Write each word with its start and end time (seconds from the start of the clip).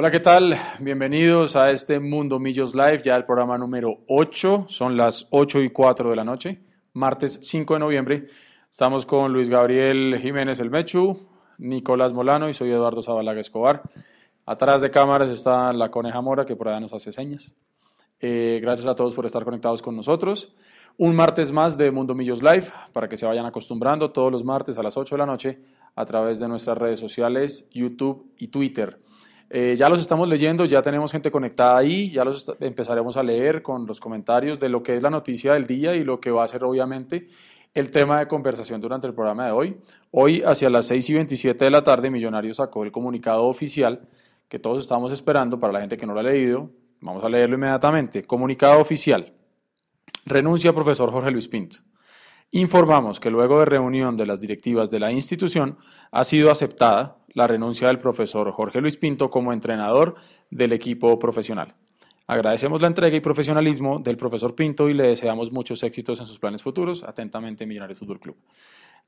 Hola, 0.00 0.12
¿qué 0.12 0.20
tal? 0.20 0.54
Bienvenidos 0.78 1.56
a 1.56 1.72
este 1.72 1.98
Mundo 1.98 2.38
Millos 2.38 2.72
Live, 2.72 3.02
ya 3.02 3.16
el 3.16 3.24
programa 3.24 3.58
número 3.58 4.04
8. 4.06 4.66
Son 4.68 4.96
las 4.96 5.26
8 5.30 5.60
y 5.62 5.70
4 5.70 6.10
de 6.10 6.14
la 6.14 6.22
noche, 6.22 6.60
martes 6.92 7.40
5 7.42 7.74
de 7.74 7.80
noviembre. 7.80 8.26
Estamos 8.70 9.04
con 9.04 9.32
Luis 9.32 9.48
Gabriel 9.48 10.16
Jiménez 10.22 10.60
El 10.60 10.70
Mechu, 10.70 11.28
Nicolás 11.58 12.12
Molano 12.12 12.48
y 12.48 12.54
soy 12.54 12.70
Eduardo 12.70 13.02
Zabalaga 13.02 13.40
Escobar. 13.40 13.82
Atrás 14.46 14.82
de 14.82 14.92
cámaras 14.92 15.30
está 15.30 15.72
la 15.72 15.90
Coneja 15.90 16.20
Mora, 16.20 16.46
que 16.46 16.54
por 16.54 16.68
allá 16.68 16.78
nos 16.78 16.92
hace 16.92 17.10
señas. 17.10 17.52
Eh, 18.20 18.60
gracias 18.62 18.86
a 18.86 18.94
todos 18.94 19.14
por 19.14 19.26
estar 19.26 19.42
conectados 19.42 19.82
con 19.82 19.96
nosotros. 19.96 20.54
Un 20.96 21.16
martes 21.16 21.50
más 21.50 21.76
de 21.76 21.90
Mundo 21.90 22.14
Millos 22.14 22.40
Live, 22.40 22.68
para 22.92 23.08
que 23.08 23.16
se 23.16 23.26
vayan 23.26 23.46
acostumbrando 23.46 24.12
todos 24.12 24.30
los 24.30 24.44
martes 24.44 24.78
a 24.78 24.82
las 24.84 24.96
8 24.96 25.16
de 25.16 25.18
la 25.18 25.26
noche 25.26 25.58
a 25.96 26.04
través 26.04 26.38
de 26.38 26.46
nuestras 26.46 26.78
redes 26.78 27.00
sociales, 27.00 27.68
YouTube 27.72 28.32
y 28.38 28.46
Twitter. 28.46 29.00
Eh, 29.50 29.76
ya 29.78 29.88
los 29.88 30.00
estamos 30.00 30.28
leyendo, 30.28 30.66
ya 30.66 30.82
tenemos 30.82 31.10
gente 31.10 31.30
conectada 31.30 31.78
ahí, 31.78 32.10
ya 32.10 32.24
los 32.24 32.54
empezaremos 32.60 33.16
a 33.16 33.22
leer 33.22 33.62
con 33.62 33.86
los 33.86 33.98
comentarios 33.98 34.58
de 34.58 34.68
lo 34.68 34.82
que 34.82 34.96
es 34.96 35.02
la 35.02 35.10
noticia 35.10 35.54
del 35.54 35.66
día 35.66 35.94
y 35.94 36.04
lo 36.04 36.20
que 36.20 36.30
va 36.30 36.44
a 36.44 36.48
ser 36.48 36.64
obviamente 36.64 37.28
el 37.74 37.90
tema 37.90 38.18
de 38.18 38.28
conversación 38.28 38.80
durante 38.80 39.06
el 39.06 39.14
programa 39.14 39.46
de 39.46 39.52
hoy. 39.52 39.76
Hoy, 40.10 40.42
hacia 40.44 40.68
las 40.68 40.86
6 40.86 41.10
y 41.10 41.14
27 41.14 41.64
de 41.64 41.70
la 41.70 41.82
tarde, 41.82 42.10
Millonarios 42.10 42.56
sacó 42.56 42.84
el 42.84 42.92
comunicado 42.92 43.44
oficial 43.44 44.08
que 44.48 44.58
todos 44.58 44.80
estamos 44.80 45.12
esperando 45.12 45.60
para 45.60 45.72
la 45.72 45.80
gente 45.80 45.96
que 45.96 46.06
no 46.06 46.14
lo 46.14 46.20
ha 46.20 46.24
leído. 46.24 46.70
Vamos 47.00 47.22
a 47.24 47.28
leerlo 47.28 47.56
inmediatamente. 47.56 48.24
Comunicado 48.24 48.80
oficial. 48.80 49.32
Renuncia 50.24 50.72
profesor 50.72 51.10
Jorge 51.12 51.30
Luis 51.30 51.48
Pinto. 51.48 51.78
Informamos 52.50 53.20
que 53.20 53.30
luego 53.30 53.58
de 53.58 53.66
reunión 53.66 54.16
de 54.16 54.26
las 54.26 54.40
directivas 54.40 54.90
de 54.90 55.00
la 55.00 55.12
institución 55.12 55.78
ha 56.10 56.24
sido 56.24 56.50
aceptada 56.50 57.18
la 57.38 57.46
renuncia 57.46 57.86
del 57.86 58.00
profesor 58.00 58.50
Jorge 58.50 58.80
Luis 58.80 58.96
Pinto 58.96 59.30
como 59.30 59.52
entrenador 59.52 60.16
del 60.50 60.72
equipo 60.72 61.20
profesional. 61.20 61.72
Agradecemos 62.26 62.82
la 62.82 62.88
entrega 62.88 63.16
y 63.16 63.20
profesionalismo 63.20 64.00
del 64.00 64.16
profesor 64.16 64.56
Pinto 64.56 64.88
y 64.88 64.92
le 64.92 65.04
deseamos 65.04 65.52
muchos 65.52 65.84
éxitos 65.84 66.18
en 66.18 66.26
sus 66.26 66.40
planes 66.40 66.64
futuros. 66.64 67.04
Atentamente, 67.04 67.64
Millonarios 67.64 68.00
Fútbol 68.00 68.18
Club. 68.18 68.36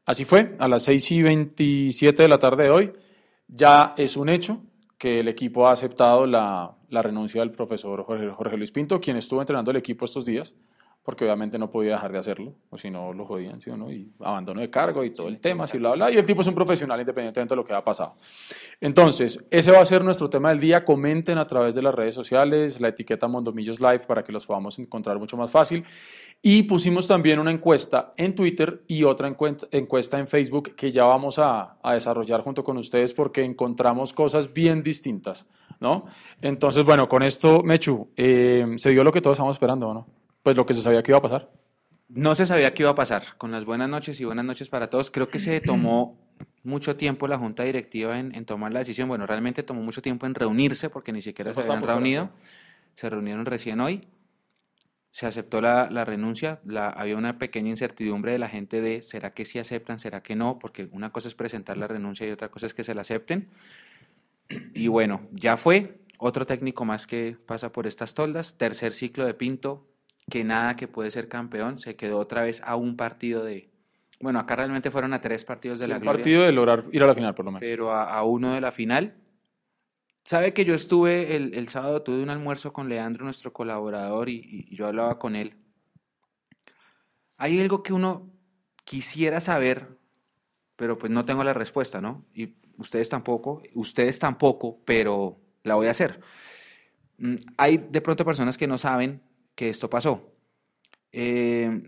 Así 0.07 0.25
fue, 0.25 0.55
a 0.61 0.69
las 0.69 0.85
6 0.85 1.11
y 1.11 1.23
27 1.23 2.23
de 2.23 2.29
la 2.29 2.39
tarde 2.39 2.65
de 2.65 2.71
hoy 2.71 2.93
ya 3.49 3.95
es 3.97 4.17
un 4.17 4.29
hecho 4.29 4.63
que 4.97 5.19
el 5.19 5.27
equipo 5.27 5.67
ha 5.67 5.73
aceptado 5.73 6.25
la, 6.25 6.77
renuncia 6.89 7.41
del 7.41 7.51
profesor 7.51 8.05
Jorge, 8.05 8.31
Jorge 8.31 8.57
Luis 8.57 8.71
Pinto, 8.71 9.01
quien 9.01 9.17
estuvo 9.17 9.41
entrenando 9.41 9.73
el 9.73 9.77
equipo 9.77 10.05
estos 10.05 10.25
días 10.25 10.55
porque 11.03 11.25
obviamente 11.25 11.59
no 11.59 11.71
podía 11.71 11.93
dejar 11.93 12.13
de 12.13 12.19
hacerlo, 12.19 12.55
o 12.69 12.77
si 12.77 12.91
no 12.91 13.13
lo 13.13 13.25
jodían, 13.25 13.61
¿sí 13.61 13.71
o 13.71 13.77
no? 13.77 13.91
Y 13.91 14.13
abandono 14.21 14.61
de 14.61 14.69
cargo 14.69 15.03
y 15.03 15.11
todo 15.11 15.29
el 15.29 15.41
tema, 15.41 15.65
así 15.65 15.79
bla, 15.79 15.95
bla, 15.95 16.11
y 16.11 16.17
el 16.17 16.27
tipo 16.27 16.43
es 16.43 16.47
un 16.47 16.55
profesional 16.55 17.01
independientemente 17.01 17.55
de 17.55 17.57
lo 17.57 17.65
que 17.65 17.73
ha 17.73 17.83
pasado. 17.83 18.17
Entonces, 18.81 19.47
ese 19.51 19.71
va 19.71 19.81
a 19.81 19.87
ser 19.87 20.05
nuestro 20.05 20.29
tema 20.29 20.51
del 20.51 20.61
día, 20.61 20.85
comenten 20.85 21.39
a 21.39 21.47
través 21.47 21.75
de 21.75 21.83
las 21.83 21.95
redes 21.95 22.15
sociales, 22.15 22.81
la 22.81 22.89
etiqueta 22.89 23.29
Mondomillos 23.29 23.81
Live 23.81 24.01
para 24.01 24.23
que 24.23 24.31
los 24.31 24.45
podamos 24.45 24.79
encontrar 24.79 25.19
mucho 25.19 25.37
más 25.37 25.51
fácil, 25.51 25.85
y 26.43 26.63
pusimos 26.65 27.07
también 27.07 27.39
una 27.39 27.51
encuesta 27.51 28.13
en 28.17 28.35
Twitter 28.35 28.83
y 28.87 29.05
otra 29.05 29.29
encuesta 29.29 30.19
en 30.19 30.27
Facebook 30.27 30.75
que 30.75 30.93
ya 30.93 31.05
vamos 31.05 31.39
a, 31.39 31.79
a 31.83 31.95
desarrollar 31.95 32.43
junto 32.43 32.63
con 32.63 32.77
ustedes 32.79 33.15
porque 33.15 33.43
encontramos 33.43 34.13
cosas 34.13 34.53
bien 34.53 34.83
distintas, 34.83 35.47
¿no? 35.81 36.05
Entonces, 36.41 36.85
bueno, 36.85 37.09
con 37.09 37.23
esto, 37.23 37.63
Mechu, 37.63 38.09
eh, 38.17 38.67
se 38.77 38.91
dio 38.91 39.05
lo 39.05 39.13
que 39.13 39.21
todos 39.21 39.37
estamos 39.37 39.57
esperando, 39.57 39.93
¿no? 39.93 40.20
Pues 40.43 40.57
lo 40.57 40.67
que 40.67 40.75
se 40.75 40.83
sabía 40.83 41.03
que 41.03 41.13
iba 41.13 41.19
a 41.19 41.23
pasar. 41.23 41.51
No 42.09 42.35
se 42.35 42.45
sabía 42.45 42.75
qué 42.75 42.83
iba 42.83 42.91
a 42.91 42.95
pasar. 42.97 43.37
Con 43.39 43.53
las 43.53 43.65
buenas 43.65 43.89
noches 43.89 44.21
y 44.21 44.25
buenas 44.25 44.45
noches 44.45 44.69
para 44.69 44.91
todos. 44.91 45.11
Creo 45.11 45.29
que 45.29 45.39
se 45.39 45.61
tomó 45.61 46.19
mucho 46.65 46.97
tiempo 46.97 47.29
la 47.29 47.39
junta 47.39 47.63
directiva 47.63 48.19
en, 48.19 48.45
tomar 48.47 48.73
la 48.73 48.81
decisión. 48.81 49.09
Bueno, 49.09 49.27
realmente 49.27 49.63
tomó 49.63 49.83
mucho 49.83 50.03
tiempo 50.03 50.27
en 50.27 50.35
reunirse 50.35 50.91
porque 50.91 51.13
ni 51.13 51.23
siquiera 51.23 51.55
se, 51.55 51.61
habían 51.61 51.83
reunido. 51.83 52.31
Se 52.95 53.09
reunieron 53.09 53.47
recién 53.47 53.81
hoy. 53.81 54.09
Se 55.13 55.27
aceptó 55.27 55.61
la, 55.61 55.87
renuncia. 56.05 56.61
La, 56.65 56.89
había 56.89 57.17
una 57.17 57.39
pequeña 57.39 57.71
incertidumbre 57.71 58.33
de 58.33 58.39
la 58.39 58.49
gente 58.49 58.81
de 58.81 59.03
¿será 59.03 59.33
que 59.33 59.45
sí 59.45 59.59
aceptan? 59.61 59.99
¿Será 59.99 60.23
que 60.23 60.35
no? 60.35 60.59
Porque 60.59 60.89
una 60.91 61.11
cosa 61.11 61.29
es 61.29 61.37
presentar 61.37 61.77
la 61.77 61.87
renuncia 61.87 62.27
y 62.27 62.31
otra 62.31 62.49
cosa 62.49 62.67
es 62.67 62.75
que 62.75 62.83
se 62.83 62.95
la 62.95 63.03
acepten. 63.03 63.51
Y 64.75 64.89
bueno, 64.89 65.29
ya 65.33 65.57
fue. 65.57 66.01
Otro 66.19 66.45
técnico 66.45 66.85
más 66.85 67.07
que 67.07 67.37
pasa 67.47 67.73
por 67.73 67.87
estas 67.87 68.15
toldas. 68.15 68.59
Tercer 68.59 68.93
ciclo 68.93 69.25
de 69.25 69.35
Pinto 69.35 69.90
que 70.29 70.45
nada 70.45 70.77
que 70.77 70.89
puede 70.89 71.11
ser 71.11 71.29
campeón, 71.29 71.79
se 71.79 71.97
quedó 71.97 72.19
otra 72.19 72.43
vez 72.43 72.63
a 72.65 72.77
un 72.77 72.97
partido 72.97 73.45
de... 73.45 73.71
Bueno, 74.21 74.39
acá 74.39 74.57
realmente 74.57 74.91
fueron 74.91 75.15
a 75.15 75.21
tres 75.21 75.45
partidos 75.45 75.79
de 75.79 75.89
la 75.89 75.97
un 75.97 76.05
partido 76.05 76.43
de 76.43 76.53
lograr 76.53 76.85
ir 76.93 77.03
a 77.03 77.07
la 77.07 77.15
final, 77.15 77.35
por 77.35 77.47
lo 77.47 77.53
menos. 77.53 77.61
Pero 77.61 77.91
a, 77.93 78.23
uno 78.23 78.53
de 78.53 78.61
la 78.61 78.71
final. 78.71 79.15
Sabe 80.25 80.53
que 80.53 80.67
yo 80.67 80.75
estuve 80.75 81.35
el, 81.37 81.69
sábado, 81.69 82.03
tuve 82.03 82.23
un 82.23 82.29
almuerzo 82.29 82.73
con 82.73 82.89
Leandro, 82.91 83.25
nuestro 83.25 83.53
colaborador, 83.53 84.29
y, 84.29 84.69
yo 84.77 84.87
hablaba 84.87 85.19
con 85.19 85.37
él. 85.37 85.55
Hay 87.39 87.59
algo 87.61 87.83
que 87.83 87.95
uno 87.95 88.31
quisiera 88.85 89.41
saber, 89.41 89.99
pero 90.77 90.99
pues 90.99 91.11
no 91.11 91.25
tengo 91.25 91.43
la 91.43 91.55
respuesta, 91.55 92.03
¿no? 92.03 92.27
Y 92.35 92.57
ustedes 92.77 93.09
tampoco, 93.09 93.63
ustedes 93.75 94.19
tampoco, 94.19 94.83
pero 94.85 95.41
la 95.63 95.77
voy 95.77 95.87
a 95.87 95.93
hacer. 95.93 96.21
Mm, 97.17 97.37
hay 97.57 97.79
de 97.79 98.01
pronto 98.03 98.25
personas 98.27 98.59
que 98.59 98.67
no 98.67 98.77
saben 98.77 99.23
que 99.61 99.69
esto 99.69 99.91
pasó. 99.91 100.33
Eh, 101.13 101.83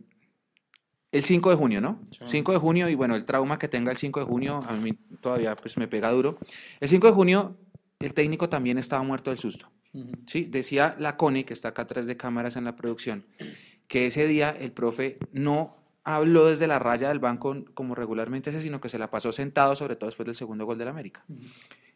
el 1.11 1.23
5 1.23 1.49
de 1.49 1.57
junio, 1.57 1.81
¿no? 1.81 2.01
5 2.23 2.53
de 2.53 2.59
junio, 2.59 2.91
y 2.91 2.95
bueno, 2.95 3.17
el 3.17 3.25
trauma 3.25 3.59
que 3.59 3.67
tenga 3.67 3.91
el 3.91 3.97
5 3.97 4.21
de 4.21 4.27
junio, 4.27 4.61
a 4.69 4.75
mí 4.75 4.93
todavía 5.23 5.57
pues 5.57 5.79
me 5.79 5.89
pega 5.89 6.11
duro. 6.11 6.37
El 6.81 6.91
5 6.91 7.07
de 7.07 7.13
junio, 7.15 7.57
el 7.99 8.13
técnico 8.13 8.51
también 8.51 8.77
estaba 8.77 9.03
muerto 9.03 9.31
del 9.31 9.39
susto. 9.39 9.71
¿sí? 10.27 10.45
Decía 10.45 10.97
la 10.99 11.17
CONE, 11.17 11.47
que 11.47 11.55
está 11.55 11.69
acá 11.69 11.83
atrás 11.83 12.07
de 12.07 12.19
cámaras 12.19 12.57
en 12.57 12.65
la 12.65 12.77
producción, 12.77 13.25
que 13.89 14.05
ese 14.05 14.27
día 14.27 14.51
el 14.51 14.73
profe 14.73 15.17
no 15.33 15.75
habló 16.05 16.49
desde 16.49 16.67
la 16.67 16.79
raya 16.79 17.09
del 17.09 17.21
banco 17.21 17.57
como 17.73 17.95
regularmente 17.95 18.51
hace, 18.51 18.61
sino 18.61 18.83
que 18.83 18.91
se 18.91 18.99
la 18.99 19.11
pasó 19.11 19.33
sentado, 19.33 19.75
sobre 19.77 19.97
todo 19.97 20.09
después 20.09 20.27
del 20.27 20.35
segundo 20.35 20.67
gol 20.67 20.77
del 20.77 20.89
América. 20.89 21.25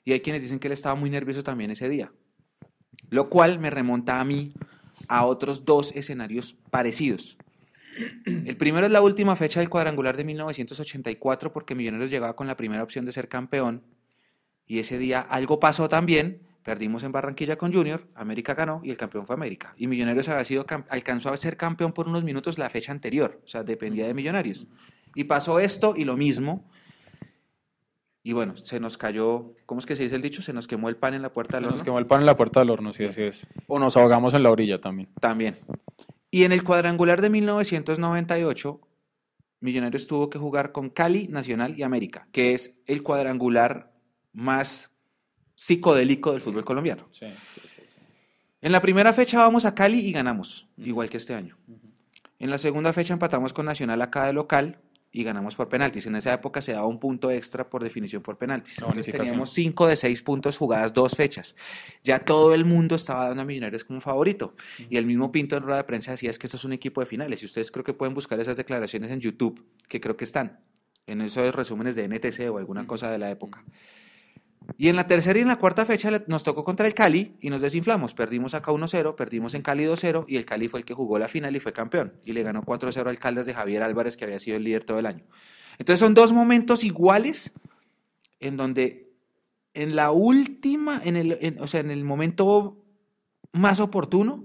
Y 0.07 0.13
hay 0.13 0.21
quienes 0.21 0.41
dicen 0.41 0.59
que 0.59 0.69
él 0.69 0.73
estaba 0.73 0.95
muy 0.95 1.11
nervioso 1.11 1.43
también 1.43 1.71
ese 1.71 1.91
día. 1.91 2.11
Lo 3.11 3.29
cual 3.29 3.59
me 3.59 3.69
remonta 3.69 4.21
a 4.21 4.25
mí 4.25 4.55
a 5.09 5.25
otros 5.25 5.65
dos 5.65 5.93
escenarios 5.95 6.57
parecidos. 6.71 7.37
El 8.25 8.57
primero 8.57 8.87
es 8.87 8.93
la 8.93 9.01
última 9.01 9.37
fecha 9.37 9.61
del 9.61 9.71
cuadrangular 9.71 10.17
de 10.17 10.25
1984 10.25 11.53
porque 11.53 11.75
Millonarios 11.75 12.11
llegaba 12.11 12.37
con 12.37 12.47
la 12.47 12.57
primera 12.57 12.83
opción 12.83 13.05
de 13.05 13.13
ser 13.13 13.29
campeón 13.29 13.83
y 14.67 14.81
ese 14.81 14.99
día 14.99 15.21
algo 15.21 15.61
pasó 15.61 15.89
también, 15.89 16.43
perdimos 16.63 17.05
en 17.05 17.13
Barranquilla 17.13 17.57
con 17.57 17.73
Junior, 17.73 18.07
América 18.15 18.55
ganó 18.55 18.81
y 18.85 18.91
el 18.91 18.97
campeón 18.97 19.27
fue 19.27 19.35
América. 19.35 19.75
Y 19.79 19.87
Millonarios 19.87 20.29
había 20.29 20.45
sido, 20.45 20.67
alcanzó 20.89 21.31
a 21.31 21.37
ser 21.37 21.57
campeón 21.57 21.93
por 21.93 22.09
unos 22.09 22.25
minutos 22.25 22.59
la 22.59 22.69
fecha 22.69 22.93
anterior, 22.93 23.41
o 23.45 23.49
sea, 23.49 23.63
dependía 23.63 24.07
de 24.07 24.15
Millonarios. 24.15 24.67
Y 25.15 25.25
pasó 25.25 25.61
esto 25.61 25.95
y 25.97 26.05
lo 26.05 26.17
mismo 26.17 26.69
y 28.27 28.33
bueno, 28.33 28.57
se 28.57 28.81
nos 28.81 28.99
cayó, 28.99 29.55
¿cómo 29.67 29.79
es 29.79 29.87
que 29.87 29.95
se 29.95 30.03
dice 30.03 30.17
el 30.17 30.23
dicho? 30.23 30.43
Se 30.43 30.53
nos 30.53 30.67
quemó 30.67 30.89
el 30.89 30.97
pan 30.97 31.15
en 31.15 31.23
la 31.23 31.33
puerta 31.33 31.59
del 31.59 31.67
horno. 31.67 31.77
Se 31.77 31.83
nos 31.83 31.85
quemó 31.85 32.01
el 32.01 32.09
pan 32.09 32.23
en 32.23 32.27
la 32.27 32.37
puerta 32.37 32.59
del 32.59 32.71
horno, 32.71 32.93
sí, 32.93 33.05
así 33.05 33.23
es. 33.23 33.47
O 33.69 33.79
nos 33.79 33.97
ahogamos 33.97 34.35
en 34.35 34.43
la 34.43 34.51
orilla 34.51 34.81
también. 34.81 35.09
También. 35.21 35.57
Y 36.33 36.43
en 36.43 36.51
el 36.51 36.65
cuadrangular 36.65 37.21
de 37.21 37.31
1998, 37.31 38.81
Millonarios 39.61 40.09
tuvo 40.09 40.29
que 40.29 40.41
jugar 40.41 40.73
con 40.73 40.91
Cali, 40.91 41.29
Nacional 41.29 41.79
y 41.79 41.85
América, 41.85 42.27
que 42.33 42.53
es 42.53 42.75
el 42.87 43.05
cuadrangular 43.05 43.93
más 44.33 44.91
psicodélico 45.55 46.33
del 46.33 46.41
fútbol 46.41 46.65
colombiano. 46.65 47.07
Sí, 47.13 47.27
sí, 47.63 47.81
sí. 47.87 48.01
En 48.61 48.73
la 48.73 48.81
primera 48.81 49.13
fecha 49.13 49.39
vamos 49.39 49.65
a 49.67 49.77
Cali 49.77 50.01
y 50.01 50.11
ganamos, 50.11 50.67
igual 50.79 51.09
que 51.09 51.19
este 51.19 51.35
año. 51.35 51.57
En 52.41 52.51
la 52.51 52.59
segunda 52.59 52.93
fecha 52.93 53.15
empatamos 53.15 53.53
con 53.53 53.67
Nacional 53.67 54.03
acá 54.03 54.27
de 54.27 54.33
local 54.33 54.81
y 55.17 55.25
ganamos 55.25 55.57
por 55.57 55.71
penaltis. 55.71 56.05
En 56.05 56.15
esa 56.15 56.35
época 56.35 56.61
se 56.61 56.75
daba 56.75 56.87
un 56.87 57.01
punto 57.01 57.31
extra 57.31 57.71
por 57.71 57.83
definición 57.83 58.23
por 58.23 58.37
penaltis. 58.37 58.77
teníamos 59.11 59.51
cinco 59.51 59.87
de 59.87 59.97
seis 59.97 60.21
puntos 60.21 60.59
jugadas 60.59 60.93
dos 60.93 61.17
fechas. 61.17 61.57
Ya 62.05 62.19
todo 62.19 62.53
el 62.53 62.67
mundo 62.67 62.97
estaba 62.97 63.29
dando 63.29 63.41
a 63.41 63.47
Millonarios 63.47 63.83
como 63.83 64.03
favorito. 64.03 64.55
Y 64.91 64.99
el 64.99 65.07
mismo 65.07 65.33
Pinto 65.33 65.57
en 65.57 65.63
rueda 65.63 65.79
de 65.79 65.85
prensa 65.85 66.11
decía 66.11 66.29
es 66.29 66.39
que 66.39 66.47
esto 66.47 66.59
es 66.59 66.65
un 66.65 66.75
equipo 66.75 67.01
de 67.01 67.07
finales. 67.07 67.43
Y 67.43 67.47
ustedes 67.47 67.71
creo 67.71 67.83
que 67.83 67.95
pueden 67.95 68.13
buscar 68.13 68.39
esas 68.41 68.59
declaraciones 68.59 69.11
en 69.11 69.21
YouTube, 69.21 69.65
que 69.89 70.03
creo 70.03 70.19
que 70.19 70.25
están 70.25 70.61
en 71.07 71.23
esos 71.23 71.55
resúmenes 71.55 71.95
de 71.95 72.09
NTC 72.09 72.51
o 72.51 72.59
alguna 72.59 72.87
cosa 72.87 73.11
de 73.11 73.17
la 73.17 73.31
época. 73.31 73.65
Y 74.79 74.89
en 74.89 74.97
la 74.97 75.07
tercera 75.07 75.39
y 75.39 75.43
en 75.43 75.49
la 75.49 75.59
cuarta 75.59 75.87
fecha 75.87 76.11
nos 76.27 76.43
tocó 76.43 76.65
contra 76.65 76.87
el 76.87 76.95
Cali 76.95 77.37
y 77.41 77.51
nos 77.51 77.63
desinflamos. 77.63 78.15
Perdimos 78.15 78.55
acá 78.55 78.73
1-0, 78.73 79.15
perdimos 79.15 79.55
en 79.55 79.63
Cali 79.63 79.85
2-0 79.85 80.25
y 80.29 80.37
el 80.37 80.45
Cali 80.45 80.69
fue 80.69 80.81
el 80.81 80.87
que 80.87 80.95
jugó 80.95 81.19
la 81.19 81.29
final 81.29 81.55
y 81.57 81.61
fue 81.61 81.73
campeón. 81.73 82.15
Y 82.25 82.33
le 82.33 82.43
ganó 82.43 82.63
4-0 82.63 83.09
al 83.09 83.19
Caldas 83.19 83.47
de 83.47 83.55
Javier 83.55 83.83
Álvarez, 83.83 84.17
que 84.17 84.25
había 84.25 84.39
sido 84.39 84.57
el 84.57 84.65
líder 84.65 84.85
todo 84.85 84.99
el 84.99 85.07
año. 85.07 85.25
Entonces 85.79 86.01
son 86.01 86.15
dos 86.15 86.33
momentos 86.33 86.85
iguales 86.85 87.53
en 88.41 88.57
donde 88.57 89.13
en 89.75 89.95
la 89.95 90.11
última, 90.11 91.01
en 91.05 91.17
el, 91.17 91.59
o 91.61 91.67
sea, 91.67 91.81
en 91.81 91.91
el 91.91 92.03
momento 92.03 92.83
más 93.53 93.79
oportuno, 93.81 94.45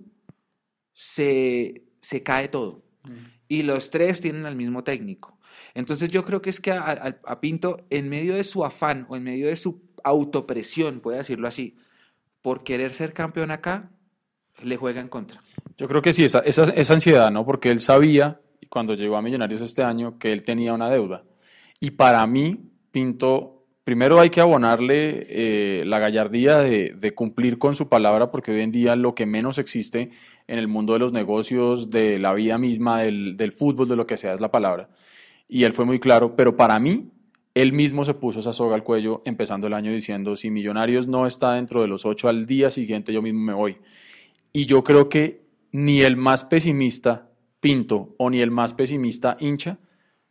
se, 0.93 1.85
se 2.01 2.21
cae 2.21 2.47
todo. 2.47 2.83
Mm. 3.03 3.15
Y 3.47 3.63
los 3.63 3.89
tres 3.91 4.21
tienen 4.21 4.45
al 4.45 4.55
mismo 4.55 4.83
técnico. 4.83 5.39
Entonces 5.73 6.09
yo 6.09 6.25
creo 6.25 6.41
que 6.41 6.49
es 6.49 6.59
que 6.59 6.71
a, 6.71 7.39
Pinto, 7.39 7.85
en 7.89 8.09
medio 8.09 8.35
de 8.35 8.43
su 8.43 8.65
afán 8.65 9.05
o 9.09 9.15
en 9.15 9.23
medio 9.23 9.47
de 9.47 9.55
su 9.55 9.90
autopresión, 10.03 10.99
puede 10.99 11.19
decirlo 11.19 11.47
así, 11.47 11.75
por 12.41 12.63
querer 12.63 12.91
ser 12.91 13.13
campeón 13.13 13.51
acá, 13.51 13.91
le 14.63 14.77
juega 14.77 15.01
en 15.01 15.07
contra. 15.07 15.41
Yo 15.77 15.87
creo 15.87 16.01
que 16.01 16.13
sí, 16.13 16.23
esa, 16.23 16.39
esa, 16.39 16.63
esa 16.63 16.93
ansiedad, 16.93 17.31
¿no? 17.31 17.45
Porque 17.45 17.69
él 17.69 17.79
sabía, 17.79 18.39
cuando 18.69 18.93
llegó 18.93 19.17
a 19.17 19.21
Millonarios 19.21 19.61
este 19.61 19.83
año, 19.83 20.17
que 20.17 20.31
él 20.31 20.43
tenía 20.43 20.73
una 20.73 20.89
deuda. 20.89 21.23
Y 21.79 21.91
para 21.91 22.25
mí, 22.27 22.71
Pinto, 22.91 23.61
primero 23.83 24.19
hay 24.19 24.29
que 24.29 24.41
abonarle 24.41 25.25
eh, 25.29 25.83
la 25.85 25.99
gallardía 25.99 26.59
de, 26.59 27.13
cumplir 27.15 27.57
con 27.57 27.75
su 27.75 27.89
palabra, 27.89 28.31
porque 28.31 28.51
hoy 28.51 28.61
en 28.61 28.71
día 28.71 28.95
lo 28.95 29.15
que 29.15 29.25
menos 29.25 29.57
existe 29.57 30.09
en 30.47 30.59
el 30.59 30.67
mundo 30.67 30.93
de 30.93 30.99
los 30.99 31.13
negocios, 31.13 31.89
de 31.89 32.19
la 32.19 32.33
vida 32.33 32.57
misma, 32.57 33.01
del 33.01 33.51
fútbol, 33.51 33.87
de 33.87 33.95
lo 33.95 34.05
que 34.05 34.17
sea, 34.17 34.33
es 34.33 34.41
la 34.41 34.51
palabra. 34.51 34.89
Y 35.47 35.63
él 35.63 35.73
fue 35.73 35.85
muy 35.85 35.99
claro, 35.99 36.35
pero 36.35 36.55
para 36.55 36.79
mí, 36.79 37.11
él 37.53 37.73
mismo 37.73 38.05
se 38.05 38.13
puso 38.13 38.39
esa 38.39 38.53
soga 38.53 38.75
al 38.75 38.83
cuello 38.83 39.21
empezando 39.25 39.67
el 39.67 39.73
año 39.73 39.91
diciendo, 39.91 40.35
si 40.35 40.49
Millonarios 40.49 41.07
no 41.07 41.27
está 41.27 41.53
dentro 41.53 41.81
de 41.81 41.87
los 41.87 42.05
ocho 42.05 42.29
al 42.29 42.45
día 42.45 42.69
siguiente, 42.69 43.11
yo 43.11 43.21
mismo 43.21 43.41
me 43.41 43.53
voy. 43.53 43.77
Y 44.53 44.65
yo 44.65 44.83
creo 44.83 45.09
que 45.09 45.41
ni 45.71 46.01
el 46.01 46.17
más 46.17 46.43
pesimista 46.43 47.27
Pinto 47.59 48.15
o 48.17 48.29
ni 48.31 48.41
el 48.41 48.49
más 48.49 48.73
pesimista 48.73 49.37
hincha 49.39 49.77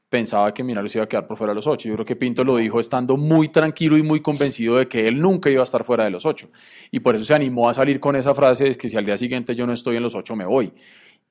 pensaba 0.08 0.52
que 0.52 0.64
Millonarios 0.64 0.96
iba 0.96 1.04
a 1.04 1.08
quedar 1.08 1.26
por 1.26 1.36
fuera 1.36 1.52
de 1.52 1.54
los 1.54 1.66
ocho. 1.68 1.88
Yo 1.88 1.94
creo 1.94 2.04
que 2.04 2.16
Pinto 2.16 2.42
lo 2.42 2.56
dijo 2.56 2.80
estando 2.80 3.16
muy 3.16 3.48
tranquilo 3.48 3.96
y 3.96 4.02
muy 4.02 4.20
convencido 4.20 4.76
de 4.76 4.88
que 4.88 5.06
él 5.06 5.20
nunca 5.20 5.48
iba 5.48 5.60
a 5.60 5.64
estar 5.64 5.84
fuera 5.84 6.04
de 6.04 6.10
los 6.10 6.26
ocho. 6.26 6.50
Y 6.90 6.98
por 6.98 7.14
eso 7.14 7.24
se 7.24 7.34
animó 7.34 7.68
a 7.68 7.74
salir 7.74 8.00
con 8.00 8.16
esa 8.16 8.34
frase 8.34 8.64
de 8.64 8.74
que 8.74 8.88
si 8.88 8.96
al 8.96 9.04
día 9.04 9.16
siguiente 9.16 9.54
yo 9.54 9.66
no 9.66 9.72
estoy 9.72 9.96
en 9.96 10.02
los 10.02 10.16
ocho, 10.16 10.34
me 10.34 10.44
voy. 10.44 10.72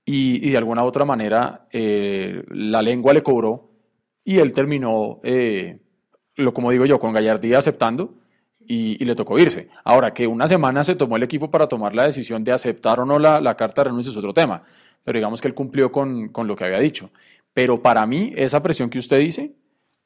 Y, 0.06 0.50
de 0.50 0.58
alguna 0.58 0.84
u 0.84 0.88
otra 0.88 1.04
manera 1.04 1.68
eh, 1.72 2.44
la 2.50 2.82
lengua 2.82 3.14
le 3.14 3.22
cobró 3.22 3.69
y 4.30 4.38
él 4.38 4.54
terminó, 4.54 5.20
eh, 5.24 5.80
lo 6.36 6.54
como 6.54 6.70
digo 6.70 6.86
yo, 6.86 7.00
con 7.00 7.14
gallardía 7.14 7.58
aceptando 7.58 8.14
y, 8.60 9.04
le 9.04 9.16
tocó 9.16 9.40
irse. 9.40 9.70
Ahora, 9.84 10.14
que 10.14 10.28
una 10.28 10.48
semana 10.48 10.84
se 10.84 10.94
tomó 10.94 11.18
el 11.18 11.24
equipo 11.24 11.50
para 11.50 11.68
tomar 11.68 11.96
la 11.96 12.04
decisión 12.04 12.44
de 12.44 12.52
aceptar 12.52 13.00
o 13.00 13.06
no 13.06 13.18
la, 13.18 13.42
la 13.42 13.58
carta 13.58 13.82
de 13.82 13.90
renuncia 13.90 14.12
es 14.12 14.18
otro 14.18 14.32
tema, 14.32 14.62
pero 15.04 15.18
digamos 15.18 15.42
que 15.42 15.48
él 15.48 15.56
cumplió 15.56 15.92
con, 15.92 16.30
con 16.30 16.46
lo 16.46 16.56
que 16.56 16.64
había 16.64 16.78
dicho. 16.78 17.10
Pero 17.56 17.82
para 17.82 18.06
mí, 18.06 18.32
esa 18.36 18.62
presión 18.62 18.92
que 18.92 19.00
usted 19.00 19.18
dice, 19.18 19.56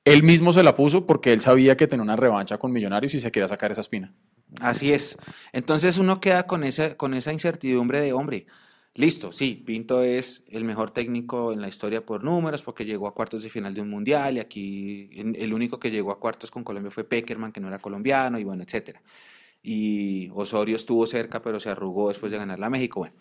él 0.05 0.23
mismo 0.23 0.53
se 0.53 0.63
la 0.63 0.73
puso 0.73 1.05
porque 1.05 1.33
él 1.33 1.41
sabía 1.41 1.75
que 1.75 1.87
tenía 1.87 2.03
una 2.03 2.15
revancha 2.15 2.57
con 2.57 2.71
Millonarios 2.71 3.13
y 3.15 3.19
se 3.19 3.29
quería 3.29 3.49
sacar 3.49 3.73
esa 3.73 3.81
espina. 3.81 4.13
Así 4.61 4.93
es. 4.93 5.17
Entonces 5.51 5.97
uno 5.97 6.21
queda 6.21 6.47
con 6.47 6.63
esa, 6.63 6.95
con 6.95 7.13
esa 7.13 7.33
incertidumbre 7.33 7.99
de, 7.99 8.13
hombre, 8.13 8.45
listo, 8.95 9.31
sí, 9.31 9.61
Pinto 9.65 10.03
es 10.03 10.43
el 10.47 10.63
mejor 10.63 10.91
técnico 10.91 11.51
en 11.51 11.61
la 11.61 11.67
historia 11.67 12.05
por 12.05 12.23
números 12.23 12.61
porque 12.61 12.85
llegó 12.85 13.07
a 13.07 13.13
cuartos 13.13 13.43
de 13.43 13.49
final 13.49 13.73
de 13.73 13.81
un 13.81 13.89
mundial 13.89 14.37
y 14.37 14.39
aquí 14.39 15.09
el 15.13 15.53
único 15.53 15.79
que 15.79 15.91
llegó 15.91 16.11
a 16.11 16.19
cuartos 16.19 16.51
con 16.51 16.63
Colombia 16.63 16.91
fue 16.91 17.03
Peckerman, 17.03 17.51
que 17.51 17.59
no 17.59 17.67
era 17.67 17.79
colombiano 17.79 18.39
y 18.39 18.43
bueno, 18.43 18.63
etcétera. 18.63 19.01
Y 19.61 20.29
Osorio 20.33 20.75
estuvo 20.75 21.07
cerca, 21.07 21.41
pero 21.41 21.59
se 21.59 21.69
arrugó 21.69 22.09
después 22.09 22.31
de 22.31 22.37
ganarla 22.37 22.67
a 22.67 22.69
México. 22.69 22.99
Bueno, 22.99 23.15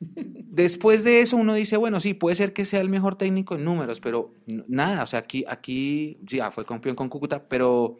Después 0.00 1.02
de 1.02 1.20
eso 1.20 1.36
uno 1.36 1.54
dice, 1.54 1.76
bueno, 1.76 1.98
sí, 1.98 2.14
puede 2.14 2.36
ser 2.36 2.52
que 2.52 2.64
sea 2.64 2.80
el 2.80 2.88
mejor 2.88 3.16
técnico 3.16 3.56
en 3.56 3.64
números, 3.64 4.00
pero 4.00 4.32
nada, 4.46 5.02
o 5.02 5.06
sea, 5.06 5.20
aquí, 5.20 5.44
aquí 5.48 6.18
ya 6.22 6.50
fue 6.52 6.64
campeón 6.64 6.94
con 6.94 7.08
Cúcuta, 7.08 7.48
pero, 7.48 7.96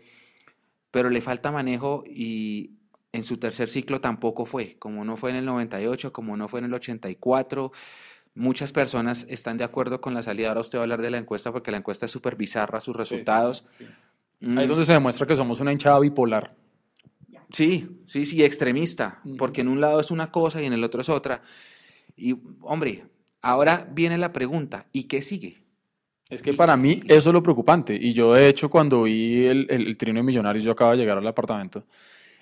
pero 0.92 1.10
le 1.10 1.20
falta 1.20 1.50
manejo 1.50 2.04
y 2.06 2.77
en 3.12 3.24
su 3.24 3.38
tercer 3.38 3.68
ciclo 3.68 4.00
tampoco 4.00 4.44
fue, 4.44 4.76
como 4.78 5.04
no 5.04 5.16
fue 5.16 5.30
en 5.30 5.36
el 5.36 5.44
98, 5.44 6.12
como 6.12 6.36
no 6.36 6.48
fue 6.48 6.60
en 6.60 6.66
el 6.66 6.74
84. 6.74 7.72
Muchas 8.34 8.72
personas 8.72 9.26
están 9.28 9.56
de 9.56 9.64
acuerdo 9.64 10.00
con 10.00 10.14
la 10.14 10.22
salida. 10.22 10.48
Ahora 10.48 10.60
usted 10.60 10.78
va 10.78 10.82
a 10.82 10.84
hablar 10.84 11.02
de 11.02 11.10
la 11.10 11.18
encuesta 11.18 11.50
porque 11.50 11.70
la 11.70 11.78
encuesta 11.78 12.06
es 12.06 12.12
súper 12.12 12.36
bizarra, 12.36 12.80
sus 12.80 12.94
resultados. 12.94 13.64
Sí, 13.78 13.84
sí. 14.40 14.48
Ahí 14.56 14.64
es 14.64 14.68
donde 14.68 14.84
se 14.84 14.92
demuestra 14.92 15.26
que 15.26 15.34
somos 15.34 15.60
una 15.60 15.72
hinchada 15.72 15.98
bipolar. 15.98 16.54
Sí, 17.52 18.02
sí, 18.06 18.26
sí, 18.26 18.44
extremista, 18.44 19.20
porque 19.38 19.62
en 19.62 19.68
un 19.68 19.80
lado 19.80 20.00
es 20.00 20.10
una 20.10 20.30
cosa 20.30 20.60
y 20.60 20.66
en 20.66 20.74
el 20.74 20.84
otro 20.84 21.00
es 21.00 21.08
otra. 21.08 21.40
Y, 22.14 22.36
hombre, 22.60 23.04
ahora 23.40 23.88
viene 23.90 24.18
la 24.18 24.32
pregunta, 24.32 24.86
¿y 24.92 25.04
qué 25.04 25.22
sigue? 25.22 25.62
Es 26.28 26.42
que 26.42 26.52
para 26.52 26.76
mí 26.76 26.96
sigue? 26.96 27.16
eso 27.16 27.30
es 27.30 27.34
lo 27.34 27.42
preocupante. 27.42 27.98
Y 27.98 28.12
yo, 28.12 28.34
de 28.34 28.48
hecho, 28.48 28.68
cuando 28.68 29.04
vi 29.04 29.46
el, 29.46 29.66
el, 29.70 29.86
el 29.86 29.96
trino 29.96 30.18
de 30.18 30.24
Millonarios, 30.24 30.62
yo 30.62 30.72
acaba 30.72 30.92
de 30.92 30.98
llegar 30.98 31.16
al 31.16 31.26
apartamento, 31.26 31.84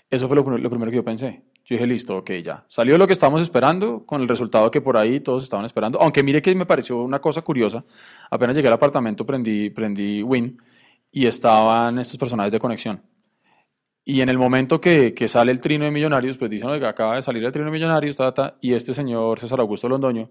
eso 0.08 0.28
fue 0.28 0.36
lo, 0.36 0.44
primero 0.44 0.90
que 0.90 0.96
yo 0.96 1.04
pensé. 1.04 1.42
Yo 1.64 1.74
dije, 1.74 1.86
listo, 1.86 2.18
ok, 2.18 2.30
ya. 2.44 2.64
Salió 2.68 2.96
lo 2.96 3.06
que 3.06 3.12
estábamos 3.12 3.42
esperando, 3.42 4.06
con 4.06 4.20
el 4.20 4.28
resultado 4.28 4.70
que 4.70 4.80
por 4.80 4.96
ahí 4.96 5.18
todos 5.20 5.42
estaban 5.42 5.66
esperando. 5.66 6.00
Aunque 6.00 6.22
mire 6.22 6.40
que 6.40 6.54
me 6.54 6.64
pareció 6.64 7.02
una 7.02 7.20
cosa 7.20 7.42
curiosa. 7.42 7.84
Apenas 8.30 8.54
llegué 8.54 8.68
al 8.68 8.74
apartamento, 8.74 9.26
prendí, 9.26 9.70
prendí 9.70 10.22
Win 10.22 10.58
y 11.10 11.26
estaban 11.26 11.98
estos 11.98 12.18
personajes 12.18 12.52
de 12.52 12.60
conexión. 12.60 13.02
Y 14.04 14.20
en 14.20 14.28
el 14.28 14.38
momento 14.38 14.80
que, 14.80 15.12
que, 15.12 15.26
sale 15.26 15.50
el 15.50 15.60
trino 15.60 15.84
de 15.84 15.90
Millonarios, 15.90 16.36
pues 16.36 16.48
dicen, 16.48 16.68
oiga, 16.68 16.88
acaba 16.88 17.16
de 17.16 17.22
salir 17.22 17.44
el 17.44 17.50
trino 17.50 17.66
de 17.66 17.72
Millonarios, 17.72 18.14
ta, 18.14 18.32
ta, 18.32 18.56
y 18.60 18.74
este 18.74 18.94
señor 18.94 19.40
César 19.40 19.58
Augusto 19.58 19.88
Londoño 19.88 20.30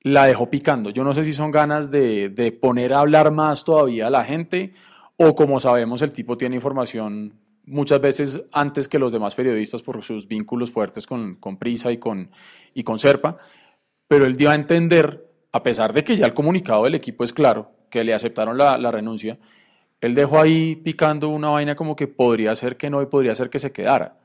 la 0.00 0.26
dejó 0.26 0.50
picando. 0.50 0.90
Yo 0.90 1.04
no 1.04 1.14
sé 1.14 1.24
si 1.24 1.32
son 1.32 1.52
ganas 1.52 1.92
de, 1.92 2.28
de, 2.30 2.50
poner 2.50 2.92
a 2.92 3.00
hablar 3.00 3.30
más 3.30 3.62
todavía 3.64 4.08
a 4.08 4.10
la 4.10 4.24
gente, 4.24 4.74
o 5.16 5.36
como 5.36 5.60
sabemos, 5.60 6.02
el 6.02 6.10
tipo 6.10 6.36
tiene 6.36 6.56
información 6.56 7.34
muchas 7.68 8.00
veces 8.00 8.42
antes 8.52 8.88
que 8.88 8.98
los 8.98 9.12
demás 9.12 9.34
periodistas 9.34 9.82
por 9.82 10.02
sus 10.02 10.26
vínculos 10.26 10.70
fuertes 10.70 11.06
con, 11.06 11.36
con 11.36 11.56
Prisa 11.56 11.92
y 11.92 11.98
con, 11.98 12.30
y 12.74 12.82
con 12.82 12.98
Serpa, 12.98 13.36
pero 14.06 14.24
él 14.24 14.36
dio 14.36 14.50
a 14.50 14.54
entender, 14.54 15.26
a 15.52 15.62
pesar 15.62 15.92
de 15.92 16.04
que 16.04 16.16
ya 16.16 16.26
el 16.26 16.34
comunicado 16.34 16.84
del 16.84 16.94
equipo 16.94 17.24
es 17.24 17.32
claro, 17.32 17.72
que 17.90 18.04
le 18.04 18.14
aceptaron 18.14 18.58
la, 18.58 18.78
la 18.78 18.90
renuncia, 18.90 19.38
él 20.00 20.14
dejó 20.14 20.40
ahí 20.40 20.76
picando 20.76 21.28
una 21.28 21.50
vaina 21.50 21.74
como 21.74 21.96
que 21.96 22.06
podría 22.06 22.54
ser 22.54 22.76
que 22.76 22.90
no 22.90 23.02
y 23.02 23.06
podría 23.06 23.34
ser 23.34 23.50
que 23.50 23.58
se 23.58 23.72
quedara. 23.72 24.16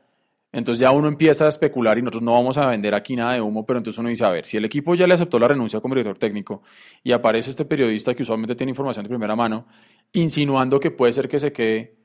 Entonces 0.51 0.79
ya 0.79 0.91
uno 0.91 1.07
empieza 1.07 1.45
a 1.45 1.49
especular 1.49 1.97
y 1.97 2.03
nosotros 2.03 2.21
no 2.21 2.33
vamos 2.33 2.59
a 2.59 2.67
vender 2.67 2.93
aquí 2.93 3.15
nada 3.15 3.33
de 3.33 3.41
humo, 3.41 3.65
pero 3.65 3.79
entonces 3.79 3.97
uno 3.97 4.09
dice, 4.09 4.23
a 4.23 4.29
ver, 4.29 4.45
si 4.45 4.55
el 4.55 4.65
equipo 4.65 4.93
ya 4.93 5.07
le 5.07 5.15
aceptó 5.15 5.39
la 5.39 5.47
renuncia 5.47 5.81
como 5.81 5.95
director 5.95 6.15
técnico 6.19 6.61
y 7.03 7.11
aparece 7.11 7.49
este 7.49 7.65
periodista 7.65 8.13
que 8.13 8.21
usualmente 8.21 8.53
tiene 8.53 8.69
información 8.69 9.03
de 9.03 9.09
primera 9.09 9.35
mano, 9.35 9.65
insinuando 10.11 10.79
que 10.79 10.91
puede 10.91 11.11
ser 11.11 11.27
que 11.27 11.39
se 11.39 11.51
quede, 11.51 11.95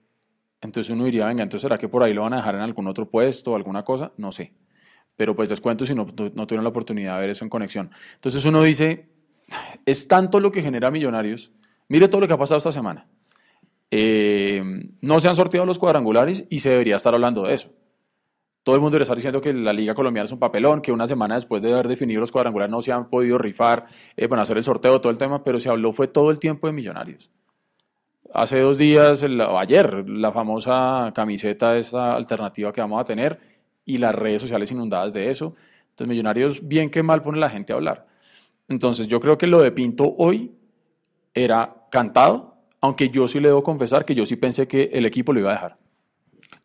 entonces 0.60 0.90
uno 0.90 1.04
diría, 1.04 1.26
venga, 1.26 1.42
entonces 1.42 1.62
¿será 1.62 1.78
que 1.78 1.88
por 1.88 2.02
ahí 2.02 2.14
lo 2.14 2.22
van 2.22 2.34
a 2.34 2.36
dejar 2.36 2.54
en 2.54 2.60
algún 2.62 2.86
otro 2.88 3.08
puesto 3.08 3.52
o 3.52 3.56
alguna 3.56 3.82
cosa? 3.84 4.12
No 4.16 4.32
sé. 4.32 4.52
Pero 5.16 5.34
pues 5.34 5.48
les 5.50 5.60
cuento 5.60 5.84
si 5.86 5.94
no, 5.94 6.04
no 6.04 6.46
tuvieron 6.46 6.64
la 6.64 6.70
oportunidad 6.70 7.16
de 7.16 7.20
ver 7.22 7.30
eso 7.30 7.44
en 7.44 7.50
conexión. 7.50 7.90
Entonces 8.14 8.44
uno 8.44 8.62
dice, 8.62 9.08
es 9.86 10.08
tanto 10.08 10.40
lo 10.40 10.52
que 10.52 10.62
genera 10.62 10.90
Millonarios. 10.90 11.52
Mire 11.88 12.08
todo 12.08 12.20
lo 12.20 12.28
que 12.28 12.34
ha 12.34 12.38
pasado 12.38 12.58
esta 12.58 12.72
semana 12.72 13.08
eh, 13.90 14.62
no 15.00 15.20
se 15.20 15.28
han 15.28 15.36
sorteado 15.36 15.66
los 15.66 15.78
cuadrangulares 15.78 16.44
y 16.50 16.58
se 16.58 16.70
debería 16.70 16.96
estar 16.96 17.14
hablando 17.14 17.44
de 17.44 17.54
eso. 17.54 17.70
Todo 18.62 18.76
el 18.76 18.82
mundo 18.82 18.92
debería 18.94 19.04
estar 19.04 19.16
diciendo 19.16 19.40
que 19.40 19.52
la 19.54 19.72
Liga 19.72 19.94
Colombiana 19.94 20.26
es 20.26 20.32
un 20.32 20.38
papelón, 20.38 20.82
que 20.82 20.92
una 20.92 21.06
semana 21.06 21.36
después 21.36 21.62
de 21.62 21.72
haber 21.72 21.88
definido 21.88 22.20
los 22.20 22.30
cuadrangulares 22.30 22.70
no 22.70 22.82
se 22.82 22.92
han 22.92 23.08
podido 23.08 23.38
rifar, 23.38 23.86
eh, 24.16 24.26
bueno, 24.26 24.42
hacer 24.42 24.58
el 24.58 24.64
sorteo, 24.64 25.00
todo 25.00 25.10
el 25.10 25.16
tema, 25.16 25.42
pero 25.42 25.58
se 25.58 25.70
habló 25.70 25.92
fue 25.92 26.08
todo 26.08 26.30
el 26.30 26.38
tiempo 26.38 26.66
de 26.66 26.74
millonarios. 26.74 27.30
Hace 28.34 28.60
dos 28.60 28.76
días, 28.76 29.22
el, 29.22 29.40
ayer, 29.40 30.08
la 30.08 30.32
famosa 30.32 31.12
camiseta, 31.14 31.78
esa 31.78 32.14
alternativa 32.14 32.72
que 32.72 32.80
vamos 32.80 33.00
a 33.00 33.04
tener 33.04 33.40
y 33.84 33.98
las 33.98 34.14
redes 34.14 34.42
sociales 34.42 34.70
inundadas 34.70 35.12
de 35.12 35.30
eso. 35.30 35.54
Entonces, 35.90 36.08
Millonarios, 36.08 36.66
bien 36.66 36.90
que 36.90 37.02
mal 37.02 37.22
pone 37.22 37.38
la 37.38 37.48
gente 37.48 37.72
a 37.72 37.76
hablar. 37.76 38.06
Entonces, 38.68 39.08
yo 39.08 39.18
creo 39.18 39.38
que 39.38 39.46
lo 39.46 39.60
de 39.60 39.72
Pinto 39.72 40.14
hoy 40.18 40.52
era 41.32 41.86
cantado, 41.90 42.56
aunque 42.80 43.08
yo 43.08 43.26
sí 43.26 43.40
le 43.40 43.48
debo 43.48 43.62
confesar 43.62 44.04
que 44.04 44.14
yo 44.14 44.26
sí 44.26 44.36
pensé 44.36 44.68
que 44.68 44.90
el 44.92 45.06
equipo 45.06 45.32
lo 45.32 45.40
iba 45.40 45.50
a 45.50 45.54
dejar. 45.54 45.78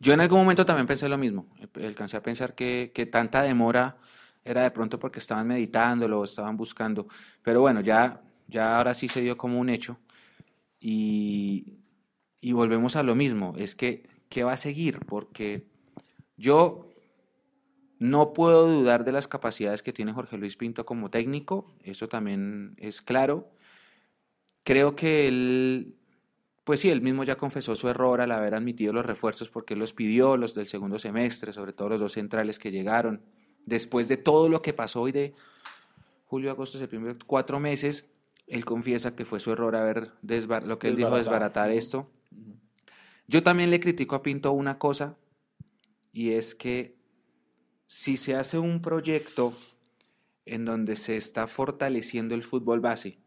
Yo 0.00 0.12
en 0.12 0.20
algún 0.20 0.40
momento 0.40 0.66
también 0.66 0.86
pensé 0.86 1.08
lo 1.08 1.16
mismo. 1.16 1.46
Alcancé 1.82 2.18
a 2.18 2.22
pensar 2.22 2.54
que, 2.54 2.92
que 2.94 3.06
tanta 3.06 3.42
demora 3.42 3.96
era 4.44 4.62
de 4.62 4.70
pronto 4.70 4.98
porque 4.98 5.18
estaban 5.18 5.46
meditándolo 5.46 6.22
estaban 6.24 6.56
buscando. 6.56 7.08
Pero 7.42 7.62
bueno, 7.62 7.80
ya, 7.80 8.20
ya 8.46 8.76
ahora 8.76 8.92
sí 8.92 9.08
se 9.08 9.22
dio 9.22 9.38
como 9.38 9.58
un 9.58 9.70
hecho. 9.70 9.98
Y, 10.86 11.78
y 12.42 12.52
volvemos 12.52 12.94
a 12.96 13.02
lo 13.02 13.14
mismo. 13.14 13.54
Es 13.56 13.74
que, 13.74 14.06
¿qué 14.28 14.44
va 14.44 14.52
a 14.52 14.58
seguir? 14.58 15.00
Porque 15.06 15.66
yo 16.36 16.90
no 17.98 18.34
puedo 18.34 18.66
dudar 18.66 19.04
de 19.04 19.12
las 19.12 19.26
capacidades 19.26 19.82
que 19.82 19.94
tiene 19.94 20.12
Jorge 20.12 20.36
Luis 20.36 20.56
Pinto 20.56 20.84
como 20.84 21.08
técnico. 21.08 21.72
Eso 21.82 22.06
también 22.06 22.74
es 22.76 23.00
claro. 23.00 23.48
Creo 24.62 24.94
que 24.94 25.26
él 25.26 25.96
pues 26.64 26.80
sí, 26.80 26.88
él 26.88 27.02
mismo 27.02 27.24
ya 27.24 27.36
confesó 27.36 27.76
su 27.76 27.88
error 27.88 28.22
al 28.22 28.32
haber 28.32 28.54
admitido 28.54 28.92
los 28.94 29.04
refuerzos 29.04 29.50
porque 29.50 29.74
él 29.74 29.80
los 29.80 29.92
pidió, 29.92 30.38
los 30.38 30.54
del 30.54 30.66
segundo 30.66 30.98
semestre, 30.98 31.52
sobre 31.52 31.74
todo 31.74 31.90
los 31.90 32.00
dos 32.00 32.12
centrales 32.12 32.58
que 32.58 32.70
llegaron. 32.70 33.22
Después 33.66 34.08
de 34.08 34.16
todo 34.16 34.48
lo 34.48 34.62
que 34.62 34.72
pasó 34.72 35.02
hoy 35.02 35.12
de 35.12 35.34
julio, 36.24 36.50
agosto, 36.50 36.78
septiembre, 36.78 37.16
cuatro 37.26 37.60
meses, 37.60 38.06
él 38.46 38.64
confiesa 38.64 39.14
que 39.14 39.24
fue 39.24 39.40
su 39.40 39.52
error 39.52 39.76
haber, 39.76 40.12
desbar 40.22 40.66
lo 40.66 40.78
que 40.78 40.88
él 40.88 40.96
dijo, 40.96 41.16
desbaratar 41.16 41.70
esto. 41.70 42.10
Yo 43.26 43.42
también 43.42 43.70
le 43.70 43.80
critico 43.80 44.14
a 44.14 44.22
Pinto 44.22 44.52
una 44.52 44.78
cosa, 44.78 45.16
y 46.12 46.32
es 46.32 46.54
que 46.54 46.96
si 47.86 48.16
se 48.16 48.34
hace 48.34 48.58
un 48.58 48.82
proyecto 48.82 49.54
en 50.46 50.64
donde 50.64 50.96
se 50.96 51.16
está 51.16 51.46
fortaleciendo 51.46 52.34
el 52.34 52.42
fútbol 52.42 52.80
base, 52.80 53.18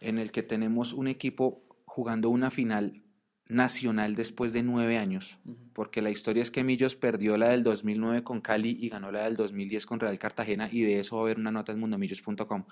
en 0.00 0.18
el 0.18 0.30
que 0.30 0.42
tenemos 0.42 0.92
un 0.92 1.08
equipo 1.08 1.62
jugando 1.84 2.28
una 2.28 2.50
final 2.50 3.02
nacional 3.48 4.14
después 4.14 4.52
de 4.52 4.62
nueve 4.62 4.96
años, 4.96 5.38
porque 5.72 6.02
la 6.02 6.10
historia 6.10 6.42
es 6.42 6.50
que 6.50 6.62
Millos 6.62 6.94
perdió 6.94 7.36
la 7.36 7.48
del 7.48 7.62
2009 7.62 8.22
con 8.22 8.40
Cali 8.40 8.76
y 8.80 8.88
ganó 8.88 9.10
la 9.10 9.24
del 9.24 9.36
2010 9.36 9.86
con 9.86 9.98
Real 9.98 10.18
Cartagena 10.18 10.68
y 10.70 10.82
de 10.82 11.00
eso 11.00 11.16
va 11.16 11.22
a 11.22 11.24
haber 11.24 11.38
una 11.38 11.50
nota 11.50 11.72
en 11.72 11.80
mundomillos.com. 11.80 12.64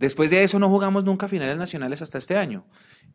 Después 0.00 0.30
de 0.30 0.42
eso 0.42 0.58
no 0.58 0.70
jugamos 0.70 1.04
nunca 1.04 1.28
finales 1.28 1.58
nacionales 1.58 2.00
hasta 2.00 2.16
este 2.16 2.38
año. 2.38 2.64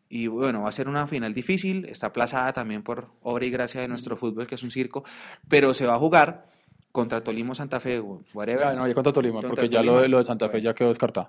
Y 0.08 0.28
bueno, 0.28 0.62
va 0.62 0.68
a 0.68 0.72
ser 0.72 0.88
una 0.88 1.08
final 1.08 1.34
difícil, 1.34 1.84
está 1.86 2.06
aplazada 2.06 2.52
también 2.52 2.84
por 2.84 3.08
obra 3.22 3.44
y 3.44 3.50
gracia 3.50 3.80
de 3.80 3.88
nuestro 3.88 4.16
fútbol, 4.16 4.46
que 4.46 4.54
es 4.54 4.62
un 4.62 4.70
circo, 4.70 5.02
pero 5.48 5.74
se 5.74 5.84
va 5.84 5.96
a 5.96 5.98
jugar 5.98 6.46
contra 6.92 7.24
Tolima 7.24 7.56
Santa 7.56 7.80
Fe, 7.80 8.00
whatever. 8.32 8.76
no, 8.76 8.86
ya 8.86 8.94
contra 8.94 9.12
Tolima, 9.12 9.40
porque 9.40 9.68
ya 9.68 9.82
lo, 9.82 10.00
de 10.00 10.24
Santa 10.24 10.48
Fe 10.48 10.60
ya 10.60 10.76
quedó 10.76 10.86
descartado. 10.86 11.28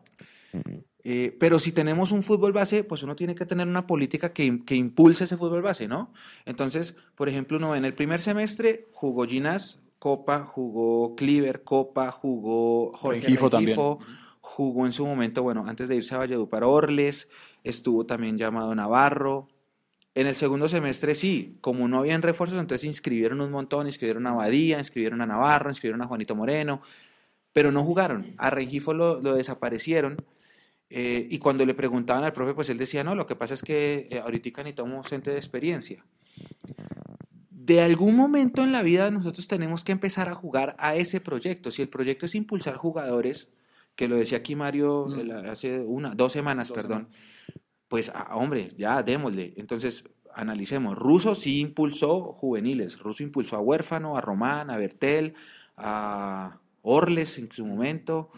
Eh, 1.04 1.36
pero 1.40 1.58
si 1.58 1.72
tenemos 1.72 2.12
un 2.12 2.22
fútbol 2.22 2.54
base, 2.54 2.84
pues 2.84 3.02
uno 3.02 3.16
tiene 3.16 3.34
que 3.34 3.48
tener 3.48 3.68
una 3.68 3.88
política 3.88 4.34
que, 4.34 4.64
que, 4.64 4.76
impulse 4.76 5.24
ese 5.24 5.38
fútbol 5.38 5.64
base, 5.64 5.88
¿no? 5.88 6.14
Entonces, 6.46 6.96
por 7.16 7.30
ejemplo, 7.30 7.58
uno 7.58 7.76
en 7.76 7.84
el 7.84 7.96
primer 7.96 8.20
semestre 8.20 8.86
jugó 8.94 9.26
Ginás, 9.26 9.80
Copa, 9.98 10.46
jugó 10.46 11.16
Cleaver, 11.16 11.64
Copa, 11.64 12.12
jugó 12.12 12.92
Jorge 12.96 13.22
Rengifo, 13.22 13.50
también. 13.50 13.80
Jugó 14.48 14.86
en 14.86 14.94
su 14.94 15.06
momento, 15.06 15.44
bueno, 15.44 15.66
antes 15.68 15.90
de 15.90 15.98
irse 15.98 16.16
a 16.16 16.20
Valledupar, 16.20 16.64
Orles, 16.64 17.28
estuvo 17.64 18.06
también 18.06 18.38
llamado 18.38 18.74
Navarro. 18.74 19.50
En 20.16 20.26
el 20.26 20.36
segundo 20.36 20.70
semestre 20.70 21.16
sí, 21.16 21.58
como 21.62 21.88
no 21.88 22.00
habían 22.00 22.22
refuerzos, 22.22 22.58
entonces 22.58 22.86
inscribieron 22.86 23.42
un 23.42 23.52
montón, 23.52 23.88
inscribieron 23.88 24.26
a 24.26 24.34
Badía, 24.34 24.80
inscribieron 24.80 25.22
a 25.22 25.28
Navarro, 25.28 25.70
inscribieron 25.70 26.02
a 26.02 26.08
Juanito 26.08 26.34
Moreno, 26.34 26.82
pero 27.52 27.72
no 27.72 27.84
jugaron. 27.84 28.34
A 28.38 28.50
Rengifo 28.50 28.94
lo, 28.94 29.22
desaparecieron 29.22 30.26
eh, 30.90 31.28
y 31.30 31.38
cuando 31.40 31.66
le 31.66 31.74
preguntaban 31.74 32.24
al 32.24 32.34
profe, 32.34 32.54
pues 32.54 32.70
él 32.70 32.78
decía, 32.78 33.04
no, 33.04 33.16
lo 33.16 33.28
que 33.28 33.36
pasa 33.36 33.54
es 33.54 33.62
que 33.62 34.08
eh, 34.10 34.20
ahorita 34.20 34.64
necesitamos 34.64 35.08
gente 35.08 35.30
de 35.30 35.38
experiencia. 35.38 36.06
De 37.52 37.82
algún 37.82 38.16
momento 38.16 38.64
en 38.64 38.72
la 38.72 38.82
vida 38.82 39.12
nosotros 39.12 39.48
tenemos 39.48 39.84
que 39.84 39.92
empezar 39.92 40.30
a 40.30 40.36
jugar 40.36 40.76
a 40.80 40.96
ese 40.96 41.20
proyecto. 41.20 41.70
Si 41.70 41.82
el 41.82 41.90
proyecto 41.90 42.26
es 42.26 42.34
impulsar 42.34 42.78
jugadores, 42.78 43.50
que 43.98 44.08
lo 44.08 44.16
decía 44.16 44.38
aquí 44.38 44.56
Mario 44.56 45.08
mm. 45.08 45.50
hace 45.50 45.80
una, 45.80 46.12
dos 46.16 46.32
semanas, 46.32 46.72
perdón, 46.72 47.10
pues 47.90 48.10
ah, 48.14 48.38
hombre, 48.38 48.72
ya 48.78 49.02
démosle. 49.04 49.54
Entonces, 49.58 50.06
analicemos. 50.34 50.96
Russo 50.96 51.36
sí 51.36 51.60
impulsó 51.60 52.34
juveniles. 52.34 53.00
Russo 53.00 53.24
impulsó 53.24 53.58
a 53.58 53.60
Huérfano, 53.60 54.16
a 54.16 54.22
Román, 54.22 54.70
a 54.70 54.78
Bertel, 54.78 55.34
a 55.76 56.60
Orles 56.84 57.40
en 57.40 57.52
su 57.52 57.66
momento. 57.66 58.30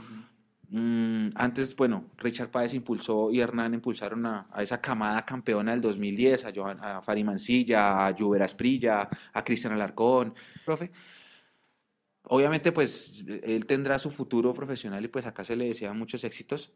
Mm, 0.70 1.30
antes, 1.36 1.76
bueno, 1.76 2.06
Richard 2.18 2.52
Páez 2.52 2.74
impulsó 2.74 3.32
y 3.32 3.42
Hernán 3.42 3.74
impulsaron 3.74 4.26
a, 4.28 4.48
esa 4.60 4.80
camada 4.80 5.26
campeona 5.26 5.72
del 5.72 5.82
2010, 5.82 6.46
a, 6.46 6.52
Johan, 6.56 6.80
a 6.82 7.02
Fari 7.02 7.24
Mancilla, 7.24 8.06
a 8.06 8.12
Lluvera 8.12 8.46
Esprilla, 8.46 9.10
a 9.34 9.44
Cristian 9.44 9.74
Alarcón, 9.74 10.34
profe. 10.66 10.92
Obviamente, 12.24 12.72
pues 12.72 13.24
él 13.44 13.66
tendrá 13.66 13.98
su 13.98 14.12
futuro 14.12 14.54
profesional 14.54 15.04
y 15.04 15.08
pues 15.08 15.26
acá 15.26 15.44
se 15.44 15.56
le 15.56 15.66
desean 15.66 15.98
muchos 15.98 16.24
éxitos, 16.24 16.72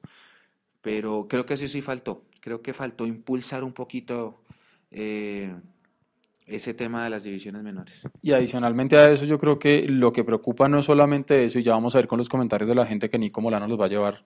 pero 0.81 1.27
creo 1.27 1.45
que 1.45 1.53
eso 1.53 1.67
sí 1.67 1.81
faltó. 1.81 2.25
Creo 2.39 2.61
que 2.61 2.73
faltó 2.73 3.05
impulsar 3.05 3.63
un 3.63 3.73
poquito 3.73 4.41
eh, 4.91 5.53
ese 6.45 6.73
tema 6.73 7.03
de 7.03 7.09
las 7.09 7.23
divisiones 7.23 7.63
menores. 7.63 8.07
Y 8.21 8.31
adicionalmente 8.31 8.97
a 8.97 9.09
eso, 9.09 9.25
yo 9.25 9.39
creo 9.39 9.59
que 9.59 9.87
lo 9.87 10.11
que 10.11 10.23
preocupa 10.23 10.67
no 10.67 10.79
es 10.79 10.85
solamente 10.85 11.45
eso, 11.45 11.59
y 11.59 11.63
ya 11.63 11.73
vamos 11.73 11.95
a 11.95 11.99
ver 11.99 12.07
con 12.07 12.17
los 12.17 12.29
comentarios 12.29 12.67
de 12.67 12.75
la 12.75 12.85
gente 12.85 13.09
que 13.09 13.17
Nico 13.17 13.41
Molano 13.41 13.67
los 13.67 13.79
va 13.79 13.85
a 13.85 13.89
llevar 13.89 14.21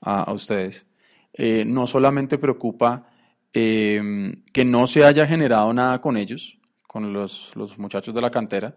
a, 0.00 0.32
ustedes, 0.32 0.86
eh, 1.32 1.64
no 1.66 1.86
solamente 1.86 2.38
preocupa 2.38 3.08
eh, 3.52 4.32
que 4.52 4.64
no 4.64 4.86
se 4.86 5.04
haya 5.04 5.26
generado 5.26 5.72
nada 5.72 6.00
con 6.00 6.16
ellos, 6.16 6.58
con 6.86 7.12
los, 7.12 7.54
los 7.56 7.78
muchachos 7.78 8.14
de 8.14 8.20
la 8.20 8.30
cantera, 8.30 8.76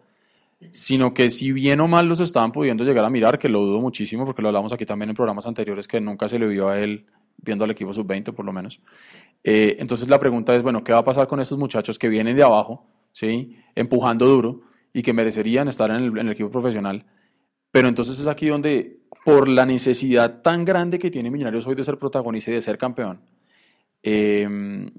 sino 0.69 1.13
que 1.13 1.29
si 1.29 1.51
bien 1.51 1.79
o 1.79 1.87
mal 1.87 2.07
los 2.07 2.19
estaban 2.19 2.51
pudiendo 2.51 2.83
llegar 2.83 3.03
a 3.03 3.09
mirar, 3.09 3.39
que 3.39 3.49
lo 3.49 3.61
dudo 3.61 3.79
muchísimo, 3.79 4.25
porque 4.25 4.41
lo 4.41 4.49
hablamos 4.49 4.71
aquí 4.71 4.85
también 4.85 5.09
en 5.09 5.15
programas 5.15 5.47
anteriores, 5.47 5.87
que 5.87 5.99
nunca 5.99 6.27
se 6.27 6.37
le 6.37 6.47
vio 6.47 6.69
a 6.69 6.79
él 6.79 7.05
viendo 7.37 7.63
al 7.63 7.71
equipo 7.71 7.93
sub-20 7.93 8.33
por 8.33 8.45
lo 8.45 8.53
menos. 8.53 8.79
Eh, 9.43 9.77
entonces 9.79 10.07
la 10.07 10.19
pregunta 10.19 10.55
es, 10.55 10.61
bueno, 10.61 10.83
¿qué 10.83 10.91
va 10.91 10.99
a 10.99 11.03
pasar 11.03 11.27
con 11.27 11.39
estos 11.39 11.57
muchachos 11.57 11.97
que 11.97 12.07
vienen 12.07 12.35
de 12.35 12.43
abajo, 12.43 12.85
¿sí? 13.11 13.57
empujando 13.75 14.25
duro 14.27 14.61
y 14.93 15.01
que 15.01 15.13
merecerían 15.13 15.67
estar 15.67 15.89
en 15.89 16.17
el, 16.17 16.29
equipo 16.29 16.51
profesional? 16.51 17.05
Pero 17.71 17.87
entonces 17.87 18.19
es 18.19 18.27
aquí 18.27 18.47
donde, 18.47 18.99
por 19.25 19.47
la 19.47 19.65
necesidad 19.65 20.41
tan 20.41 20.65
grande 20.65 20.99
que 20.99 21.09
tiene 21.09 21.31
Millonarios 21.31 21.65
hoy 21.65 21.75
de 21.75 21.83
ser 21.83 21.97
protagonista 21.97 22.51
y 22.51 22.55
de 22.55 22.61
ser 22.61 22.77
campeón, 22.77 23.21
em, 24.03 24.91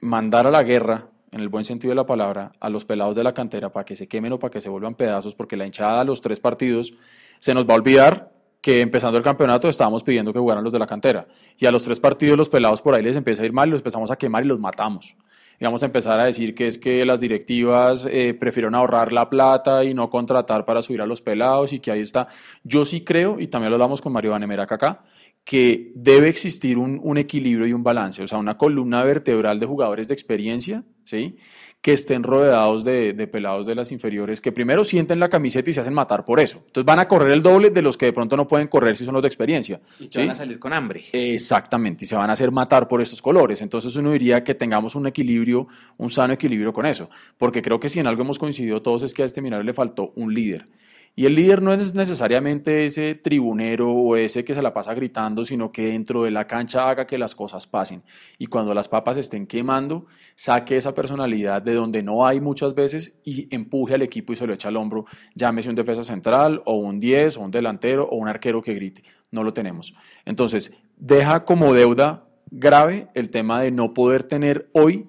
mandar 0.00 0.46
a 0.46 0.50
la 0.50 0.62
guerra, 0.62 1.10
en 1.32 1.40
el 1.40 1.48
buen 1.48 1.64
sentido 1.64 1.90
de 1.90 1.96
la 1.96 2.06
palabra, 2.06 2.52
a 2.60 2.68
los 2.68 2.84
pelados 2.84 3.16
de 3.16 3.24
la 3.24 3.32
cantera 3.32 3.72
para 3.72 3.84
que 3.84 3.96
se 3.96 4.06
quemen 4.06 4.32
o 4.32 4.38
para 4.38 4.50
que 4.50 4.60
se 4.60 4.68
vuelvan 4.68 4.94
pedazos, 4.94 5.34
porque 5.34 5.56
la 5.56 5.66
hinchada 5.66 6.02
a 6.02 6.04
los 6.04 6.20
tres 6.20 6.38
partidos 6.38 6.92
se 7.38 7.54
nos 7.54 7.68
va 7.68 7.72
a 7.72 7.76
olvidar 7.76 8.32
que 8.60 8.80
empezando 8.80 9.18
el 9.18 9.24
campeonato 9.24 9.68
estábamos 9.68 10.04
pidiendo 10.04 10.32
que 10.32 10.38
jugaran 10.38 10.62
los 10.62 10.72
de 10.72 10.78
la 10.78 10.86
cantera. 10.86 11.26
Y 11.58 11.66
a 11.66 11.72
los 11.72 11.82
tres 11.82 11.98
partidos 11.98 12.38
los 12.38 12.48
pelados 12.48 12.80
por 12.80 12.94
ahí 12.94 13.02
les 13.02 13.16
empieza 13.16 13.42
a 13.42 13.46
ir 13.46 13.52
mal 13.52 13.68
los 13.68 13.80
empezamos 13.80 14.10
a 14.10 14.16
quemar 14.16 14.44
y 14.44 14.46
los 14.46 14.60
matamos. 14.60 15.16
Y 15.58 15.64
vamos 15.64 15.82
a 15.82 15.86
empezar 15.86 16.18
a 16.18 16.24
decir 16.24 16.54
que 16.54 16.66
es 16.66 16.78
que 16.78 17.04
las 17.04 17.20
directivas 17.20 18.06
eh, 18.10 18.34
prefirieron 18.34 18.74
ahorrar 18.74 19.12
la 19.12 19.28
plata 19.30 19.84
y 19.84 19.94
no 19.94 20.10
contratar 20.10 20.64
para 20.64 20.82
subir 20.82 21.00
a 21.02 21.06
los 21.06 21.20
pelados 21.20 21.72
y 21.72 21.80
que 21.80 21.90
ahí 21.90 22.00
está. 22.00 22.28
Yo 22.64 22.84
sí 22.84 23.02
creo, 23.02 23.38
y 23.38 23.46
también 23.46 23.70
lo 23.70 23.76
hablamos 23.76 24.00
con 24.00 24.12
Mario 24.12 24.32
Vanemerac 24.32 24.72
acá, 24.72 25.02
que 25.44 25.92
debe 25.94 26.28
existir 26.28 26.78
un, 26.78 27.00
un, 27.02 27.18
equilibrio 27.18 27.66
y 27.66 27.72
un 27.72 27.82
balance, 27.82 28.22
o 28.22 28.28
sea, 28.28 28.38
una 28.38 28.56
columna 28.56 29.02
vertebral 29.02 29.58
de 29.58 29.66
jugadores 29.66 30.08
de 30.08 30.14
experiencia, 30.14 30.84
¿sí? 31.04 31.36
que 31.82 31.92
estén 31.92 32.22
rodeados 32.22 32.84
de, 32.84 33.28
pelados 33.30 33.66
de 33.66 33.74
las 33.74 33.90
inferiores, 33.90 34.40
que 34.40 34.52
primero 34.52 34.84
sienten 34.84 35.18
la 35.18 35.28
camiseta 35.28 35.68
y 35.68 35.72
se 35.72 35.80
hacen 35.80 35.92
matar 35.92 36.24
por 36.24 36.38
eso. 36.38 36.58
Entonces 36.58 36.84
van 36.84 37.00
a 37.00 37.08
correr 37.08 37.32
el 37.32 37.42
doble 37.42 37.70
de 37.70 37.82
los 37.82 37.96
que 37.96 38.06
de 38.06 38.12
pronto 38.12 38.36
no 38.36 38.46
pueden 38.46 38.68
correr 38.68 38.96
si 38.96 39.04
son 39.04 39.14
los 39.14 39.22
de 39.22 39.26
experiencia. 39.26 39.80
Y 39.98 40.16
van 40.16 40.30
a 40.30 40.34
salir 40.36 40.60
con 40.60 40.72
hambre. 40.72 41.04
Exactamente, 41.12 42.04
y 42.04 42.06
se 42.06 42.14
van 42.14 42.30
a 42.30 42.34
hacer 42.34 42.52
matar 42.52 42.86
por 42.86 43.02
estos 43.02 43.20
colores. 43.20 43.60
Entonces 43.62 43.96
uno 43.96 44.12
diría 44.12 44.44
que 44.44 44.54
tengamos 44.54 44.94
un 44.94 45.08
equilibrio, 45.08 45.66
un 45.96 46.08
sano 46.08 46.32
equilibrio 46.32 46.72
con 46.72 46.86
eso, 46.86 47.10
porque 47.36 47.60
creo 47.60 47.80
que 47.80 47.88
si 47.88 47.98
en 47.98 48.06
algo 48.06 48.22
hemos 48.22 48.38
coincidido 48.38 48.80
todos 48.80 49.02
es 49.02 49.12
que 49.12 49.24
a 49.24 49.26
este 49.26 49.42
minero 49.42 49.64
le 49.64 49.74
faltó 49.74 50.12
un 50.14 50.32
líder. 50.32 50.68
Y 51.14 51.26
el 51.26 51.34
líder 51.34 51.60
no 51.60 51.74
es 51.74 51.94
necesariamente 51.94 52.86
ese 52.86 53.14
tribunero 53.14 53.92
o 53.92 54.16
ese 54.16 54.44
que 54.44 54.54
se 54.54 54.62
la 54.62 54.72
pasa 54.72 54.94
gritando, 54.94 55.44
sino 55.44 55.70
que 55.70 55.88
dentro 55.88 56.24
de 56.24 56.30
la 56.30 56.46
cancha 56.46 56.88
haga 56.88 57.06
que 57.06 57.18
las 57.18 57.34
cosas 57.34 57.66
pasen. 57.66 58.02
Y 58.38 58.46
cuando 58.46 58.72
las 58.72 58.88
papas 58.88 59.18
estén 59.18 59.46
quemando, 59.46 60.06
saque 60.34 60.78
esa 60.78 60.94
personalidad 60.94 61.60
de 61.60 61.74
donde 61.74 62.02
no 62.02 62.26
hay 62.26 62.40
muchas 62.40 62.74
veces 62.74 63.12
y 63.24 63.54
empuje 63.54 63.94
al 63.94 64.02
equipo 64.02 64.32
y 64.32 64.36
se 64.36 64.46
lo 64.46 64.54
echa 64.54 64.68
al 64.68 64.76
hombro. 64.78 65.04
Llámese 65.34 65.68
un 65.68 65.74
defensa 65.74 66.02
central 66.02 66.62
o 66.64 66.76
un 66.76 66.98
10 66.98 67.36
o 67.36 67.40
un 67.42 67.50
delantero 67.50 68.08
o 68.08 68.16
un 68.16 68.28
arquero 68.28 68.62
que 68.62 68.72
grite. 68.72 69.02
No 69.30 69.44
lo 69.44 69.52
tenemos. 69.52 69.94
Entonces, 70.24 70.72
deja 70.96 71.44
como 71.44 71.74
deuda 71.74 72.26
grave 72.50 73.08
el 73.14 73.28
tema 73.28 73.60
de 73.60 73.70
no 73.70 73.92
poder 73.92 74.24
tener 74.24 74.70
hoy 74.72 75.08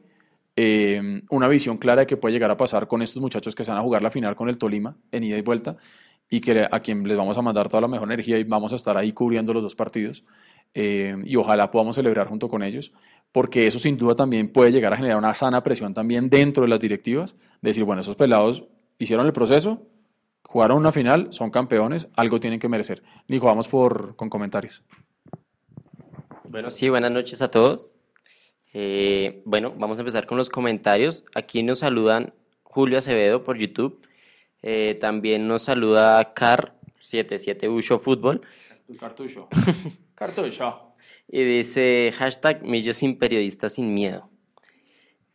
eh, 0.56 1.22
una 1.30 1.48
visión 1.48 1.78
clara 1.78 2.02
de 2.02 2.08
qué 2.08 2.18
puede 2.18 2.34
llegar 2.34 2.52
a 2.52 2.58
pasar 2.58 2.88
con 2.88 3.02
estos 3.02 3.22
muchachos 3.22 3.56
que 3.56 3.64
se 3.64 3.72
van 3.72 3.80
a 3.80 3.84
jugar 3.84 4.02
la 4.02 4.12
final 4.12 4.36
con 4.36 4.50
el 4.50 4.58
Tolima 4.58 4.96
en 5.12 5.24
ida 5.24 5.38
y 5.38 5.42
vuelta 5.42 5.78
y 6.30 6.42
que 6.42 6.68
a 6.70 6.80
quien 6.80 7.08
les 7.08 7.18
vamos 7.18 7.38
a 7.38 7.42
mandar 7.42 7.70
toda 7.70 7.82
la 7.82 7.88
mejor 7.88 8.08
energía 8.08 8.38
y 8.38 8.44
vamos 8.44 8.72
a 8.74 8.76
estar 8.76 8.98
ahí 8.98 9.12
cubriendo 9.14 9.54
los 9.54 9.64
dos 9.64 9.76
partidos 9.76 10.24
eh, 10.74 11.16
y 11.24 11.36
ojalá 11.36 11.70
podamos 11.70 11.96
celebrar 11.96 12.28
junto 12.28 12.50
con 12.50 12.64
ellos 12.64 12.94
porque 13.34 13.66
eso 13.66 13.80
sin 13.80 13.98
duda 13.98 14.16
también 14.16 14.48
puede 14.48 14.72
llegar 14.72 14.94
a 14.94 14.96
generar 14.96 15.18
una 15.18 15.34
sana 15.34 15.64
presión 15.64 15.94
también 15.94 16.30
dentro 16.30 16.64
de 16.64 16.70
las 16.70 16.80
directivas, 16.80 17.36
de 17.62 17.72
decir, 17.72 17.84
bueno, 17.84 18.02
esos 18.02 18.16
pelados 18.16 18.64
hicieron 19.00 19.26
el 19.26 19.34
proceso, 19.34 19.88
jugaron 20.44 20.78
una 20.78 20.92
final, 20.92 21.34
son 21.34 21.50
campeones, 21.50 22.10
algo 22.16 22.40
tienen 22.40 22.60
que 22.60 22.70
merecer. 22.70 23.02
Nico, 23.28 23.48
vamos 23.48 23.68
por, 23.68 24.16
con 24.16 24.30
comentarios. 24.30 24.84
Bueno, 26.44 26.70
sí, 26.70 26.90
buenas 26.90 27.12
noches 27.12 27.42
a 27.42 27.50
todos. 27.50 27.93
Eh, 28.74 29.42
bueno, 29.46 29.74
vamos 29.78 30.00
a 30.00 30.02
empezar 30.02 30.26
con 30.26 30.38
los 30.38 30.50
comentarios. 30.50 31.26
Aquí 31.36 31.62
nos 31.64 31.80
saludan 31.80 32.34
Julio 32.64 32.98
Acevedo 32.98 33.44
por 33.44 33.58
YouTube. 33.58 34.02
Eh, 34.64 34.98
también 35.00 35.48
nos 35.48 35.64
saluda 35.64 36.34
Car77 36.34 37.70
Ucho 37.70 38.00
Fútbol. 38.00 38.42
Cartucho. 39.00 39.48
Cartucho. 40.16 40.94
Y 41.28 41.44
dice 41.44 42.14
hashtag 42.18 42.64
Millo 42.64 42.94
sin 42.94 43.18
periodista 43.18 43.70
sin 43.70 43.94
miedo. 43.94 44.30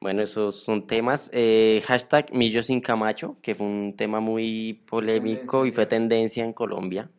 Bueno, 0.00 0.23
esos 0.23 0.57
son 0.62 0.87
temas. 0.87 1.30
Eh, 1.33 1.83
hashtag 1.87 2.33
Millo 2.33 2.62
sin 2.62 2.80
Camacho, 2.80 3.37
que 3.42 3.54
fue 3.54 3.66
un 3.66 3.97
tema 3.97 4.21
muy 4.21 4.85
polémico 4.88 5.66
y 5.66 5.73
fue 5.73 5.87
tendencia 5.87 6.45
en 6.45 6.52
Colombia. 6.52 7.11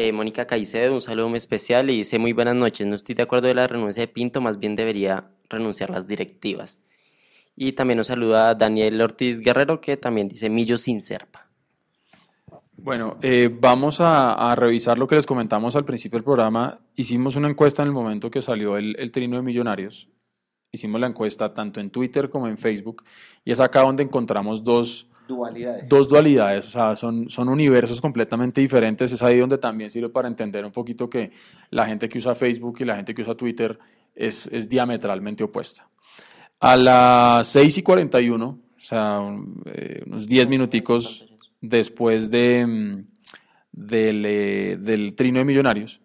Eh, 0.00 0.12
Mónica 0.12 0.46
Caicedo, 0.46 0.94
un 0.94 1.00
saludo 1.00 1.34
especial 1.34 1.90
y 1.90 1.96
dice 1.96 2.20
muy 2.20 2.32
buenas 2.32 2.54
noches, 2.54 2.86
no 2.86 2.94
estoy 2.94 3.16
de 3.16 3.24
acuerdo 3.24 3.48
de 3.48 3.54
la 3.54 3.66
renuncia 3.66 4.00
de 4.00 4.06
Pinto, 4.06 4.40
más 4.40 4.60
bien 4.60 4.76
debería 4.76 5.32
renunciar 5.50 5.90
las 5.90 6.06
directivas. 6.06 6.78
Y 7.56 7.72
también 7.72 7.96
nos 7.96 8.06
saluda 8.06 8.54
Daniel 8.54 9.00
Ortiz 9.00 9.40
Guerrero 9.40 9.80
que 9.80 9.96
también 9.96 10.28
dice 10.28 10.50
Millo 10.50 10.78
sin 10.78 11.02
serpa. 11.02 11.50
Bueno, 12.76 13.18
eh, 13.22 13.50
vamos 13.52 14.00
a, 14.00 14.54
revisar 14.54 15.00
lo 15.00 15.08
que 15.08 15.16
les 15.16 15.26
comentamos 15.26 15.74
al 15.74 15.84
principio 15.84 16.18
del 16.18 16.24
programa. 16.24 16.78
Hicimos 16.94 17.34
una 17.34 17.48
encuesta 17.48 17.82
en 17.82 17.88
el 17.88 17.94
momento 17.94 18.30
que 18.30 18.40
salió 18.40 18.76
el, 18.76 18.94
el 19.00 19.10
trino 19.10 19.34
de 19.34 19.42
millonarios 19.42 20.08
hicimos 20.70 21.00
la 21.00 21.06
encuesta 21.06 21.54
tanto 21.54 21.80
en 21.80 21.90
Twitter 21.90 22.28
como 22.28 22.46
en 22.46 22.58
Facebook 22.58 23.02
y 23.44 23.52
es 23.52 23.58
acá 23.58 23.80
donde 23.80 24.02
encontramos 24.02 24.62
dos, 24.62 25.08
Dualidades. 25.28 25.88
dos 25.88 26.08
dualidades, 26.08 26.66
o 26.66 26.70
sea, 26.70 26.94
son, 26.94 27.28
son 27.28 27.48
universos 27.48 28.00
completamente 28.00 28.62
diferentes. 28.62 29.12
Es 29.12 29.22
ahí 29.22 29.38
donde 29.38 29.58
también 29.58 29.90
sirve 29.90 30.08
para 30.08 30.26
entender 30.26 30.64
un 30.64 30.72
poquito 30.72 31.08
que 31.08 31.30
la 31.70 31.84
gente 31.86 32.08
que 32.08 32.18
usa 32.18 32.34
Facebook 32.34 32.78
y 32.80 32.84
la 32.84 32.96
gente 32.96 33.14
que 33.14 33.22
usa 33.22 33.34
Twitter 33.34 33.78
es, 34.14 34.48
es 34.50 34.68
diametralmente 34.68 35.44
opuesta. 35.44 35.86
A 36.60 36.76
las 36.76 37.46
6 37.48 37.78
y 37.78 37.82
41, 37.82 38.46
o 38.46 38.58
sea, 38.80 39.20
eh, 39.66 40.02
unos 40.06 40.26
10 40.26 40.48
minuticos 40.48 41.26
después 41.60 42.30
de, 42.30 42.66
mm, 42.66 43.04
del, 43.72 44.24
eh, 44.26 44.76
del 44.80 45.14
trino 45.14 45.38
de 45.38 45.44
millonarios, 45.44 46.00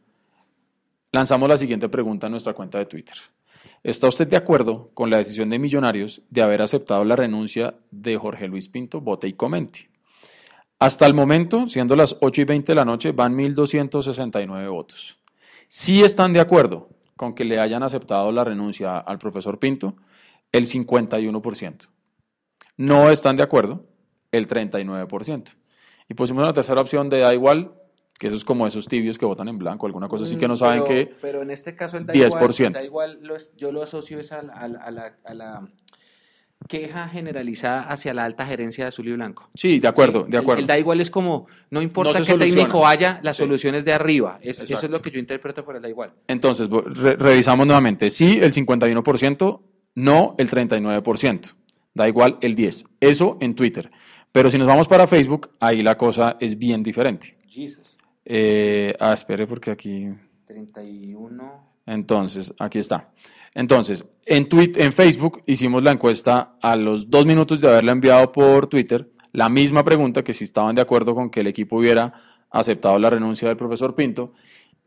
lanzamos 1.11 1.47
la 1.47 1.57
siguiente 1.57 1.89
pregunta 1.89 2.27
en 2.27 2.31
nuestra 2.31 2.53
cuenta 2.53 2.77
de 2.77 2.85
Twitter. 2.85 3.15
¿Está 3.83 4.07
usted 4.07 4.29
de 4.29 4.37
acuerdo 4.37 4.91
con 4.93 5.09
la 5.09 5.17
decisión 5.17 5.49
de 5.49 5.59
Millonarios 5.59 6.21
de 6.29 6.41
haber 6.41 6.61
aceptado 6.61 7.03
la 7.03 7.17
renuncia 7.17 7.75
de 7.91 8.15
Jorge 8.15 8.47
Luis 8.47 8.69
Pinto? 8.69 9.01
Vote 9.01 9.27
y 9.27 9.33
comente. 9.33 9.89
Hasta 10.79 11.05
el 11.05 11.13
momento, 11.13 11.67
siendo 11.67 11.97
las 11.97 12.15
8 12.21 12.41
y 12.41 12.45
20 12.45 12.71
de 12.71 12.75
la 12.75 12.85
noche, 12.85 13.11
van 13.11 13.37
1.269 13.37 14.69
votos. 14.69 15.19
Si 15.67 16.01
están 16.01 16.31
de 16.31 16.39
acuerdo 16.39 16.87
con 17.17 17.35
que 17.35 17.43
le 17.43 17.59
hayan 17.59 17.83
aceptado 17.83 18.31
la 18.31 18.45
renuncia 18.45 18.97
al 18.97 19.19
profesor 19.19 19.59
Pinto, 19.59 19.97
el 20.53 20.65
51%. 20.65 21.89
No 22.77 23.09
están 23.09 23.35
de 23.35 23.43
acuerdo, 23.43 23.85
el 24.31 24.47
39%. 24.47 25.55
Y 26.07 26.13
pusimos 26.13 26.43
una 26.43 26.53
tercera 26.53 26.79
opción 26.79 27.09
de 27.09 27.19
da 27.19 27.33
igual, 27.33 27.73
que 28.23 28.27
eso 28.27 28.37
es 28.37 28.45
como 28.45 28.65
esos 28.65 28.87
tibios 28.87 29.17
que 29.17 29.25
votan 29.25 29.49
en 29.49 29.57
blanco, 29.57 29.85
alguna 29.85 30.07
cosa 30.07 30.23
así 30.23 30.37
que 30.37 30.47
no 30.47 30.55
saben 30.55 30.83
pero, 30.87 31.09
que... 31.09 31.13
Pero 31.21 31.41
en 31.41 31.51
este 31.51 31.75
caso 31.75 31.97
el 31.97 32.05
da 32.05 32.13
10%. 32.13 32.23
igual, 32.63 32.73
da 32.73 32.83
igual 32.85 33.19
lo 33.21 33.35
yo 33.57 33.73
lo 33.73 33.83
asocio 33.83 34.17
es 34.17 34.31
a, 34.31 34.41
la- 34.43 34.53
a 34.53 34.67
la- 34.69 34.79
a 34.79 34.91
la, 34.91 35.13
a 35.25 35.33
la 35.33 35.67
queja 36.69 37.09
generalizada 37.09 37.81
hacia 37.81 38.13
la 38.13 38.23
alta 38.23 38.45
gerencia 38.45 38.85
de 38.85 38.87
Azul 38.87 39.09
y 39.09 39.11
Blanco. 39.11 39.49
Sí, 39.53 39.79
de 39.79 39.87
acuerdo, 39.89 40.23
Sí, 40.23 40.31
de 40.31 40.37
acuerdo. 40.37 40.61
El, 40.61 40.67
da 40.67 40.79
igual 40.79 41.01
es 41.01 41.11
como, 41.11 41.47
no 41.69 41.81
importa 41.81 42.19
qué 42.19 42.23
soluciona. 42.23 42.55
técnico 42.55 42.79
vaya, 42.79 43.19
la 43.21 43.33
Sí. 43.33 43.39
solución 43.39 43.75
es 43.75 43.83
de 43.83 43.91
arriba. 43.91 44.39
Es- 44.41 44.63
eso 44.63 44.85
es 44.85 44.89
lo 44.89 45.01
que 45.01 45.11
yo 45.11 45.19
interpreto 45.19 45.65
por 45.65 45.75
el 45.75 45.81
da 45.81 45.89
igual. 45.89 46.13
Entonces, 46.27 46.69
re- 46.69 47.17
revisamos 47.17 47.67
nuevamente. 47.67 48.09
Sí, 48.09 48.39
el 48.41 48.53
51%, 48.53 49.61
no 49.95 50.35
el 50.37 50.49
39%. 50.49 51.53
Da 51.93 52.07
igual 52.07 52.37
el 52.41 52.55
10%. 52.55 52.85
Eso 53.01 53.37
en 53.41 53.55
Twitter. 53.55 53.91
Pero 54.31 54.49
si 54.49 54.57
nos 54.57 54.65
vamos 54.67 54.87
para 54.87 55.05
Facebook, 55.05 55.51
ahí 55.59 55.83
la 55.83 55.97
cosa 55.97 56.37
es 56.39 56.57
bien 56.57 56.81
diferente. 56.81 57.37
Jesus. 57.49 57.92
Eh, 58.25 58.93
ah, 58.99 59.13
espere 59.13 59.47
porque 59.47 59.71
aquí... 59.71 60.09
31. 60.45 61.73
Entonces, 61.85 62.53
aquí 62.59 62.79
está. 62.79 63.11
Entonces, 63.53 64.05
en, 64.25 64.49
tweet, 64.49 64.73
en 64.75 64.91
Facebook 64.93 65.43
hicimos 65.45 65.83
la 65.83 65.91
encuesta 65.91 66.55
a 66.61 66.75
los 66.75 67.09
dos 67.09 67.25
minutos 67.25 67.59
de 67.59 67.69
haberla 67.69 67.91
enviado 67.91 68.31
por 68.31 68.67
Twitter, 68.67 69.11
la 69.31 69.49
misma 69.49 69.83
pregunta 69.83 70.23
que 70.23 70.33
si 70.33 70.43
estaban 70.43 70.75
de 70.75 70.81
acuerdo 70.81 71.13
con 71.13 71.29
que 71.29 71.41
el 71.41 71.47
equipo 71.47 71.77
hubiera 71.77 72.13
aceptado 72.49 72.97
la 72.99 73.09
renuncia 73.09 73.47
del 73.47 73.57
profesor 73.57 73.95
Pinto, 73.95 74.33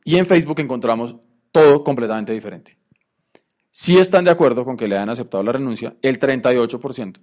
y 0.05 0.17
en 0.17 0.27
Facebook 0.27 0.61
encontramos 0.61 1.15
todo 1.53 1.83
completamente 1.83 2.33
diferente. 2.33 2.79
Si 3.71 3.99
están 3.99 4.25
de 4.25 4.31
acuerdo 4.31 4.65
con 4.65 4.77
que 4.77 4.89
le 4.89 4.97
hayan 4.97 5.11
aceptado 5.11 5.43
la 5.43 5.53
renuncia, 5.53 5.97
el 6.01 6.19
38%, 6.19 7.19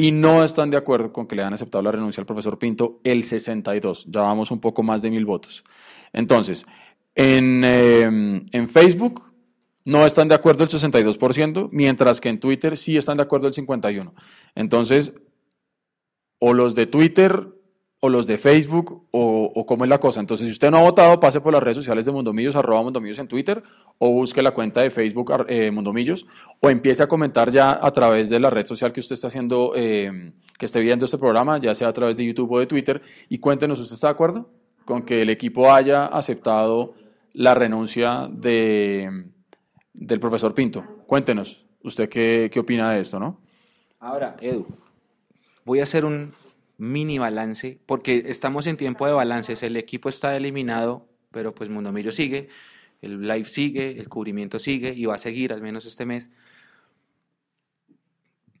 y 0.00 0.12
no 0.12 0.42
están 0.42 0.70
de 0.70 0.78
acuerdo 0.78 1.12
con 1.12 1.26
que 1.26 1.36
le 1.36 1.42
hayan 1.42 1.52
aceptado 1.52 1.82
la 1.82 1.92
renuncia 1.92 2.22
al 2.22 2.26
profesor 2.26 2.58
Pinto, 2.58 3.00
el 3.04 3.22
62%. 3.22 4.04
Ya 4.06 4.22
vamos 4.22 4.50
un 4.50 4.58
poco 4.58 4.82
más 4.82 5.02
de 5.02 5.10
mil 5.10 5.26
votos. 5.26 5.62
Entonces, 6.14 6.64
en, 7.14 7.60
eh, 7.62 8.04
en 8.04 8.68
Facebook 8.70 9.30
no 9.84 10.06
están 10.06 10.28
de 10.28 10.34
acuerdo 10.34 10.64
el 10.64 10.70
62%, 10.70 11.68
mientras 11.70 12.18
que 12.18 12.30
en 12.30 12.40
Twitter 12.40 12.78
sí 12.78 12.96
están 12.96 13.18
de 13.18 13.24
acuerdo 13.24 13.48
el 13.48 13.52
51%. 13.52 14.14
Entonces, 14.54 15.12
o 16.38 16.54
los 16.54 16.74
de 16.74 16.86
Twitter 16.86 17.48
o 18.02 18.08
los 18.08 18.26
de 18.26 18.38
Facebook 18.38 19.06
o, 19.10 19.66
cómo 19.66 19.84
es 19.84 19.90
la 19.90 20.00
cosa. 20.00 20.20
Entonces, 20.20 20.46
si 20.46 20.52
usted 20.52 20.70
no 20.70 20.78
ha 20.78 20.82
votado, 20.82 21.20
pase 21.20 21.40
por 21.40 21.52
las 21.52 21.62
redes 21.62 21.76
sociales 21.76 22.06
de 22.06 22.12
Mundomillos, 22.12 22.56
arroba 22.56 22.82
Mundomillos 22.82 23.18
en 23.18 23.28
Twitter, 23.28 23.62
o 23.98 24.10
busque 24.10 24.42
la 24.42 24.52
cuenta 24.52 24.80
de 24.80 24.90
Facebook 24.90 25.30
eh, 25.48 25.70
o 26.60 26.70
empiece 26.70 27.02
a 27.02 27.06
comentar 27.06 27.50
ya 27.50 27.78
a 27.80 27.90
través 27.92 28.30
de 28.30 28.40
la 28.40 28.48
red 28.48 28.64
social 28.64 28.90
que 28.92 29.00
usted 29.00 29.14
está 29.14 29.26
haciendo, 29.26 29.72
eh, 29.76 30.32
que 30.58 30.64
esté 30.64 30.80
viendo 30.80 31.04
este 31.04 31.18
programa, 31.18 31.58
ya 31.58 31.74
sea 31.74 31.88
a 31.88 31.92
través 31.92 32.16
de 32.16 32.24
YouTube 32.24 32.50
o 32.52 32.58
de 32.58 32.66
Twitter, 32.66 33.00
y 33.28 33.38
cuéntenos, 33.38 33.78
¿usted 33.78 33.94
está 33.94 34.06
de 34.08 34.12
acuerdo 34.12 34.50
con 34.86 35.02
que 35.02 35.20
el 35.20 35.28
equipo 35.28 35.70
haya 35.70 36.06
aceptado 36.06 36.94
la 37.34 37.54
renuncia 37.54 38.28
de, 38.30 39.26
del 39.92 40.20
profesor 40.20 40.54
Pinto? 40.54 40.82
Cuéntenos, 41.06 41.66
¿usted 41.82 42.08
qué, 42.08 42.48
qué 42.50 42.60
opina 42.60 42.92
de 42.92 43.00
esto, 43.00 43.20
no? 43.20 43.40
Ahora, 43.98 44.36
Edu, 44.40 44.66
voy 45.66 45.80
a 45.80 45.82
hacer 45.82 46.06
un 46.06 46.32
mini 46.80 47.18
balance, 47.18 47.78
porque 47.84 48.24
estamos 48.26 48.66
en 48.66 48.78
tiempo 48.78 49.06
de 49.06 49.12
balances. 49.12 49.62
El 49.62 49.76
equipo 49.76 50.08
está 50.08 50.34
eliminado, 50.34 51.06
pero 51.30 51.54
pues 51.54 51.68
Mundomillo 51.68 52.10
sigue, 52.10 52.48
el 53.02 53.20
live 53.20 53.44
sigue, 53.44 54.00
el 54.00 54.08
cubrimiento 54.08 54.58
sigue 54.58 54.94
y 54.94 55.04
va 55.04 55.16
a 55.16 55.18
seguir 55.18 55.52
al 55.52 55.60
menos 55.60 55.84
este 55.84 56.06
mes. 56.06 56.30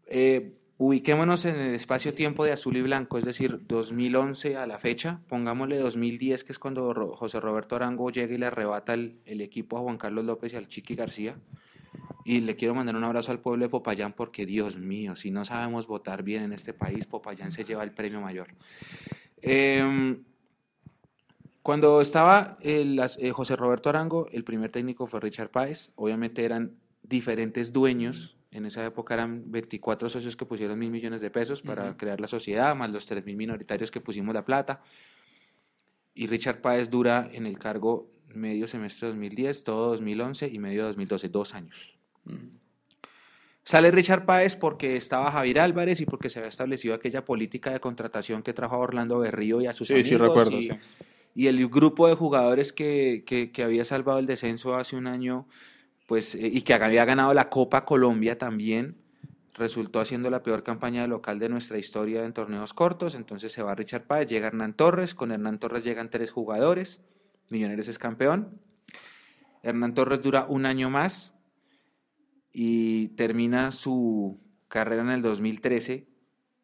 Eh, 0.06 0.52
ubiquémonos 0.76 1.46
en 1.46 1.56
el 1.56 1.74
espacio-tiempo 1.74 2.44
de 2.44 2.52
azul 2.52 2.76
y 2.76 2.82
blanco, 2.82 3.16
es 3.16 3.24
decir, 3.24 3.60
2011 3.66 4.56
a 4.56 4.66
la 4.66 4.78
fecha, 4.78 5.20
pongámosle 5.28 5.78
2010, 5.78 6.44
que 6.44 6.52
es 6.52 6.58
cuando 6.58 6.92
José 7.16 7.40
Roberto 7.40 7.76
Arango 7.76 8.10
llega 8.10 8.34
y 8.34 8.38
le 8.38 8.46
arrebata 8.46 8.92
el, 8.92 9.20
el 9.24 9.40
equipo 9.40 9.78
a 9.78 9.80
Juan 9.80 9.96
Carlos 9.96 10.26
López 10.26 10.52
y 10.52 10.56
al 10.56 10.68
Chiqui 10.68 10.94
García. 10.94 11.36
Y 12.24 12.40
le 12.40 12.54
quiero 12.56 12.74
mandar 12.74 12.96
un 12.96 13.04
abrazo 13.04 13.32
al 13.32 13.40
pueblo 13.40 13.64
de 13.64 13.68
Popayán 13.70 14.12
porque, 14.12 14.46
Dios 14.46 14.76
mío, 14.78 15.16
si 15.16 15.30
no 15.30 15.44
sabemos 15.44 15.86
votar 15.86 16.22
bien 16.22 16.42
en 16.42 16.52
este 16.52 16.72
país, 16.74 17.06
Popayán 17.06 17.50
se 17.50 17.64
lleva 17.64 17.82
el 17.82 17.92
premio 17.92 18.20
mayor. 18.20 18.48
Em, 19.42 20.22
cuando 21.62 22.00
estaba 22.00 22.56
el- 22.60 22.96
las- 22.96 23.18
eh, 23.18 23.30
José 23.32 23.56
Roberto 23.56 23.88
Arango, 23.88 24.28
el 24.32 24.44
primer 24.44 24.70
técnico 24.70 25.06
fue 25.06 25.20
Richard 25.20 25.50
Páez. 25.50 25.90
Obviamente 25.96 26.44
eran 26.44 26.76
diferentes 27.02 27.72
dueños. 27.72 28.36
En 28.52 28.66
esa 28.66 28.84
época 28.84 29.14
eran 29.14 29.50
24 29.50 30.08
socios 30.10 30.36
que 30.36 30.44
pusieron 30.44 30.78
mil 30.78 30.90
millones 30.90 31.20
de 31.20 31.30
pesos 31.30 31.62
para 31.62 31.96
crear 31.96 32.20
la 32.20 32.26
sociedad, 32.26 32.74
más 32.74 32.90
los 32.90 33.06
3 33.06 33.24
mil 33.24 33.36
minoritarios 33.36 33.90
que 33.90 34.00
pusimos 34.00 34.34
la 34.34 34.44
plata. 34.44 34.82
Y 36.14 36.26
Richard 36.26 36.60
Páez 36.60 36.90
dura 36.90 37.28
en 37.32 37.46
el 37.46 37.58
cargo 37.58 38.10
medio 38.34 38.66
semestre 38.66 39.06
de 39.08 39.12
2010, 39.14 39.64
todo 39.64 39.88
2011 39.90 40.48
y 40.48 40.58
medio 40.58 40.82
de 40.82 40.86
2012, 40.88 41.28
dos 41.28 41.54
años. 41.54 41.98
Sale 43.62 43.90
Richard 43.90 44.24
Páez 44.26 44.56
porque 44.56 44.96
estaba 44.96 45.30
Javier 45.30 45.60
Álvarez 45.60 46.00
y 46.00 46.06
porque 46.06 46.28
se 46.30 46.38
había 46.38 46.48
establecido 46.48 46.94
aquella 46.94 47.24
política 47.24 47.70
de 47.70 47.80
contratación 47.80 48.42
que 48.42 48.52
trajo 48.52 48.74
a 48.74 48.78
Orlando 48.78 49.18
Berrío 49.18 49.60
y 49.60 49.66
a 49.66 49.72
sus 49.72 49.88
Sí, 49.88 49.94
amigos. 49.94 50.08
sí, 50.08 50.16
recuerdo, 50.16 50.58
y, 50.58 50.62
sí. 50.64 50.70
y 51.34 51.46
el 51.46 51.68
grupo 51.68 52.08
de 52.08 52.14
jugadores 52.14 52.72
que, 52.72 53.22
que- 53.26 53.52
que 53.52 53.62
había 53.62 53.84
salvado 53.84 54.18
el 54.18 54.26
descenso 54.26 54.74
hace 54.76 54.96
un 54.96 55.06
año, 55.06 55.46
pues, 56.06 56.34
eh, 56.34 56.48
y 56.52 56.62
que 56.62 56.74
había 56.74 57.04
ganado 57.04 57.32
la 57.34 57.48
Copa 57.50 57.84
Colombia 57.84 58.38
también, 58.38 58.96
resultó 59.54 60.00
haciendo 60.00 60.30
la 60.30 60.42
peor 60.42 60.62
campaña 60.62 61.06
local 61.06 61.38
de 61.38 61.48
nuestra 61.50 61.76
historia 61.76 62.24
en 62.24 62.32
torneos 62.32 62.72
cortos. 62.72 63.14
Entonces 63.14 63.52
se 63.52 63.62
va 63.62 63.74
Richard 63.74 64.04
Páez, 64.06 64.26
llega 64.26 64.46
Hernán 64.46 64.72
Torres, 64.74 65.14
con 65.14 65.32
Hernán 65.32 65.58
Torres 65.58 65.84
llegan 65.84 66.08
tres 66.08 66.30
jugadores, 66.32 67.02
Millonarios 67.50 67.88
es 67.88 67.98
campeón. 67.98 68.58
Hernán 69.62 69.92
Torres 69.92 70.22
dura 70.22 70.46
un 70.48 70.64
año 70.64 70.88
más 70.88 71.34
y 72.52 73.08
termina 73.08 73.72
su 73.72 74.40
carrera 74.68 75.02
en 75.02 75.10
el 75.10 75.22
2013, 75.22 76.06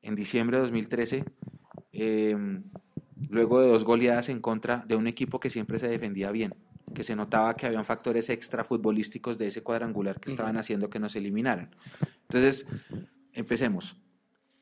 en 0.03 0.15
diciembre 0.15 0.57
de 0.57 0.63
2013, 0.63 1.25
eh, 1.93 2.37
luego 3.29 3.61
de 3.61 3.69
dos 3.69 3.85
goleadas 3.85 4.29
en 4.29 4.41
contra 4.41 4.85
de 4.87 4.97
un 4.97 5.07
equipo 5.07 5.41
que 5.41 5.51
siempre 5.51 5.79
se 5.79 5.89
defendía 5.89 6.31
bien, 6.31 6.55
que 6.95 7.03
se 7.03 7.17
notaba 7.17 7.55
que 7.55 7.67
habían 7.67 7.85
factores 7.85 8.31
extra 8.31 8.65
futbolísticos 8.65 9.39
de 9.39 9.49
ese 9.49 9.63
cuadrangular 9.63 10.21
que 10.21 10.31
estaban 10.31 10.57
haciendo 10.57 10.89
que 10.89 11.01
nos 11.01 11.17
eliminaran. 11.17 11.75
Entonces, 12.23 12.67
empecemos. 13.33 13.97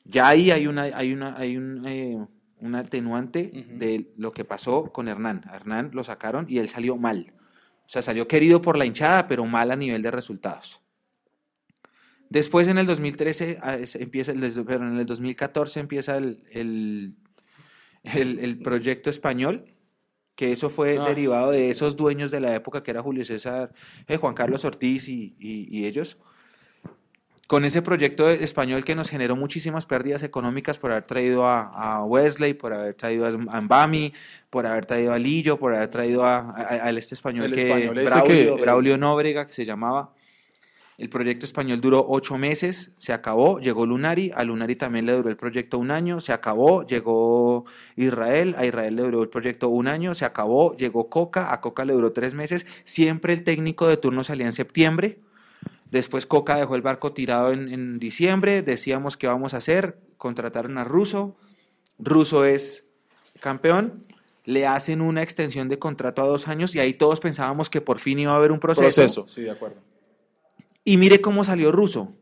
Ya 0.04 0.28
ahí 0.28 0.50
hay 0.50 0.66
una, 0.66 0.82
hay 0.82 1.12
una, 1.12 1.36
hay 1.36 1.56
un, 1.56 1.86
eh, 1.86 2.26
un 2.64 2.74
atenuante 2.74 3.66
de 3.78 4.12
lo 4.16 4.32
que 4.32 4.44
pasó 4.44 4.90
con 4.92 5.06
Hernán. 5.08 5.42
A 5.48 5.56
Hernán 5.56 5.90
lo 5.92 6.02
sacaron 6.02 6.46
y 6.48 6.58
él 6.58 6.68
salió 6.68 6.96
mal. 6.96 7.34
O 7.86 7.88
sea, 7.88 8.00
salió 8.02 8.26
querido 8.26 8.62
por 8.62 8.78
la 8.78 8.86
hinchada, 8.86 9.26
pero 9.26 9.44
mal 9.44 9.70
a 9.70 9.76
nivel 9.76 10.00
de 10.02 10.10
resultados. 10.10 10.80
Después 12.30 12.66
en 12.68 12.78
el 12.78 12.86
2013 12.86 13.58
ah, 13.62 13.76
empieza, 13.94 14.32
pero 14.66 14.88
en 14.88 14.98
el 14.98 15.06
2014 15.06 15.80
empieza 15.80 16.16
el, 16.16 16.42
el, 16.50 17.14
el- 18.02 18.38
el 18.40 18.58
proyecto 18.58 19.10
español, 19.10 19.66
que 20.34 20.50
eso 20.52 20.70
fue 20.70 20.98
Ah. 20.98 21.04
derivado 21.06 21.50
de 21.52 21.70
esos 21.70 21.96
dueños 21.96 22.30
de 22.30 22.40
la 22.40 22.54
época 22.54 22.82
que 22.82 22.90
era 22.90 23.02
Julio 23.02 23.24
César, 23.24 23.72
eh, 24.08 24.16
Juan 24.16 24.34
Carlos 24.34 24.64
Ortiz 24.64 25.08
y, 25.08 25.36
y- 25.38 25.68
y 25.78 25.86
ellos. 25.86 26.16
Con 27.46 27.66
ese 27.66 27.82
proyecto 27.82 28.30
español 28.30 28.84
que 28.84 28.94
nos 28.94 29.10
generó 29.10 29.36
muchísimas 29.36 29.84
pérdidas 29.84 30.22
económicas 30.22 30.78
por 30.78 30.92
haber 30.92 31.04
traído 31.04 31.46
a, 31.46 31.60
a 31.98 32.04
Wesley, 32.04 32.54
por 32.54 32.72
haber 32.72 32.94
traído 32.94 33.26
a 33.26 33.60
Mbami, 33.60 34.14
por 34.48 34.66
haber 34.66 34.86
traído 34.86 35.12
a 35.12 35.18
Lillo, 35.18 35.58
por 35.58 35.74
haber 35.74 35.88
traído 35.88 36.24
a, 36.24 36.38
a- 36.38 36.86
a 36.86 36.90
este 36.90 37.14
español 37.14 37.44
El 37.46 37.52
que 37.52 37.62
español 37.68 37.98
Braulio, 38.06 38.56
que- 38.56 38.62
Braulio 38.62 38.96
Nóbrega, 38.98 39.46
que 39.46 39.52
se 39.52 39.66
llamaba. 39.66 40.14
El 40.96 41.08
proyecto 41.10 41.44
español 41.44 41.80
duró 41.82 42.06
ocho 42.08 42.38
meses, 42.38 42.92
se 42.98 43.12
acabó, 43.12 43.58
llegó 43.58 43.84
Lunari, 43.84 44.30
a 44.34 44.44
Lunari 44.44 44.76
también 44.76 45.04
le 45.06 45.12
duró 45.12 45.28
el 45.28 45.36
proyecto 45.36 45.76
un 45.78 45.90
año, 45.90 46.20
se 46.20 46.32
acabó, 46.32 46.86
llegó 46.86 47.64
Israel, 47.96 48.54
a 48.56 48.64
Israel 48.64 48.94
le 48.96 49.02
duró 49.02 49.22
el 49.22 49.28
proyecto 49.28 49.68
un 49.68 49.88
año, 49.88 50.14
se 50.14 50.24
acabó, 50.24 50.74
llegó 50.76 51.10
Coca, 51.10 51.52
a 51.52 51.60
Coca 51.60 51.84
le 51.84 51.92
duró 51.94 52.12
tres 52.12 52.32
meses, 52.32 52.64
siempre 52.84 53.32
el 53.34 53.42
técnico 53.42 53.88
de 53.88 53.96
turno 53.96 54.22
salía 54.22 54.46
en 54.46 54.52
septiembre, 54.52 55.18
después 55.90 56.26
Coca 56.26 56.56
dejó 56.56 56.76
el 56.76 56.82
barco 56.82 57.12
tirado 57.12 57.52
en, 57.52 57.68
en 57.72 57.98
diciembre, 57.98 58.62
decíamos 58.62 59.16
que 59.16 59.26
vamos 59.26 59.54
a 59.54 59.58
hacer, 59.58 59.98
contrataron 60.16 60.78
a 60.78 60.84
Russo, 60.84 61.36
Russo 61.98 62.44
es 62.44 62.84
campeón, 63.40 64.04
le 64.44 64.66
hacen 64.66 65.00
una 65.00 65.22
extensión 65.22 65.68
de 65.68 65.78
contrato 65.78 66.22
a 66.22 66.26
dos 66.26 66.48
años 66.48 66.74
y 66.74 66.80
ahí 66.80 66.92
todos 66.92 67.20
pensábamos 67.20 67.70
que 67.70 67.80
por 67.80 67.98
fin 67.98 68.18
iba 68.18 68.32
a 68.32 68.36
haber 68.36 68.52
un 68.52 68.60
proceso. 68.60 69.02
Proceso, 69.02 69.26
sí, 69.28 69.42
de 69.42 69.50
acuerdo. 69.50 69.76
Y 70.84 70.96
mire 70.98 71.20
cómo 71.20 71.44
salió 71.44 71.72
Russo. 71.72 72.12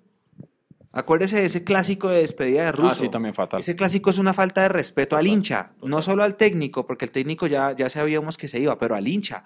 Acuérdese 0.92 1.38
de 1.38 1.46
ese 1.46 1.64
clásico 1.64 2.10
de 2.10 2.18
despedida 2.18 2.66
de 2.66 2.72
Russo. 2.72 2.88
Ah, 2.90 2.94
sí, 2.94 3.08
también 3.08 3.34
fatal. 3.34 3.60
Ese 3.60 3.74
clásico 3.74 4.10
es 4.10 4.18
una 4.18 4.34
falta 4.34 4.62
de 4.62 4.68
respeto 4.68 5.16
al 5.16 5.26
hincha, 5.26 5.72
no 5.82 6.02
solo 6.02 6.22
al 6.22 6.36
técnico, 6.36 6.86
porque 6.86 7.06
el 7.06 7.10
técnico 7.10 7.46
ya, 7.46 7.72
ya 7.72 7.88
sabíamos 7.88 8.36
que 8.36 8.46
se 8.46 8.60
iba, 8.60 8.76
pero 8.78 8.94
al 8.94 9.08
hincha. 9.08 9.42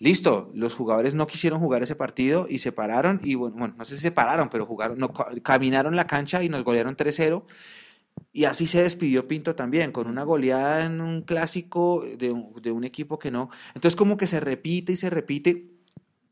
Listo, 0.00 0.50
los 0.54 0.74
jugadores 0.74 1.14
no 1.14 1.26
quisieron 1.26 1.60
jugar 1.60 1.82
ese 1.82 1.94
partido 1.94 2.46
y 2.50 2.58
se 2.58 2.72
pararon, 2.72 3.20
y 3.22 3.36
bueno, 3.36 3.56
bueno, 3.56 3.74
no 3.78 3.84
sé 3.84 3.96
si 3.96 4.02
se 4.02 4.10
pararon, 4.10 4.50
pero 4.50 4.66
jugaron, 4.66 4.98
no, 4.98 5.12
ca- 5.12 5.28
caminaron 5.42 5.94
la 5.96 6.06
cancha 6.06 6.42
y 6.42 6.48
nos 6.48 6.64
golearon 6.64 6.96
3-0. 6.96 7.44
Y 8.32 8.44
así 8.46 8.66
se 8.66 8.82
despidió 8.82 9.28
Pinto 9.28 9.54
también, 9.56 9.92
con 9.92 10.08
una 10.08 10.24
goleada 10.24 10.84
en 10.86 11.00
un 11.00 11.22
clásico 11.22 12.04
de, 12.18 12.32
un- 12.32 12.84
equipo 12.84 13.18
que 13.18 13.30
no. 13.30 13.50
Entonces 13.74 13.96
como 13.96 14.16
que 14.16 14.26
se 14.26 14.40
repite 14.40 14.92
y 14.92 14.96
se 14.96 15.10
repite. 15.10 15.70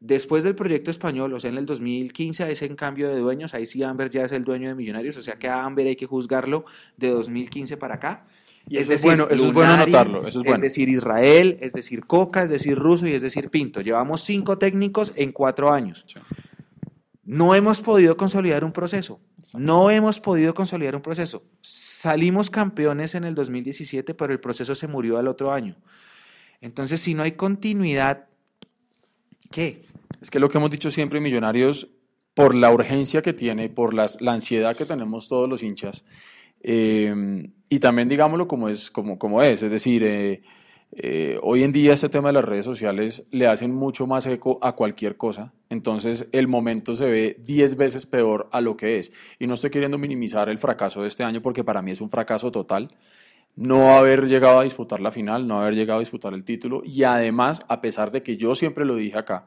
Después 0.00 0.42
del 0.44 0.56
proyecto 0.56 0.90
español, 0.90 1.32
o 1.32 1.38
sea, 1.40 1.50
en 1.50 1.58
el 1.58 1.66
2015, 1.66 2.50
ese 2.50 2.66
en 2.66 2.74
cambio 2.76 3.08
de 3.08 3.20
dueños, 3.20 3.54
ahí 3.54 3.66
sí 3.66 3.82
Amber 3.84 4.10
ya 4.10 4.24
es 4.24 4.32
el 4.32 4.44
dueño 4.44 4.68
de 4.68 4.74
Millonarios, 4.74 5.16
o 5.16 5.22
sea 5.22 5.38
que 5.38 5.48
a 5.48 5.64
Amber 5.64 5.86
hay 5.86 5.94
que 5.96 6.06
juzgarlo 6.06 6.64
de 6.96 7.08
2015 7.10 7.76
para 7.76 7.94
acá. 7.96 8.26
Y 8.68 8.78
eso 8.78 8.92
es 8.92 9.02
bueno- 9.02 9.28
eso 9.28 9.46
es 9.48 9.52
bueno 9.52 9.72
anotarlo, 9.72 10.26
eso 10.26 10.40
es 10.40 10.46
bueno. 10.46 10.62
decir, 10.62 10.88
Israel, 10.88 11.58
es 11.60 11.72
decir, 11.72 12.06
Coca, 12.06 12.42
es 12.44 12.50
decir, 12.50 12.78
Russo 12.78 13.06
y 13.06 13.12
es 13.12 13.22
decir, 13.22 13.50
Pinto. 13.50 13.80
Llevamos 13.80 14.22
cinco 14.22 14.56
técnicos 14.58 15.12
en 15.16 15.32
cuatro 15.32 15.72
años. 15.72 16.04
Sí. 16.06 16.18
No 17.24 17.54
hemos 17.54 17.80
podido 17.80 18.16
consolidar 18.16 18.64
un 18.64 18.72
proceso. 18.72 19.20
No 19.54 19.90
hemos 19.90 20.20
podido 20.20 20.54
consolidar 20.54 20.96
un 20.96 21.02
proceso. 21.02 21.44
Salimos 21.60 22.50
campeones 22.50 23.14
en 23.14 23.24
el 23.24 23.34
2017, 23.34 24.14
pero 24.14 24.32
el 24.32 24.40
proceso 24.40 24.74
se 24.74 24.88
murió 24.88 25.18
al 25.18 25.28
otro 25.28 25.52
año. 25.52 25.76
Entonces, 26.60 27.00
si 27.00 27.14
no 27.14 27.22
hay 27.22 27.32
continuidad, 27.32 28.26
¿qué? 29.50 29.84
Es 30.20 30.30
que 30.30 30.38
lo 30.40 30.48
que 30.48 30.58
hemos 30.58 30.70
dicho 30.70 30.90
siempre, 30.90 31.20
Millonarios, 31.20 31.88
por 32.34 32.54
la 32.54 32.70
urgencia 32.72 33.22
que 33.22 33.32
tiene, 33.32 33.68
por 33.68 33.94
las, 33.94 34.20
la 34.20 34.32
ansiedad 34.32 34.76
que 34.76 34.86
tenemos 34.86 35.28
todos 35.28 35.48
los 35.48 35.62
hinchas, 35.62 36.04
eh, 36.62 37.50
y 37.68 37.78
también 37.80 38.08
digámoslo 38.08 38.46
como 38.46 38.68
es, 38.68 38.90
como, 38.90 39.18
como 39.18 39.42
es, 39.42 39.62
es 39.62 39.70
decir, 39.70 40.04
eh, 40.04 40.42
eh, 40.94 41.38
hoy 41.40 41.62
en 41.62 41.72
día 41.72 41.94
este 41.94 42.10
tema 42.10 42.28
de 42.28 42.34
las 42.34 42.44
redes 42.44 42.66
sociales 42.66 43.26
le 43.30 43.46
hacen 43.46 43.74
mucho 43.74 44.06
más 44.06 44.26
eco 44.26 44.58
a 44.60 44.72
cualquier 44.72 45.16
cosa, 45.16 45.54
entonces 45.70 46.28
el 46.32 46.48
momento 46.48 46.94
se 46.94 47.06
ve 47.06 47.36
10 47.40 47.76
veces 47.76 48.04
peor 48.04 48.48
a 48.52 48.60
lo 48.60 48.76
que 48.76 48.98
es. 48.98 49.10
Y 49.38 49.46
no 49.46 49.54
estoy 49.54 49.70
queriendo 49.70 49.96
minimizar 49.96 50.50
el 50.50 50.58
fracaso 50.58 51.00
de 51.00 51.08
este 51.08 51.24
año 51.24 51.40
porque 51.40 51.64
para 51.64 51.80
mí 51.80 51.92
es 51.92 52.02
un 52.02 52.10
fracaso 52.10 52.52
total. 52.52 52.88
No 53.56 53.94
haber 53.94 54.28
llegado 54.28 54.60
a 54.60 54.64
disputar 54.64 55.00
la 55.00 55.12
final, 55.12 55.46
no 55.46 55.60
haber 55.60 55.74
llegado 55.74 55.98
a 55.98 56.00
disputar 56.00 56.34
el 56.34 56.44
título. 56.44 56.82
Y 56.84 57.04
además, 57.04 57.62
a 57.68 57.80
pesar 57.80 58.10
de 58.10 58.22
que 58.22 58.36
yo 58.36 58.54
siempre 58.54 58.84
lo 58.84 58.96
dije 58.96 59.18
acá, 59.18 59.46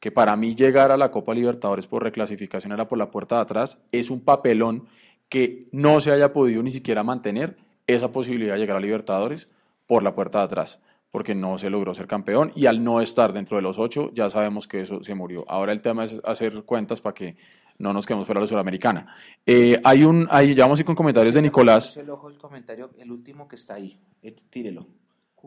que 0.00 0.10
para 0.10 0.34
mí 0.36 0.54
llegar 0.54 0.90
a 0.90 0.96
la 0.96 1.10
Copa 1.10 1.34
Libertadores 1.34 1.86
por 1.86 2.02
reclasificación 2.02 2.72
era 2.72 2.88
por 2.88 2.98
la 2.98 3.10
puerta 3.10 3.36
de 3.36 3.42
atrás, 3.42 3.84
es 3.92 4.10
un 4.10 4.20
papelón 4.20 4.86
que 5.30 5.68
no 5.72 6.00
se 6.00 6.12
haya 6.12 6.34
podido 6.34 6.62
ni 6.62 6.70
siquiera 6.70 7.02
mantener 7.02 7.56
esa 7.86 8.12
posibilidad 8.12 8.54
de 8.54 8.60
llegar 8.60 8.76
a 8.76 8.80
Libertadores 8.80 9.48
por 9.86 10.02
la 10.02 10.14
puerta 10.14 10.40
de 10.40 10.44
atrás, 10.44 10.80
porque 11.10 11.34
no 11.34 11.56
se 11.56 11.70
logró 11.70 11.94
ser 11.94 12.06
campeón 12.06 12.52
y 12.54 12.66
al 12.66 12.82
no 12.84 13.00
estar 13.00 13.32
dentro 13.32 13.56
de 13.56 13.62
los 13.62 13.78
ocho 13.78 14.10
ya 14.12 14.28
sabemos 14.28 14.68
que 14.68 14.80
eso 14.82 15.02
se 15.02 15.14
murió. 15.14 15.44
Ahora 15.48 15.72
el 15.72 15.80
tema 15.80 16.04
es 16.04 16.20
hacer 16.24 16.64
cuentas 16.64 17.00
para 17.00 17.14
que 17.14 17.36
no 17.78 17.92
nos 17.92 18.04
quedemos 18.04 18.26
fuera 18.26 18.40
de 18.40 18.44
la 18.44 18.48
Sudamericana. 18.48 19.14
Eh, 19.46 19.80
hay 19.82 20.04
un, 20.04 20.26
hay, 20.30 20.54
ya 20.54 20.64
vamos 20.64 20.78
a 20.78 20.82
ir 20.82 20.86
con 20.86 20.94
comentarios 20.94 21.34
de 21.34 21.42
Nicolás. 21.42 21.96
el 21.96 22.10
ojo 22.10 22.28
el 22.28 22.36
comentario, 22.36 22.90
el 22.98 23.10
último 23.10 23.48
que 23.48 23.56
está 23.56 23.74
ahí. 23.74 23.98
Eh, 24.22 24.36
Tírelo. 24.50 24.86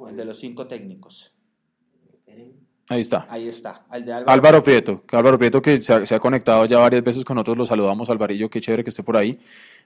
El 0.08 0.18
de 0.18 0.26
los 0.26 0.40
cinco 0.40 0.66
técnicos. 0.66 1.32
Ahí 2.90 3.02
está. 3.02 3.26
Ahí 3.30 3.48
está. 3.48 3.84
De 3.92 4.12
Álvaro. 4.12 4.32
Álvaro 4.32 4.64
Prieto, 4.64 5.04
que 5.06 5.16
Álvaro 5.16 5.38
Prieto 5.38 5.62
que 5.62 5.78
se 5.78 5.94
ha, 5.94 6.06
se 6.06 6.16
ha 6.16 6.20
conectado 6.20 6.66
ya 6.66 6.80
varias 6.80 7.04
veces 7.04 7.24
con 7.24 7.36
nosotros, 7.36 7.58
lo 7.58 7.66
saludamos, 7.66 8.10
Alvarillo, 8.10 8.50
qué 8.50 8.60
chévere 8.60 8.84
que 8.84 8.90
esté 8.90 9.04
por 9.04 9.18
ahí. 9.18 9.38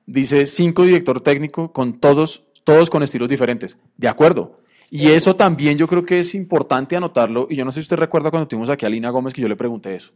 Dice 0.06 0.46
cinco 0.46 0.84
director 0.84 1.22
técnico 1.22 1.72
con 1.72 2.00
todos, 2.00 2.44
todos 2.64 2.90
con 2.90 3.04
estilos 3.04 3.30
diferentes. 3.30 3.78
De 3.98 4.08
acuerdo. 4.08 4.60
Y 4.90 5.12
eso 5.12 5.36
también 5.36 5.78
yo 5.78 5.88
creo 5.88 6.06
que 6.06 6.20
es 6.20 6.34
importante 6.34 6.96
anotarlo. 6.96 7.48
Y 7.50 7.56
yo 7.56 7.66
no 7.66 7.72
sé 7.72 7.82
si 7.82 7.82
usted 7.82 7.98
recuerda 7.98 8.32
cuando 8.32 8.48
tuvimos 8.48 8.70
aquí 8.70 8.86
a 8.86 8.90
Lina 8.90 9.10
Gómez 9.10 9.34
que 9.34 9.42
yo 9.42 9.48
le 9.50 9.56
pregunté 9.56 9.96
eso. 9.96 10.12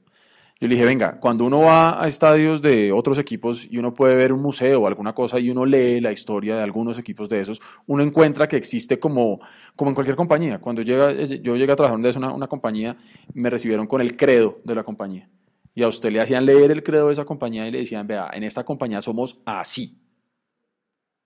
Yo 0.62 0.68
le 0.68 0.76
dije, 0.76 0.86
venga, 0.86 1.20
cuando 1.20 1.44
uno 1.44 1.62
va 1.62 2.04
a 2.04 2.08
estadios 2.08 2.62
de 2.62 2.92
otros 2.92 3.18
equipos 3.18 3.68
y 3.68 3.80
uno 3.80 3.96
puede 3.96 4.14
ver 4.16 4.32
un 4.32 4.44
museo 4.44 4.82
o 4.82 4.86
alguna 4.86 5.12
cosa 5.12 5.40
y 5.40 5.50
uno 5.50 5.66
lee 5.66 6.00
la 6.00 6.12
historia 6.12 6.56
de 6.56 6.62
algunos 6.62 7.00
equipos 7.00 7.28
de 7.30 7.40
esos, 7.40 7.60
uno 7.88 8.04
encuentra 8.04 8.48
que 8.48 8.58
existe 8.58 9.00
como, 9.00 9.40
como 9.76 9.90
en 9.90 9.96
cualquier 9.96 10.16
compañía. 10.16 10.60
Cuando 10.60 10.84
llega, 10.84 11.14
yo 11.14 11.56
llegué 11.56 11.72
a 11.72 11.76
trabajar 11.76 12.00
en 12.00 12.18
una, 12.18 12.32
una 12.32 12.46
compañía, 12.46 12.96
me 13.34 13.50
recibieron 13.50 13.88
con 13.88 14.02
el 14.02 14.16
credo 14.16 14.62
de 14.64 14.76
la 14.76 14.84
compañía. 14.84 15.28
Y 15.74 15.82
a 15.82 15.88
usted 15.88 16.12
le 16.12 16.22
hacían 16.22 16.46
leer 16.46 16.70
el 16.70 16.84
credo 16.84 17.08
de 17.08 17.14
esa 17.14 17.26
compañía 17.26 17.68
y 17.68 17.72
le 17.72 17.80
decían, 17.80 18.06
vea, 18.06 18.30
en 18.32 18.44
esta 18.44 18.64
compañía 18.64 19.02
somos 19.02 19.42
así. 19.48 19.98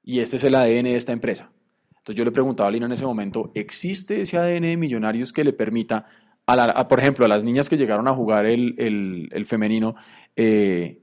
Y 0.01 0.21
este 0.21 0.37
es 0.37 0.45
el 0.45 0.55
ADN 0.55 0.83
de 0.85 0.95
esta 0.95 1.11
empresa. 1.11 1.51
Entonces 1.89 2.15
yo 2.15 2.23
le 2.23 2.31
preguntaba 2.31 2.69
a 2.69 2.71
Lina 2.71 2.85
en 2.85 2.93
ese 2.93 3.05
momento, 3.05 3.51
¿existe 3.53 4.21
ese 4.21 4.37
ADN 4.37 4.61
de 4.61 4.77
millonarios 4.77 5.33
que 5.33 5.43
le 5.43 5.51
permita, 5.51 6.05
a 6.47 6.55
la, 6.55 6.63
a, 6.65 6.87
por 6.87 6.99
ejemplo, 6.99 7.25
a 7.25 7.27
las 7.27 7.43
niñas 7.43 7.69
que 7.69 7.77
llegaron 7.77 8.07
a 8.07 8.13
jugar 8.13 8.45
el, 8.45 8.75
el, 8.77 9.29
el 9.31 9.45
femenino, 9.45 9.95
eh, 10.35 11.01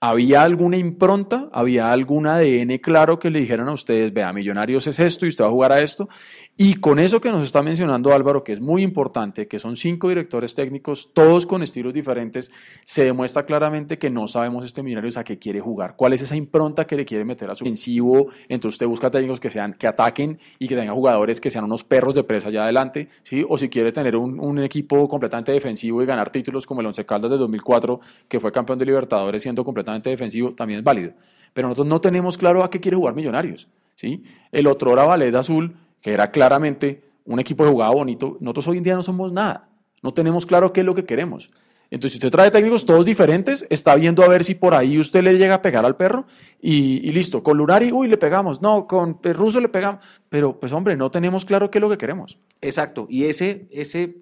¿había 0.00 0.42
alguna 0.42 0.78
impronta? 0.78 1.50
¿Había 1.52 1.90
algún 1.90 2.26
ADN 2.26 2.78
claro 2.78 3.18
que 3.18 3.30
le 3.30 3.40
dijeran 3.40 3.68
a 3.68 3.72
ustedes, 3.72 4.12
vea, 4.12 4.32
millonarios 4.32 4.86
es 4.86 4.98
esto 4.98 5.26
y 5.26 5.28
usted 5.28 5.44
va 5.44 5.48
a 5.48 5.52
jugar 5.52 5.72
a 5.72 5.80
esto? 5.80 6.08
Y 6.56 6.74
con 6.74 6.98
eso 6.98 7.20
que 7.20 7.30
nos 7.30 7.44
está 7.44 7.62
mencionando 7.62 8.12
Álvaro, 8.12 8.42
que 8.42 8.52
es 8.52 8.60
muy 8.60 8.82
importante, 8.82 9.46
que 9.46 9.58
son 9.58 9.76
cinco 9.76 10.08
directores 10.08 10.54
técnicos, 10.54 11.12
todos 11.12 11.46
con 11.46 11.62
estilos 11.62 11.92
diferentes, 11.92 12.50
se 12.84 13.04
demuestra 13.04 13.44
claramente 13.44 13.98
que 13.98 14.10
no 14.10 14.26
sabemos 14.26 14.64
este 14.64 14.82
Millonarios 14.82 15.18
a 15.18 15.24
qué 15.24 15.38
quiere 15.38 15.60
jugar, 15.60 15.96
cuál 15.96 16.14
es 16.14 16.22
esa 16.22 16.36
impronta 16.36 16.86
que 16.86 16.96
le 16.96 17.04
quiere 17.04 17.24
meter 17.24 17.50
a 17.50 17.54
su 17.54 17.64
ofensivo, 17.64 18.28
entonces 18.48 18.76
usted 18.76 18.86
busca 18.86 19.10
técnicos 19.10 19.40
que 19.40 19.50
sean, 19.50 19.74
que 19.74 19.86
ataquen 19.86 20.38
y 20.58 20.68
que 20.68 20.76
tengan 20.76 20.94
jugadores 20.94 21.40
que 21.40 21.50
sean 21.50 21.64
unos 21.64 21.84
perros 21.84 22.14
de 22.14 22.24
presa 22.24 22.48
allá 22.48 22.64
adelante, 22.64 23.08
¿sí? 23.22 23.44
o 23.46 23.58
si 23.58 23.68
quiere 23.68 23.92
tener 23.92 24.16
un, 24.16 24.40
un 24.40 24.58
equipo 24.60 25.08
completamente 25.08 25.52
defensivo 25.52 26.02
y 26.02 26.06
ganar 26.06 26.30
títulos 26.30 26.66
como 26.66 26.80
el 26.80 26.86
Once 26.86 27.04
Caldas 27.04 27.30
de 27.30 27.36
2004, 27.36 28.00
que 28.28 28.40
fue 28.40 28.50
campeón 28.50 28.78
de 28.78 28.86
Libertadores 28.86 29.42
siendo 29.42 29.62
completamente 29.64 29.89
defensivo, 29.98 30.54
también 30.54 30.78
es 30.78 30.84
válido. 30.84 31.12
Pero 31.52 31.68
nosotros 31.68 31.88
no 31.88 32.00
tenemos 32.00 32.38
claro 32.38 32.62
a 32.62 32.70
qué 32.70 32.80
quiere 32.80 32.96
jugar 32.96 33.14
Millonarios. 33.14 33.68
¿sí? 33.94 34.22
El 34.52 34.66
otro 34.66 34.92
era 34.92 35.04
Ballet 35.04 35.34
Azul, 35.34 35.74
que 36.00 36.12
era 36.12 36.30
claramente 36.30 37.02
un 37.24 37.38
equipo 37.38 37.64
que 37.64 37.70
jugaba 37.70 37.94
bonito, 37.94 38.36
nosotros 38.40 38.68
hoy 38.68 38.78
en 38.78 38.82
día 38.82 38.94
no 38.94 39.02
somos 39.02 39.32
nada, 39.32 39.68
no 40.02 40.12
tenemos 40.12 40.46
claro 40.46 40.72
qué 40.72 40.80
es 40.80 40.86
lo 40.86 40.94
que 40.94 41.04
queremos. 41.04 41.50
Entonces, 41.90 42.12
si 42.12 42.18
usted 42.18 42.30
trae 42.30 42.50
técnicos 42.52 42.86
todos 42.86 43.04
diferentes, 43.04 43.66
está 43.68 43.96
viendo 43.96 44.22
a 44.22 44.28
ver 44.28 44.44
si 44.44 44.54
por 44.54 44.74
ahí 44.74 44.98
usted 44.98 45.24
le 45.24 45.36
llega 45.36 45.56
a 45.56 45.62
pegar 45.62 45.84
al 45.84 45.96
perro 45.96 46.24
y, 46.60 47.06
y 47.06 47.12
listo, 47.12 47.42
con 47.42 47.58
Lunari, 47.58 47.90
uy, 47.90 48.06
le 48.06 48.16
pegamos, 48.16 48.62
no, 48.62 48.86
con 48.86 49.18
Russo 49.22 49.60
le 49.60 49.68
pegamos, 49.68 50.04
pero 50.28 50.58
pues 50.58 50.72
hombre, 50.72 50.96
no 50.96 51.10
tenemos 51.10 51.44
claro 51.44 51.70
qué 51.70 51.78
es 51.78 51.80
lo 51.80 51.90
que 51.90 51.98
queremos. 51.98 52.38
Exacto, 52.60 53.06
y 53.10 53.24
ese, 53.24 53.66
ese, 53.72 54.18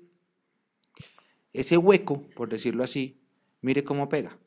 ese 1.53 1.77
hueco, 1.77 2.23
por 2.35 2.49
decirlo 2.49 2.85
así, 2.85 3.21
mire 3.61 3.85
cómo 3.85 4.09
pega. 4.09 4.39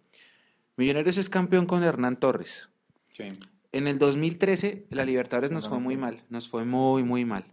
Millonarios 0.82 1.20
es 1.20 1.30
campeón 1.30 1.68
con 1.68 1.84
Hernán 1.84 2.20
Torres. 2.20 2.70
Sí. 3.14 3.26
En 3.72 3.88
el 3.88 4.00
2013 4.00 4.88
la 4.90 5.06
Libertadores 5.06 5.52
nos 5.52 5.70
fue 5.70 5.80
muy 5.80 5.96
mal, 5.96 6.24
nos 6.30 6.50
fue 6.50 6.66
muy, 6.66 7.04
muy 7.04 7.24
mal. 7.24 7.46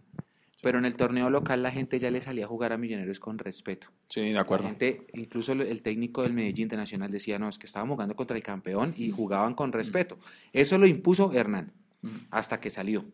Pero 0.63 0.79
en 0.79 0.85
el 0.85 0.95
torneo 0.95 1.29
local 1.29 1.61
la 1.61 1.69
gente 1.69 1.99
ya 1.99 2.09
le 2.09 2.21
salía 2.21 2.45
a 2.45 2.47
jugar 2.47 2.73
a 2.73 2.77
Millonarios 2.79 3.19
con 3.19 3.37
respeto. 3.37 3.89
Sí, 4.09 4.31
de 4.31 4.39
acuerdo. 4.39 4.63
La 4.63 4.69
gente, 4.71 5.05
incluso 5.13 5.51
el 5.51 5.81
técnico 5.83 6.23
del 6.23 6.33
Medellín 6.33 6.63
Internacional 6.63 7.11
decía, 7.11 7.37
no, 7.37 7.47
es 7.47 7.59
que 7.59 7.67
estábamos 7.67 7.97
jugando 7.97 8.15
contra 8.15 8.35
el 8.35 8.41
campeón 8.41 8.95
y 8.97 9.11
jugaban 9.11 9.53
con 9.53 9.73
respeto. 9.73 10.17
Eso 10.51 10.79
lo 10.79 10.87
impuso 10.87 11.31
Hernán, 11.31 11.71
hasta 12.31 12.59
que 12.59 12.71
salió. 12.71 13.05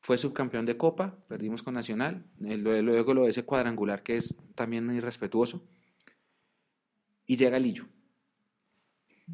Fue 0.00 0.18
subcampeón 0.18 0.66
de 0.66 0.76
Copa, 0.76 1.16
perdimos 1.28 1.62
con 1.62 1.72
Nacional, 1.72 2.26
luego 2.38 3.14
lo 3.14 3.24
de 3.24 3.30
ese 3.30 3.46
cuadrangular 3.46 4.02
que 4.02 4.18
es 4.18 4.34
también 4.54 4.94
irrespetuoso. 4.94 5.64
Y 7.26 7.38
llega 7.38 7.58
Lillo. 7.58 7.86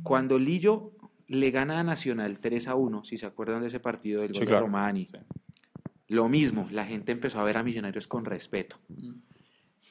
Cuando 0.02 0.38
Lillo 0.38 0.92
le 1.26 1.50
gana 1.50 1.80
a 1.80 1.84
Nacional 1.84 2.38
3 2.40 2.68
a 2.68 2.74
1, 2.74 3.04
si 3.04 3.18
se 3.18 3.26
acuerdan 3.26 3.60
de 3.62 3.68
ese 3.68 3.80
partido 3.80 4.22
del 4.22 4.32
Sí, 4.32 4.40
gol 4.40 4.46
claro. 4.48 4.62
de 4.62 4.66
Romani. 4.66 5.06
Sí. 5.06 5.18
Lo 6.08 6.28
mismo, 6.28 6.66
la 6.70 6.84
gente 6.84 7.12
empezó 7.12 7.38
a 7.40 7.44
ver 7.44 7.56
a 7.56 7.62
Millonarios 7.62 8.08
con 8.08 8.24
respeto. 8.24 8.78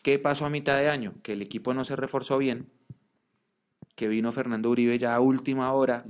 ¿Qué 0.03 0.19
pasó 0.19 0.45
a 0.45 0.49
mitad 0.49 0.77
de 0.77 0.89
año? 0.89 1.15
Que 1.23 1.33
el 1.33 1.41
equipo 1.41 1.73
no 1.73 1.83
se 1.83 1.95
reforzó 1.95 2.37
bien, 2.37 2.69
que 3.95 4.07
vino 4.07 4.31
Fernando 4.31 4.69
Uribe 4.69 4.97
ya 4.99 5.15
a 5.15 5.19
última 5.19 5.71
hora 5.73 6.05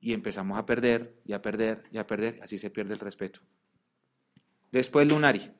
y 0.00 0.12
empezamos 0.12 0.58
a 0.58 0.66
perder 0.66 1.20
y 1.24 1.32
a 1.32 1.42
perder 1.42 1.84
y 1.92 1.98
a 1.98 2.06
perder, 2.06 2.40
así 2.42 2.58
se 2.58 2.70
pierde 2.70 2.94
el 2.94 3.00
respeto. 3.00 3.40
Después 4.72 5.08
Lunari. 5.08 5.50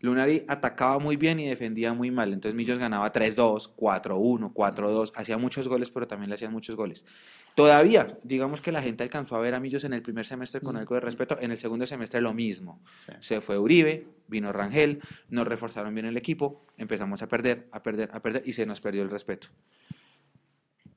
Lunari 0.00 0.44
atacaba 0.46 0.98
muy 0.98 1.16
bien 1.16 1.40
y 1.40 1.46
defendía 1.46 1.94
muy 1.94 2.10
mal, 2.10 2.32
entonces 2.32 2.54
Millos 2.54 2.78
ganaba 2.78 3.12
3-2, 3.12 3.74
4-1, 3.76 4.52
4-2, 4.52 5.12
hacía 5.14 5.38
muchos 5.38 5.68
goles, 5.68 5.90
pero 5.90 6.06
también 6.06 6.28
le 6.28 6.34
hacían 6.34 6.52
muchos 6.52 6.76
goles. 6.76 7.06
Todavía, 7.54 8.06
digamos 8.22 8.60
que 8.60 8.72
la 8.72 8.82
gente 8.82 9.02
alcanzó 9.04 9.36
a 9.36 9.40
ver 9.40 9.54
a 9.54 9.60
Millos 9.60 9.84
en 9.84 9.94
el 9.94 10.02
primer 10.02 10.26
semestre 10.26 10.60
con 10.60 10.76
algo 10.76 10.94
de 10.94 11.00
respeto, 11.00 11.38
en 11.40 11.50
el 11.50 11.56
segundo 11.56 11.86
semestre 11.86 12.20
lo 12.20 12.34
mismo. 12.34 12.82
Se 13.20 13.40
fue 13.40 13.58
Uribe, 13.58 14.06
vino 14.28 14.52
Rangel, 14.52 15.00
nos 15.30 15.48
reforzaron 15.48 15.94
bien 15.94 16.06
el 16.06 16.18
equipo, 16.18 16.66
empezamos 16.76 17.22
a 17.22 17.28
perder, 17.28 17.68
a 17.72 17.82
perder, 17.82 18.10
a 18.12 18.20
perder 18.20 18.42
y 18.44 18.52
se 18.52 18.66
nos 18.66 18.82
perdió 18.82 19.02
el 19.02 19.10
respeto. 19.10 19.48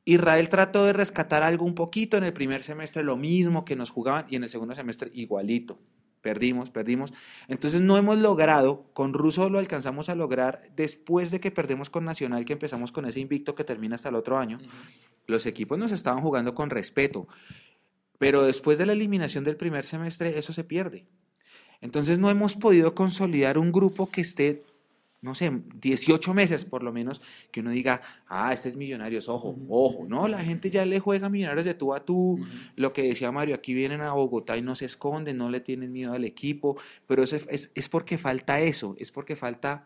Israel 0.03 0.49
trató 0.49 0.85
de 0.85 0.93
rescatar 0.93 1.43
algo 1.43 1.65
un 1.65 1.75
poquito 1.75 2.17
en 2.17 2.23
el 2.25 2.33
primer 2.33 2.63
semestre, 2.63 3.03
lo 3.03 3.15
mismo 3.15 3.63
que 3.63 3.75
nos 3.75 3.91
jugaban, 3.91 4.25
y 4.27 4.35
en 4.35 4.43
el 4.43 4.49
segundo 4.49 4.75
semestre 4.75 5.11
igualito. 5.13 5.79
Perdimos, 6.21 6.69
perdimos. 6.69 7.13
Entonces 7.47 7.81
no 7.81 7.97
hemos 7.97 8.17
logrado, 8.19 8.89
con 8.93 9.13
Russo 9.13 9.49
lo 9.49 9.59
alcanzamos 9.59 10.09
a 10.09 10.15
lograr 10.15 10.69
después 10.75 11.31
de 11.31 11.39
que 11.39 11.51
perdemos 11.51 11.89
con 11.89 12.03
Nacional, 12.03 12.45
que 12.45 12.53
empezamos 12.53 12.91
con 12.91 13.05
ese 13.05 13.19
invicto 13.19 13.55
que 13.55 13.63
termina 13.63 13.95
hasta 13.95 14.09
el 14.09 14.15
otro 14.15 14.37
año. 14.37 14.59
Los 15.27 15.45
equipos 15.45 15.77
nos 15.77 15.91
estaban 15.91 16.21
jugando 16.21 16.53
con 16.53 16.69
respeto, 16.69 17.27
pero 18.17 18.43
después 18.43 18.77
de 18.77 18.85
la 18.85 18.93
eliminación 18.93 19.43
del 19.43 19.55
primer 19.55 19.85
semestre 19.85 20.37
eso 20.37 20.51
se 20.51 20.63
pierde. 20.63 21.07
Entonces 21.81 22.19
no 22.19 22.29
hemos 22.29 22.55
podido 22.55 22.93
consolidar 22.93 23.57
un 23.57 23.71
grupo 23.71 24.09
que 24.09 24.21
esté 24.21 24.63
no 25.21 25.35
sé, 25.35 25.51
18 25.81 26.33
meses 26.33 26.65
por 26.65 26.83
lo 26.83 26.93
menos, 26.93 27.21
que 27.51 27.59
uno 27.59 27.71
diga, 27.71 28.01
ah, 28.27 28.53
este 28.53 28.69
es 28.69 28.75
Millonarios, 28.75 29.27
ojo, 29.27 29.57
ojo, 29.67 30.05
no, 30.07 30.27
la 30.27 30.39
gente 30.39 30.69
ya 30.69 30.85
le 30.85 30.99
juega 30.99 31.27
a 31.27 31.29
Millonarios 31.29 31.65
de 31.65 31.73
tú 31.73 31.93
a 31.93 32.05
tú, 32.05 32.39
lo 32.75 32.93
que 32.93 33.03
decía 33.03 33.31
Mario, 33.31 33.55
aquí 33.55 33.73
vienen 33.73 34.01
a 34.01 34.13
Bogotá 34.13 34.57
y 34.57 34.61
no 34.61 34.75
se 34.75 34.85
esconden, 34.85 35.37
no 35.37 35.49
le 35.49 35.59
tienen 35.59 35.91
miedo 35.91 36.13
al 36.13 36.23
equipo, 36.23 36.77
pero 37.05 37.23
es, 37.23 37.33
es, 37.33 37.71
es 37.75 37.89
porque 37.89 38.17
falta 38.17 38.61
eso, 38.61 38.95
es 38.97 39.11
porque 39.11 39.35
falta 39.35 39.85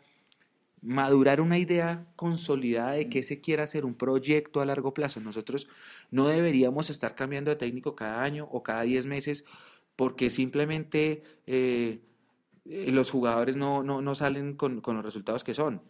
madurar 0.84 1.40
una 1.40 1.58
idea 1.58 2.06
consolidada 2.18 2.92
de 2.92 3.10
que 3.10 3.24
se 3.24 3.40
quiera 3.40 3.64
hacer 3.64 3.86
un 3.86 3.96
proyecto 3.96 4.60
a 4.60 4.66
largo 4.66 4.94
plazo. 4.94 5.22
Nosotros 5.22 5.68
no 6.12 6.28
deberíamos 6.28 6.90
estar 6.90 7.16
cambiando 7.16 7.52
de 7.52 7.56
técnico 7.56 7.96
cada 7.96 8.22
año 8.22 8.50
o 8.52 8.64
cada 8.64 8.84
10 8.84 9.06
meses 9.06 9.46
porque 9.96 10.30
simplemente... 10.30 11.24
Eh, 11.48 12.02
los 12.66 13.12
jugadores 13.12 13.56
no, 13.56 13.84
no, 13.84 14.02
no 14.02 14.16
salen 14.16 14.56
con, 14.56 14.82
con, 14.82 14.96
los 14.96 15.06
resultados 15.06 15.44
que 15.44 15.54
son. 15.54 15.82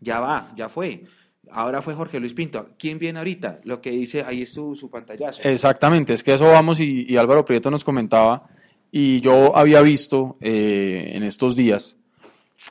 Ya 0.00 0.20
va, 0.20 0.52
ya 0.56 0.68
fue. 0.68 1.04
Ahora 1.50 1.82
fue 1.82 1.94
Jorge 1.94 2.20
Luis 2.20 2.34
Pinto. 2.34 2.70
¿Quién 2.78 2.98
viene 2.98 3.18
ahorita? 3.18 3.60
Lo 3.64 3.80
que 3.80 3.90
dice, 3.90 4.22
ahí 4.22 4.42
es 4.42 4.52
su, 4.52 4.74
su 4.74 4.90
pantallazo. 4.90 5.42
Exactamente, 5.42 6.12
es 6.12 6.22
que 6.22 6.34
eso 6.34 6.46
vamos 6.46 6.80
y, 6.80 7.16
Álvaro 7.16 7.44
Prieto 7.44 7.70
nos 7.70 7.84
comentaba 7.84 8.48
y 8.90 9.20
yo 9.20 9.56
había 9.56 9.82
visto 9.82 10.36
eh, 10.40 11.12
en 11.14 11.22
estos 11.22 11.56
días 11.56 11.96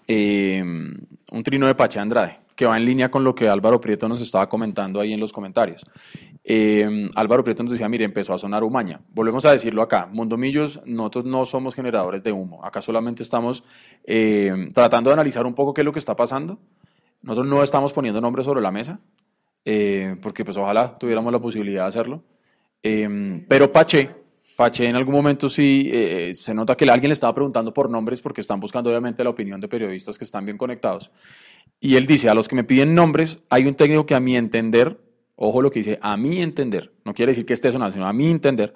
eh, 0.07 0.61
un 0.61 1.43
trino 1.43 1.67
de 1.67 1.75
Pache 1.75 1.99
Andrade 1.99 2.39
que 2.59 2.65
va 2.65 2.75
en 2.75 2.83
línea 2.83 3.09
con 3.09 3.23
lo 3.23 3.33
que 3.33 3.47
Álvaro 3.47 3.79
Prieto 3.79 4.09
nos 4.09 4.19
estaba 4.19 4.49
comentando 4.49 4.99
ahí 4.99 5.13
en 5.13 5.19
los 5.21 5.31
comentarios. 5.31 5.85
Eh, 6.43 7.09
Álvaro 7.15 7.43
Prieto 7.43 7.63
nos 7.63 7.71
decía, 7.71 7.89
mire, 7.89 8.05
empezó 8.05 8.33
a 8.33 8.37
sonar 8.37 8.63
Umaña. 8.63 9.01
Volvemos 9.13 9.45
a 9.45 9.51
decirlo 9.51 9.81
acá, 9.81 10.07
Mondomillos, 10.11 10.81
nosotros 10.85 11.25
no 11.25 11.45
somos 11.45 11.75
generadores 11.75 12.23
de 12.23 12.31
humo. 12.31 12.63
Acá 12.63 12.81
solamente 12.81 13.23
estamos 13.23 13.63
eh, 14.03 14.67
tratando 14.73 15.09
de 15.09 15.13
analizar 15.13 15.45
un 15.45 15.53
poco 15.53 15.73
qué 15.73 15.81
es 15.81 15.85
lo 15.85 15.93
que 15.93 15.99
está 15.99 16.15
pasando. 16.15 16.59
Nosotros 17.21 17.47
no 17.47 17.61
estamos 17.61 17.93
poniendo 17.93 18.21
nombres 18.21 18.45
sobre 18.45 18.61
la 18.61 18.71
mesa, 18.71 18.99
eh, 19.65 20.15
porque 20.21 20.45
pues 20.45 20.55
ojalá 20.57 20.93
tuviéramos 20.93 21.31
la 21.33 21.39
posibilidad 21.39 21.83
de 21.83 21.87
hacerlo. 21.87 22.23
pero 22.81 23.71
Pache, 23.71 24.09
Pache 24.55 24.87
en 24.87 24.95
algún 24.95 25.15
momento 25.15 25.49
sí 25.49 25.91
se 26.33 26.53
nota 26.53 26.75
que 26.75 26.89
alguien 26.89 27.09
le 27.09 27.13
estaba 27.13 27.33
preguntando 27.33 27.73
por 27.73 27.89
nombres 27.89 28.21
porque 28.21 28.41
están 28.41 28.59
buscando 28.59 28.89
obviamente 28.89 29.23
la 29.23 29.29
opinión 29.29 29.59
de 29.59 29.67
periodistas 29.67 30.17
que 30.17 30.23
están 30.23 30.45
bien 30.45 30.57
conectados. 30.57 31.11
Y 31.81 31.95
él 31.95 32.07
dice, 32.07 32.29
a 32.29 32.33
los 32.33 32.47
que 32.47 32.55
me 32.55 32.63
piden 32.63 32.93
nombres, 32.93 33.39
hay 33.49 33.65
un 33.65 33.73
técnico 33.73 34.05
que 34.05 34.15
a 34.15 34.19
mi 34.19 34.35
entender, 34.35 34.99
ojo 35.41 35.61
lo 35.61 35.71
que 35.71 35.79
dice, 35.79 35.97
a 36.01 36.17
mi 36.17 36.41
entender, 36.41 36.91
no 37.05 37.13
quiere 37.13 37.31
decir 37.31 37.45
que 37.45 37.53
esté 37.53 37.71
sonando, 37.71 37.93
sino 37.93 38.07
a 38.07 38.13
mi 38.13 38.29
entender, 38.29 38.73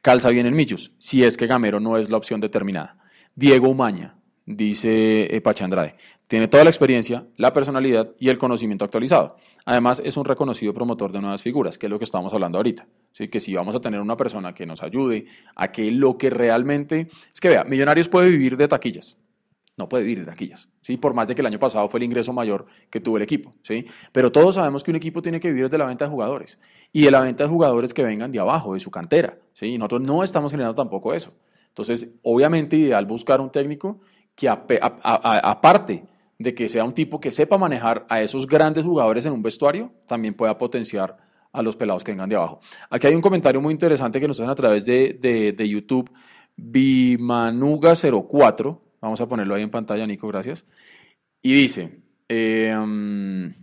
calza 0.00 0.30
bien 0.30 0.46
en 0.46 0.54
Millos, 0.54 0.92
si 0.98 1.22
es 1.22 1.36
que 1.36 1.46
Gamero 1.46 1.80
no 1.80 1.98
es 1.98 2.10
la 2.10 2.16
opción 2.16 2.40
determinada. 2.40 2.96
Diego 3.34 3.68
Umaña, 3.68 4.16
dice 4.46 5.34
eh, 5.34 5.40
Pachandrade, 5.42 5.96
tiene 6.26 6.48
toda 6.48 6.64
la 6.64 6.70
experiencia, 6.70 7.26
la 7.36 7.52
personalidad 7.52 8.10
y 8.18 8.30
el 8.30 8.38
conocimiento 8.38 8.84
actualizado. 8.84 9.36
Además, 9.66 10.00
es 10.04 10.16
un 10.16 10.24
reconocido 10.24 10.72
promotor 10.72 11.12
de 11.12 11.20
nuevas 11.20 11.42
figuras, 11.42 11.76
que 11.76 11.86
es 11.86 11.90
lo 11.90 11.98
que 11.98 12.04
estamos 12.04 12.32
hablando 12.32 12.58
ahorita. 12.58 12.86
Así 13.12 13.28
que 13.28 13.38
si 13.38 13.54
vamos 13.54 13.74
a 13.74 13.80
tener 13.80 14.00
una 14.00 14.16
persona 14.16 14.54
que 14.54 14.66
nos 14.66 14.82
ayude 14.82 15.26
a 15.56 15.70
que 15.72 15.90
lo 15.90 16.16
que 16.16 16.30
realmente... 16.30 17.08
Es 17.32 17.40
que 17.40 17.48
vea, 17.48 17.64
Millonarios 17.64 18.08
puede 18.08 18.30
vivir 18.30 18.56
de 18.56 18.68
taquillas, 18.68 19.18
no 19.78 19.88
puede 19.88 20.02
vivir 20.02 20.20
de 20.20 20.26
taquillas, 20.26 20.68
¿sí? 20.82 20.96
por 20.96 21.14
más 21.14 21.28
de 21.28 21.34
que 21.34 21.40
el 21.40 21.46
año 21.46 21.58
pasado 21.58 21.88
fue 21.88 21.98
el 21.98 22.04
ingreso 22.04 22.32
mayor 22.32 22.66
que 22.90 23.00
tuvo 23.00 23.16
el 23.16 23.22
equipo. 23.22 23.52
¿sí? 23.62 23.86
Pero 24.12 24.32
todos 24.32 24.56
sabemos 24.56 24.82
que 24.82 24.90
un 24.90 24.96
equipo 24.96 25.22
tiene 25.22 25.40
que 25.40 25.48
vivir 25.48 25.70
de 25.70 25.78
la 25.78 25.86
venta 25.86 26.04
de 26.04 26.10
jugadores 26.10 26.58
y 26.92 27.02
de 27.02 27.10
la 27.10 27.20
venta 27.20 27.44
de 27.44 27.50
jugadores 27.50 27.94
que 27.94 28.02
vengan 28.02 28.32
de 28.32 28.40
abajo, 28.40 28.74
de 28.74 28.80
su 28.80 28.90
cantera. 28.90 29.38
¿sí? 29.52 29.66
Y 29.66 29.78
nosotros 29.78 30.02
no 30.02 30.24
estamos 30.24 30.50
generando 30.50 30.74
tampoco 30.74 31.14
eso. 31.14 31.32
Entonces, 31.68 32.08
obviamente, 32.22 32.76
ideal 32.76 33.06
buscar 33.06 33.40
un 33.40 33.50
técnico 33.50 34.00
que, 34.34 34.48
aparte 34.48 36.04
de 36.38 36.54
que 36.54 36.68
sea 36.68 36.84
un 36.84 36.92
tipo 36.92 37.20
que 37.20 37.30
sepa 37.30 37.56
manejar 37.56 38.04
a 38.08 38.20
esos 38.20 38.46
grandes 38.46 38.84
jugadores 38.84 39.24
en 39.26 39.32
un 39.32 39.42
vestuario, 39.42 39.92
también 40.06 40.34
pueda 40.34 40.58
potenciar 40.58 41.16
a 41.52 41.62
los 41.62 41.76
pelados 41.76 42.02
que 42.02 42.10
vengan 42.12 42.28
de 42.28 42.36
abajo. 42.36 42.60
Aquí 42.90 43.06
hay 43.06 43.14
un 43.14 43.22
comentario 43.22 43.60
muy 43.60 43.72
interesante 43.72 44.20
que 44.20 44.26
nos 44.26 44.40
hacen 44.40 44.50
a 44.50 44.56
través 44.56 44.84
de, 44.84 45.16
de, 45.20 45.52
de 45.52 45.68
YouTube, 45.68 46.10
Bimanuga04 46.56 48.87
Vamos 49.00 49.20
a 49.20 49.28
ponerlo 49.28 49.54
ahí 49.54 49.62
en 49.62 49.70
pantalla, 49.70 50.06
Nico, 50.06 50.28
gracias. 50.28 50.66
Y 51.42 51.54
dice, 51.54 52.00
em, 52.28 53.54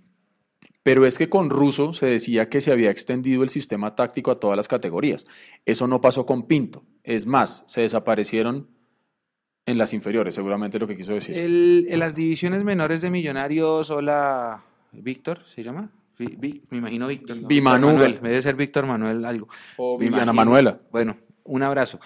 pero 0.84 1.06
es 1.06 1.18
que 1.18 1.30
con 1.30 1.50
Russo 1.50 1.94
se 1.94 2.06
decía 2.06 2.50
que 2.50 2.62
se 2.62 2.72
había 2.72 2.92
extendido 2.92 3.44
el 3.44 3.50
sistema 3.50 3.96
táctico 3.96 4.32
a 4.32 4.36
todas 4.36 4.56
las 4.56 4.68
categorías. 4.68 5.26
Eso 5.66 5.88
no 5.88 6.00
pasó 6.02 6.26
con 6.26 6.48
Pinto. 6.48 6.84
Es 7.04 7.26
más, 7.26 7.64
se 7.68 7.82
desaparecieron 7.82 8.70
en 9.66 9.78
las 9.78 9.94
inferiores, 9.94 10.36
seguramente 10.36 10.80
lo 10.80 10.88
que 10.88 10.96
quiso 10.96 11.14
decir. 11.14 11.38
en 11.38 12.00
las 12.00 12.16
divisiones 12.16 12.64
menores 12.64 13.02
de 13.02 13.10
Millonarios, 13.10 13.90
hola, 13.90 14.64
Víctor, 14.92 15.44
¿se 15.48 15.64
llama? 15.64 15.92
me 16.18 16.78
imagino 16.78 17.08
Víctor. 17.08 17.38
¿no? 17.38 17.48
Bimanuel. 17.48 18.20
Debe 18.22 18.42
ser 18.42 18.56
Víctor 18.56 18.86
Manuel 18.86 19.26
algo. 19.26 19.48
O 19.78 19.98
Viviana 19.98 20.34
Manuela. 20.34 20.80
Bueno, 20.92 21.18
un 21.46 21.64
abrazo. 21.64 22.00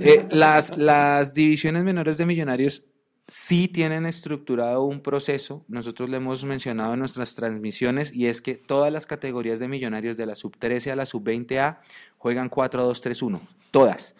Eh, 0.00 0.26
las, 0.30 0.76
las 0.76 1.32
divisiones 1.32 1.84
menores 1.84 2.18
de 2.18 2.26
Millonarios 2.26 2.84
sí 3.28 3.68
tienen 3.68 4.06
estructurado 4.06 4.84
un 4.84 5.00
proceso, 5.00 5.64
nosotros 5.68 6.08
le 6.08 6.18
hemos 6.18 6.44
mencionado 6.44 6.94
en 6.94 7.00
nuestras 7.00 7.34
transmisiones, 7.34 8.12
y 8.14 8.26
es 8.26 8.40
que 8.40 8.54
todas 8.54 8.92
las 8.92 9.06
categorías 9.06 9.58
de 9.58 9.68
millonarios 9.68 10.16
de 10.16 10.26
la 10.26 10.34
sub 10.34 10.56
13 10.56 10.92
a 10.92 10.96
la 10.96 11.06
sub 11.06 11.24
20A 11.24 11.78
juegan 12.18 12.50
4-2-3-1, 12.50 13.40
todas. 13.70 14.14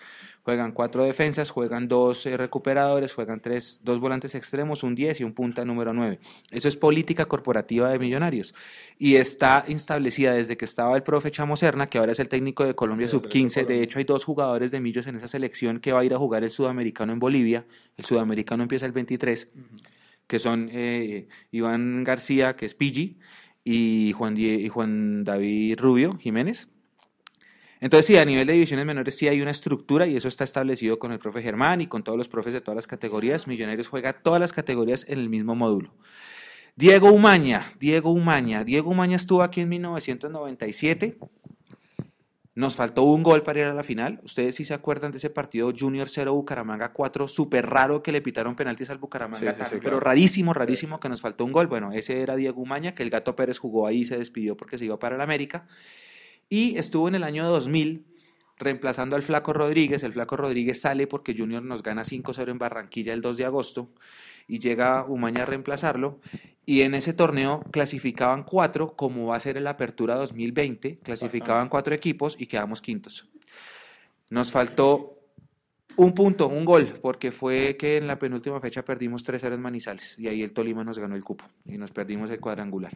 Juegan 0.46 0.70
cuatro 0.70 1.02
defensas, 1.02 1.50
juegan 1.50 1.88
dos 1.88 2.24
eh, 2.24 2.36
recuperadores, 2.36 3.12
juegan 3.12 3.40
tres, 3.40 3.80
dos 3.82 3.98
volantes 3.98 4.36
extremos, 4.36 4.84
un 4.84 4.94
10 4.94 5.22
y 5.22 5.24
un 5.24 5.32
punta 5.32 5.64
número 5.64 5.92
9. 5.92 6.20
Eso 6.52 6.68
es 6.68 6.76
política 6.76 7.24
corporativa 7.24 7.90
de 7.90 7.98
Millonarios. 7.98 8.54
Y 8.96 9.16
está 9.16 9.64
establecida 9.66 10.34
desde 10.34 10.56
que 10.56 10.64
estaba 10.64 10.94
el 10.94 11.02
profe 11.02 11.32
Chamo 11.32 11.56
Serna, 11.56 11.88
que 11.88 11.98
ahora 11.98 12.12
es 12.12 12.20
el 12.20 12.28
técnico 12.28 12.64
de 12.64 12.76
Colombia 12.76 13.08
Sub-15. 13.08 13.66
De 13.66 13.82
hecho, 13.82 13.98
hay 13.98 14.04
dos 14.04 14.22
jugadores 14.24 14.70
de 14.70 14.78
Millos 14.78 15.08
en 15.08 15.16
esa 15.16 15.26
selección 15.26 15.80
que 15.80 15.90
va 15.90 15.98
a 15.98 16.04
ir 16.04 16.14
a 16.14 16.18
jugar 16.18 16.44
el 16.44 16.50
sudamericano 16.50 17.12
en 17.12 17.18
Bolivia. 17.18 17.66
El 17.96 18.04
sudamericano 18.04 18.62
empieza 18.62 18.86
el 18.86 18.92
23, 18.92 19.48
que 20.28 20.38
son 20.38 20.68
eh, 20.70 21.26
Iván 21.50 22.04
García, 22.04 22.54
que 22.54 22.66
es 22.66 22.76
Pigi, 22.76 23.18
y 23.64 24.12
Juan, 24.12 24.36
y 24.38 24.68
Juan 24.68 25.24
David 25.24 25.80
Rubio 25.80 26.16
Jiménez 26.18 26.68
entonces, 27.80 28.06
sí, 28.06 28.16
a 28.16 28.24
nivel 28.24 28.46
de 28.46 28.54
divisiones 28.54 28.86
menores 28.86 29.16
sí 29.16 29.28
hay 29.28 29.42
una 29.42 29.50
estructura 29.50 30.06
y 30.06 30.16
eso 30.16 30.28
está 30.28 30.44
establecido 30.44 30.98
con 30.98 31.12
el 31.12 31.18
profe 31.18 31.42
Germán 31.42 31.80
y 31.80 31.86
con 31.86 32.02
todos 32.02 32.16
los 32.16 32.28
profes 32.28 32.54
de 32.54 32.60
todas 32.60 32.76
las 32.76 32.86
categorías. 32.86 33.46
Millonarios 33.46 33.88
juega 33.88 34.14
todas 34.14 34.40
las 34.40 34.52
categorías 34.52 35.04
en 35.08 35.18
el 35.18 35.28
mismo 35.28 35.54
módulo. 35.54 35.92
Diego 36.74 37.10
Umaña, 37.10 37.66
Diego 37.78 38.12
Umaña. 38.12 38.64
Diego 38.64 38.90
Umaña 38.90 39.16
estuvo 39.16 39.42
aquí 39.42 39.60
en 39.60 39.68
1997. 39.68 41.18
Nos 42.54 42.74
faltó 42.74 43.02
un 43.02 43.22
gol 43.22 43.42
para 43.42 43.60
ir 43.60 43.64
a 43.66 43.74
la 43.74 43.82
final. 43.82 44.20
Ustedes 44.24 44.54
sí 44.54 44.64
se 44.64 44.72
acuerdan 44.72 45.12
de 45.12 45.18
ese 45.18 45.28
partido 45.28 45.70
Junior 45.78 46.08
0 46.08 46.32
Bucaramanga 46.32 46.94
4, 46.94 47.28
súper 47.28 47.66
raro 47.66 48.02
que 48.02 48.12
le 48.12 48.22
pitaron 48.22 48.56
penaltis 48.56 48.88
al 48.88 48.96
Bucaramanga, 48.96 49.54
pero 49.82 50.00
rarísimo, 50.00 50.54
rarísimo 50.54 50.98
que 50.98 51.10
nos 51.10 51.20
faltó 51.20 51.44
un 51.44 51.52
gol. 51.52 51.66
Bueno, 51.66 51.92
ese 51.92 52.22
era 52.22 52.34
Diego 52.36 52.62
Umaña, 52.62 52.94
que 52.94 53.02
el 53.02 53.10
Gato 53.10 53.36
Pérez 53.36 53.58
jugó 53.58 53.86
ahí 53.86 53.98
y 53.98 54.04
se 54.06 54.16
despidió 54.16 54.56
porque 54.56 54.78
se 54.78 54.86
iba 54.86 54.98
para 54.98 55.16
el 55.16 55.20
América 55.20 55.66
y 56.48 56.78
estuvo 56.78 57.08
en 57.08 57.14
el 57.14 57.24
año 57.24 57.46
2000 57.48 58.06
reemplazando 58.58 59.16
al 59.16 59.22
Flaco 59.22 59.52
Rodríguez. 59.52 60.02
El 60.02 60.12
Flaco 60.12 60.36
Rodríguez 60.36 60.80
sale 60.80 61.06
porque 61.06 61.34
Junior 61.36 61.62
nos 61.62 61.82
gana 61.82 62.04
5-0 62.04 62.50
en 62.50 62.58
Barranquilla 62.58 63.12
el 63.12 63.20
2 63.20 63.36
de 63.36 63.44
agosto 63.44 63.90
y 64.48 64.58
llega 64.58 65.04
Umaña 65.04 65.42
a 65.42 65.46
reemplazarlo. 65.46 66.20
y 66.68 66.80
en 66.82 66.94
ese 66.96 67.12
torneo 67.12 67.62
clasificaban 67.70 68.42
cuatro, 68.42 68.96
como 68.96 69.26
va 69.26 69.36
a 69.36 69.40
ser 69.40 69.56
el 69.56 69.68
Apertura 69.68 70.16
2020, 70.16 70.98
clasificaban 70.98 71.68
cuatro 71.68 71.94
equipos 71.94 72.34
y 72.40 72.46
quedamos 72.46 72.80
quintos. 72.80 73.28
Nos 74.30 74.50
faltó 74.50 75.16
un 75.94 76.12
punto, 76.12 76.48
un 76.48 76.64
gol, 76.64 76.94
porque 77.00 77.30
fue 77.30 77.76
que 77.78 77.98
en 77.98 78.08
la 78.08 78.18
penúltima 78.18 78.60
fecha 78.60 78.84
perdimos 78.84 79.24
3-0 79.24 79.54
en 79.54 79.60
Manizales 79.60 80.18
y 80.18 80.26
ahí 80.26 80.42
el 80.42 80.52
Tolima 80.52 80.82
nos 80.82 80.98
ganó 80.98 81.14
el 81.14 81.22
cupo 81.22 81.44
y 81.64 81.78
nos 81.78 81.92
perdimos 81.92 82.30
el 82.30 82.40
cuadrangular. 82.40 82.92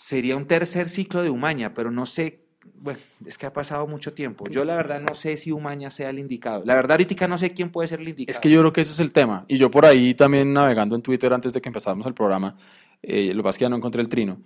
Sería 0.00 0.34
un 0.34 0.46
tercer 0.46 0.88
ciclo 0.88 1.22
de 1.22 1.28
Umaña, 1.28 1.74
pero 1.74 1.90
no 1.90 2.06
sé, 2.06 2.46
bueno, 2.76 2.98
es 3.26 3.36
que 3.36 3.44
ha 3.44 3.52
pasado 3.52 3.86
mucho 3.86 4.14
tiempo. 4.14 4.48
Yo 4.48 4.64
la 4.64 4.74
verdad 4.74 4.98
no 4.98 5.14
sé 5.14 5.36
si 5.36 5.52
Umaña 5.52 5.90
sea 5.90 6.08
el 6.08 6.18
indicado. 6.18 6.62
La 6.64 6.74
verdad 6.74 6.92
ahorita 6.92 7.28
no 7.28 7.36
sé 7.36 7.52
quién 7.52 7.70
puede 7.70 7.86
ser 7.86 8.00
el 8.00 8.08
indicado. 8.08 8.34
Es 8.34 8.40
que 8.40 8.48
yo 8.48 8.60
creo 8.60 8.72
que 8.72 8.80
ese 8.80 8.92
es 8.92 9.00
el 9.00 9.12
tema. 9.12 9.44
Y 9.46 9.58
yo 9.58 9.70
por 9.70 9.84
ahí 9.84 10.14
también 10.14 10.54
navegando 10.54 10.96
en 10.96 11.02
Twitter 11.02 11.30
antes 11.34 11.52
de 11.52 11.60
que 11.60 11.68
empezáramos 11.68 12.06
el 12.06 12.14
programa, 12.14 12.56
eh, 13.02 13.34
lo 13.34 13.42
que 13.42 13.44
pasa 13.44 13.50
es 13.50 13.58
que 13.58 13.64
ya 13.66 13.68
no 13.68 13.76
encontré 13.76 14.00
el 14.00 14.08
trino. 14.08 14.38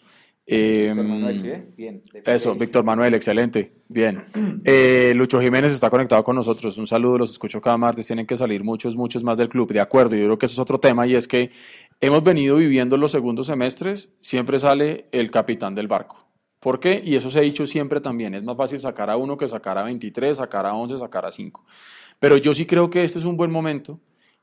Eh, 0.47 0.93
Víctor 0.95 1.09
Manuel, 1.09 1.39
¿sí 1.39 1.49
ve? 1.49 1.69
Bien. 1.77 2.03
Eso, 2.25 2.55
Víctor 2.55 2.85
Manuel, 2.85 3.15
excelente. 3.15 3.73
Bien. 3.89 4.25
Eh, 4.67 5.13
Lucho 5.15 5.41
Jiménez 5.41 5.73
está 5.73 5.91
conectado 5.91 6.25
con 6.25 6.37
nosotros. 6.37 6.79
Un 6.79 6.87
saludo, 6.87 7.19
los 7.19 7.31
escucho 7.31 7.61
cada 7.61 7.77
martes. 7.77 8.07
Tienen 8.07 8.27
que 8.27 8.37
salir 8.37 8.65
muchos, 8.65 8.97
muchos 8.97 9.23
más 9.23 9.37
del 9.37 9.49
club. 9.49 9.73
De 9.73 9.81
acuerdo, 9.81 10.17
yo 10.17 10.25
creo 10.25 10.39
que 10.39 10.47
eso 10.47 10.55
es 10.55 10.59
otro 10.59 10.79
tema 10.79 11.07
y 11.07 11.15
es 11.15 11.29
que 11.29 11.51
hemos 12.01 12.23
venido 12.23 12.57
viviendo 12.57 12.97
los 12.97 13.13
segundos 13.13 13.47
semestres. 13.47 14.11
Siempre 14.21 14.59
sale 14.59 15.07
el 15.13 15.31
capitán 15.31 15.75
del 15.75 15.87
barco. 15.87 16.27
¿Por 16.61 16.81
qué? 16.81 17.03
Y 17.05 17.15
eso 17.15 17.31
se 17.31 17.41
ha 17.41 17.43
dicho 17.43 17.67
siempre 17.67 18.01
también. 18.01 18.35
Es 18.35 18.43
más 18.43 18.57
fácil 18.57 18.81
sacar 18.81 19.11
a 19.11 19.19
uno 19.19 19.37
que 19.37 19.47
sacar 19.49 19.77
a 19.77 19.83
23, 19.83 20.39
sacar 20.39 20.65
a 20.65 20.75
11, 20.75 20.97
sacar 20.97 21.27
a 21.27 21.31
5. 21.31 21.63
Pero 22.19 22.39
yo 22.39 22.55
sí 22.55 22.65
creo 22.65 22.89
que 22.89 23.05
este 23.05 23.19
es 23.19 23.27
un 23.27 23.37
buen 23.37 23.51
momento 23.51 24.01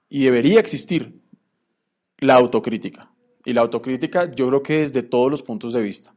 y 0.07 0.25
debería 0.25 0.59
existir 0.59 1.21
la 2.19 2.35
autocrítica. 2.35 3.10
Y 3.45 3.53
la 3.53 3.61
autocrítica 3.61 4.29
yo 4.31 4.47
creo 4.47 4.63
que 4.63 4.81
es 4.81 4.93
de 4.93 5.03
todos 5.03 5.31
los 5.31 5.41
puntos 5.41 5.73
de 5.73 5.81
vista. 5.81 6.13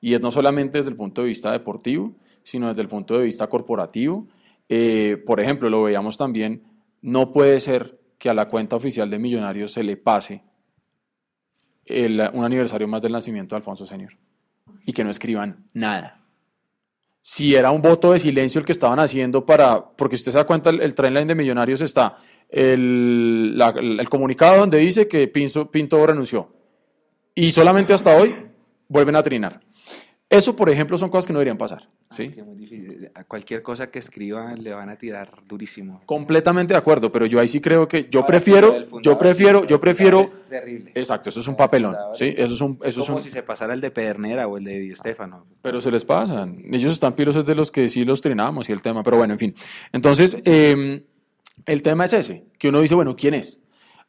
Y 0.00 0.14
es 0.14 0.20
no 0.20 0.30
solamente 0.30 0.78
desde 0.78 0.90
el 0.90 0.96
punto 0.96 1.22
de 1.22 1.28
vista 1.28 1.52
deportivo, 1.52 2.14
sino 2.42 2.68
desde 2.68 2.82
el 2.82 2.88
punto 2.88 3.18
de 3.18 3.24
vista 3.24 3.46
corporativo. 3.46 4.26
Eh, 4.68 5.22
por 5.24 5.40
ejemplo, 5.40 5.68
lo 5.70 5.82
veíamos 5.82 6.16
también, 6.16 6.62
no 7.02 7.32
puede 7.32 7.60
ser 7.60 8.00
que 8.18 8.30
a 8.30 8.34
la 8.34 8.48
cuenta 8.48 8.76
oficial 8.76 9.10
de 9.10 9.18
Millonarios 9.18 9.72
se 9.72 9.82
le 9.82 9.96
pase 9.96 10.42
un 11.86 12.44
aniversario 12.44 12.88
más 12.88 13.02
del 13.02 13.12
nacimiento 13.12 13.54
de 13.54 13.58
Alfonso 13.58 13.84
Senior 13.84 14.12
y 14.86 14.92
que 14.92 15.04
no 15.04 15.10
escriban 15.10 15.68
nada. 15.74 16.22
Si 17.20 17.54
era 17.54 17.70
un 17.70 17.82
voto 17.82 18.12
de 18.12 18.18
silencio 18.18 18.58
el 18.58 18.64
que 18.66 18.72
estaban 18.72 18.98
haciendo 18.98 19.44
para, 19.44 19.90
porque 19.96 20.14
usted 20.14 20.32
se 20.32 20.38
da 20.38 20.46
cuenta, 20.46 20.70
el, 20.70 20.80
el 20.80 20.94
trendline 20.94 21.28
de 21.28 21.34
Millonarios 21.34 21.82
está 21.82 22.16
el, 22.48 23.58
el 23.98 24.08
comunicado 24.08 24.60
donde 24.60 24.78
dice 24.78 25.08
que 25.08 25.28
Pinto, 25.28 25.70
Pinto 25.70 26.06
renunció 26.06 26.63
y 27.34 27.50
solamente 27.50 27.92
hasta 27.92 28.16
hoy 28.16 28.34
vuelven 28.88 29.16
a 29.16 29.22
trinar. 29.22 29.60
Eso, 30.30 30.56
por 30.56 30.68
ejemplo, 30.70 30.98
son 30.98 31.10
cosas 31.10 31.26
que 31.26 31.32
no 31.32 31.38
deberían 31.38 31.58
pasar. 31.58 31.88
¿sí? 32.10 32.24
es 32.24 32.32
que 32.32 32.42
muy 32.42 32.56
difícil. 32.56 33.10
A 33.14 33.24
cualquier 33.24 33.62
cosa 33.62 33.90
que 33.90 33.98
escriba 34.00 34.54
le 34.54 34.72
van 34.72 34.88
a 34.88 34.96
tirar 34.96 35.30
durísimo. 35.46 36.00
Completamente 36.06 36.74
de 36.74 36.78
acuerdo, 36.78 37.12
pero 37.12 37.26
yo 37.26 37.38
ahí 37.38 37.46
sí 37.46 37.60
creo 37.60 37.86
que 37.86 38.08
yo 38.10 38.20
Ahora, 38.20 38.26
prefiero, 38.28 38.72
sí, 38.72 38.96
yo 39.02 39.18
prefiero, 39.18 39.60
sí, 39.60 39.66
yo 39.68 39.80
prefiero, 39.80 40.20
Es 40.22 40.44
terrible. 40.46 40.92
exacto, 40.94 41.28
eso 41.28 41.40
es 41.40 41.46
un 41.46 41.52
El 41.52 41.58
papelón, 41.58 41.94
¿sí? 42.14 42.32
Eso 42.36 42.54
es 42.54 42.60
un, 42.60 42.78
es 42.82 42.90
eso 42.90 43.00
es 43.02 43.06
como 43.06 43.18
un, 43.18 43.22
si 43.22 43.30
se 43.30 43.42
pasara 43.42 43.74
el 43.74 43.80
de 43.80 43.90
Pedernera 43.90 44.48
o 44.48 44.56
el 44.56 44.64
de 44.64 44.78
Di 44.80 44.94
Stefano. 44.96 45.46
pero 45.62 45.80
se 45.80 45.90
les 45.90 46.04
pasan. 46.04 46.62
Ellos 46.72 46.92
están 46.92 47.12
piros 47.12 47.36
es 47.36 47.46
de 47.46 47.54
los 47.54 47.70
que 47.70 47.88
sí 47.88 48.02
los 48.04 48.20
trinamos 48.20 48.68
y 48.68 48.72
el 48.72 48.80
tema, 48.82 49.02
pero 49.04 49.18
bueno, 49.18 49.34
en 49.34 49.38
fin. 49.38 49.54
Entonces, 49.92 50.38
eh, 50.44 51.04
el 51.66 51.82
tema 51.82 52.06
es 52.06 52.12
ese, 52.14 52.46
que 52.58 52.70
uno 52.70 52.80
dice, 52.80 52.94
bueno, 52.96 53.14
¿quién 53.14 53.34
es? 53.34 53.60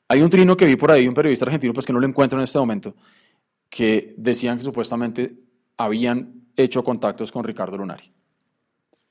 Hay 0.07 0.21
un 0.21 0.29
trino 0.29 0.55
que 0.55 0.65
vi 0.65 0.75
por 0.75 0.91
ahí, 0.91 1.07
un 1.07 1.13
periodista 1.13 1.45
argentino, 1.45 1.73
pues 1.73 1.85
que 1.85 1.93
no 1.93 1.99
lo 1.99 2.07
encuentro 2.07 2.37
en 2.37 2.43
este 2.43 2.59
momento, 2.59 2.95
que 3.69 4.13
decían 4.17 4.57
que 4.57 4.63
supuestamente 4.63 5.35
habían 5.77 6.45
hecho 6.55 6.83
contactos 6.83 7.31
con 7.31 7.43
Ricardo 7.43 7.77
Lunari. 7.77 8.11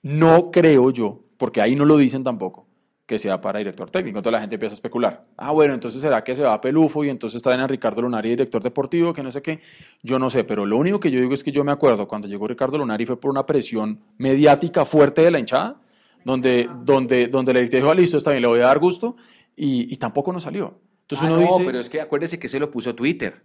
No 0.02 0.50
creo 0.50 0.90
yo, 0.90 1.24
porque 1.36 1.60
ahí 1.60 1.74
no 1.74 1.84
lo 1.84 1.96
dicen 1.96 2.22
tampoco, 2.22 2.66
que 3.06 3.18
sea 3.18 3.40
para 3.40 3.58
director 3.58 3.90
técnico. 3.90 4.18
Entonces 4.18 4.32
la 4.34 4.40
gente 4.40 4.54
empieza 4.54 4.74
a 4.74 4.76
especular. 4.76 5.24
Ah, 5.36 5.50
bueno, 5.52 5.74
entonces 5.74 6.00
será 6.00 6.22
que 6.22 6.34
se 6.34 6.42
va 6.42 6.54
a 6.54 6.60
Pelufo 6.60 7.04
y 7.04 7.10
entonces 7.10 7.42
traen 7.42 7.60
a 7.60 7.66
Ricardo 7.66 8.02
Lunari, 8.02 8.30
director 8.30 8.62
deportivo, 8.62 9.12
que 9.12 9.22
no 9.22 9.30
sé 9.30 9.42
qué. 9.42 9.60
Yo 10.02 10.18
no 10.18 10.30
sé, 10.30 10.44
pero 10.44 10.64
lo 10.64 10.76
único 10.76 11.00
que 11.00 11.10
yo 11.10 11.20
digo 11.20 11.34
es 11.34 11.42
que 11.42 11.52
yo 11.52 11.64
me 11.64 11.72
acuerdo 11.72 12.06
cuando 12.06 12.28
llegó 12.28 12.46
Ricardo 12.46 12.78
Lunari 12.78 13.04
fue 13.04 13.18
por 13.18 13.30
una 13.30 13.44
presión 13.44 14.00
mediática 14.18 14.84
fuerte 14.84 15.22
de 15.22 15.30
la 15.30 15.38
hinchada, 15.38 15.80
donde, 16.24 16.68
donde, 16.84 17.26
donde 17.26 17.52
le 17.52 17.68
dijo, 17.68 17.90
ah, 17.90 17.94
listo, 17.94 18.16
está 18.16 18.30
bien, 18.30 18.42
le 18.42 18.48
voy 18.48 18.60
a 18.60 18.68
dar 18.68 18.78
gusto, 18.78 19.16
y, 19.56 19.92
y 19.92 19.96
tampoco 19.96 20.32
nos 20.32 20.42
salió. 20.44 20.80
Entonces 21.02 21.28
Ah, 21.28 21.32
uno 21.32 21.40
no, 21.42 21.46
dice, 21.48 21.64
pero 21.64 21.78
es 21.78 21.88
que 21.88 22.00
acuérdese 22.00 22.38
que 22.38 22.48
se 22.48 22.58
lo 22.58 22.70
puso 22.70 22.94
Twitter. 22.94 23.42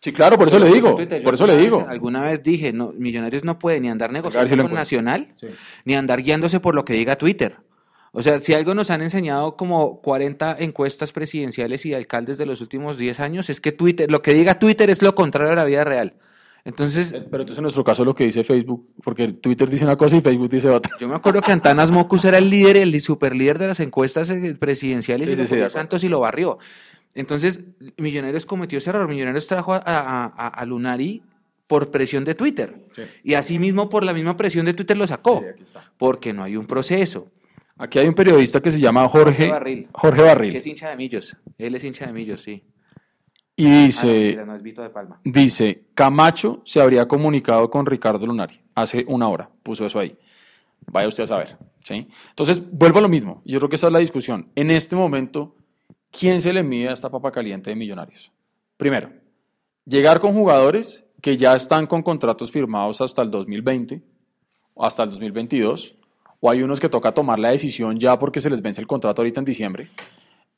sí, 0.00 0.12
claro, 0.12 0.38
por 0.38 0.48
eso 0.48 0.58
Se 0.58 0.64
le 0.64 0.72
digo, 0.72 0.94
Twitter. 0.94 1.22
Por 1.22 1.34
eso 1.34 1.46
le 1.46 1.56
digo. 1.56 1.78
vez- 1.80 1.88
alguna 1.88 2.22
vez 2.22 2.42
dije, 2.42 2.72
no, 2.72 2.92
Millonarios 2.96 3.44
no 3.44 3.58
puede 3.58 3.80
ni 3.80 3.88
andar 3.90 4.10
si 4.10 4.14
negociando 4.14 4.56
lo 4.56 4.62
con. 4.64 4.74
Nacional, 4.74 5.34
Sí. 5.36 5.48
ni 5.84 5.94
andar 5.94 6.22
guiándose 6.22 6.60
por 6.60 6.74
lo 6.74 6.84
que 6.84 6.92
diga 6.94 7.16
Twitter. 7.16 7.56
O 8.12 8.22
sea, 8.22 8.38
si 8.38 8.54
algo 8.54 8.74
nos 8.74 8.90
han 8.90 9.02
enseñado 9.02 9.56
como 9.56 10.00
40 10.00 10.56
encuestas 10.58 11.12
presidenciales 11.12 11.86
y 11.86 11.90
de 11.90 11.96
alcaldes 11.96 12.38
de 12.38 12.46
los 12.46 12.60
últimos 12.60 12.98
10 12.98 13.20
años, 13.20 13.48
es 13.50 13.60
que 13.60 13.70
Twitter, 13.72 14.10
lo 14.10 14.20
que 14.22 14.34
diga 14.34 14.58
Twitter 14.58 14.90
es 14.90 15.00
lo 15.02 15.14
contrario 15.14 15.52
a 15.52 15.56
la 15.56 15.64
vida 15.64 15.84
real. 15.84 16.14
Entonces, 16.64 17.12
Eh, 17.12 17.20
Pero 17.30 17.42
entonces 17.42 17.58
en 17.58 17.62
nuestro 17.62 17.82
caso 17.84 18.04
lo 18.04 18.14
que 18.14 18.24
dice 18.24 18.44
Facebook, 18.44 18.88
porque 19.02 19.28
Twitter 19.32 19.68
dice 19.68 19.84
una 19.84 19.96
cosa 19.96 20.16
y 20.16 20.20
Facebook 20.20 20.48
dice 20.50 20.68
otra. 20.68 20.94
yo 21.00 21.08
me 21.08 21.14
acuerdo 21.16 21.40
que 21.40 21.52
Antanas 21.52 21.90
Mocus 21.90 22.24
era 22.26 22.38
el 22.38 22.50
líder, 22.50 22.76
el 22.76 23.00
superlíder 23.00 23.58
de 23.58 23.68
las 23.68 23.80
encuestas 23.80 24.28
eh, 24.30 24.54
presidenciales 24.58 25.26
Sí, 25.28 25.32
y 25.32 25.46
sí, 25.46 25.56
lo 25.56 25.68
sí. 25.68 25.72
Santos 25.72 26.04
y 26.04 26.08
lo 26.08 26.20
barrió. 26.20 26.58
Entonces, 27.14 27.60
Millonarios 27.96 28.46
cometió 28.46 28.78
ese 28.78 28.90
error. 28.90 29.08
Millonarios 29.08 29.46
trajo 29.46 29.74
a, 29.74 29.78
a- 29.84 30.24
a- 30.26 30.48
a 30.48 30.64
Lunari 30.66 31.22
por 31.66 31.90
presión 31.90 32.24
de 32.24 32.34
Twitter. 32.34 32.76
Y 33.24 33.34
asimismo, 33.34 33.88
por 33.88 34.04
la 34.04 34.12
misma 34.12 34.36
presión 34.36 34.66
de 34.66 34.74
Twitter 34.74 34.96
lo 34.96 35.06
sacó. 35.06 35.44
Porque 35.98 36.32
no 36.32 36.42
hay 36.44 36.56
un 36.56 36.66
proceso. 36.66 37.28
Aquí 37.78 37.98
hay 37.98 38.06
un 38.06 38.14
periodista 38.14 38.60
que 38.60 38.70
se 38.70 38.78
llama 38.78 39.08
Jorge, 39.08 39.32
Jorge 39.46 39.50
Barril. 39.50 39.88
Jorge 39.92 40.22
Barril. 40.22 40.52
Que 40.52 40.58
es 40.58 40.66
hincha 40.66 40.90
de 40.90 40.96
Millos. 40.96 41.36
Él 41.58 41.74
es 41.74 41.82
hincha 41.84 42.06
de 42.06 42.12
Millos, 42.12 42.42
sí. 42.42 42.62
Y 43.60 43.66
Ah, 43.66 43.68
no, 43.68 43.82
dice, 43.84 44.06
mentira, 44.06 44.46
no 44.46 44.54
es 44.54 44.62
Vito 44.62 44.82
de 44.82 44.88
Palma. 44.90 45.20
dice, 45.22 45.84
Camacho 45.94 46.62
se 46.64 46.80
habría 46.80 47.06
comunicado 47.06 47.68
con 47.68 47.84
Ricardo 47.84 48.26
Lunari 48.26 48.60
hace 48.74 49.04
una 49.06 49.28
hora, 49.28 49.50
puso 49.62 49.84
eso 49.84 49.98
ahí. 49.98 50.16
Vaya 50.90 51.06
usted 51.08 51.24
a 51.24 51.26
saber, 51.26 51.58
¿sí? 51.82 52.08
Entonces, 52.30 52.62
vuelvo 52.72 53.00
a 53.00 53.02
lo 53.02 53.08
mismo. 53.10 53.42
Yo 53.44 53.58
creo 53.58 53.68
que 53.68 53.76
esa 53.76 53.88
es 53.88 53.92
la 53.92 53.98
discusión. 53.98 54.48
En 54.54 54.70
este 54.70 54.96
momento, 54.96 55.56
¿quién 56.10 56.40
se 56.40 56.54
le 56.54 56.62
mide 56.62 56.88
a 56.88 56.92
esta 56.92 57.10
papa 57.10 57.30
caliente 57.30 57.68
de 57.68 57.76
millonarios? 57.76 58.32
Primero, 58.78 59.10
llegar 59.84 60.20
con 60.20 60.32
jugadores 60.32 61.04
que 61.20 61.36
ya 61.36 61.54
están 61.54 61.86
con 61.86 62.02
contratos 62.02 62.50
firmados 62.50 63.02
hasta 63.02 63.20
el 63.20 63.30
2020 63.30 64.02
o 64.72 64.86
hasta 64.86 65.02
el 65.02 65.10
2022, 65.10 65.96
o 66.40 66.50
hay 66.50 66.62
unos 66.62 66.80
que 66.80 66.88
toca 66.88 67.12
tomar 67.12 67.38
la 67.38 67.50
decisión 67.50 68.00
ya 68.00 68.18
porque 68.18 68.40
se 68.40 68.48
les 68.48 68.62
vence 68.62 68.80
el 68.80 68.86
contrato 68.86 69.20
ahorita 69.20 69.40
en 69.40 69.44
diciembre. 69.44 69.90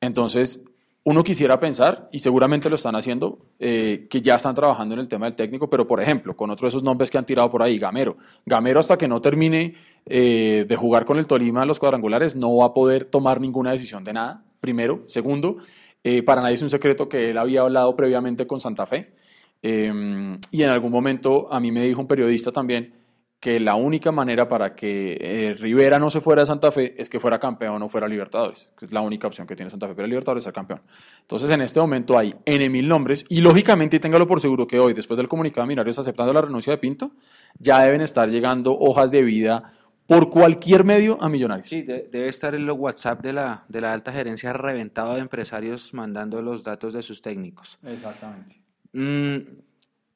Entonces, 0.00 0.60
uno 1.04 1.24
quisiera 1.24 1.58
pensar, 1.58 2.08
y 2.12 2.20
seguramente 2.20 2.68
lo 2.70 2.76
están 2.76 2.94
haciendo, 2.94 3.38
eh, 3.58 4.06
que 4.08 4.20
ya 4.20 4.36
están 4.36 4.54
trabajando 4.54 4.94
en 4.94 5.00
el 5.00 5.08
tema 5.08 5.26
del 5.26 5.34
técnico, 5.34 5.68
pero 5.68 5.86
por 5.86 6.00
ejemplo, 6.00 6.36
con 6.36 6.50
otro 6.50 6.66
de 6.66 6.68
esos 6.68 6.84
nombres 6.84 7.10
que 7.10 7.18
han 7.18 7.26
tirado 7.26 7.50
por 7.50 7.62
ahí, 7.62 7.78
Gamero. 7.78 8.16
Gamero 8.46 8.78
hasta 8.78 8.96
que 8.96 9.08
no 9.08 9.20
termine 9.20 9.74
eh, 10.06 10.64
de 10.68 10.76
jugar 10.76 11.04
con 11.04 11.18
el 11.18 11.26
Tolima 11.26 11.62
en 11.62 11.68
los 11.68 11.80
cuadrangulares 11.80 12.36
no 12.36 12.56
va 12.56 12.66
a 12.66 12.74
poder 12.74 13.04
tomar 13.04 13.40
ninguna 13.40 13.72
decisión 13.72 14.04
de 14.04 14.12
nada, 14.12 14.44
primero. 14.60 15.02
Segundo, 15.06 15.56
eh, 16.04 16.22
para 16.22 16.40
nadie 16.40 16.54
es 16.54 16.62
un 16.62 16.70
secreto 16.70 17.08
que 17.08 17.30
él 17.30 17.38
había 17.38 17.62
hablado 17.62 17.96
previamente 17.96 18.46
con 18.46 18.60
Santa 18.60 18.86
Fe, 18.86 19.12
eh, 19.60 20.38
y 20.50 20.62
en 20.62 20.70
algún 20.70 20.92
momento 20.92 21.52
a 21.52 21.58
mí 21.58 21.72
me 21.72 21.84
dijo 21.84 22.00
un 22.00 22.08
periodista 22.08 22.52
también 22.52 23.01
que 23.42 23.58
la 23.58 23.74
única 23.74 24.12
manera 24.12 24.46
para 24.48 24.76
que 24.76 25.18
eh, 25.20 25.54
Rivera 25.58 25.98
no 25.98 26.10
se 26.10 26.20
fuera 26.20 26.42
de 26.42 26.46
Santa 26.46 26.70
Fe 26.70 26.94
es 26.96 27.10
que 27.10 27.18
fuera 27.18 27.40
campeón 27.40 27.82
o 27.82 27.88
fuera 27.88 28.06
Libertadores, 28.06 28.70
que 28.78 28.84
es 28.86 28.92
la 28.92 29.00
única 29.00 29.26
opción 29.26 29.48
que 29.48 29.56
tiene 29.56 29.68
Santa 29.68 29.88
Fe 29.88 29.96
para 29.96 30.06
Libertadores 30.06 30.44
ser 30.44 30.52
campeón. 30.52 30.80
Entonces, 31.22 31.50
en 31.50 31.60
este 31.60 31.80
momento 31.80 32.16
hay 32.16 32.36
N 32.44 32.70
mil 32.70 32.86
nombres 32.86 33.24
y 33.28 33.40
lógicamente, 33.40 33.96
y 33.96 33.98
téngalo 34.00 34.28
por 34.28 34.40
seguro 34.40 34.68
que 34.68 34.78
hoy, 34.78 34.92
después 34.94 35.16
del 35.16 35.26
comunicado 35.26 35.64
de 35.64 35.68
Millonarios 35.70 35.98
aceptando 35.98 36.32
la 36.32 36.40
renuncia 36.40 36.70
de 36.72 36.78
Pinto, 36.78 37.10
ya 37.58 37.80
deben 37.82 38.00
estar 38.00 38.28
llegando 38.30 38.78
hojas 38.78 39.10
de 39.10 39.22
vida 39.24 39.72
por 40.06 40.30
cualquier 40.30 40.84
medio 40.84 41.20
a 41.20 41.28
Millonarios. 41.28 41.68
Sí, 41.68 41.82
de- 41.82 42.08
debe 42.12 42.28
estar 42.28 42.54
el 42.54 42.70
WhatsApp 42.70 43.22
de 43.22 43.32
la, 43.32 43.64
de 43.68 43.80
la 43.80 43.92
alta 43.92 44.12
gerencia 44.12 44.52
reventado 44.52 45.14
de 45.14 45.20
empresarios 45.20 45.92
mandando 45.94 46.42
los 46.42 46.62
datos 46.62 46.92
de 46.94 47.02
sus 47.02 47.20
técnicos. 47.20 47.80
Exactamente. 47.84 48.62
Mm, 48.92 49.62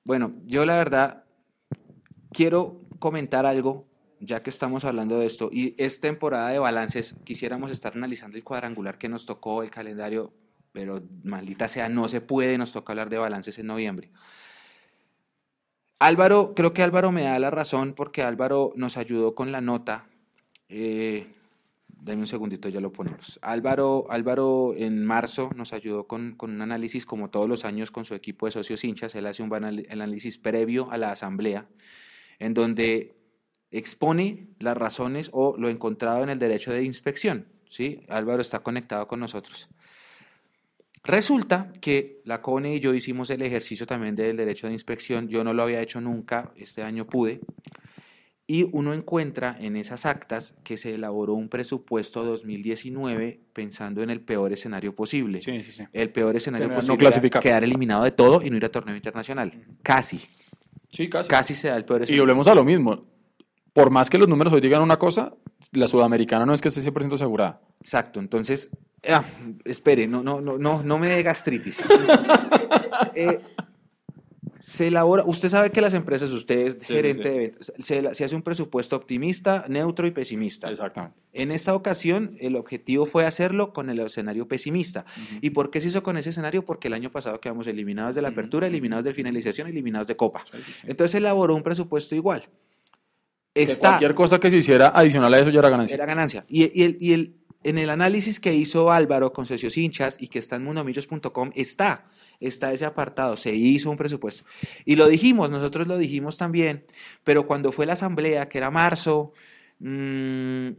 bueno, 0.04 0.32
yo 0.44 0.64
la 0.64 0.76
verdad 0.76 1.24
quiero 2.32 2.82
comentar 2.98 3.46
algo, 3.46 3.86
ya 4.20 4.42
que 4.42 4.50
estamos 4.50 4.84
hablando 4.84 5.18
de 5.18 5.26
esto, 5.26 5.48
y 5.52 5.74
es 5.78 6.00
temporada 6.00 6.50
de 6.50 6.58
balances, 6.58 7.14
quisiéramos 7.24 7.70
estar 7.70 7.94
analizando 7.94 8.36
el 8.36 8.44
cuadrangular 8.44 8.98
que 8.98 9.08
nos 9.08 9.26
tocó, 9.26 9.62
el 9.62 9.70
calendario, 9.70 10.32
pero 10.72 11.02
maldita 11.22 11.68
sea, 11.68 11.88
no 11.88 12.08
se 12.08 12.20
puede, 12.20 12.58
nos 12.58 12.72
toca 12.72 12.92
hablar 12.92 13.08
de 13.08 13.18
balances 13.18 13.58
en 13.58 13.66
noviembre. 13.66 14.10
Álvaro, 15.98 16.52
creo 16.54 16.74
que 16.74 16.82
Álvaro 16.82 17.10
me 17.10 17.22
da 17.22 17.38
la 17.38 17.50
razón 17.50 17.94
porque 17.94 18.22
Álvaro 18.22 18.72
nos 18.76 18.98
ayudó 18.98 19.34
con 19.34 19.52
la 19.52 19.62
nota. 19.62 20.06
eh, 20.68 21.32
Dame 22.06 22.20
un 22.20 22.26
segundito, 22.28 22.68
ya 22.68 22.80
lo 22.80 22.92
ponemos. 22.92 23.40
Álvaro, 23.42 24.06
Álvaro 24.10 24.74
en 24.76 25.04
marzo 25.04 25.50
nos 25.56 25.72
ayudó 25.72 26.06
con, 26.06 26.36
con, 26.36 26.52
un 26.52 26.62
análisis, 26.62 27.04
como 27.04 27.30
todos 27.30 27.48
los 27.48 27.64
años, 27.64 27.90
con 27.90 28.04
su 28.04 28.14
equipo 28.14 28.46
de 28.46 28.52
socios 28.52 28.84
hinchas. 28.84 29.16
Él 29.16 29.26
hace 29.26 29.42
un 29.42 29.52
análisis 29.52 30.38
previo 30.38 30.88
a 30.92 30.98
la 30.98 31.10
asamblea, 31.10 31.66
en 32.38 32.54
donde 32.54 33.16
expone 33.70 34.48
las 34.58 34.76
razones 34.76 35.30
o 35.32 35.56
lo 35.56 35.68
encontrado 35.68 36.22
en 36.22 36.30
el 36.30 36.38
derecho 36.38 36.72
de 36.72 36.82
inspección. 36.82 37.46
¿sí? 37.68 38.00
Álvaro 38.08 38.40
está 38.40 38.60
conectado 38.60 39.06
con 39.06 39.20
nosotros. 39.20 39.68
Resulta 41.06 41.72
que 41.80 42.20
la 42.24 42.42
CONE 42.42 42.74
y 42.74 42.80
yo 42.80 42.92
hicimos 42.92 43.30
el 43.30 43.42
ejercicio 43.42 43.86
también 43.86 44.16
del 44.16 44.36
derecho 44.36 44.66
de 44.66 44.72
inspección. 44.72 45.28
Yo 45.28 45.44
no 45.44 45.54
lo 45.54 45.62
había 45.62 45.80
hecho 45.80 46.00
nunca, 46.00 46.52
este 46.56 46.82
año 46.82 47.06
pude. 47.06 47.40
Y 48.48 48.68
uno 48.72 48.94
encuentra 48.94 49.56
en 49.58 49.76
esas 49.76 50.06
actas 50.06 50.54
que 50.64 50.76
se 50.76 50.94
elaboró 50.94 51.34
un 51.34 51.48
presupuesto 51.48 52.24
2019 52.24 53.40
pensando 53.52 54.02
en 54.02 54.10
el 54.10 54.20
peor 54.20 54.52
escenario 54.52 54.94
posible. 54.94 55.40
Sí, 55.40 55.62
sí, 55.62 55.72
sí. 55.72 55.84
El 55.92 56.10
peor 56.10 56.36
escenario 56.36 56.68
no 56.68 56.74
posible 56.74 56.98
clasificar. 56.98 57.40
era 57.40 57.50
quedar 57.50 57.64
eliminado 57.64 58.04
de 58.04 58.12
todo 58.12 58.42
y 58.42 58.50
no 58.50 58.56
ir 58.56 58.64
a 58.64 58.70
torneo 58.70 58.94
internacional. 58.94 59.52
Casi. 59.82 60.20
Sí, 60.96 61.10
casi. 61.10 61.28
Casi 61.28 61.54
se 61.54 61.68
da 61.68 61.76
el 61.76 61.84
peor 61.84 62.10
Y 62.10 62.18
volvemos 62.18 62.48
a 62.48 62.54
lo 62.54 62.64
mismo. 62.64 63.02
Por 63.74 63.90
más 63.90 64.08
que 64.08 64.16
los 64.16 64.28
números 64.28 64.54
hoy 64.54 64.62
digan 64.62 64.80
una 64.80 64.98
cosa, 64.98 65.34
la 65.72 65.86
sudamericana 65.86 66.46
no 66.46 66.54
es 66.54 66.62
que 66.62 66.68
esté 66.68 66.80
100% 66.80 67.12
asegurada. 67.12 67.60
Exacto. 67.82 68.18
Entonces, 68.18 68.70
ah, 69.06 69.22
espere, 69.66 70.06
no, 70.06 70.22
no, 70.22 70.40
no, 70.40 70.56
no, 70.56 70.82
no 70.82 70.98
me 70.98 71.08
dé 71.08 71.22
gastritis. 71.22 71.78
Eh, 73.14 73.40
se 74.68 74.88
elabora, 74.88 75.22
usted 75.24 75.48
sabe 75.48 75.70
que 75.70 75.80
las 75.80 75.94
empresas, 75.94 76.32
usted 76.32 76.58
es 76.66 76.76
Sí, 76.80 76.92
gerente 76.92 77.22
sí, 77.22 77.28
de 77.28 77.38
ventas, 77.38 77.72
se, 77.78 78.14
se 78.16 78.24
hace 78.24 78.34
un 78.34 78.42
presupuesto 78.42 78.96
optimista, 78.96 79.64
neutro 79.68 80.08
y 80.08 80.10
pesimista. 80.10 80.68
Exactamente. 80.68 81.16
En 81.32 81.52
esta 81.52 81.72
ocasión, 81.72 82.36
el 82.40 82.56
objetivo 82.56 83.06
fue 83.06 83.26
hacerlo 83.26 83.72
con 83.72 83.90
el 83.90 84.00
escenario 84.00 84.48
pesimista. 84.48 85.04
¿Y 85.40 85.50
por 85.50 85.70
qué 85.70 85.80
se 85.80 85.86
hizo 85.86 86.02
con 86.02 86.16
ese 86.16 86.30
escenario? 86.30 86.64
Porque 86.64 86.88
el 86.88 86.94
año 86.94 87.12
pasado 87.12 87.38
quedamos 87.40 87.68
eliminados 87.68 88.16
de 88.16 88.22
la 88.22 88.28
apertura, 88.30 88.66
eliminados 88.66 89.04
de 89.04 89.12
finalización, 89.12 89.68
eliminados 89.68 90.08
de 90.08 90.16
copa. 90.16 90.44
Entonces 90.82 91.12
se 91.12 91.18
elaboró 91.18 91.54
un 91.54 91.62
presupuesto 91.62 92.16
igual. 92.16 92.48
Está, 93.54 93.90
Cualquier 93.90 94.14
cosa 94.14 94.38
que 94.40 94.50
se 94.50 94.56
hiciera 94.56 94.88
adicional 94.88 95.32
a 95.32 95.38
eso 95.38 95.50
ya 95.50 95.60
era 95.60 95.70
ganancia. 95.70 95.94
era 95.94 96.06
ganancia. 96.06 96.44
Y, 96.48 96.78
y 96.78 96.82
el, 96.84 96.96
y 97.00 97.12
el- 97.12 97.36
en 97.64 97.78
el 97.78 97.90
análisis 97.90 98.38
que 98.38 98.54
hizo 98.54 98.92
Álvaro 98.92 99.32
con 99.32 99.44
Socios 99.46 99.76
Hinchas 99.76 100.16
y 100.20 100.28
que 100.28 100.38
está 100.38 100.56
en 100.56 100.64
mundomillos.com 100.64 101.50
está, 101.54 102.04
está 102.40 102.72
ese 102.72 102.84
apartado, 102.84 103.36
se 103.36 103.54
hizo 103.54 103.90
un 103.90 103.96
presupuesto. 103.96 104.44
Y 104.84 104.96
lo 104.96 105.08
dijimos, 105.08 105.50
nosotros 105.50 105.86
lo 105.86 105.98
dijimos 105.98 106.36
también, 106.36 106.84
pero 107.24 107.46
cuando 107.46 107.72
fue 107.72 107.86
la 107.86 107.94
asamblea, 107.94 108.48
que 108.48 108.58
era 108.58 108.70
marzo, 108.70 109.32
mm, 109.78 110.70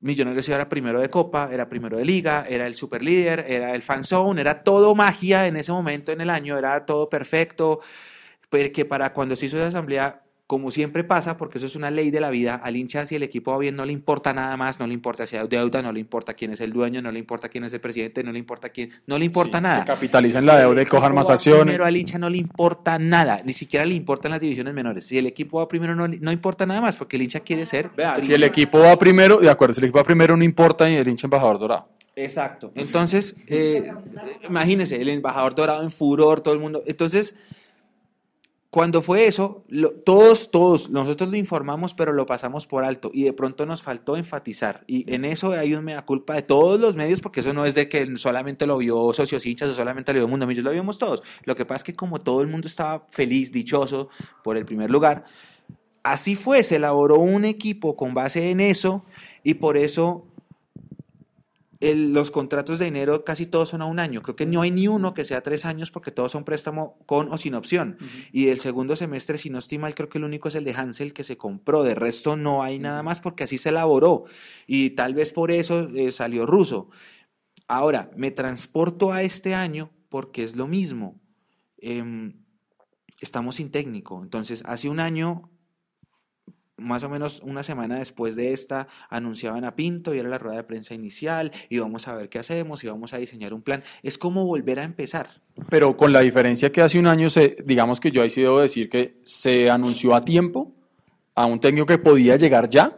Millonarios 0.00 0.48
era 0.48 0.68
primero 0.68 1.00
de 1.00 1.10
Copa, 1.10 1.48
era 1.52 1.68
primero 1.68 1.96
de 1.96 2.04
Liga, 2.04 2.46
era 2.48 2.68
el 2.68 2.76
superlíder, 2.76 3.44
era 3.48 3.74
el 3.74 3.82
fanzone, 3.82 4.40
era 4.40 4.62
todo 4.62 4.94
magia 4.94 5.48
en 5.48 5.56
ese 5.56 5.72
momento 5.72 6.12
en 6.12 6.20
el 6.20 6.30
año, 6.30 6.56
era 6.56 6.86
todo 6.86 7.08
perfecto, 7.08 7.80
pero 8.48 8.72
que 8.72 8.84
para 8.84 9.12
cuando 9.12 9.34
se 9.34 9.46
hizo 9.46 9.56
esa 9.56 9.68
asamblea, 9.68 10.22
como 10.48 10.70
siempre 10.70 11.04
pasa, 11.04 11.36
porque 11.36 11.58
eso 11.58 11.66
es 11.66 11.76
una 11.76 11.90
ley 11.90 12.10
de 12.10 12.20
la 12.20 12.30
vida, 12.30 12.54
al 12.54 12.74
hincha 12.74 13.04
si 13.04 13.14
el 13.14 13.22
equipo 13.22 13.52
va 13.52 13.58
bien 13.58 13.76
no 13.76 13.84
le 13.84 13.92
importa 13.92 14.32
nada 14.32 14.56
más, 14.56 14.80
no 14.80 14.86
le 14.86 14.94
importa 14.94 15.26
si 15.26 15.36
hay 15.36 15.46
deuda, 15.46 15.82
no 15.82 15.92
le 15.92 16.00
importa 16.00 16.32
quién 16.32 16.52
es 16.54 16.62
el 16.62 16.72
dueño, 16.72 17.02
no 17.02 17.12
le 17.12 17.18
importa 17.18 17.50
quién 17.50 17.64
es 17.64 17.72
el 17.74 17.80
presidente, 17.80 18.24
no 18.24 18.32
le 18.32 18.38
importa 18.38 18.70
quién, 18.70 18.88
no 19.06 19.18
le 19.18 19.26
importa 19.26 19.58
Sí, 19.58 19.62
nada. 19.62 19.84
capitalicen 19.84 20.46
la 20.46 20.58
deuda 20.58 20.80
y 20.80 20.86
cojan 20.86 21.14
más 21.14 21.28
acciones. 21.28 21.64
Primero 21.64 21.84
al 21.84 21.94
hincha 21.94 22.16
no 22.18 22.30
le 22.30 22.38
importa 22.38 22.98
nada, 22.98 23.42
ni 23.44 23.52
siquiera 23.52 23.84
le 23.84 23.92
importan 23.94 24.30
las 24.30 24.40
divisiones 24.40 24.72
menores. 24.72 25.04
Si 25.04 25.18
el 25.18 25.26
equipo 25.26 25.58
va 25.58 25.68
primero 25.68 25.94
no, 25.94 26.08
no 26.08 26.32
importa 26.32 26.64
nada 26.64 26.80
más, 26.80 26.96
porque 26.96 27.16
el 27.16 27.22
hincha 27.22 27.40
quiere 27.40 27.66
ser 27.66 27.90
Vea, 27.94 28.18
si 28.18 28.32
el 28.32 28.42
equipo 28.42 28.78
va 28.78 28.96
primero, 28.98 29.36
de 29.40 29.50
acuerdo, 29.50 29.74
si 29.74 29.80
el 29.80 29.84
equipo 29.84 29.98
va 29.98 30.04
primero 30.04 30.34
no 30.34 30.44
importa 30.44 30.88
y 30.90 30.94
el 30.94 31.06
hincha 31.06 31.26
embajador 31.26 31.58
dorado. 31.58 31.88
Exacto. 32.16 32.72
Entonces, 32.74 33.44
eh, 33.48 33.92
imagínense, 34.48 35.00
el 35.00 35.10
embajador 35.10 35.54
dorado 35.54 35.82
en 35.82 35.90
furor, 35.90 36.40
todo 36.40 36.54
el 36.54 36.60
mundo. 36.60 36.82
Entonces, 36.86 37.34
cuando 38.70 39.00
fue 39.00 39.26
eso, 39.26 39.64
todos, 40.04 40.50
todos, 40.50 40.90
nosotros 40.90 41.30
lo 41.30 41.38
informamos, 41.38 41.94
pero 41.94 42.12
lo 42.12 42.26
pasamos 42.26 42.66
por 42.66 42.84
alto 42.84 43.10
y 43.14 43.24
de 43.24 43.32
pronto 43.32 43.64
nos 43.64 43.82
faltó 43.82 44.18
enfatizar. 44.18 44.84
Y 44.86 45.10
en 45.10 45.24
eso 45.24 45.52
hay 45.52 45.74
un 45.74 45.84
mea 45.84 46.04
culpa 46.04 46.34
de 46.34 46.42
todos 46.42 46.78
los 46.78 46.94
medios, 46.94 47.22
porque 47.22 47.40
eso 47.40 47.54
no 47.54 47.64
es 47.64 47.74
de 47.74 47.88
que 47.88 48.18
solamente 48.18 48.66
lo 48.66 48.76
vio 48.76 49.14
Socios 49.14 49.46
Hinchas 49.46 49.70
o 49.70 49.74
solamente 49.74 50.12
lo 50.12 50.18
vio 50.18 50.28
Mundo 50.28 50.46
Millos, 50.46 50.64
lo 50.64 50.70
vimos 50.70 50.98
todos. 50.98 51.22
Lo 51.44 51.56
que 51.56 51.64
pasa 51.64 51.78
es 51.78 51.84
que 51.84 51.94
como 51.94 52.18
todo 52.18 52.42
el 52.42 52.48
mundo 52.48 52.66
estaba 52.66 53.06
feliz, 53.08 53.52
dichoso 53.52 54.10
por 54.44 54.58
el 54.58 54.66
primer 54.66 54.90
lugar, 54.90 55.24
así 56.02 56.36
fue, 56.36 56.62
se 56.62 56.76
elaboró 56.76 57.18
un 57.18 57.46
equipo 57.46 57.96
con 57.96 58.12
base 58.12 58.50
en 58.50 58.60
eso 58.60 59.02
y 59.42 59.54
por 59.54 59.78
eso 59.78 60.27
el- 61.80 62.12
los 62.12 62.30
contratos 62.30 62.78
de 62.78 62.86
enero 62.88 63.24
casi 63.24 63.46
todos 63.46 63.68
son 63.68 63.82
a 63.82 63.86
un 63.86 63.98
año. 64.00 64.20
Creo 64.22 64.34
que 64.36 64.46
no 64.46 64.62
hay 64.62 64.70
ni 64.70 64.88
uno 64.88 65.14
que 65.14 65.24
sea 65.24 65.42
tres 65.42 65.64
años 65.64 65.90
porque 65.90 66.10
todos 66.10 66.32
son 66.32 66.44
préstamo 66.44 66.98
con 67.06 67.30
o 67.32 67.38
sin 67.38 67.54
opción. 67.54 67.98
Y 68.32 68.48
el 68.48 68.58
segundo 68.58 68.96
semestre, 68.96 69.38
si 69.38 69.48
no 69.50 69.58
estoy 69.58 69.78
mal, 69.78 69.94
creo 69.94 70.08
que 70.08 70.18
el 70.18 70.24
único 70.24 70.48
es 70.48 70.54
el 70.56 70.64
de 70.64 70.74
Hansel 70.74 71.12
que 71.12 71.22
se 71.24 71.36
compró. 71.36 71.84
De 71.84 71.94
resto 71.94 72.36
no 72.36 72.62
hay 72.62 72.78
nada 72.78 73.02
más 73.02 73.20
porque 73.20 73.44
así 73.44 73.58
se 73.58 73.68
elaboró. 73.68 74.24
Y 74.66 74.90
tal 74.90 75.14
vez 75.14 75.32
por 75.32 75.50
eso 75.52 75.88
eh, 75.94 76.10
salió 76.10 76.46
ruso. 76.46 76.90
Ahora, 77.68 78.10
me 78.16 78.30
transporto 78.30 79.12
a 79.12 79.22
este 79.22 79.54
año 79.54 79.90
porque 80.08 80.42
es 80.42 80.56
lo 80.56 80.66
mismo. 80.66 81.20
Em, 81.76 82.42
estamos 83.20 83.56
sin 83.56 83.70
técnico. 83.70 84.22
Entonces, 84.22 84.62
hace 84.66 84.88
un 84.88 85.00
año 85.00 85.50
más 86.78 87.02
o 87.04 87.08
menos 87.08 87.40
una 87.44 87.62
semana 87.62 87.98
después 87.98 88.36
de 88.36 88.52
esta, 88.52 88.88
anunciaban 89.10 89.64
a 89.64 89.74
Pinto 89.74 90.14
y 90.14 90.18
era 90.18 90.28
la 90.28 90.38
rueda 90.38 90.56
de 90.56 90.64
prensa 90.64 90.94
inicial, 90.94 91.52
y 91.68 91.78
vamos 91.78 92.08
a 92.08 92.14
ver 92.14 92.28
qué 92.28 92.38
hacemos, 92.38 92.82
y 92.84 92.88
vamos 92.88 93.12
a 93.12 93.18
diseñar 93.18 93.52
un 93.52 93.62
plan. 93.62 93.82
Es 94.02 94.18
como 94.18 94.46
volver 94.46 94.80
a 94.80 94.84
empezar. 94.84 95.28
Pero 95.68 95.96
con 95.96 96.12
la 96.12 96.20
diferencia 96.20 96.70
que 96.70 96.82
hace 96.82 96.98
un 96.98 97.06
año, 97.06 97.28
se, 97.28 97.56
digamos 97.64 98.00
que 98.00 98.10
yo 98.10 98.22
ahí 98.22 98.30
sí 98.30 98.42
debo 98.42 98.60
decir 98.60 98.88
que 98.88 99.18
se 99.24 99.70
anunció 99.70 100.14
a 100.14 100.22
tiempo 100.22 100.72
a 101.34 101.46
un 101.46 101.60
técnico 101.60 101.86
que 101.86 101.98
podía 101.98 102.36
llegar 102.36 102.68
ya 102.68 102.96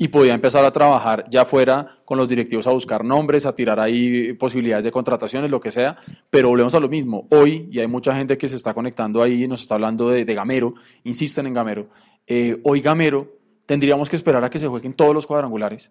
y 0.00 0.08
podía 0.08 0.32
empezar 0.32 0.64
a 0.64 0.72
trabajar 0.72 1.24
ya 1.28 1.44
fuera 1.44 1.86
con 2.04 2.18
los 2.18 2.28
directivos 2.28 2.68
a 2.68 2.72
buscar 2.72 3.04
nombres, 3.04 3.44
a 3.46 3.54
tirar 3.54 3.80
ahí 3.80 4.32
posibilidades 4.34 4.84
de 4.84 4.92
contrataciones, 4.92 5.50
lo 5.50 5.58
que 5.58 5.72
sea, 5.72 5.96
pero 6.30 6.48
volvemos 6.48 6.74
a 6.76 6.80
lo 6.80 6.88
mismo. 6.88 7.26
Hoy, 7.30 7.68
y 7.72 7.80
hay 7.80 7.88
mucha 7.88 8.14
gente 8.14 8.38
que 8.38 8.48
se 8.48 8.54
está 8.54 8.72
conectando 8.74 9.20
ahí 9.20 9.42
y 9.42 9.48
nos 9.48 9.62
está 9.62 9.74
hablando 9.74 10.08
de, 10.08 10.24
de 10.24 10.34
Gamero, 10.34 10.74
insisten 11.02 11.48
en 11.48 11.54
Gamero, 11.54 11.88
eh, 12.28 12.60
hoy 12.62 12.80
Gamero 12.80 13.38
tendríamos 13.66 14.08
que 14.08 14.16
esperar 14.16 14.44
a 14.44 14.50
que 14.50 14.58
se 14.58 14.68
jueguen 14.68 14.92
todos 14.92 15.14
los 15.14 15.26
cuadrangulares 15.26 15.90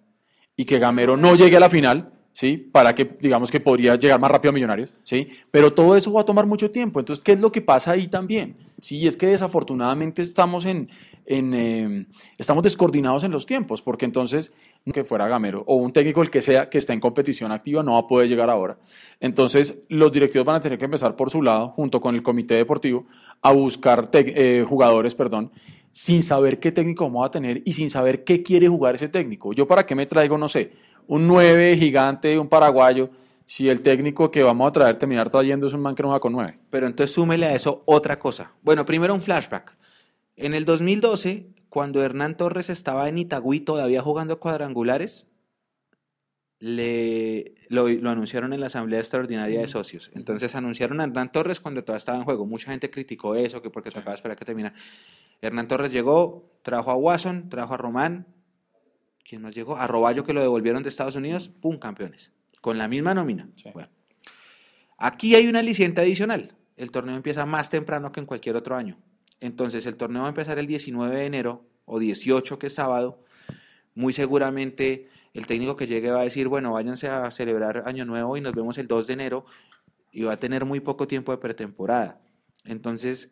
y 0.56 0.66
que 0.66 0.80
Gamero 0.80 1.18
no 1.18 1.36
llegue 1.36 1.58
a 1.58 1.60
la 1.60 1.70
final, 1.70 2.14
¿sí? 2.32 2.58
Para 2.58 2.94
que, 2.94 3.06
digamos 3.20 3.52
que 3.52 3.60
podría 3.60 3.96
llegar 3.96 4.20
más 4.20 4.32
rápido 4.32 4.52
a 4.52 4.54
Millonarios, 4.54 4.94
¿sí? 5.04 5.28
Pero 5.52 5.74
todo 5.74 5.96
eso 5.96 6.14
va 6.14 6.22
a 6.22 6.26
tomar 6.26 6.46
mucho 6.46 6.72
tiempo. 6.72 7.00
Entonces, 7.00 7.24
¿qué 7.24 7.34
es 7.34 7.40
lo 7.40 7.52
que 7.52 7.62
pasa 7.62 7.92
ahí 7.92 8.08
también? 8.08 8.56
Sí, 8.80 9.06
es 9.08 9.18
que 9.18 9.28
desafortunadamente 9.28 10.22
estamos 10.22 10.66
en, 10.66 10.90
eh, 11.26 12.06
estamos 12.38 12.64
descoordinados 12.64 13.24
en 13.24 13.32
los 13.32 13.46
tiempos, 13.46 13.82
porque 13.82 14.06
entonces 14.06 14.54
que 14.94 15.04
fuera 15.04 15.28
Gamero 15.28 15.64
o 15.68 15.76
un 15.76 15.92
técnico 15.92 16.22
el 16.22 16.30
que 16.30 16.42
sea 16.42 16.70
que 16.70 16.78
está 16.78 16.94
en 16.94 17.00
competición 17.00 17.52
activa 17.52 17.84
no 17.84 17.94
va 17.94 18.00
a 18.00 18.08
poder 18.08 18.30
llegar 18.30 18.50
ahora. 18.50 18.78
Entonces, 19.20 19.80
los 19.90 20.12
directivos 20.12 20.46
van 20.46 20.58
a 20.58 20.60
tener 20.60 20.78
que 20.78 20.86
empezar 20.86 21.16
por 21.16 21.30
su 21.30 21.42
lado, 21.42 21.70
junto 21.70 22.00
con 22.00 22.16
el 22.16 22.24
comité 22.24 22.56
deportivo, 22.56 23.06
a 23.42 23.52
buscar 23.52 24.10
eh, 24.14 24.66
jugadores, 24.68 25.16
perdón, 25.16 25.52
sin 25.92 26.24
saber 26.24 26.60
qué 26.60 26.72
técnico 26.72 27.06
vamos 27.06 27.26
a 27.26 27.32
tener 27.32 27.62
y 27.66 27.74
sin 27.74 27.90
saber 27.90 28.24
qué 28.24 28.44
quiere 28.44 28.68
jugar 28.68 28.96
ese 28.96 29.10
técnico. 29.10 29.54
Yo 29.54 29.68
para 29.68 29.86
qué 29.86 29.96
me 29.96 30.06
traigo, 30.06 30.38
no 30.38 30.48
sé, 30.48 30.72
un 31.08 31.28
9 31.28 31.78
gigante, 31.78 32.38
un 32.38 32.48
paraguayo, 32.48 33.10
si 33.46 33.70
el 33.70 33.82
técnico 33.82 34.30
que 34.30 34.44
vamos 34.44 34.68
a 34.68 34.72
traer, 34.72 34.98
terminar 34.98 35.30
trayendo 35.30 35.68
es 35.68 35.74
un 35.74 35.82
man 35.82 35.96
que 35.96 36.04
no 36.04 36.20
con 36.20 36.34
9. 36.34 36.60
Pero 36.70 36.86
entonces 36.86 37.16
súmele 37.16 37.46
a 37.46 37.56
eso 37.56 37.82
otra 37.86 38.20
cosa. 38.20 38.52
Bueno, 38.62 38.86
primero 38.86 39.14
un 39.14 39.22
flashback. 39.22 39.76
En 40.36 40.54
el 40.54 40.66
2012, 40.66 41.48
cuando 41.70 42.04
Hernán 42.04 42.36
Torres 42.36 42.70
estaba 42.70 43.08
en 43.08 43.18
Itagüí 43.18 43.62
todavía 43.62 44.02
jugando 44.02 44.40
cuadrangulares, 44.40 45.28
le, 46.60 47.55
lo, 47.70 47.88
lo 47.88 48.10
anunciaron 48.10 48.53
en 48.53 48.60
la 48.60 48.68
Asamblea 48.68 48.99
Extraordinaria 48.99 49.62
de 49.62 49.68
Socios. 49.68 50.10
Entonces 50.14 50.55
anunciaron 50.55 50.99
a 50.99 51.03
Hernán 51.03 51.32
Torres 51.32 51.60
cuando 51.60 51.84
todavía 51.84 51.99
estaba 51.99 52.18
en 52.18 52.24
juego. 52.24 52.45
Mucha 52.45 52.72
gente 52.72 52.89
criticó 52.89 53.36
eso, 53.36 53.62
que 53.62 53.70
porque 53.70 53.91
tocaba 53.91 54.14
esperar 54.14 54.38
que 54.38 54.45
terminara. 54.45 54.76
Hernán 55.41 55.68
Torres 55.68 55.91
llegó, 55.91 56.60
trajo 56.64 56.91
a 56.91 56.95
Watson, 56.95 57.49
trajo 57.49 57.74
a 57.74 57.78
Román. 57.78 58.28
¿Quién 59.24 59.41
más 59.41 59.53
llegó? 59.53 59.76
A 59.78 59.88
Roballo, 59.88 60.24
que 60.24 60.34
lo 60.34 60.41
devolvieron 60.41 60.84
de 60.84 60.89
Estados 60.89 61.16
Unidos. 61.16 61.49
¡Pum! 61.49 61.78
Campeones. 61.78 62.32
Con 62.62 62.78
la 62.78 62.88
misma 62.88 63.14
nómina. 63.14 63.49
Sí. 63.55 63.70
Bueno. 63.74 63.89
Aquí 64.97 65.36
hay 65.36 65.47
una 65.47 65.60
aliciente 65.60 66.01
adicional. 66.01 66.55
El 66.76 66.91
torneo 66.91 67.16
empieza 67.16 67.45
más 67.45 67.70
temprano 67.70 68.12
que 68.12 68.20
en 68.20 68.26
cualquier 68.26 68.55
otro 68.55 68.76
año. 68.76 68.97
Entonces, 69.39 69.86
el 69.86 69.95
torneo 69.95 70.22
va 70.22 70.28
a 70.28 70.30
empezar 70.30 70.58
el 70.58 70.66
19 70.66 71.16
de 71.16 71.26
enero 71.26 71.66
o 71.86 71.99
18, 71.99 72.58
que 72.58 72.68
es 72.68 72.74
sábado. 72.74 73.24
Muy 73.93 74.14
seguramente 74.14 75.10
el 75.38 75.46
técnico 75.48 75.76
que 75.76 75.88
llegue 75.88 76.12
va 76.12 76.22
a 76.22 76.24
decir, 76.24 76.48
bueno, 76.48 76.74
váyanse 76.74 77.08
a 77.08 77.30
celebrar 77.32 77.84
Año 77.86 78.06
Nuevo 78.06 78.38
y 78.38 78.42
nos 78.42 78.54
vemos 78.54 78.78
el 78.78 78.88
2 78.88 79.08
de 79.08 79.14
enero 79.14 79.46
y 80.12 80.24
va 80.24 80.34
a 80.34 80.38
tener 80.38 80.66
muy 80.66 80.80
poco 80.80 81.08
tiempo 81.08 81.32
de 81.32 81.38
pretemporada. 81.38 82.20
Entonces, 82.66 83.32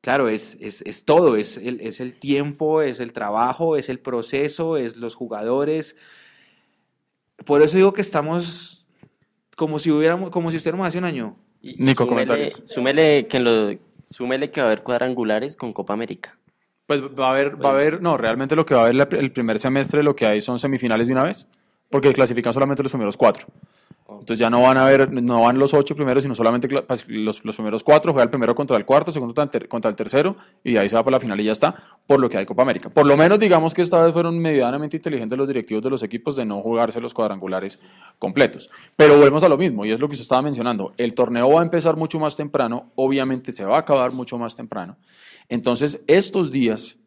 claro, 0.00 0.28
es, 0.28 0.56
es, 0.60 0.82
es 0.82 1.04
todo, 1.04 1.36
es 1.36 1.56
el, 1.58 1.80
es 1.80 2.00
el 2.00 2.18
tiempo, 2.18 2.80
es 2.82 2.98
el 3.00 3.12
trabajo, 3.12 3.76
es 3.76 3.88
el 3.88 4.00
proceso, 4.00 4.76
es 4.76 4.96
los 4.96 5.14
jugadores. 5.14 5.96
Por 7.44 7.62
eso 7.62 7.76
digo 7.76 7.92
que 7.92 8.00
estamos 8.00 8.86
como 9.56 9.78
si 9.78 9.90
hubiéramos, 9.90 10.30
como 10.30 10.50
si 10.50 10.56
estuviéramos 10.56 10.86
hace 10.88 10.98
un 10.98 11.04
año. 11.04 11.36
Y 11.60 11.82
Nico, 11.82 12.04
súmele- 12.04 12.08
comentarios. 12.08 12.60
Súmele 12.64 13.26
que, 13.26 13.36
en 13.36 13.44
lo- 13.44 13.78
súmele 14.04 14.50
que 14.50 14.60
va 14.60 14.68
a 14.68 14.70
haber 14.70 14.82
cuadrangulares 14.82 15.56
con 15.56 15.72
Copa 15.72 15.92
América. 15.92 16.38
Pues 16.88 17.02
va 17.02 17.26
a 17.26 17.30
haber, 17.32 17.62
va 17.62 17.68
a 17.68 17.72
haber, 17.72 18.00
no, 18.00 18.16
realmente 18.16 18.56
lo 18.56 18.64
que 18.64 18.74
va 18.74 18.80
a 18.80 18.86
haber 18.86 19.14
el 19.16 19.30
primer 19.30 19.58
semestre 19.58 20.02
lo 20.02 20.16
que 20.16 20.24
hay 20.24 20.40
son 20.40 20.58
semifinales 20.58 21.06
de 21.06 21.12
una 21.12 21.24
vez, 21.24 21.46
porque 21.90 22.14
clasifican 22.14 22.54
solamente 22.54 22.82
los 22.82 22.90
primeros 22.90 23.14
cuatro. 23.14 23.46
Entonces 24.08 24.38
ya 24.38 24.48
no 24.48 24.62
van 24.62 24.78
a 24.78 24.86
haber, 24.86 25.12
no 25.12 25.42
van 25.42 25.58
los 25.58 25.74
ocho 25.74 25.94
primeros, 25.94 26.22
sino 26.22 26.34
solamente 26.34 26.66
pues, 26.66 27.06
los, 27.10 27.44
los 27.44 27.54
primeros 27.56 27.82
cuatro, 27.82 28.12
juega 28.12 28.24
el 28.24 28.30
primero 28.30 28.54
contra 28.54 28.74
el 28.78 28.86
cuarto, 28.86 29.12
segundo 29.12 29.34
contra 29.68 29.90
el 29.90 29.96
tercero, 29.96 30.34
y 30.64 30.72
de 30.72 30.78
ahí 30.78 30.88
se 30.88 30.96
va 30.96 31.04
para 31.04 31.16
la 31.16 31.20
final 31.20 31.38
y 31.38 31.44
ya 31.44 31.52
está, 31.52 31.74
por 32.06 32.18
lo 32.18 32.30
que 32.30 32.38
hay 32.38 32.46
Copa 32.46 32.62
América. 32.62 32.88
Por 32.88 33.04
lo 33.04 33.18
menos 33.18 33.38
digamos 33.38 33.74
que 33.74 33.82
esta 33.82 34.02
vez 34.02 34.14
fueron 34.14 34.38
medianamente 34.38 34.96
inteligentes 34.96 35.36
los 35.36 35.46
directivos 35.46 35.84
de 35.84 35.90
los 35.90 36.02
equipos 36.02 36.36
de 36.36 36.46
no 36.46 36.62
jugarse 36.62 37.02
los 37.02 37.12
cuadrangulares 37.12 37.78
completos. 38.18 38.70
Pero 38.96 39.18
volvemos 39.18 39.42
a 39.42 39.50
lo 39.50 39.58
mismo, 39.58 39.84
y 39.84 39.92
es 39.92 40.00
lo 40.00 40.08
que 40.08 40.12
usted 40.12 40.22
estaba 40.22 40.40
mencionando, 40.40 40.94
el 40.96 41.14
torneo 41.14 41.50
va 41.50 41.60
a 41.60 41.64
empezar 41.64 41.96
mucho 41.96 42.18
más 42.18 42.34
temprano, 42.34 42.92
obviamente 42.94 43.52
se 43.52 43.66
va 43.66 43.76
a 43.76 43.80
acabar 43.80 44.12
mucho 44.12 44.38
más 44.38 44.56
temprano. 44.56 44.96
Entonces, 45.48 46.00
estos 46.06 46.50
días 46.50 46.98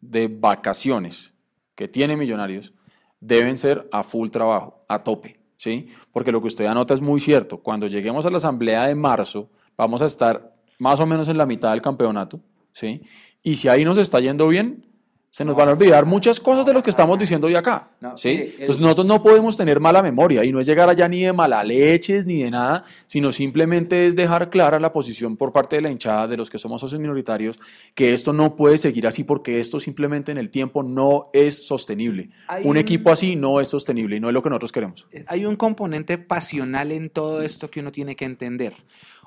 de 0.00 0.28
vacaciones 0.28 1.34
que 1.74 1.88
tiene 1.88 2.16
Millonarios 2.16 2.72
deben 3.20 3.56
ser 3.56 3.88
a 3.92 4.02
full 4.02 4.28
trabajo, 4.28 4.84
a 4.88 5.02
tope, 5.02 5.40
¿sí? 5.56 5.88
Porque 6.12 6.32
lo 6.32 6.40
que 6.40 6.48
usted 6.48 6.66
anota 6.66 6.94
es 6.94 7.00
muy 7.00 7.20
cierto. 7.20 7.58
Cuando 7.58 7.86
lleguemos 7.86 8.26
a 8.26 8.30
la 8.30 8.36
asamblea 8.36 8.86
de 8.86 8.94
marzo, 8.94 9.50
vamos 9.76 10.02
a 10.02 10.06
estar 10.06 10.54
más 10.78 11.00
o 11.00 11.06
menos 11.06 11.28
en 11.28 11.38
la 11.38 11.46
mitad 11.46 11.70
del 11.70 11.82
campeonato, 11.82 12.40
¿sí? 12.72 13.02
Y 13.42 13.56
si 13.56 13.68
ahí 13.68 13.84
nos 13.84 13.98
está 13.98 14.20
yendo 14.20 14.48
bien, 14.48 14.86
se 15.34 15.44
nos 15.44 15.56
van 15.56 15.68
a 15.68 15.72
olvidar 15.72 16.06
muchas 16.06 16.38
cosas 16.38 16.64
de 16.64 16.72
lo 16.72 16.80
que 16.80 16.90
estamos 16.90 17.18
diciendo 17.18 17.48
hoy 17.48 17.56
acá, 17.56 17.88
No, 18.00 18.16
¿sí? 18.16 18.54
Entonces 18.56 18.78
nosotros 18.78 19.04
no 19.04 19.20
podemos 19.20 19.56
tener 19.56 19.80
mala 19.80 20.00
memoria 20.00 20.44
y 20.44 20.52
no 20.52 20.60
es 20.60 20.66
llegar 20.68 20.88
allá 20.88 21.08
ni 21.08 21.24
de 21.24 21.32
mala 21.32 21.64
leches 21.64 22.24
ni 22.24 22.40
de 22.44 22.52
nada, 22.52 22.84
sino 23.06 23.32
simplemente 23.32 24.06
es 24.06 24.14
dejar 24.14 24.48
clara 24.48 24.78
la 24.78 24.92
posición 24.92 25.36
por 25.36 25.52
parte 25.52 25.74
de 25.74 25.82
la 25.82 25.90
hinchada 25.90 26.28
de 26.28 26.36
los 26.36 26.48
que 26.50 26.58
somos 26.60 26.80
socios 26.80 27.00
minoritarios 27.00 27.58
que 27.96 28.12
esto 28.12 28.32
no 28.32 28.54
puede 28.54 28.78
seguir 28.78 29.08
así 29.08 29.24
porque 29.24 29.58
esto 29.58 29.80
simplemente 29.80 30.30
en 30.30 30.38
el 30.38 30.50
tiempo 30.50 30.84
no 30.84 31.24
es 31.32 31.66
sostenible. 31.66 32.30
Hay 32.46 32.62
un- 32.64 32.76
equipo 32.76 33.10
así 33.10 33.34
no 33.34 33.60
es 33.60 33.66
sostenible 33.66 34.14
y 34.14 34.20
no 34.20 34.28
es 34.28 34.34
lo 34.34 34.40
que 34.40 34.50
nosotros 34.50 34.70
queremos. 34.70 35.08
Hay 35.26 35.46
un 35.46 35.56
componente 35.56 36.16
pasional 36.16 36.92
en 36.92 37.10
todo 37.10 37.42
esto 37.42 37.68
que 37.72 37.80
uno 37.80 37.90
tiene 37.90 38.14
que 38.14 38.24
entender. 38.24 38.74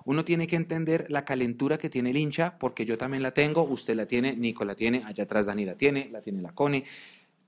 Uno 0.07 0.23
tiene 0.23 0.47
que 0.47 0.55
entender 0.55 1.05
la 1.09 1.25
calentura 1.25 1.77
que 1.77 1.89
tiene 1.89 2.11
el 2.11 2.17
hincha, 2.17 2.57
porque 2.59 2.85
yo 2.85 2.97
también 2.97 3.21
la 3.21 3.33
tengo, 3.33 3.63
usted 3.63 3.93
la 3.93 4.05
tiene, 4.05 4.37
Nico 4.37 4.63
la 4.63 4.73
tiene, 4.73 5.03
allá 5.05 5.25
atrás 5.25 5.47
Dani 5.47 5.65
la 5.65 5.75
tiene, 5.75 6.07
la 6.09 6.21
tiene 6.21 6.41
la 6.41 6.53
Cone. 6.53 6.85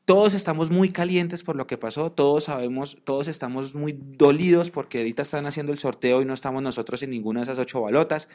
Todos 0.04 0.34
estamos 0.34 0.70
muy 0.70 0.90
calientes 0.90 1.42
por 1.42 1.56
lo 1.56 1.68
que 1.68 1.78
pasó, 1.78 2.12
todos 2.12 2.44
sabemos, 2.44 2.98
todos 3.06 3.30
estamos 3.30 3.76
muy 3.76 3.98
dolidos 3.98 4.72
porque 4.72 4.98
ahorita 4.98 5.22
están 5.22 5.46
haciendo 5.46 5.72
el 5.72 5.80
sorteo 5.80 6.22
y 6.22 6.26
no 6.26 6.34
estamos 6.34 6.62
nosotros 6.62 7.02
en 7.02 7.12
ninguna 7.12 7.40
de 7.40 7.44
esas 7.46 7.60
ocho 7.60 7.80
balotas. 7.80 8.28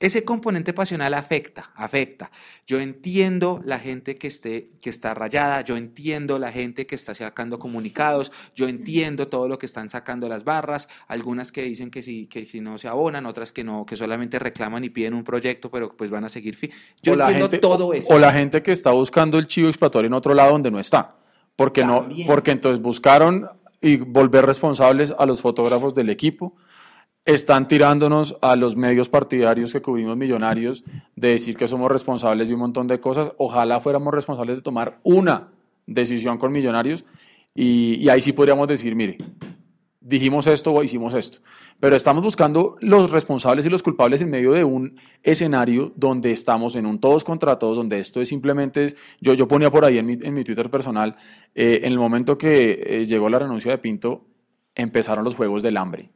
Ese 0.00 0.24
componente 0.24 0.72
pasional 0.72 1.12
afecta, 1.12 1.72
afecta. 1.74 2.30
Yo 2.66 2.80
entiendo 2.80 3.60
la 3.66 3.78
gente 3.78 4.16
que, 4.16 4.28
esté, 4.28 4.70
que 4.80 4.88
está 4.88 5.12
rayada, 5.12 5.60
yo 5.60 5.76
entiendo 5.76 6.38
la 6.38 6.50
gente 6.50 6.86
que 6.86 6.94
está 6.94 7.14
sacando 7.14 7.58
comunicados, 7.58 8.32
yo 8.54 8.66
entiendo 8.66 9.28
todo 9.28 9.46
lo 9.46 9.58
que 9.58 9.66
están 9.66 9.90
sacando 9.90 10.26
las 10.26 10.42
barras, 10.42 10.88
algunas 11.06 11.52
que 11.52 11.64
dicen 11.64 11.90
que 11.90 12.00
si, 12.02 12.26
que 12.28 12.46
si 12.46 12.62
no 12.62 12.78
se 12.78 12.88
abonan, 12.88 13.26
otras 13.26 13.52
que 13.52 13.62
no, 13.62 13.84
que 13.84 13.94
solamente 13.94 14.38
reclaman 14.38 14.84
y 14.84 14.88
piden 14.88 15.12
un 15.12 15.22
proyecto, 15.22 15.70
pero 15.70 15.94
pues 15.94 16.08
van 16.08 16.24
a 16.24 16.30
seguir. 16.30 16.56
Yo 17.02 17.12
o 17.12 17.16
la 17.16 17.26
entiendo 17.26 17.50
gente, 17.50 17.58
todo 17.58 17.92
eso. 17.92 18.08
O 18.08 18.18
la 18.18 18.32
gente 18.32 18.62
que 18.62 18.72
está 18.72 18.92
buscando 18.92 19.38
el 19.38 19.46
chivo 19.46 19.68
expiatorio 19.68 20.06
en 20.06 20.14
otro 20.14 20.32
lado 20.32 20.52
donde 20.52 20.70
no 20.70 20.80
está. 20.80 21.14
Porque, 21.56 21.84
no, 21.84 22.08
porque 22.26 22.52
entonces 22.52 22.80
buscaron 22.80 23.46
y 23.82 23.98
volver 23.98 24.46
responsables 24.46 25.14
a 25.18 25.26
los 25.26 25.42
fotógrafos 25.42 25.92
del 25.92 26.08
equipo. 26.08 26.56
Están 27.24 27.68
tirándonos 27.68 28.36
a 28.40 28.56
los 28.56 28.76
medios 28.76 29.08
partidarios 29.08 29.72
que 29.72 29.82
cubrimos 29.82 30.16
millonarios 30.16 30.84
de 31.16 31.28
decir 31.28 31.56
que 31.56 31.68
somos 31.68 31.90
responsables 31.90 32.48
de 32.48 32.54
un 32.54 32.60
montón 32.60 32.86
de 32.86 32.98
cosas. 32.98 33.32
Ojalá 33.36 33.80
fuéramos 33.80 34.14
responsables 34.14 34.56
de 34.56 34.62
tomar 34.62 35.00
una 35.02 35.48
decisión 35.86 36.38
con 36.38 36.50
millonarios 36.50 37.04
y, 37.54 38.08
ahí 38.08 38.20
sí 38.20 38.32
podríamos 38.32 38.68
decir, 38.68 38.94
mire, 38.94 39.18
dijimos 40.00 40.46
esto 40.46 40.72
o 40.72 40.82
hicimos 40.82 41.14
esto. 41.14 41.38
Pero 41.78 41.96
estamos 41.96 42.22
buscando 42.22 42.76
los 42.80 43.10
responsables 43.10 43.66
y 43.66 43.70
los 43.70 43.82
culpables 43.82 44.22
en 44.22 44.30
medio 44.30 44.52
de 44.52 44.64
un 44.64 44.98
escenario 45.22 45.92
donde 45.96 46.32
estamos 46.32 46.76
en 46.76 46.86
un 46.86 47.00
todos 47.00 47.24
contra 47.24 47.58
todos, 47.58 47.76
donde 47.76 47.98
esto 47.98 48.20
es 48.20 48.28
simplemente, 48.28 48.94
yo, 49.20 49.34
yo 49.34 49.46
ponía 49.46 49.70
por 49.70 49.84
ahí 49.84 49.98
en 49.98 50.06
mi, 50.06 50.18
en 50.20 50.32
mi 50.32 50.44
Twitter 50.44 50.70
personal, 50.70 51.16
eh, 51.54 51.80
en 51.82 51.92
el 51.92 51.98
momento 51.98 52.38
que 52.38 52.80
eh, 52.82 53.04
llegó 53.04 53.28
la 53.28 53.40
renuncia 53.40 53.70
de 53.72 53.78
Pinto, 53.78 54.26
empezaron 54.74 55.24
los 55.24 55.34
juegos 55.34 55.62
del 55.62 55.76
hambre. 55.76 56.10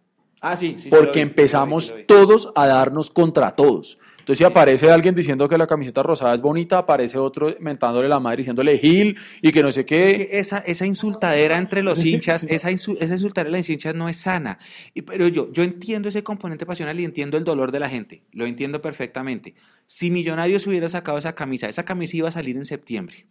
Ah, 0.46 0.56
sí, 0.56 0.76
sí, 0.78 0.90
Porque 0.90 1.04
sí 1.04 1.06
lo 1.08 1.12
vi, 1.14 1.20
empezamos 1.20 1.86
sí 1.88 1.94
todos 2.06 2.52
a 2.54 2.66
darnos 2.66 3.10
contra 3.10 3.50
todos. 3.52 3.98
Entonces, 4.18 4.38
si 4.38 4.44
aparece 4.44 4.90
alguien 4.90 5.14
diciendo 5.14 5.46
que 5.50 5.58
la 5.58 5.66
camiseta 5.66 6.02
rosada 6.02 6.32
es 6.32 6.40
bonita, 6.40 6.78
aparece 6.78 7.18
otro 7.18 7.54
mentándole 7.60 8.08
la 8.08 8.18
madre 8.20 8.38
diciéndole 8.38 8.78
Gil 8.78 9.18
y 9.42 9.52
que 9.52 9.62
no 9.62 9.70
sé 9.70 9.84
qué. 9.84 10.10
Es 10.12 10.16
que 10.16 10.38
esa, 10.38 10.58
esa 10.60 10.86
insultadera 10.86 11.58
entre 11.58 11.82
los 11.82 11.98
hinchas, 12.06 12.46
esa, 12.48 12.70
insu- 12.70 12.96
esa 13.00 13.12
insultadera 13.12 13.50
de 13.52 13.58
los 13.58 13.68
hinchas 13.68 13.94
no 13.94 14.08
es 14.08 14.16
sana. 14.16 14.58
Y, 14.94 15.02
pero 15.02 15.28
yo, 15.28 15.52
yo 15.52 15.62
entiendo 15.62 16.08
ese 16.08 16.22
componente 16.22 16.64
pasional 16.64 16.98
y 16.98 17.04
entiendo 17.04 17.36
el 17.36 17.44
dolor 17.44 17.70
de 17.70 17.80
la 17.80 17.90
gente. 17.90 18.22
Lo 18.32 18.46
entiendo 18.46 18.80
perfectamente. 18.80 19.56
Si 19.86 20.10
Millonarios 20.10 20.66
hubiera 20.66 20.88
sacado 20.88 21.18
esa 21.18 21.34
camisa, 21.34 21.68
esa 21.68 21.84
camisa 21.84 22.16
iba 22.16 22.28
a 22.30 22.32
salir 22.32 22.56
en 22.56 22.64
septiembre. 22.64 23.26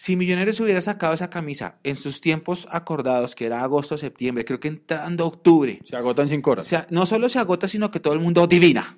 Si 0.00 0.16
Millonarios 0.16 0.58
hubiera 0.60 0.80
sacado 0.80 1.12
esa 1.12 1.28
camisa 1.28 1.74
en 1.84 1.94
sus 1.94 2.22
tiempos 2.22 2.66
acordados, 2.70 3.34
que 3.34 3.44
era 3.44 3.62
agosto, 3.62 3.98
septiembre, 3.98 4.46
creo 4.46 4.58
que 4.58 4.68
entrando 4.68 5.26
octubre, 5.26 5.78
Se 5.84 5.94
agotan 5.94 6.26
cinco 6.26 6.52
horas. 6.52 6.66
sea, 6.66 6.86
no 6.88 7.04
solo 7.04 7.28
se 7.28 7.38
agota, 7.38 7.68
sino 7.68 7.90
que 7.90 8.00
todo 8.00 8.14
el 8.14 8.20
mundo 8.20 8.46
divina. 8.46 8.96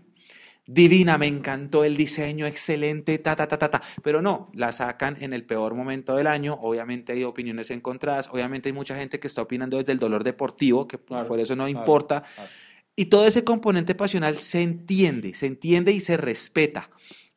Divina, 0.65 1.19
me 1.19 1.27
encantó 1.27 1.83
el 1.83 1.97
diseño, 1.97 2.47
excelente, 2.47 3.19
ta, 3.19 3.35
ta, 3.35 3.49
ta, 3.49 3.59
ta, 3.59 3.69
ta. 3.69 3.83
Pero 4.05 4.23
no, 4.23 4.53
la 4.55 4.71
sacan 4.71 5.17
en 5.21 5.33
el 5.33 5.43
peor 5.43 5.75
momento 5.75 6.15
del 6.15 6.29
año. 6.29 6.55
Obviamente 6.63 7.15
hay 7.15 7.25
opiniones 7.25 7.73
encontradas. 7.73 8.29
Obviamente 8.31 8.69
hay 8.69 8.73
mucha 8.73 8.95
gente 8.97 9.19
que 9.19 9.27
está 9.27 9.43
opinando 9.43 9.79
desde 9.79 9.91
el 9.91 9.99
dolor 9.99 10.23
deportivo, 10.23 10.87
que 10.87 10.99
Claro, 10.99 11.27
por 11.27 11.41
eso 11.41 11.57
no 11.57 11.65
claro, 11.65 11.81
importa. 11.81 12.23
claro. 12.23 12.49
Y 12.95 13.07
todo 13.07 13.27
ese 13.27 13.43
componente 13.43 13.97
pasional 13.97 14.37
se 14.37 14.63
entiende, 14.63 15.35
se 15.35 15.47
entiende 15.47 15.91
y 15.91 15.99
se 15.99 16.17
respeta. 16.17 16.91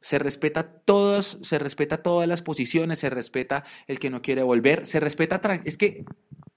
Se 0.06 0.20
respeta 0.20 0.62
todos, 0.62 1.40
se 1.42 1.58
respeta 1.58 2.04
todas 2.04 2.28
las 2.28 2.44
posiciones, 2.44 3.00
se 3.00 3.10
respeta 3.10 3.64
el 3.88 3.98
que 3.98 4.12
no 4.12 4.22
quiere 4.22 4.44
volver, 4.44 4.86
se 4.86 5.00
respeta. 5.00 5.42
Es 5.64 5.78
que 5.78 6.06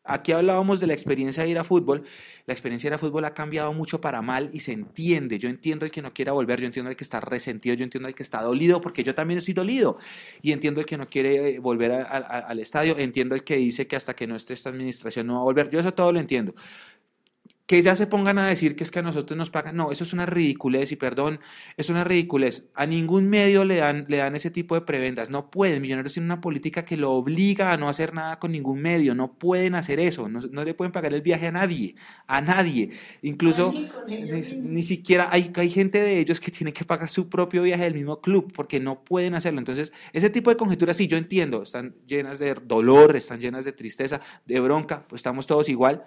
aquí 0.05 0.33
hablábamos 0.33 0.81
de 0.81 0.87
la 0.87 0.93
experiencia 0.93 1.45
de 1.45 1.49
ir 1.49 1.59
a 1.59 1.65
fútbol. 1.65 2.03
La 2.45 2.53
experiencia 2.53 2.91
de 2.91 2.93
ir 2.93 2.95
a 2.97 2.99
fútbol 2.99 3.25
ha 3.25 3.33
cambiado 3.33 3.73
mucho 3.73 4.03
para 4.03 4.21
mal 4.21 4.51
y 4.53 4.61
se 4.61 4.73
entiende. 4.73 5.39
Yo 5.39 5.49
entiendo 5.49 5.87
el 5.87 5.91
que 5.91 6.03
no 6.03 6.13
quiera 6.13 6.33
volver, 6.33 6.61
yo 6.61 6.67
entiendo 6.67 6.91
el 6.91 6.97
que 6.97 7.05
está 7.05 7.21
resentido, 7.21 7.75
yo 7.75 7.85
entiendo 7.85 8.07
el 8.07 8.15
que 8.15 8.23
está 8.23 8.43
dolido, 8.43 8.83
porque 8.83 9.03
yo 9.03 9.15
también 9.15 9.39
estoy 9.39 9.55
dolido. 9.55 9.97
Y 10.43 10.53
entiendo 10.53 10.81
el 10.81 10.87
que 10.87 10.99
no 10.99 11.09
quiere 11.09 11.55
eh, 11.55 11.59
volver 11.59 11.93
al 11.93 12.61
estadio, 12.61 12.99
entiendo 12.99 13.35
el 13.35 13.45
que 13.45 13.57
dice 13.57 13.87
que 13.87 13.97
hasta 13.97 14.15
que 14.15 14.27
no 14.27 14.37
esté 14.37 14.53
esta 14.53 14.69
administración 14.69 15.27
no 15.27 15.37
va 15.37 15.41
a 15.41 15.45
volver. 15.45 15.71
Yo 15.71 15.81
eso 15.81 15.95
todo 15.95 16.13
lo 16.13 16.21
entiendo 16.21 16.55
que 17.69 17.83
ya 17.83 17.95
se 17.95 18.07
pongan 18.07 18.39
a 18.39 18.49
decir 18.49 18.77
que 18.77 18.83
es 18.83 18.91
que 18.91 19.01
a 19.01 19.03
nosotros 19.03 19.37
nos 19.37 19.51
pagan. 19.51 19.77
No, 19.77 19.93
eso 19.93 20.03
es 20.03 20.15
una 20.15 20.25
ridiculez 20.25 20.91
y 20.91 20.97
perdón, 20.97 21.39
es 21.77 21.91
una 21.91 22.03
ridiculez. 22.03 22.67
A 22.73 22.87
ningún 22.87 23.29
medio 23.29 23.63
le 23.63 23.77
dan, 23.77 24.07
le 24.09 24.17
dan 24.17 24.35
ese 24.35 24.51
tipo 24.51 24.75
de 24.75 24.81
prebendas. 24.81 25.29
No 25.29 25.51
pueden. 25.51 25.83
Millonarios 25.83 26.15
tienen 26.15 26.31
una 26.31 26.41
política 26.41 26.87
que 26.87 26.97
lo 26.97 27.13
obliga 27.13 27.71
a 27.71 27.77
no 27.77 27.91
hacer 27.91 28.15
nada 28.15 28.39
con 28.39 28.53
ningún 28.53 28.81
medio. 28.81 29.15
No 29.15 29.35
pueden 29.35 29.75
hacer 29.75 30.01
eso. 30.01 30.31
No, 30.31 30.41
no 30.41 30.65
le 30.65 30.73
pueden 30.73 30.93
pagar 30.93 31.13
el 31.13 31.21
viaje 31.21 31.49
a 31.49 31.53
nadie. 31.53 31.95
A 32.27 32.41
nadie. 32.41 32.89
Incluso 33.21 33.75
ni, 34.07 34.17
ni 34.63 34.83
siquiera 34.83 35.29
hay, 35.31 35.53
hay 35.55 35.69
gente 35.69 36.01
de 36.01 36.21
ellos 36.21 36.41
que 36.41 36.51
tiene 36.51 36.73
que 36.73 36.87
pagar 36.87 37.11
su 37.11 37.29
propio 37.29 37.63
viaje 37.63 37.85
del 37.85 37.95
mismo 37.95 38.23
club 38.23 38.51
porque 38.51 38.81
no 38.81 39.05
pueden 39.05 39.35
hacerlo. 39.35 39.59
Entonces, 39.59 39.93
ese 40.15 40.31
tipo 40.31 40.49
de 40.49 40.57
conjeturas, 40.57 40.97
sí, 40.97 41.07
yo 41.07 41.19
entiendo, 41.19 41.63
están 41.65 41.97
llenas 42.07 42.39
de 42.39 42.55
dolor, 42.55 43.15
están 43.15 43.41
llenas 43.41 43.67
de 43.67 43.73
tristeza, 43.73 44.23
de 44.47 44.59
bronca, 44.59 45.07
pues 45.07 45.19
estamos 45.19 45.47
todos 45.47 45.69
igual 45.69 46.07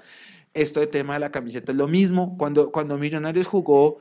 esto 0.53 0.79
de 0.79 0.87
tema 0.87 1.13
de 1.13 1.19
la 1.19 1.31
camiseta 1.31 1.71
es 1.71 1.77
lo 1.77 1.87
mismo. 1.87 2.37
Cuando, 2.37 2.71
cuando 2.71 2.97
Millonarios 2.97 3.47
jugó 3.47 3.99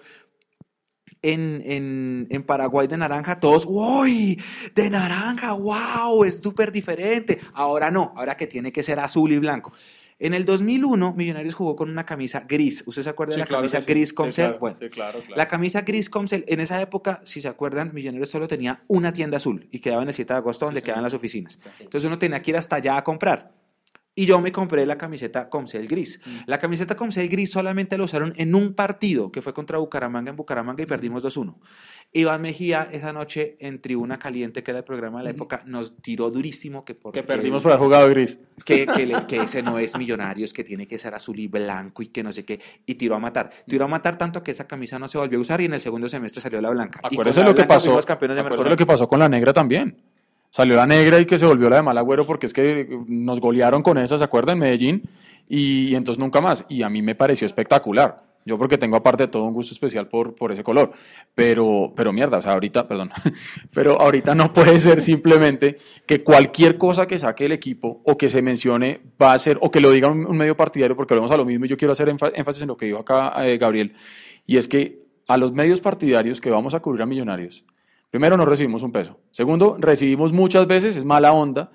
en, 1.22 1.62
en, 1.64 2.26
en 2.30 2.42
Paraguay 2.42 2.86
de 2.86 2.96
naranja, 2.96 3.40
todos, 3.40 3.66
¡Uy! 3.68 4.40
De 4.74 4.90
naranja, 4.90 5.53
wow, 5.53 6.24
es 6.24 6.38
súper 6.38 6.72
diferente. 6.72 7.38
Ahora 7.53 7.90
no, 7.90 8.12
ahora 8.16 8.36
que 8.36 8.46
tiene 8.46 8.72
que 8.72 8.82
ser 8.82 8.98
azul 8.98 9.30
y 9.32 9.38
blanco. 9.38 9.72
En 10.18 10.34
el 10.34 10.44
2001, 10.44 11.14
Millonarios 11.14 11.55
jugó 11.55 11.74
con 11.74 11.88
una 11.88 12.05
camisa 12.05 12.44
gris. 12.46 12.84
¿Usted 12.86 13.03
se 13.03 13.09
acuerda 13.09 13.32
de 13.32 13.38
la 13.38 13.46
camisa 13.46 13.80
gris 13.80 14.12
Comcel? 14.12 14.53
bueno, 14.61 14.78
la 15.34 15.48
camisa 15.48 15.80
gris 15.80 16.11
Comcel, 16.11 16.44
en 16.46 16.61
esa 16.61 16.78
época, 16.82 17.22
si 17.24 17.40
se 17.40 17.48
acuerdan, 17.48 17.94
Millonarios 17.94 18.28
solo 18.28 18.46
tenía 18.46 18.82
una 18.86 19.14
tienda 19.14 19.38
azul 19.38 19.66
y 19.70 19.78
quedaba 19.78 20.03
en 20.03 20.09
el 20.09 20.14
7 20.14 20.34
de 20.34 20.36
agosto 20.36 20.66
donde 20.66 20.80
Sí, 20.80 20.84
quedaban 20.84 21.05
las 21.05 21.14
oficinas. 21.14 21.59
Entonces 21.78 22.07
uno 22.07 22.18
tenía 22.18 22.42
que 22.42 22.51
ir 22.51 22.59
hasta 22.59 22.76
allá 22.76 22.98
a 22.98 23.05
comprar. 23.05 23.59
Y 24.14 24.26
yo 24.26 24.40
me 24.40 24.50
compré 24.50 24.84
la 24.86 24.98
camiseta 24.98 25.48
Comcel 25.48 25.86
gris. 25.86 26.20
La 26.46 26.58
camiseta 26.58 26.96
Comcel 26.96 27.28
gris 27.28 27.52
solamente 27.52 27.96
la 27.96 28.04
usaron 28.04 28.32
en 28.36 28.54
un 28.56 28.74
partido 28.74 29.30
que 29.30 29.40
fue 29.40 29.54
contra 29.54 29.78
Bucaramanga 29.78 30.30
en 30.30 30.36
Bucaramanga 30.36 30.82
y 30.82 30.86
perdimos 30.86 31.22
2-1. 31.24 31.54
Iván 32.12 32.42
Mejía 32.42 32.88
esa 32.90 33.12
noche 33.12 33.56
en 33.61 33.80
Tribuna 33.80 34.18
Caliente, 34.18 34.64
que 34.64 34.72
era 34.72 34.78
el 34.78 34.84
programa 34.84 35.18
de 35.18 35.24
la 35.24 35.30
época, 35.30 35.62
nos 35.64 35.96
tiró 36.02 36.28
durísimo 36.30 36.84
que 36.84 36.96
porque 36.96 37.20
Que 37.20 37.26
perdimos 37.26 37.62
por 37.62 37.70
haber 37.70 37.84
jugado 37.84 38.08
gris. 38.11 38.36
que, 38.64 38.84
que, 38.84 39.06
le- 39.06 39.26
que 39.26 39.36
ese 39.42 39.62
no 39.62 39.78
es 39.78 39.96
Millonarios, 39.96 40.52
que 40.52 40.64
tiene 40.64 40.88
que 40.88 40.98
ser 40.98 41.14
azul 41.14 41.38
y 41.38 41.46
blanco 41.46 42.02
y 42.02 42.08
que 42.08 42.24
no 42.24 42.32
sé 42.32 42.44
qué, 42.44 42.61
y 42.84 42.96
tiró 42.96 43.14
a 43.14 43.20
matar. 43.20 43.50
Tiró 43.68 43.84
a 43.84 43.88
matar 43.88 44.18
tanto 44.18 44.42
que 44.42 44.50
esa 44.50 44.66
camisa 44.66 44.98
no 44.98 45.06
se 45.06 45.18
volvió 45.18 45.38
a 45.38 45.42
usar 45.42 45.61
y 45.61 45.66
en 45.66 45.74
el 45.74 45.80
segundo 45.80 46.08
semestre 46.08 46.40
salió 46.42 46.61
la 46.61 46.70
blanca. 46.70 46.98
Y 46.98 47.02
con 47.02 47.12
Acuérdese 47.14 47.40
la 47.40 47.46
lo 47.46 47.54
que 47.54 47.64
pasó. 47.64 47.86
fuimos 47.86 48.04
campeones 48.06 48.34
de 48.34 48.40
acuérdese 48.40 48.58
Mercosur. 48.64 48.70
lo 48.72 48.76
que 48.76 48.86
pasó 48.86 49.06
con 49.06 49.20
la 49.20 49.28
negra 49.28 49.52
también. 49.52 49.96
Salió 50.51 50.74
la 50.76 50.86
negra 50.86 51.20
y 51.20 51.26
que 51.26 51.38
se 51.38 51.46
volvió 51.46 51.70
la 51.70 51.76
de 51.76 51.82
mal 51.82 51.96
agüero 51.96 52.26
porque 52.26 52.46
es 52.46 52.53
que 52.53 52.88
nos 53.07 53.40
golearon 53.40 53.82
con 53.82 53.98
esa, 53.98 54.18
¿se 54.18 54.24
acuerdan? 54.24 54.55
En 54.57 54.61
Medellín. 54.61 55.03
Y, 55.48 55.88
y 55.88 55.94
entonces 55.94 56.20
nunca 56.20 56.40
más. 56.40 56.64
Y 56.68 56.82
a 56.82 56.88
mí 56.88 57.03
me 57.03 57.14
pareció 57.14 57.46
espectacular. 57.46 58.16
Yo 58.46 58.57
porque 58.57 58.78
tengo 58.78 58.96
aparte 58.96 59.28
todo 59.28 59.44
un 59.44 59.53
gusto 59.53 59.74
especial 59.74 60.09
por, 60.09 60.34
por 60.34 60.51
ese 60.51 60.64
color. 60.64 60.92
Pero, 61.34 61.92
pero 61.94 62.12
mierda, 62.12 62.38
o 62.38 62.42
sea, 62.42 62.53
ahorita, 62.53 62.88
perdón, 62.88 63.11
pero 63.74 64.01
ahorita 64.01 64.34
no 64.34 64.53
puede 64.53 64.78
ser 64.80 65.01
simplemente 65.03 65.76
que 66.07 66.22
cualquier 66.24 66.78
cosa 66.78 67.07
que 67.07 67.18
saque 67.18 67.46
el 67.46 67.53
equipo 67.53 68.01
o 68.05 68.16
que 68.16 68.28
se 68.30 68.40
mencione 68.42 69.01
va 69.20 69.34
a 69.34 69.38
ser, 69.38 69.59
o 69.61 69.70
que 69.70 69.80
lo 69.80 69.90
diga 69.90 70.09
un, 70.09 70.36
medio 70.36 70.57
partidario, 70.57 70.96
porque 70.96 71.14
volvemos 71.14 71.30
a 71.32 71.36
lo 71.36 71.44
mismo 71.44 71.66
y 71.66 71.68
yo 71.68 71.76
quiero 71.76 71.92
hacer 71.92 72.09
énfa- 72.09 72.32
énfasis 72.34 72.62
en 72.62 72.68
lo 72.68 72.76
que 72.78 72.86
dijo 72.86 72.98
acá 72.98 73.34
eh, 73.46 73.59
Gabriel, 73.59 73.92
y 74.46 74.57
es 74.57 74.68
que 74.68 75.03
a 75.28 75.36
los 75.36 75.53
medios 75.53 75.80
partidarios 75.82 76.40
que 76.40 76.51
vamos 76.51 76.72
a 76.74 76.80
cubrir 76.80 77.03
a 77.03 77.07
millonarios, 77.07 77.64
primero 78.11 78.36
no 78.36 78.44
recibimos 78.44 78.82
un 78.82 78.92
peso, 78.92 79.20
segundo, 79.30 79.76
recibimos 79.78 80.32
muchas 80.32 80.66
veces, 80.66 80.96
es 80.96 81.04
mala 81.04 81.32
onda, 81.32 81.70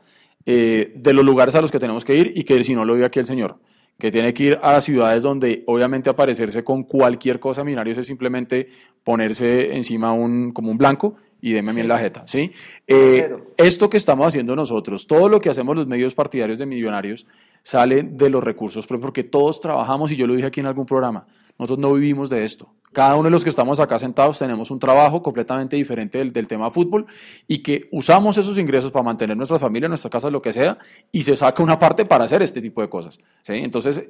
eh, 0.46 0.94
de 0.96 1.14
los 1.14 1.26
lugares 1.26 1.56
a 1.56 1.62
los 1.62 1.72
que 1.72 1.80
tenemos 1.80 2.06
que 2.06 2.16
ir 2.16 2.34
y 2.36 2.44
que 2.44 2.64
si 2.64 2.76
no 2.76 2.86
lo 2.86 2.94
diga 2.94 3.08
aquí 3.08 3.20
el 3.20 3.26
señor, 3.26 3.58
que 3.98 4.12
tiene 4.12 4.34
que 4.34 4.44
ir 4.44 4.60
a 4.62 4.80
ciudades 4.82 5.24
donde 5.24 5.64
obviamente 5.68 6.10
aparecerse 6.10 6.64
con 6.64 6.84
cualquier 6.84 7.40
cosa 7.40 7.64
millonarios 7.64 7.98
es 7.98 8.06
simplemente 8.06 8.68
ponerse 9.04 9.76
encima 9.76 10.12
un, 10.12 10.52
como 10.52 10.70
un 10.70 10.78
blanco 10.78 11.16
y 11.42 11.54
deme 11.54 11.74
bien 11.74 11.88
la 11.88 11.98
jeta, 11.98 12.28
¿sí? 12.28 12.52
Eh, 12.88 13.36
esto 13.58 13.90
que 13.90 13.98
estamos 13.98 14.28
haciendo 14.28 14.56
nosotros, 14.56 15.08
todo 15.08 15.30
lo 15.30 15.40
que 15.40 15.50
hacemos 15.50 15.76
los 15.76 15.88
medios 15.88 16.14
partidarios 16.14 16.60
de 16.60 16.66
millonarios, 16.66 17.26
sale 17.62 18.04
de 18.04 18.30
los 18.30 18.44
recursos 18.44 18.86
porque 18.88 19.24
todos 19.24 19.62
trabajamos, 19.62 20.12
y 20.12 20.16
yo 20.16 20.28
lo 20.28 20.36
dije 20.36 20.48
aquí 20.48 20.60
en 20.60 20.66
algún 20.68 20.86
programa, 20.86 21.26
nosotros 21.58 21.80
no 21.80 21.94
vivimos 21.94 22.30
de 22.30 22.44
esto. 22.44 22.74
Cada 22.94 23.16
uno 23.16 23.26
de 23.26 23.32
los 23.32 23.44
que 23.44 23.50
estamos 23.50 23.82
acá 23.82 24.00
sentados 24.00 24.40
tenemos 24.40 24.72
un 24.72 24.80
trabajo 24.80 25.22
completamente 25.22 25.76
diferente 25.76 26.18
del, 26.18 26.32
del 26.32 26.48
tema 26.48 26.72
fútbol 26.72 27.06
y 27.46 27.62
que 27.62 27.90
usamos 27.92 28.38
esos 28.38 28.58
ingresos 28.58 28.90
para 28.90 29.04
mantener 29.04 29.36
nuestra 29.36 29.60
familia, 29.60 29.90
nuestras 29.90 30.12
casas, 30.12 30.32
lo 30.32 30.42
que 30.42 30.54
sea, 30.54 30.78
y 31.12 31.24
se 31.24 31.36
saca 31.36 31.62
una 31.62 31.78
parte 31.78 32.06
para 32.06 32.24
hacer 32.24 32.42
este 32.42 32.62
tipo 32.62 32.82
de 32.82 32.88
cosas. 32.88 33.18
¿sí? 33.44 33.54
Entonces, 33.56 34.02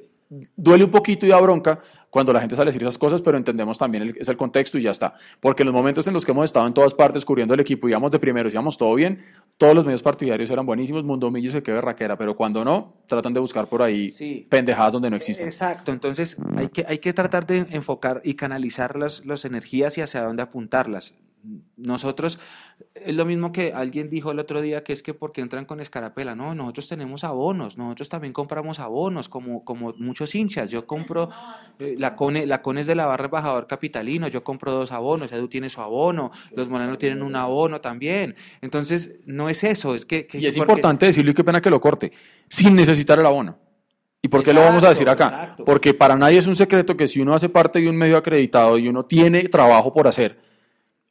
duele 0.56 0.84
un 0.84 0.90
poquito 0.90 1.24
y 1.26 1.28
da 1.28 1.40
bronca 1.40 1.78
cuando 2.10 2.32
la 2.32 2.40
gente 2.40 2.56
sale 2.56 2.68
a 2.70 2.72
decir 2.72 2.82
esas 2.82 2.98
cosas, 2.98 3.20
pero 3.20 3.36
entendemos 3.36 3.76
también 3.78 4.04
el, 4.04 4.16
es 4.18 4.28
el 4.28 4.36
contexto 4.36 4.78
y 4.78 4.82
ya 4.82 4.90
está. 4.90 5.14
Porque 5.38 5.62
en 5.62 5.66
los 5.66 5.74
momentos 5.74 6.06
en 6.06 6.14
los 6.14 6.24
que 6.24 6.32
hemos 6.32 6.46
estado 6.46 6.66
en 6.66 6.72
todas 6.74 6.94
partes 6.94 7.24
cubriendo 7.24 7.54
el 7.54 7.60
equipo, 7.60 7.88
íbamos 7.88 8.10
de 8.10 8.18
primeros, 8.18 8.52
íbamos 8.52 8.78
todo 8.78 8.94
bien, 8.94 9.20
todos 9.58 9.74
los 9.74 9.84
medios 9.84 10.02
partidarios 10.02 10.50
eran 10.50 10.64
buenísimos, 10.64 11.04
Mundo 11.04 11.30
Millo 11.30 11.50
se 11.50 11.62
quedó 11.62 11.80
raquera, 11.80 12.16
pero 12.16 12.34
cuando 12.36 12.64
no, 12.64 12.94
tratan 13.06 13.32
de 13.34 13.40
buscar 13.40 13.68
por 13.68 13.82
ahí 13.82 14.10
Sí. 14.10 14.46
pendejadas 14.48 14.92
donde 14.94 15.10
no 15.10 15.16
existen. 15.16 15.46
Exacto, 15.46 15.92
entonces 15.92 16.36
hay 16.56 16.68
que, 16.68 16.84
hay 16.88 16.98
que 16.98 17.12
tratar 17.12 17.46
de 17.46 17.66
enfocar 17.70 18.22
y 18.24 18.34
canalizar 18.34 18.96
las, 18.96 19.24
las 19.26 19.44
energías 19.44 19.98
y 19.98 20.00
hacia 20.00 20.22
dónde 20.22 20.42
apuntarlas. 20.42 21.12
Nosotros, 21.76 22.38
es 22.94 23.14
lo 23.14 23.24
mismo 23.24 23.52
que 23.52 23.72
alguien 23.72 24.08
dijo 24.10 24.30
el 24.32 24.38
otro 24.38 24.60
día, 24.60 24.82
que 24.82 24.92
es 24.92 25.02
que 25.02 25.14
porque 25.14 25.40
entran 25.40 25.64
con 25.64 25.80
escarapela, 25.80 26.34
no, 26.34 26.54
nosotros 26.54 26.88
tenemos 26.88 27.22
abonos, 27.22 27.76
nosotros 27.76 28.08
también 28.08 28.32
compramos 28.32 28.80
abonos, 28.80 29.28
como, 29.28 29.64
como 29.64 29.92
muchos 29.98 30.34
hinchas, 30.34 30.70
yo 30.70 30.86
compro, 30.86 31.28
eh, 31.78 31.94
la, 31.98 32.16
Cone, 32.16 32.46
la 32.46 32.62
Cone 32.62 32.80
es 32.80 32.86
de 32.86 32.94
la 32.94 33.06
barra 33.06 33.26
embajador 33.26 33.66
capitalino, 33.66 34.26
yo 34.28 34.42
compro 34.42 34.72
dos 34.72 34.90
abonos, 34.90 35.30
Edu 35.30 35.48
tiene 35.48 35.68
su 35.68 35.80
abono, 35.80 36.30
los 36.54 36.68
morenos 36.68 36.98
tienen 36.98 37.22
un 37.22 37.36
abono 37.36 37.80
también, 37.80 38.34
entonces 38.62 39.20
no 39.26 39.48
es 39.48 39.62
eso, 39.62 39.94
es 39.94 40.04
que... 40.06 40.26
que- 40.26 40.38
Y 40.38 40.46
es 40.46 40.56
porque- 40.56 40.72
importante 40.72 41.06
decirlo 41.06 41.30
y 41.30 41.34
qué 41.34 41.44
pena 41.44 41.60
que 41.60 41.70
lo 41.70 41.80
corte, 41.80 42.10
sin 42.48 42.74
necesitar 42.74 43.18
el 43.18 43.26
abono. 43.26 43.58
¿Y 44.22 44.28
por 44.28 44.42
qué 44.42 44.52
lo 44.52 44.62
vamos 44.62 44.82
a 44.82 44.88
decir 44.88 45.08
acá? 45.08 45.26
exacto. 45.26 45.64
Porque 45.64 45.94
para 45.94 46.16
nadie 46.16 46.38
es 46.38 46.46
un 46.48 46.56
secreto 46.56 46.96
que 46.96 47.06
si 47.06 47.20
uno 47.20 47.34
hace 47.34 47.48
parte 47.48 47.78
de 47.80 47.88
un 47.88 47.96
medio 47.96 48.16
acreditado 48.16 48.76
y 48.78 48.88
uno 48.88 49.04
tiene 49.04 49.44
trabajo 49.48 49.92
por 49.92 50.08
hacer 50.08 50.40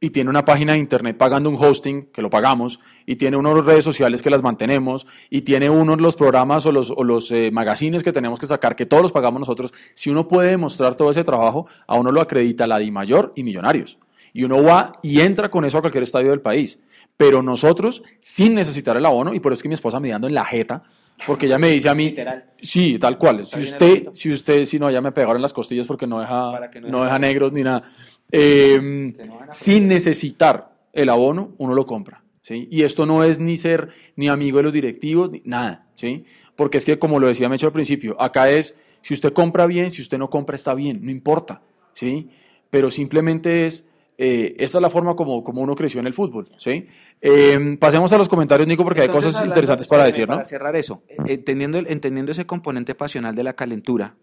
y 0.05 0.11
tiene 0.11 0.29
una 0.29 0.45
página 0.45 0.73
de 0.73 0.77
internet 0.77 1.17
pagando 1.17 1.49
un 1.49 1.55
hosting, 1.59 2.11
que 2.13 2.21
lo 2.21 2.29
pagamos, 2.29 2.79
y 3.07 3.15
tiene 3.15 3.37
unas 3.37 3.65
redes 3.65 3.83
sociales 3.83 4.21
que 4.21 4.29
las 4.29 4.43
mantenemos, 4.43 5.07
y 5.31 5.41
tiene 5.41 5.67
uno 5.67 5.95
los 5.95 6.15
programas 6.15 6.63
o 6.67 6.71
los, 6.71 6.91
o 6.95 7.03
los 7.03 7.31
eh, 7.31 7.49
magazines 7.51 8.03
que 8.03 8.11
tenemos 8.11 8.39
que 8.39 8.45
sacar, 8.45 8.75
que 8.75 8.85
todos 8.85 9.01
los 9.01 9.11
pagamos 9.11 9.39
nosotros, 9.39 9.73
si 9.95 10.11
uno 10.11 10.27
puede 10.27 10.51
demostrar 10.51 10.93
todo 10.93 11.09
ese 11.09 11.23
trabajo, 11.23 11.67
a 11.87 11.97
uno 11.97 12.11
lo 12.11 12.21
acredita 12.21 12.67
la 12.67 12.77
DIMAYOR 12.77 13.33
y 13.35 13.41
Millonarios. 13.41 13.97
Y 14.31 14.43
uno 14.43 14.61
va 14.61 14.99
y 15.01 15.21
entra 15.21 15.49
con 15.49 15.65
eso 15.65 15.79
a 15.79 15.81
cualquier 15.81 16.03
estadio 16.03 16.29
del 16.29 16.41
país. 16.41 16.77
Pero 17.17 17.41
nosotros, 17.41 18.03
sin 18.21 18.53
necesitar 18.53 18.95
el 18.97 19.07
abono, 19.07 19.33
y 19.33 19.39
por 19.39 19.53
eso 19.53 19.59
es 19.59 19.63
que 19.63 19.69
mi 19.69 19.73
esposa 19.73 19.99
me 19.99 20.09
dando 20.09 20.27
en 20.27 20.35
la 20.35 20.45
jeta, 20.45 20.83
porque 21.25 21.45
ella 21.45 21.57
me 21.57 21.69
dice 21.69 21.89
a 21.89 21.95
mí, 21.95 22.09
Literal. 22.09 22.45
sí, 22.61 22.99
tal 22.99 23.17
cual, 23.17 23.45
si 23.45 23.59
usted, 23.59 24.09
si 24.11 24.31
usted, 24.31 24.65
si 24.65 24.77
no, 24.77 24.91
ya 24.91 25.01
me 25.01 25.11
pegaron 25.11 25.41
las 25.41 25.53
costillas 25.53 25.87
porque 25.87 26.05
no 26.05 26.19
deja, 26.19 26.51
no 26.81 27.03
deja 27.03 27.17
negros 27.17 27.53
ni 27.53 27.63
nada. 27.63 27.83
Eh, 28.31 29.13
sin 29.51 29.87
necesitar 29.87 30.75
el 30.93 31.09
abono, 31.09 31.53
uno 31.57 31.73
lo 31.73 31.85
compra. 31.85 32.23
¿sí? 32.41 32.67
Y 32.71 32.83
esto 32.83 33.05
no 33.05 33.23
es 33.23 33.39
ni 33.39 33.57
ser 33.57 33.89
ni 34.15 34.29
amigo 34.29 34.57
de 34.57 34.63
los 34.63 34.73
directivos, 34.73 35.31
ni 35.31 35.41
nada. 35.45 35.87
¿sí? 35.95 36.25
Porque 36.55 36.77
es 36.77 36.85
que, 36.85 36.97
como 36.97 37.19
lo 37.19 37.27
decía 37.27 37.49
Mecho 37.49 37.67
al 37.67 37.73
principio, 37.73 38.19
acá 38.19 38.49
es, 38.49 38.75
si 39.01 39.13
usted 39.13 39.33
compra 39.33 39.65
bien, 39.67 39.91
si 39.91 40.01
usted 40.01 40.17
no 40.17 40.29
compra 40.29 40.55
está 40.55 40.73
bien, 40.73 40.99
no 41.03 41.11
importa. 41.11 41.61
¿sí? 41.93 42.29
Pero 42.69 42.89
simplemente 42.89 43.65
es, 43.65 43.85
eh, 44.17 44.55
esta 44.57 44.77
es 44.77 44.81
la 44.81 44.89
forma 44.89 45.15
como, 45.15 45.43
como 45.43 45.61
uno 45.61 45.75
creció 45.75 45.99
en 45.99 46.07
el 46.07 46.13
fútbol. 46.13 46.49
¿sí? 46.57 46.87
Eh, 47.21 47.77
pasemos 47.79 48.11
a 48.13 48.17
los 48.17 48.29
comentarios, 48.29 48.67
Nico, 48.67 48.83
porque 48.83 49.01
hay 49.01 49.09
cosas 49.09 49.43
interesantes 49.43 49.87
para 49.87 50.05
decir, 50.05 50.27
¿no? 50.27 50.35
Para 50.35 50.45
cerrar 50.45 50.75
eso, 50.75 51.03
eh, 51.07 51.17
entendiendo, 51.27 51.77
entendiendo 51.79 52.31
ese 52.31 52.45
componente 52.45 52.95
pasional 52.95 53.35
de 53.35 53.43
la 53.43 53.53
calentura, 53.53 54.15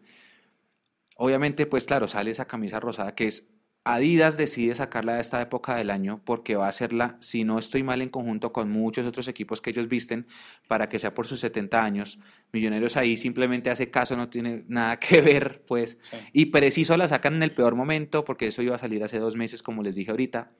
obviamente, 1.16 1.66
pues 1.66 1.84
claro, 1.84 2.08
sale 2.08 2.30
esa 2.30 2.46
camisa 2.46 2.80
rosada 2.80 3.14
que 3.14 3.26
es 3.26 3.44
Adidas 3.84 4.36
decide 4.36 4.76
sacarla 4.76 5.14
de 5.14 5.20
esta 5.20 5.42
época 5.42 5.74
del 5.74 5.90
año 5.90 6.20
porque 6.24 6.54
va 6.54 6.66
a 6.66 6.68
hacerla, 6.68 7.16
si 7.18 7.42
no 7.42 7.58
estoy 7.58 7.82
mal, 7.82 8.00
en 8.00 8.10
conjunto 8.10 8.52
con 8.52 8.70
muchos 8.70 9.04
otros 9.04 9.26
equipos 9.26 9.60
que 9.60 9.70
ellos 9.70 9.88
visten 9.88 10.28
para 10.68 10.88
que 10.88 11.00
sea 11.00 11.14
por 11.14 11.26
sus 11.26 11.40
70 11.40 11.82
años. 11.82 12.20
Millonarios 12.52 12.96
ahí 12.96 13.16
simplemente 13.16 13.70
hace 13.70 13.90
caso, 13.90 14.16
no 14.16 14.28
tiene 14.28 14.64
nada 14.68 15.00
que 15.00 15.20
ver, 15.20 15.64
pues. 15.66 15.98
Y 16.32 16.46
preciso 16.46 16.96
la 16.96 17.08
sacan 17.08 17.34
en 17.34 17.42
el 17.42 17.54
peor 17.54 17.74
momento 17.74 18.24
porque 18.24 18.46
eso 18.46 18.62
iba 18.62 18.76
a 18.76 18.78
salir 18.78 19.02
hace 19.02 19.18
dos 19.18 19.34
meses, 19.34 19.64
como 19.64 19.82
les 19.82 19.96
dije 19.96 20.12
ahorita. 20.12 20.52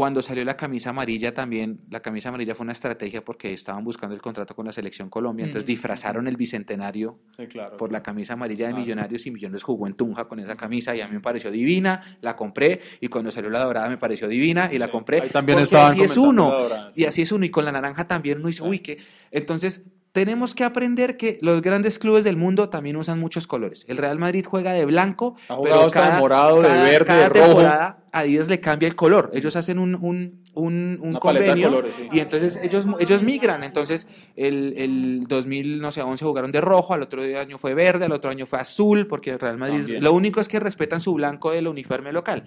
Cuando 0.00 0.22
salió 0.22 0.42
la 0.46 0.56
camisa 0.56 0.88
amarilla 0.88 1.34
también, 1.34 1.82
la 1.90 2.00
camisa 2.00 2.30
amarilla 2.30 2.54
fue 2.54 2.64
una 2.64 2.72
estrategia 2.72 3.22
porque 3.22 3.52
estaban 3.52 3.84
buscando 3.84 4.14
el 4.14 4.22
contrato 4.22 4.56
con 4.56 4.64
la 4.64 4.72
selección 4.72 5.10
Colombia, 5.10 5.44
entonces 5.44 5.64
Ujú. 5.64 5.72
disfrazaron 5.72 6.26
el 6.26 6.38
bicentenario 6.38 7.18
Sí, 7.36 7.46
claro. 7.48 7.76
por 7.76 7.92
la 7.92 8.02
camisa 8.02 8.32
amarilla 8.32 8.64
de 8.68 8.70
Claro. 8.72 8.82
Millonarios 8.82 9.26
y 9.26 9.30
Millonarios 9.30 9.62
jugó 9.62 9.86
en 9.86 9.92
Tunja 9.92 10.24
con 10.26 10.38
esa 10.40 10.56
camisa 10.56 10.96
y 10.96 11.02
a 11.02 11.06
mí 11.06 11.12
me 11.16 11.20
pareció 11.20 11.50
divina, 11.50 12.16
la 12.22 12.34
compré 12.34 12.80
y 13.02 13.08
cuando 13.08 13.30
salió 13.30 13.50
la 13.50 13.62
dorada 13.62 13.90
me 13.90 13.98
pareció 13.98 14.26
divina 14.26 14.70
y 14.72 14.78
la 14.78 14.86
Sí. 14.86 14.92
compré. 14.92 15.20
Ahí 15.20 15.28
también 15.28 15.56
porque 15.56 15.64
estaban 15.64 15.92
así 15.92 16.02
es 16.02 16.16
uno. 16.16 16.48
la 16.50 16.58
dorada, 16.62 16.90
sí. 16.90 17.02
Y 17.02 17.04
así 17.04 17.20
es 17.20 17.30
uno 17.32 17.44
y 17.44 17.50
con 17.50 17.66
la 17.66 17.72
naranja 17.72 18.06
también 18.06 18.38
uno 18.38 18.46
dice, 18.46 18.62
uy, 18.62 18.78
que 18.78 18.96
entonces 19.30 19.84
tenemos 20.12 20.54
que 20.56 20.64
aprender 20.64 21.16
que 21.16 21.38
los 21.40 21.62
grandes 21.62 21.98
clubes 21.98 22.24
del 22.24 22.36
mundo 22.36 22.68
también 22.68 22.96
usan 22.96 23.20
muchos 23.20 23.46
colores. 23.46 23.84
El 23.88 23.96
Real 23.96 24.18
Madrid 24.18 24.44
juega 24.48 24.72
de 24.72 24.84
blanco, 24.84 25.36
jugado 25.48 25.86
hasta 25.86 26.00
de 26.02 26.06
cada, 26.08 26.18
morado, 26.20 26.62
de 26.62 26.68
cada- 26.68 26.82
verde, 26.84 27.04
cada 27.04 27.22
de 27.22 27.28
rojo. 27.28 27.46
temporada 27.46 27.96
Adidas 28.12 28.48
le 28.48 28.58
cambia 28.58 28.88
el 28.88 28.96
color. 28.96 29.30
Ellos 29.34 29.54
hacen 29.54 29.78
un, 29.78 29.94
un, 29.94 30.42
un, 30.54 30.98
un 31.00 31.12
convenio 31.12 31.68
colores, 31.68 31.94
sí. 31.96 32.08
y 32.10 32.18
entonces 32.18 32.58
ellos, 32.60 32.84
ellos 32.98 33.22
migran. 33.22 33.62
Entonces 33.62 34.08
el, 34.34 34.74
el 34.76 35.24
2000, 35.28 35.80
no 35.80 35.92
sé, 35.92 36.02
11 36.02 36.24
jugaron 36.24 36.50
de 36.50 36.60
rojo, 36.60 36.92
al 36.92 37.02
otro 37.02 37.22
año 37.22 37.56
fue 37.56 37.74
verde, 37.74 38.06
al 38.06 38.12
otro 38.12 38.30
año 38.32 38.46
fue 38.46 38.58
azul, 38.58 39.06
porque 39.06 39.30
el 39.30 39.38
Real 39.38 39.58
Madrid, 39.58 39.78
También. 39.82 40.02
lo 40.02 40.12
único 40.12 40.40
es 40.40 40.48
que 40.48 40.58
respetan 40.58 41.00
su 41.00 41.14
blanco 41.14 41.52
del 41.52 41.68
uniforme 41.68 42.12
local. 42.12 42.42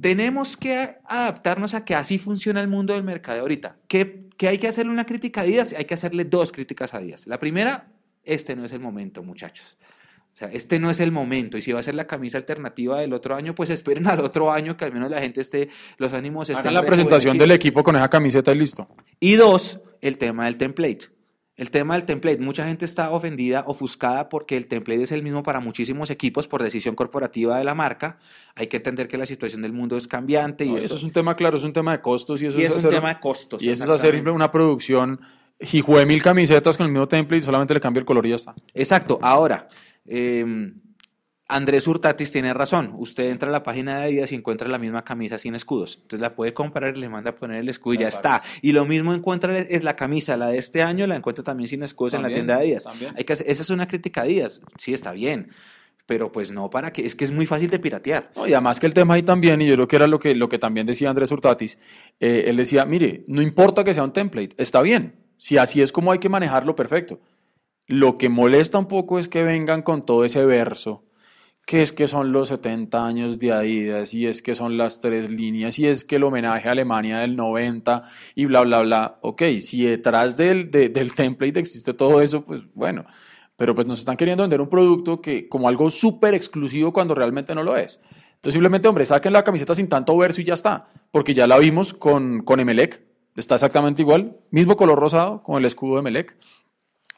Tenemos 0.00 0.56
que 0.56 0.96
adaptarnos 1.04 1.74
a 1.74 1.84
que 1.84 1.94
así 1.94 2.18
funciona 2.18 2.60
el 2.60 2.68
mundo 2.68 2.94
del 2.94 3.02
mercado 3.02 3.40
ahorita. 3.40 3.76
¿Que, 3.88 4.26
que 4.36 4.48
hay 4.48 4.58
que 4.58 4.68
hacerle 4.68 4.92
una 4.92 5.06
crítica 5.06 5.42
a 5.42 5.44
Díaz? 5.44 5.74
Hay 5.76 5.84
que 5.84 5.94
hacerle 5.94 6.24
dos 6.24 6.52
críticas 6.52 6.94
a 6.94 6.98
Díaz. 6.98 7.26
La 7.26 7.38
primera, 7.38 7.88
este 8.24 8.56
no 8.56 8.64
es 8.64 8.72
el 8.72 8.80
momento, 8.80 9.22
muchachos. 9.22 9.76
O 10.36 10.38
sea, 10.38 10.48
este 10.52 10.78
no 10.78 10.90
es 10.90 11.00
el 11.00 11.12
momento. 11.12 11.56
Y 11.56 11.62
si 11.62 11.72
va 11.72 11.80
a 11.80 11.82
ser 11.82 11.94
la 11.94 12.06
camisa 12.06 12.36
alternativa 12.36 13.00
del 13.00 13.14
otro 13.14 13.34
año, 13.34 13.54
pues 13.54 13.70
esperen 13.70 14.06
al 14.06 14.20
otro 14.20 14.52
año 14.52 14.76
que 14.76 14.84
al 14.84 14.92
menos 14.92 15.10
la 15.10 15.18
gente 15.20 15.40
esté, 15.40 15.70
los 15.96 16.12
ánimos 16.12 16.50
estén 16.50 16.60
Hagan 16.60 16.74
la 16.74 16.84
presentación 16.84 17.38
del 17.38 17.52
equipo 17.52 17.82
con 17.82 17.96
esa 17.96 18.10
camiseta 18.10 18.52
y 18.52 18.58
listo. 18.58 18.86
Y 19.18 19.36
dos, 19.36 19.80
el 20.02 20.18
tema 20.18 20.44
del 20.44 20.58
template. 20.58 21.15
El 21.56 21.70
tema 21.70 21.94
del 21.94 22.04
template. 22.04 22.38
Mucha 22.38 22.66
gente 22.66 22.84
está 22.84 23.10
ofendida, 23.10 23.64
ofuscada, 23.66 24.28
porque 24.28 24.56
el 24.58 24.66
template 24.66 25.02
es 25.04 25.12
el 25.12 25.22
mismo 25.22 25.42
para 25.42 25.58
muchísimos 25.60 26.10
equipos 26.10 26.46
por 26.48 26.62
decisión 26.62 26.94
corporativa 26.94 27.56
de 27.56 27.64
la 27.64 27.74
marca. 27.74 28.18
Hay 28.54 28.66
que 28.66 28.76
entender 28.76 29.08
que 29.08 29.16
la 29.16 29.24
situación 29.24 29.62
del 29.62 29.72
mundo 29.72 29.96
es 29.96 30.06
cambiante 30.06 30.64
y 30.66 30.68
No, 30.68 30.74
esto- 30.76 30.86
eso 30.86 30.96
es 30.96 31.02
un 31.02 31.12
tema 31.12 31.34
claro, 31.34 31.56
es 31.56 31.64
un 31.64 31.72
tema 31.72 31.92
de 31.92 32.02
costos 32.02 32.42
y 32.42 32.46
eso 32.46 32.60
y 32.60 32.64
es 32.64 32.72
un 32.72 32.78
hacer- 32.78 32.90
tema 32.90 33.08
de 33.14 33.20
costos. 33.20 33.62
Y 33.62 33.70
eso 33.70 33.84
es 33.84 33.90
hacer 33.90 34.28
una 34.28 34.50
producción 34.50 35.18
y 35.58 35.80
jugué 35.80 36.04
mil 36.04 36.22
camisetas 36.22 36.76
con 36.76 36.86
el 36.86 36.92
mismo 36.92 37.08
template 37.08 37.38
y 37.42 37.44
solamente 37.46 37.72
le 37.72 37.80
cambio 37.80 38.00
el 38.00 38.06
color 38.06 38.26
y 38.26 38.30
ya 38.30 38.34
está. 38.36 38.54
Exacto. 38.74 39.18
Ahora, 39.22 39.66
eh, 40.04 40.72
Andrés 41.48 41.86
Hurtatis 41.86 42.32
tiene 42.32 42.52
razón. 42.54 42.92
Usted 42.98 43.30
entra 43.30 43.48
a 43.48 43.52
la 43.52 43.62
página 43.62 43.98
de 43.98 44.04
Adidas 44.06 44.32
y 44.32 44.34
encuentra 44.34 44.66
la 44.68 44.78
misma 44.78 45.04
camisa 45.04 45.38
sin 45.38 45.54
escudos. 45.54 45.94
Entonces 45.96 46.20
la 46.20 46.34
puede 46.34 46.52
comprar 46.52 46.96
y 46.96 47.00
le 47.00 47.08
manda 47.08 47.30
a 47.30 47.34
poner 47.36 47.58
el 47.60 47.68
escudo 47.68 47.94
y 47.94 47.98
ya 47.98 48.08
está. 48.08 48.42
Y 48.62 48.72
lo 48.72 48.84
mismo 48.84 49.14
encuentra 49.14 49.56
es 49.56 49.84
la 49.84 49.94
camisa, 49.94 50.36
la 50.36 50.48
de 50.48 50.58
este 50.58 50.82
año, 50.82 51.06
la 51.06 51.14
encuentra 51.14 51.44
también 51.44 51.68
sin 51.68 51.84
escudos 51.84 52.14
en 52.14 52.22
la 52.22 52.28
tienda 52.28 52.56
de 52.56 52.62
Adidas. 52.64 52.84
también. 52.84 53.14
Hay 53.16 53.22
que 53.24 53.32
hacer- 53.34 53.48
esa 53.48 53.62
es 53.62 53.70
una 53.70 53.86
crítica 53.86 54.22
a 54.22 54.24
Adidas. 54.24 54.60
Sí, 54.76 54.92
está 54.92 55.12
bien. 55.12 55.48
Pero 56.04 56.30
pues 56.32 56.50
no 56.52 56.68
para 56.70 56.92
que, 56.92 57.04
es 57.06 57.14
que 57.14 57.24
es 57.24 57.32
muy 57.32 57.46
fácil 57.46 57.68
de 57.70 57.78
piratear. 57.78 58.30
No, 58.36 58.46
y 58.46 58.52
además 58.52 58.78
que 58.80 58.86
el 58.86 58.94
tema 58.94 59.14
ahí 59.14 59.22
también, 59.22 59.60
y 59.62 59.66
yo 59.68 59.74
creo 59.74 59.88
que 59.88 59.96
era 59.96 60.06
lo 60.08 60.18
que, 60.20 60.34
lo 60.34 60.48
que 60.48 60.58
también 60.58 60.86
decía 60.86 61.10
Andrés 61.10 61.30
Hurtatis, 61.32 61.78
eh, 62.20 62.44
él 62.46 62.56
decía, 62.56 62.84
mire, 62.84 63.24
no 63.28 63.40
importa 63.42 63.82
que 63.84 63.92
sea 63.94 64.04
un 64.04 64.12
template, 64.12 64.50
está 64.56 64.82
bien, 64.82 65.14
si 65.36 65.58
así 65.58 65.80
es 65.82 65.90
como 65.92 66.12
hay 66.12 66.18
que 66.20 66.28
manejarlo, 66.28 66.76
perfecto. 66.76 67.18
Lo 67.88 68.18
que 68.18 68.28
molesta 68.28 68.78
un 68.78 68.86
poco 68.86 69.18
es 69.18 69.28
que 69.28 69.42
vengan 69.42 69.82
con 69.82 70.04
todo 70.04 70.24
ese 70.24 70.44
verso, 70.46 71.02
que 71.66 71.82
es 71.82 71.92
que 71.92 72.06
son 72.06 72.32
los 72.32 72.48
70 72.48 73.04
años 73.06 73.38
de 73.40 73.52
Adidas, 73.52 74.14
y 74.14 74.26
es 74.26 74.40
que 74.40 74.54
son 74.54 74.78
las 74.78 75.00
tres 75.00 75.28
líneas, 75.30 75.78
y 75.80 75.86
es 75.86 76.04
que 76.04 76.16
el 76.16 76.22
homenaje 76.24 76.68
a 76.68 76.72
Alemania 76.72 77.18
del 77.18 77.36
90, 77.36 78.04
y 78.36 78.46
bla, 78.46 78.62
bla, 78.62 78.80
bla. 78.80 79.18
Ok, 79.22 79.42
si 79.60 79.84
detrás 79.84 80.36
del, 80.36 80.70
de- 80.70 80.88
del 80.90 81.12
template 81.12 81.58
existe 81.58 81.92
todo 81.92 82.22
eso, 82.22 82.44
pues 82.44 82.62
bueno, 82.72 83.04
pero 83.56 83.74
pues 83.74 83.86
nos 83.86 83.98
están 83.98 84.16
queriendo 84.16 84.44
vender 84.44 84.60
un 84.60 84.68
producto 84.68 85.20
que 85.20 85.48
como 85.48 85.68
algo 85.68 85.90
súper 85.90 86.34
exclusivo 86.34 86.92
cuando 86.92 87.14
realmente 87.14 87.54
no 87.54 87.62
lo 87.64 87.76
es. 87.76 88.00
Entonces 88.36 88.52
simplemente, 88.52 88.86
hombre, 88.86 89.04
saquen 89.04 89.32
la 89.32 89.42
camiseta 89.42 89.74
sin 89.74 89.88
tanto 89.88 90.16
verso 90.16 90.40
y 90.40 90.44
ya 90.44 90.54
está, 90.54 90.88
porque 91.10 91.34
ya 91.34 91.46
la 91.48 91.58
vimos 91.58 91.92
con, 91.94 92.42
con 92.44 92.60
Emelec, 92.60 93.02
está 93.34 93.56
exactamente 93.56 94.02
igual, 94.02 94.36
mismo 94.50 94.76
color 94.76 94.98
rosado 95.00 95.42
con 95.42 95.56
el 95.58 95.64
escudo 95.64 95.94
de 95.94 96.00
Emelec. 96.00 96.36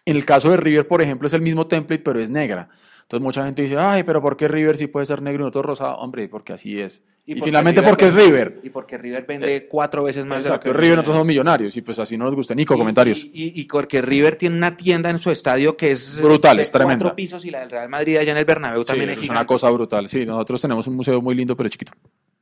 En 0.07 0.16
el 0.16 0.24
caso 0.24 0.51
de 0.51 0.57
River, 0.57 0.88
por 0.88 1.03
ejemplo, 1.03 1.26
es 1.26 1.34
el 1.34 1.42
mismo 1.42 1.66
template, 1.66 2.03
pero 2.03 2.18
es 2.18 2.30
negra. 2.30 2.70
Entonces 3.09 3.25
mucha 3.25 3.43
gente 3.47 3.63
dice, 3.63 3.79
ay, 3.79 4.03
pero 4.03 4.21
¿por 4.21 4.37
qué 4.37 4.49
River 4.49 4.77
sí 4.77 4.87
puede 4.87 5.07
ser 5.07 5.23
negro 5.23 5.43
y 5.43 5.47
no 5.47 5.51
todo 5.51 5.63
rosado? 5.63 5.95
Hombre, 5.97 6.29
porque 6.29 6.53
así 6.53 6.79
es. 6.79 7.03
Y, 7.25 7.33
porque 7.37 7.45
finalmente 7.47 7.81
River 7.81 7.91
porque 7.91 8.07
es 8.09 8.15
River. 8.15 8.61
Y 8.63 8.69
porque 8.69 8.99
River 8.99 9.25
vende 9.27 9.67
cuatro 9.67 10.05
veces 10.05 10.27
más 10.27 10.45
de 10.45 10.51
Exacto, 10.51 10.71
que 10.73 10.77
River 10.77 10.97
nosotros 10.97 11.15
somos 11.15 11.27
millonarios 11.27 11.75
y 11.79 11.81
pues 11.81 11.99
así 11.99 12.19
no 12.19 12.27
nos 12.27 12.35
gusta. 12.35 12.55
Nico, 12.55 12.75
Y- 12.75 12.79
comentarios. 12.79 13.25
Y, 13.25 13.31
y- 13.33 13.61
y 13.63 13.65
porque 13.65 14.03
River 14.03 14.37
tiene 14.37 14.59
una 14.59 14.77
tienda 14.77 15.09
en 15.09 15.17
su 15.19 15.31
estadio 15.31 15.75
que 15.75 15.93
es 15.93 16.21
Brutal, 16.21 16.59
de 16.59 16.65
es 16.65 16.71
tremenda. 16.71 17.05
cuatro 17.05 17.17
pisos 17.17 17.43
y 17.47 17.51
la 17.51 17.61
del 17.61 17.71
Real 17.71 17.89
Madrid 17.89 18.19
allá 18.19 18.33
en 18.33 18.37
el 18.39 18.45
Bernabéu 18.45 18.83
Sí, 18.83 18.89
también 18.89 19.09
es 19.09 19.23
es 19.23 19.31
una 19.31 19.47
cosa 19.47 19.71
brutal. 19.71 20.07
Sí, 20.07 20.27
nosotros 20.27 20.61
tenemos 20.61 20.87
un 20.87 20.97
museo 20.97 21.23
muy 21.23 21.35
lindo, 21.35 21.57
pero 21.57 21.71
chiquito. 21.71 21.93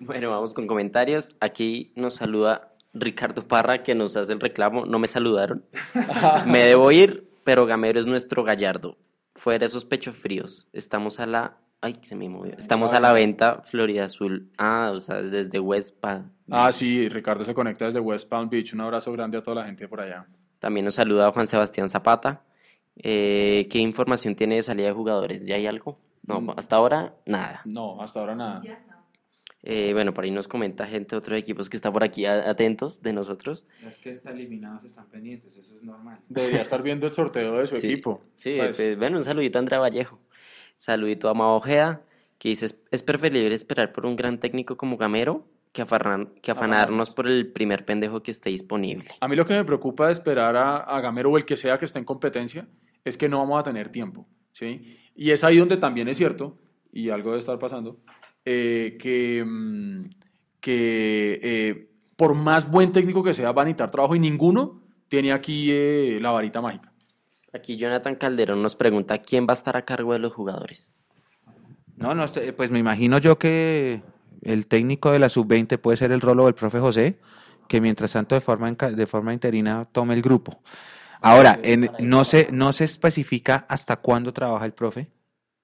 Bueno, 0.00 0.30
vamos 0.30 0.52
con 0.52 0.66
comentarios. 0.66 1.30
Aquí 1.40 1.92
nos 1.94 2.16
saluda 2.16 2.72
Ricardo 2.92 3.46
Parra, 3.46 3.82
que 3.82 3.94
nos 3.94 4.16
hace 4.16 4.32
el 4.32 4.40
reclamo. 4.40 4.84
No 4.84 4.98
me 4.98 5.06
saludaron. 5.08 5.64
me 6.46 6.64
debo 6.64 6.90
ir, 6.90 7.28
pero 7.44 7.66
Gamero 7.66 7.98
es 8.00 8.06
nuestro 8.06 8.44
gallardo. 8.44 8.96
Fuera 9.34 9.64
esos 9.64 9.84
pechos 9.84 10.16
fríos. 10.16 10.68
Estamos 10.72 11.20
a 11.20 11.26
la... 11.26 11.56
Ay, 11.80 11.98
se 12.02 12.14
me 12.14 12.28
movió. 12.28 12.54
Estamos 12.56 12.92
a 12.92 13.00
la 13.00 13.12
venta, 13.12 13.62
Florida 13.64 14.04
Azul. 14.04 14.50
Ah, 14.56 14.92
o 14.94 15.00
sea, 15.00 15.20
desde 15.20 15.58
West 15.58 15.98
Palm. 15.98 16.30
Ah, 16.50 16.70
sí, 16.70 17.08
Ricardo 17.08 17.44
se 17.44 17.54
conecta 17.54 17.86
desde 17.86 17.98
West 17.98 18.28
Palm 18.28 18.48
Beach. 18.48 18.72
Un 18.74 18.82
abrazo 18.82 19.10
grande 19.12 19.38
a 19.38 19.42
toda 19.42 19.62
la 19.62 19.64
gente 19.66 19.88
por 19.88 20.00
allá. 20.00 20.26
También 20.60 20.84
nos 20.84 20.94
saluda 20.94 21.32
Juan 21.32 21.46
Sebastián 21.48 21.88
Zapata. 21.88 22.42
Eh, 22.96 23.66
¿Qué 23.70 23.78
información 23.78 24.34
tiene 24.36 24.56
de 24.56 24.62
salida 24.62 24.86
de 24.88 24.92
jugadores? 24.92 25.44
¿Ya 25.44 25.56
hay 25.56 25.66
algo? 25.66 25.98
No, 26.24 26.40
Mm. 26.40 26.50
hasta 26.56 26.76
ahora 26.76 27.14
nada. 27.26 27.62
No, 27.64 28.00
hasta 28.00 28.20
ahora 28.20 28.36
nada. 28.36 28.62
Eh, 29.64 29.92
bueno, 29.92 30.12
por 30.12 30.24
ahí 30.24 30.30
nos 30.32 30.48
comenta 30.48 30.86
gente 30.86 31.14
de 31.14 31.18
otros 31.18 31.38
equipos 31.38 31.70
que 31.70 31.76
está 31.76 31.92
por 31.92 32.02
aquí 32.02 32.26
a- 32.26 32.50
atentos 32.50 33.00
de 33.00 33.12
nosotros. 33.12 33.64
Los 33.82 33.96
que 33.96 34.10
están 34.10 34.34
eliminados 34.34 34.84
están 34.84 35.08
pendientes, 35.08 35.56
eso 35.56 35.76
es 35.76 35.82
normal. 35.82 36.18
Debería 36.28 36.62
estar 36.62 36.82
viendo 36.82 37.06
el 37.06 37.12
sorteo 37.12 37.58
de 37.58 37.66
su 37.68 37.76
Sí, 37.80 37.92
equipo. 37.92 38.20
Sí, 38.32 38.54
Pues, 38.56 38.76
pues, 38.76 38.98
bueno, 38.98 39.18
un 39.18 39.24
saludito 39.24 39.58
a 39.58 39.60
Andrea 39.60 39.78
Vallejo. 39.78 40.18
Saludito 40.74 41.28
a 41.28 41.34
Mao 41.34 41.56
Ojeda, 41.56 42.02
que 42.38 42.48
dice, 42.48 42.66
"Es- 42.90 43.02
preferible 43.04 43.54
esperar 43.54 43.92
por 43.92 44.04
un 44.04 44.16
gran 44.16 44.38
técnico 44.40 44.76
como 44.76 44.96
Gamero 44.96 45.46
que 45.72 45.80
afanarnos 45.80 47.10
por 47.10 47.26
el 47.28 47.50
primer 47.50 47.84
pendejo 47.86 48.22
que 48.22 48.30
esté 48.30 48.50
disponible. 48.50 49.08
A 49.20 49.28
mí 49.28 49.36
lo 49.36 49.46
que 49.46 49.54
me 49.54 49.64
preocupa 49.64 50.06
de 50.06 50.12
esperar 50.12 50.54
a, 50.56 50.76
a 50.76 51.00
Gamero 51.00 51.30
o 51.30 51.36
el 51.38 51.46
que 51.46 51.56
sea 51.56 51.78
que 51.78 51.86
esté 51.86 51.98
en 51.98 52.04
competencia 52.04 52.68
es 53.04 53.16
que 53.16 53.26
no 53.28 53.38
vamos 53.38 53.58
a 53.58 53.62
tener 53.62 53.88
tiempo, 53.88 54.26
¿sí? 54.52 54.98
Y 55.14 55.30
es 55.30 55.44
ahí 55.44 55.56
donde 55.56 55.78
también 55.78 56.08
es 56.08 56.18
cierto, 56.18 56.58
y 56.92 57.08
algo 57.08 57.30
debe 57.30 57.38
estar 57.40 57.58
pasando, 57.58 58.00
eh, 58.44 58.96
que, 59.00 59.44
mm, 59.44 60.04
que 60.60 61.40
eh, 61.42 61.88
por 62.16 62.34
más 62.34 62.70
buen 62.70 62.92
técnico 62.92 63.22
que 63.22 63.34
sea, 63.34 63.52
va 63.52 63.62
a 63.62 63.64
necesitar 63.64 63.90
trabajo 63.90 64.14
y 64.14 64.18
ninguno 64.20 64.80
tiene 65.08 65.32
aquí 65.32 65.68
eh, 65.70 66.18
la 66.20 66.30
varita 66.30 66.60
mágica. 66.60 66.92
Aquí 67.52 67.76
Jonathan 67.76 68.14
Calderón 68.16 68.62
nos 68.62 68.76
pregunta 68.76 69.18
quién 69.18 69.46
va 69.46 69.52
a 69.52 69.54
estar 69.54 69.76
a 69.76 69.84
cargo 69.84 70.12
de 70.14 70.18
los 70.18 70.32
jugadores. 70.32 70.94
No, 71.96 72.14
no, 72.14 72.24
este, 72.24 72.52
pues 72.52 72.70
me 72.70 72.78
imagino 72.78 73.18
yo 73.18 73.38
que 73.38 74.02
el 74.42 74.66
técnico 74.66 75.10
de 75.12 75.18
la 75.18 75.28
sub-20 75.28 75.78
puede 75.78 75.96
ser 75.98 76.12
el 76.12 76.20
rolo 76.20 76.46
del 76.46 76.54
profe 76.54 76.80
José, 76.80 77.18
que 77.68 77.80
mientras 77.80 78.12
tanto 78.12 78.34
de 78.34 78.40
forma, 78.40 78.70
de 78.72 79.06
forma 79.06 79.32
interina 79.34 79.86
tome 79.92 80.14
el 80.14 80.22
grupo. 80.22 80.62
Ahora, 81.20 81.60
en- 81.62 81.90
no, 82.00 82.24
se, 82.24 82.48
no 82.50 82.72
se 82.72 82.84
especifica 82.84 83.66
hasta 83.68 83.96
cuándo 83.98 84.32
trabaja 84.32 84.64
el 84.64 84.72
profe. 84.72 85.08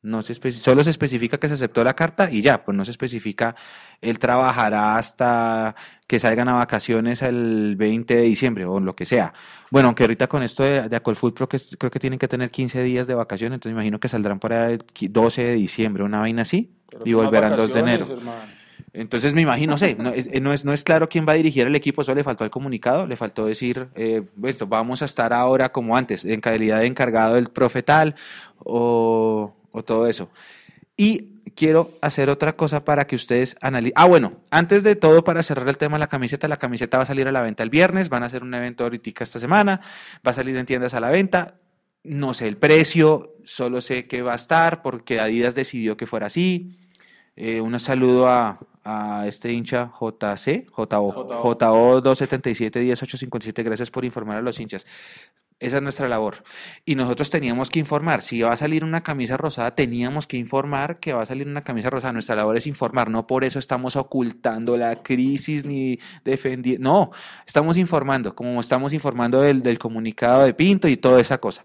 No 0.00 0.22
se 0.22 0.34
solo 0.52 0.84
se 0.84 0.90
especifica 0.90 1.38
que 1.38 1.48
se 1.48 1.54
aceptó 1.54 1.82
la 1.82 1.94
carta 1.94 2.30
y 2.30 2.40
ya, 2.40 2.64
pues 2.64 2.76
no 2.76 2.84
se 2.84 2.92
especifica, 2.92 3.56
él 4.00 4.20
trabajará 4.20 4.96
hasta 4.96 5.74
que 6.06 6.20
salgan 6.20 6.48
a 6.48 6.54
vacaciones 6.54 7.20
el 7.22 7.74
20 7.76 8.14
de 8.14 8.22
diciembre 8.22 8.64
o 8.64 8.78
lo 8.78 8.94
que 8.94 9.04
sea. 9.04 9.32
Bueno, 9.72 9.88
aunque 9.88 10.04
ahorita 10.04 10.28
con 10.28 10.44
esto 10.44 10.62
de, 10.62 10.88
de 10.88 10.96
Acolfoot 10.96 11.34
creo 11.34 11.48
que, 11.48 11.58
creo 11.76 11.90
que 11.90 11.98
tienen 11.98 12.18
que 12.20 12.28
tener 12.28 12.50
15 12.52 12.82
días 12.84 13.08
de 13.08 13.14
vacaciones, 13.14 13.56
entonces 13.56 13.74
me 13.74 13.80
imagino 13.82 13.98
que 13.98 14.06
saldrán 14.08 14.38
para 14.38 14.70
el 14.70 14.86
qui- 14.86 15.10
12 15.10 15.42
de 15.42 15.54
diciembre, 15.54 16.04
una 16.04 16.20
vaina 16.20 16.42
así, 16.42 16.70
y 17.04 17.12
volverán 17.14 17.50
2 17.56 17.74
de 17.74 17.80
enero. 17.80 18.06
Entonces 18.92 19.34
me 19.34 19.42
imagino, 19.42 19.72
no 19.72 19.78
sé, 19.78 19.96
no 19.96 20.10
es, 20.10 20.28
eh, 20.32 20.40
no, 20.40 20.52
es, 20.52 20.64
no 20.64 20.72
es 20.72 20.82
claro 20.84 21.08
quién 21.08 21.26
va 21.28 21.32
a 21.32 21.36
dirigir 21.36 21.66
el 21.66 21.74
equipo, 21.74 22.04
solo 22.04 22.14
le 22.16 22.24
faltó 22.24 22.44
el 22.44 22.50
comunicado, 22.50 23.06
le 23.06 23.16
faltó 23.16 23.44
decir, 23.46 23.88
eh, 23.96 24.22
esto, 24.44 24.66
vamos 24.68 25.02
a 25.02 25.04
estar 25.04 25.32
ahora 25.32 25.70
como 25.70 25.96
antes, 25.96 26.24
en 26.24 26.40
calidad 26.40 26.78
de 26.80 26.86
encargado 26.86 27.34
del 27.34 27.48
profe 27.48 27.82
tal, 27.82 28.14
o, 28.58 29.54
o 29.78 29.84
todo 29.84 30.06
eso. 30.06 30.30
Y 30.96 31.38
quiero 31.54 31.92
hacer 32.00 32.30
otra 32.30 32.54
cosa 32.54 32.84
para 32.84 33.06
que 33.06 33.16
ustedes 33.16 33.56
analicen. 33.60 33.94
Ah, 33.96 34.06
bueno, 34.06 34.32
antes 34.50 34.82
de 34.82 34.96
todo, 34.96 35.24
para 35.24 35.42
cerrar 35.42 35.68
el 35.68 35.76
tema 35.76 35.96
de 35.96 36.00
la 36.00 36.06
camiseta, 36.08 36.48
la 36.48 36.58
camiseta 36.58 36.98
va 36.98 37.04
a 37.04 37.06
salir 37.06 37.26
a 37.28 37.32
la 37.32 37.40
venta 37.40 37.62
el 37.62 37.70
viernes, 37.70 38.08
van 38.08 38.22
a 38.22 38.26
hacer 38.26 38.42
un 38.42 38.52
evento 38.54 38.84
ahorita 38.84 39.24
esta 39.24 39.38
semana, 39.38 39.80
va 40.26 40.30
a 40.30 40.34
salir 40.34 40.56
en 40.56 40.66
tiendas 40.66 40.94
a 40.94 41.00
la 41.00 41.10
venta. 41.10 41.54
No 42.04 42.34
sé 42.34 42.48
el 42.48 42.56
precio, 42.56 43.34
solo 43.44 43.80
sé 43.80 44.06
que 44.06 44.22
va 44.22 44.32
a 44.32 44.36
estar 44.36 44.82
porque 44.82 45.20
Adidas 45.20 45.54
decidió 45.54 45.96
que 45.96 46.06
fuera 46.06 46.26
así. 46.26 46.78
Eh, 47.36 47.60
un 47.60 47.78
saludo 47.78 48.28
a, 48.28 48.58
a 48.84 49.26
este 49.26 49.52
hincha 49.52 49.92
JC, 50.00 50.66
JO, 50.70 51.12
JO 51.42 52.00
277 52.00 52.80
10857. 52.80 53.62
Gracias 53.62 53.90
por 53.90 54.04
informar 54.04 54.38
a 54.38 54.42
los 54.42 54.58
hinchas. 54.58 54.86
Esa 55.60 55.78
es 55.78 55.82
nuestra 55.82 56.06
labor. 56.06 56.44
Y 56.84 56.94
nosotros 56.94 57.30
teníamos 57.30 57.68
que 57.68 57.80
informar. 57.80 58.22
Si 58.22 58.42
va 58.42 58.52
a 58.52 58.56
salir 58.56 58.84
una 58.84 59.02
camisa 59.02 59.36
rosada, 59.36 59.74
teníamos 59.74 60.28
que 60.28 60.36
informar 60.36 61.00
que 61.00 61.12
va 61.12 61.22
a 61.22 61.26
salir 61.26 61.48
una 61.48 61.64
camisa 61.64 61.90
rosada. 61.90 62.12
Nuestra 62.12 62.36
labor 62.36 62.56
es 62.56 62.68
informar. 62.68 63.10
No 63.10 63.26
por 63.26 63.42
eso 63.42 63.58
estamos 63.58 63.96
ocultando 63.96 64.76
la 64.76 65.02
crisis 65.02 65.64
ni 65.64 65.98
defendiendo. 66.24 66.88
No, 66.88 67.10
estamos 67.44 67.76
informando, 67.76 68.36
como 68.36 68.60
estamos 68.60 68.92
informando 68.92 69.40
del, 69.40 69.62
del 69.62 69.80
comunicado 69.80 70.44
de 70.44 70.54
Pinto 70.54 70.86
y 70.86 70.96
toda 70.96 71.20
esa 71.20 71.38
cosa. 71.38 71.64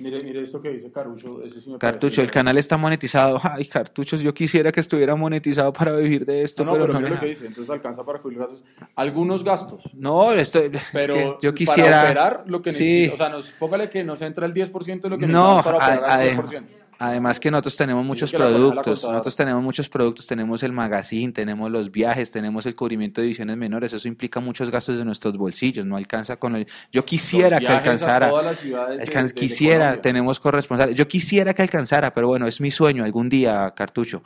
Mire, 0.00 0.22
mire 0.22 0.40
esto 0.42 0.60
que 0.62 0.70
dice 0.70 0.90
Carucho. 0.90 1.42
Eso 1.44 1.60
sí 1.60 1.70
me 1.70 1.78
Cartucho, 1.78 2.22
el 2.22 2.30
canal 2.30 2.56
está 2.58 2.76
monetizado. 2.76 3.40
Ay, 3.42 3.66
cartuchos, 3.66 4.20
yo 4.20 4.32
quisiera 4.34 4.72
que 4.72 4.80
estuviera 4.80 5.14
monetizado 5.14 5.72
para 5.72 5.92
vivir 5.96 6.24
de 6.24 6.42
esto, 6.42 6.64
No, 6.64 6.72
no, 6.72 6.78
pero, 6.78 6.86
pero 6.86 6.94
no 7.00 7.00
me 7.08 7.14
lo 7.14 7.20
que 7.20 7.26
dice. 7.26 7.46
Entonces 7.46 7.70
alcanza 7.70 8.04
para 8.04 8.18
cubrir 8.20 8.38
gastos. 8.38 8.64
Algunos 8.96 9.44
gastos. 9.44 9.82
No, 9.94 10.32
esto, 10.32 10.58
es 10.58 10.70
Pero 10.92 11.14
que 11.14 11.24
yo 11.42 11.50
para 11.50 11.54
quisiera. 11.54 12.04
operar 12.04 12.44
lo 12.46 12.62
que 12.62 12.72
Sí. 12.72 12.84
necesita, 12.84 13.14
o 13.14 13.16
sea, 13.18 13.28
nos, 13.28 13.50
póngale 13.52 13.90
que 13.90 14.02
nos 14.04 14.20
entra 14.22 14.46
el 14.46 14.54
10% 14.54 15.08
de 15.08 15.10
lo 15.10 15.18
que 15.18 15.26
No, 15.26 15.56
necesitamos 15.56 15.64
para 15.64 15.76
operar 15.76 16.04
al 16.10 16.20
ade- 16.20 16.34
100%. 16.34 16.64
Además 17.00 17.40
que 17.40 17.50
nosotros 17.50 17.76
tenemos 17.76 18.04
muchos 18.04 18.32
la 18.32 18.38
la 18.40 18.46
productos, 18.46 19.02
nosotros 19.02 19.34
tenemos 19.34 19.62
muchos 19.64 19.88
productos, 19.88 20.26
tenemos 20.26 20.62
el 20.62 20.72
magazine, 20.72 21.32
tenemos 21.32 21.70
los 21.70 21.90
viajes, 21.90 22.30
tenemos 22.30 22.66
el 22.66 22.76
cubrimiento 22.76 23.20
de 23.20 23.26
ediciones 23.26 23.56
menores, 23.56 23.92
eso 23.92 24.06
implica 24.06 24.38
muchos 24.38 24.70
gastos 24.70 24.98
de 24.98 25.04
nuestros 25.04 25.36
bolsillos, 25.36 25.84
no 25.86 25.96
alcanza 25.96 26.36
con 26.36 26.54
el... 26.56 26.66
Yo 26.92 27.04
quisiera 27.04 27.58
que 27.58 27.66
alcanzara, 27.66 28.28
alcan- 28.30 29.26
de- 29.26 29.28
de 29.28 29.34
quisiera, 29.34 30.00
tenemos 30.00 30.38
corresponsales, 30.38 30.94
yo 30.94 31.08
quisiera 31.08 31.54
que 31.54 31.62
alcanzara, 31.62 32.12
pero 32.12 32.28
bueno, 32.28 32.46
es 32.46 32.60
mi 32.60 32.70
sueño 32.70 33.02
algún 33.02 33.28
día, 33.28 33.72
Cartucho. 33.74 34.22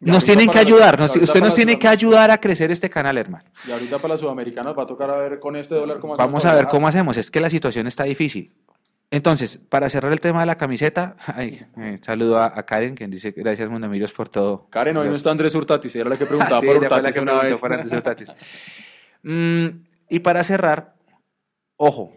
Y 0.00 0.10
Nos 0.10 0.24
tienen 0.24 0.48
que 0.50 0.58
ayudar, 0.58 0.98
nos- 0.98 1.14
usted 1.16 1.40
nos 1.40 1.54
tiene 1.54 1.78
que 1.78 1.88
ayudar 1.88 2.30
a 2.30 2.38
crecer 2.38 2.70
este 2.70 2.90
canal, 2.90 3.16
hermano. 3.16 3.44
Y 3.66 3.70
ahorita 3.70 3.98
para 3.98 4.14
los 4.14 4.20
sudamericanos 4.20 4.76
va 4.76 4.82
a 4.82 4.86
tocar 4.86 5.10
a 5.10 5.16
ver 5.16 5.38
con 5.40 5.56
este 5.56 5.74
dólar 5.74 5.98
cómo 5.98 6.14
hacemos 6.14 6.26
Vamos 6.32 6.44
a 6.44 6.54
ver 6.54 6.68
cómo 6.68 6.88
hacemos. 6.88 7.16
Es 7.16 7.30
que 7.30 7.40
la 7.40 7.48
situación 7.48 7.86
está 7.86 8.04
difícil. 8.04 8.52
Entonces, 9.14 9.58
para 9.68 9.88
cerrar 9.88 10.12
el 10.12 10.20
tema 10.20 10.40
de 10.40 10.46
la 10.46 10.56
camiseta, 10.56 11.14
ay, 11.36 11.60
eh, 11.78 11.96
saludo 12.02 12.36
a, 12.38 12.46
a 12.46 12.62
Karen, 12.64 12.96
quien 12.96 13.10
dice 13.12 13.30
gracias 13.30 13.68
Mundomillos 13.70 14.12
por 14.12 14.28
todo. 14.28 14.66
Karen, 14.70 14.96
hoy 14.96 15.08
no 15.08 15.14
está 15.14 15.30
Andrés 15.30 15.54
Hurtatis, 15.54 15.94
era 15.94 16.10
la 16.10 16.16
que 16.16 16.26
preguntaba 16.26 16.60
sí, 16.60 16.66
por 16.66 16.76
Hurtatis 16.78 17.14
que 17.14 17.20
una 17.20 17.32
preguntó 17.38 17.48
vez. 17.50 17.60
por 17.60 17.72
Andrés 17.72 17.92
Hurtatis. 17.92 18.32
Mm, 19.26 19.86
y 20.10 20.18
para 20.18 20.44
cerrar, 20.44 20.96
ojo, 21.78 22.12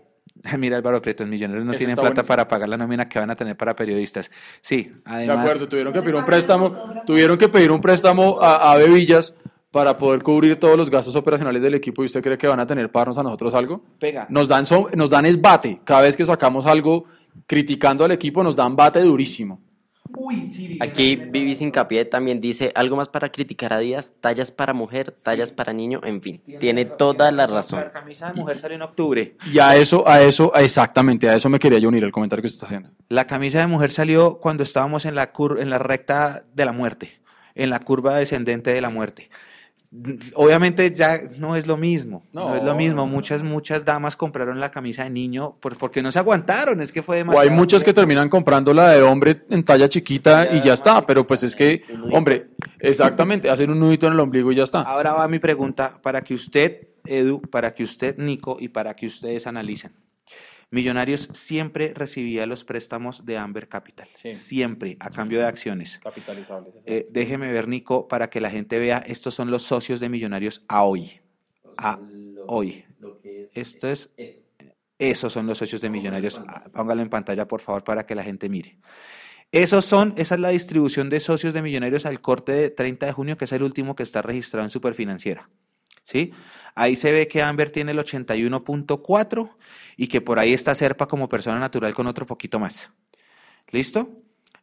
mira 0.57 0.75
Álvaro 0.75 1.01
Prieto, 1.01 1.23
los 1.23 1.31
millonarios 1.31 1.63
no 1.63 1.71
Eso 1.71 1.77
tienen 1.77 1.95
plata 1.95 2.09
buenísimo. 2.09 2.27
para 2.27 2.45
pagar 2.49 2.67
la 2.67 2.75
nómina 2.75 3.07
que 3.07 3.17
van 3.17 3.29
a 3.29 3.35
tener 3.37 3.55
para 3.55 3.77
periodistas. 3.77 4.29
Sí, 4.59 4.83
De 4.83 5.01
además... 5.05 5.37
acuerdo, 5.37 5.69
tuvieron 5.69 5.93
que 5.93 6.01
pedir 6.01 6.15
un 6.15 6.25
préstamo, 6.25 7.03
tuvieron 7.05 7.37
que 7.37 7.47
pedir 7.47 7.71
un 7.71 7.79
préstamo 7.79 8.41
a, 8.41 8.73
a 8.73 8.75
Bebillas 8.75 9.35
para 9.71 9.97
poder 9.97 10.23
cubrir 10.23 10.55
todos 10.57 10.77
los 10.77 10.89
gastos 10.89 11.15
operacionales 11.15 11.61
del 11.61 11.75
equipo 11.75 12.01
y 12.01 12.05
usted 12.05 12.21
cree 12.21 12.37
que 12.37 12.47
van 12.47 12.59
a 12.59 12.65
tener 12.67 12.89
para 12.91 13.01
darnos 13.01 13.17
a 13.17 13.23
nosotros 13.23 13.53
algo? 13.53 13.83
Pega. 13.99 14.25
Nos 14.29 14.47
dan, 14.47 14.65
so- 14.65 14.89
nos 14.95 15.09
dan 15.09 15.25
esbate. 15.25 15.81
Cada 15.83 16.01
vez 16.01 16.15
que 16.15 16.25
sacamos 16.25 16.65
algo 16.65 17.03
criticando 17.45 18.05
al 18.05 18.11
equipo, 18.11 18.43
nos 18.43 18.55
dan 18.55 18.75
bate 18.75 18.99
durísimo. 19.01 19.61
Uy, 20.15 20.49
sí, 20.53 20.77
Aquí 20.79 21.17
Vivis 21.17 21.59
Hincapié 21.61 22.05
también 22.05 22.39
dice 22.39 22.71
algo 22.75 22.95
más 22.95 23.09
para 23.09 23.29
criticar 23.29 23.73
a 23.73 23.79
Díaz, 23.79 24.13
tallas 24.21 24.51
para 24.51 24.71
mujer, 24.73 25.13
tallas 25.21 25.51
para 25.51 25.73
niño, 25.73 25.99
en 26.01 26.21
fin. 26.21 26.41
Tiene 26.61 26.85
toda 26.85 27.29
la 27.29 27.45
razón. 27.45 27.81
La 27.81 27.91
camisa 27.91 28.27
de 28.31 28.33
mujer 28.35 28.57
salió 28.57 28.75
en 28.75 28.83
octubre. 28.83 29.35
Y 29.51 29.59
a 29.59 29.75
eso, 29.75 30.07
a 30.07 30.21
eso, 30.21 30.53
exactamente, 30.55 31.27
a 31.29 31.35
eso 31.35 31.49
me 31.49 31.59
quería 31.59 31.79
yo 31.79 31.89
unir 31.89 32.05
el 32.05 32.13
comentario 32.13 32.41
que 32.41 32.47
usted 32.47 32.55
está 32.55 32.65
haciendo. 32.67 32.89
La 33.09 33.27
camisa 33.27 33.59
de 33.59 33.67
mujer 33.67 33.91
salió 33.91 34.39
cuando 34.39 34.63
estábamos 34.63 35.03
en 35.05 35.13
la, 35.13 35.33
cur- 35.33 35.59
en 35.59 35.69
la 35.69 35.77
recta 35.77 36.45
de 36.53 36.63
la 36.63 36.71
muerte, 36.71 37.19
en 37.53 37.69
la 37.69 37.79
curva 37.81 38.15
descendente 38.17 38.71
de 38.71 38.79
la 38.79 38.89
muerte. 38.89 39.29
Obviamente 40.35 40.91
ya 40.93 41.17
no 41.37 41.55
es 41.55 41.65
lo 41.65 41.77
mismo, 41.77 42.23
no, 42.33 42.49
No. 42.49 42.55
es 42.55 42.63
lo 42.63 42.75
mismo. 42.75 43.07
Muchas, 43.07 43.41
muchas 43.43 43.85
damas 43.85 44.17
compraron 44.17 44.59
la 44.59 44.69
camisa 44.69 45.03
de 45.05 45.09
niño 45.09 45.55
por- 45.61 45.77
porque 45.77 46.01
no 46.01 46.11
se 46.11 46.19
aguantaron, 46.19 46.81
es 46.81 46.91
que 46.91 47.01
fue 47.01 47.15
O 47.15 47.19
demasiado. 47.19 47.49
hay 47.49 47.55
muchas 47.55 47.83
que 47.83 47.93
terminan 47.93 48.27
comprando 48.29 48.73
la 48.73 48.89
de 48.91 49.01
hombre 49.01 49.43
en 49.49 49.63
talla 49.63 49.87
chiquita 49.87 50.53
y 50.53 50.59
ya 50.59 50.73
está, 50.73 51.05
pero 51.05 51.25
pues 51.25 51.43
es 51.43 51.55
que, 51.55 51.81
hombre, 52.11 52.47
exactamente, 52.79 53.49
hacen 53.49 53.69
un 53.71 53.79
nudito 53.79 54.07
en 54.07 54.13
el 54.13 54.19
ombligo 54.19 54.51
y 54.51 54.55
ya 54.55 54.63
está. 54.63 54.81
Ahora 54.81 55.13
va 55.13 55.27
mi 55.27 55.39
pregunta 55.39 55.99
para 56.01 56.21
que 56.21 56.33
usted, 56.33 56.87
Edu, 57.05 57.41
para 57.41 57.73
que 57.73 57.83
usted, 57.83 58.17
Nico, 58.17 58.57
y 58.59 58.67
para 58.67 58.93
que 58.95 59.05
ustedes 59.05 59.47
analicen. 59.47 59.91
Millonarios 60.69 61.29
siempre 61.31 61.93
recibía 61.93 62.45
los 62.45 62.65
préstamos 62.65 63.25
de 63.25 63.37
Amber 63.37 63.69
Capital, 63.69 64.09
Sí. 64.13 64.31
siempre, 64.31 64.97
a 64.99 65.09
cambio 65.09 65.39
de 65.39 65.45
acciones. 65.45 65.99
Capitalizables. 66.03 66.73
Eh, 66.85 67.05
déjeme 67.09 67.51
ver, 67.51 67.67
Nico, 67.69 68.07
para 68.09 68.29
que 68.29 68.41
la 68.41 68.49
gente 68.49 68.77
vea, 68.77 68.97
estos 69.07 69.33
son 69.33 69.49
los 69.49 69.63
socios 69.63 69.99
de 70.01 70.09
Millonarios 70.09 70.65
a 70.67 70.83
hoy. 70.83 71.21
A 71.77 71.99
hoy. 72.47 72.83
Esto 73.53 73.87
es, 73.87 74.09
esos 74.99 75.31
son 75.31 75.47
los 75.47 75.57
socios 75.57 75.79
de 75.79 75.89
Millonarios. 75.89 76.41
Póngalo 76.73 77.01
en 77.01 77.09
pantalla, 77.09 77.47
por 77.47 77.61
favor, 77.61 77.83
para 77.85 78.05
que 78.05 78.13
la 78.15 78.23
gente 78.23 78.49
mire. 78.49 78.77
Esos 79.53 79.85
son, 79.85 80.13
esa 80.17 80.35
es 80.35 80.41
la 80.41 80.49
distribución 80.49 81.09
de 81.09 81.21
socios 81.21 81.53
de 81.53 81.61
Millonarios 81.61 82.05
al 82.05 82.19
corte 82.19 82.51
de 82.51 82.69
30 82.69 83.05
de 83.05 83.11
junio, 83.13 83.37
que 83.37 83.45
es 83.45 83.51
el 83.53 83.63
último 83.63 83.95
que 83.95 84.03
está 84.03 84.21
registrado 84.21 84.65
en 84.65 84.69
Superfinanciera. 84.69 85.49
¿Sí? 86.07 86.31
Ahí 86.73 86.95
se 86.95 87.11
ve 87.11 87.27
que 87.27 87.41
Amber 87.41 87.69
tiene 87.69 87.91
el 87.91 87.99
81.4 87.99 89.49
y 89.97 90.07
que 90.07 90.21
por 90.21 90.39
ahí 90.39 90.53
está 90.53 90.73
Serpa 90.73 91.05
como 91.05 91.27
persona 91.27 91.59
natural 91.59 91.93
con 91.93 92.07
otro 92.07 92.25
poquito 92.25 92.59
más. 92.59 92.93
¿Listo? 93.71 94.09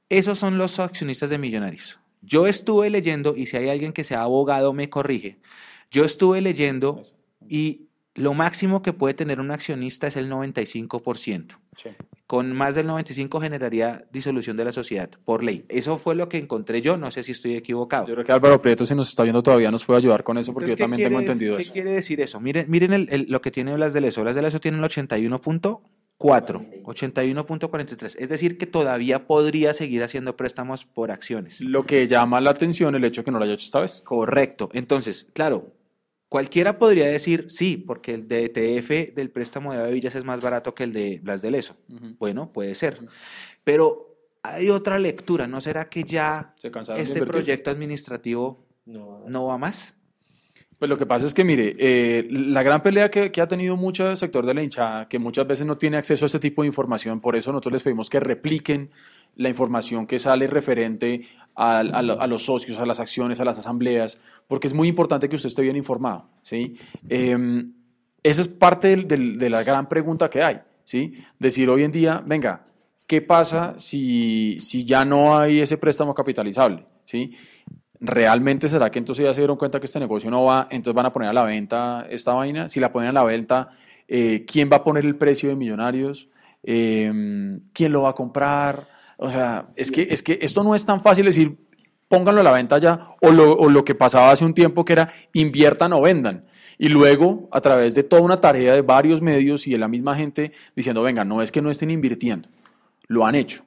Esos 0.09 0.38
son 0.38 0.57
los 0.57 0.78
accionistas 0.78 1.28
de 1.28 1.36
Millonarios. 1.36 2.01
Yo 2.22 2.47
estuve 2.47 2.88
leyendo, 2.88 3.36
y 3.36 3.45
si 3.45 3.59
hay 3.59 3.68
alguien 3.68 3.92
que 3.92 4.05
sea 4.05 4.22
abogado 4.22 4.72
me 4.72 4.88
corrige, 4.88 5.38
yo 5.90 6.07
estuve 6.07 6.40
leyendo 6.40 7.03
y 7.47 7.88
lo 8.14 8.32
máximo 8.32 8.80
que 8.80 8.95
puede 8.95 9.12
tener 9.12 9.38
un 9.38 9.51
accionista 9.51 10.07
es 10.07 10.16
el 10.16 10.30
95%. 10.30 11.59
Con 12.35 12.53
más 12.53 12.74
del 12.74 12.89
95 12.89 13.41
generaría 13.41 14.07
disolución 14.11 14.57
de 14.57 14.64
la 14.64 14.72
sociedad 14.72 15.09
por 15.24 15.45
ley. 15.45 15.64
Eso 15.68 15.99
fue 15.99 16.16
lo 16.16 16.28
que 16.28 16.37
encontré 16.37 16.82
yo, 16.82 16.97
no 16.97 17.12
sé 17.12 17.22
si 17.22 17.30
estoy 17.30 17.55
equivocado. 17.55 18.09
Yo 18.09 18.14
creo 18.14 18.26
que 18.26 18.32
Álvaro 18.32 18.61
Prieto, 18.61 18.85
si 18.85 18.93
nos 18.97 19.09
está 19.09 19.22
viendo 19.22 19.41
todavía, 19.41 19.70
nos 19.70 19.85
puede 19.85 19.99
ayudar 19.99 20.24
con 20.24 20.37
eso, 20.39 20.53
porque 20.53 20.64
Entonces, 20.64 20.72
yo 20.72 20.76
¿qué 20.76 20.82
también 20.91 21.09
tengo 21.09 21.20
entendido 21.20 21.55
¿Qué 21.55 21.62
eso. 21.62 21.72
quiere 21.72 21.93
decir 21.93 22.20
eso? 22.20 22.41
Miren, 22.41 22.66
miren 22.68 22.93
el- 22.93 23.09
el- 23.12 23.26
lo 23.28 23.41
que 23.41 23.53
tiene 23.53 23.72
Blas 23.74 23.93
de 23.93 24.01
Leso. 24.01 24.22
Blas 24.22 24.35
de 24.35 24.43
Leso 24.43 24.59
tiene 24.59 24.78
el 24.78 24.82
81.4, 24.85 25.80
81.43. 26.82 28.16
Es 28.18 28.28
decir, 28.28 28.59
que 28.59 28.66
todavía 28.66 29.26
podría 29.28 29.74
seguir 29.74 30.03
haciendo 30.03 30.37
préstamos 30.37 30.85
por 30.85 31.11
acciones. 31.12 31.61
Lo 31.61 31.87
que 31.87 32.07
llama 32.09 32.41
la 32.41 32.51
atención 32.51 32.95
el 32.97 33.05
hecho 33.05 33.22
que 33.22 33.30
no 33.30 33.39
lo 33.39 33.45
haya 33.45 33.55
hecho 33.55 33.66
esta 33.66 33.80
vez. 33.80 34.01
Correcto. 34.05 34.70
Entonces, 34.72 35.28
claro, 35.35 35.73
cualquiera 36.35 36.80
podría 36.80 37.07
decir 37.07 37.47
sí, 37.49 37.76
porque 37.76 38.12
el 38.12 38.26
DTF 38.26 39.14
del 39.14 39.30
préstamo 39.30 39.72
de 39.72 39.93
Villas 39.93 40.16
es 40.16 40.24
más 40.24 40.41
barato 40.41 40.74
que 40.74 40.82
el 40.82 40.93
de 40.93 41.20
Blas 41.22 41.41
de 41.43 41.53
Leso. 41.53 41.76
Bueno, 42.18 42.51
puede 42.53 42.74
ser. 42.74 42.99
Pero 43.62 44.16
hay 44.43 44.68
otra 44.68 44.99
lectura. 44.99 45.47
¿No 45.47 45.61
será 45.61 45.89
que 45.89 46.03
ya 46.03 46.53
Se 46.57 46.70
de 46.70 47.01
este 47.01 47.24
proyecto 47.24 47.70
administrativo 47.70 48.66
no 48.85 49.47
va 49.47 49.59
más? 49.59 49.95
Pues 50.76 50.89
lo 50.89 50.99
que 50.99 51.07
pasa 51.07 51.24
es 51.24 51.35
que, 51.35 51.45
mire, 51.45 51.76
eh, 51.78 52.26
la 52.28 52.64
gran 52.64 52.82
pelea 52.82 53.12
que, 53.12 53.30
que 53.30 53.41
ha 53.41 53.47
tenido 53.47 53.76
mucho 53.76 54.16
sector 54.16 54.45
de 54.45 54.55
la 54.55 54.62
hinchada, 54.64 55.09
que 55.09 55.20
muchas 55.20 55.47
veces 55.47 55.64
no 55.64 55.78
tiene 55.78 55.99
acceso 55.99 56.24
a 56.24 56.26
este 56.26 56.41
tipo 56.41 56.62
de 56.62 56.66
información, 56.66 57.20
por 57.20 57.37
eso 57.37 57.53
nosotros 57.53 57.74
les 57.74 57.82
pedimos 57.85 58.11
que 58.11 58.18
repliquen 58.18 58.91
la 59.37 59.49
información 59.49 60.07
que 60.07 60.18
sale 60.18 60.49
referente 60.49 61.22
a, 61.55 61.82
lo- 62.02 62.20
a 62.20 62.26
los 62.26 62.44
socios, 62.44 62.78
a 62.78 62.86
las 62.86 63.00
acciones, 63.00 63.40
a 63.40 63.44
las 63.44 63.59
asambleas, 63.59 64.18
porque 64.48 64.66
es 64.66 64.74
muy 64.74 64.88
importante 64.88 65.28
que 65.28 65.36
usted 65.36 65.48
esté 65.48 65.62
bien 65.62 65.76
informado, 65.76 66.28
¿sí? 66.42 66.76
Eh, 67.09 67.64
esa 68.22 68.42
es 68.42 68.48
parte 68.48 68.88
del- 68.88 69.07
del- 69.09 69.38
de 69.38 69.50
la 69.50 69.62
gran 69.62 69.88
pregunta 69.88 70.28
que 70.30 70.42
hay, 70.42 70.59
¿sí? 70.82 71.14
Decir 71.38 71.68
hoy 71.70 71.84
en 71.84 71.92
día, 71.92 72.22
venga, 72.26 72.66
¿qué 73.07 73.20
pasa 73.22 73.74
si, 73.78 74.57
si 74.59 74.84
ya 74.84 75.05
no 75.05 75.36
hay 75.38 75.61
ese 75.61 75.76
préstamo 75.76 76.14
capitalizable, 76.14 76.86
¿sí? 77.05 77.36
¿Realmente 78.00 78.68
será 78.68 78.90
que 78.90 78.98
entonces 78.98 79.24
ya 79.24 79.32
se 79.32 79.40
dieron 79.40 79.57
cuenta 79.57 79.78
que 79.80 79.86
este 79.86 80.00
negocio 80.00 80.30
no 80.30 80.44
va, 80.44 80.66
entonces 80.70 80.94
van 80.94 81.07
a 81.07 81.12
poner 81.12 81.28
a 81.28 81.32
la 81.32 81.44
venta 81.44 82.07
esta 82.11 82.32
vaina? 82.34 82.68
Si 82.68 82.80
la 82.80 82.92
ponen 82.92 83.11
a 83.11 83.12
la 83.12 83.24
venta, 83.24 83.68
eh, 84.09 84.44
¿quién 84.46 84.68
va 84.70 84.76
a 84.78 84.84
poner 84.84 85.05
el 85.05 85.16
precio 85.16 85.48
de 85.48 85.57
millonarios? 85.57 86.28
Eh, 86.62 87.11
¿Quién 87.72 87.92
lo 87.92 88.02
va 88.02 88.11
a 88.11 88.14
comprar? 88.14 88.88
O 89.16 89.30
sea, 89.30 89.68
es 89.76 89.90
que, 89.90 90.08
es 90.10 90.22
que 90.22 90.38
esto 90.42 90.64
no 90.64 90.74
es 90.74 90.84
tan 90.84 91.00
fácil 91.00 91.26
decir, 91.26 91.56
pónganlo 92.08 92.40
a 92.40 92.44
la 92.44 92.52
venta 92.52 92.78
ya, 92.78 93.06
o 93.20 93.30
lo, 93.30 93.52
o 93.52 93.68
lo 93.68 93.84
que 93.84 93.94
pasaba 93.94 94.30
hace 94.30 94.44
un 94.44 94.54
tiempo 94.54 94.84
que 94.84 94.94
era 94.94 95.12
inviertan 95.32 95.92
o 95.92 96.00
vendan. 96.00 96.44
Y 96.78 96.88
luego, 96.88 97.48
a 97.52 97.60
través 97.60 97.94
de 97.94 98.02
toda 98.02 98.22
una 98.22 98.40
tarea 98.40 98.74
de 98.74 98.82
varios 98.82 99.20
medios 99.20 99.66
y 99.66 99.72
de 99.72 99.78
la 99.78 99.88
misma 99.88 100.16
gente 100.16 100.52
diciendo, 100.74 101.02
venga, 101.02 101.24
no 101.24 101.42
es 101.42 101.52
que 101.52 101.62
no 101.62 101.70
estén 101.70 101.90
invirtiendo, 101.90 102.48
lo 103.06 103.26
han 103.26 103.34
hecho. 103.34 103.64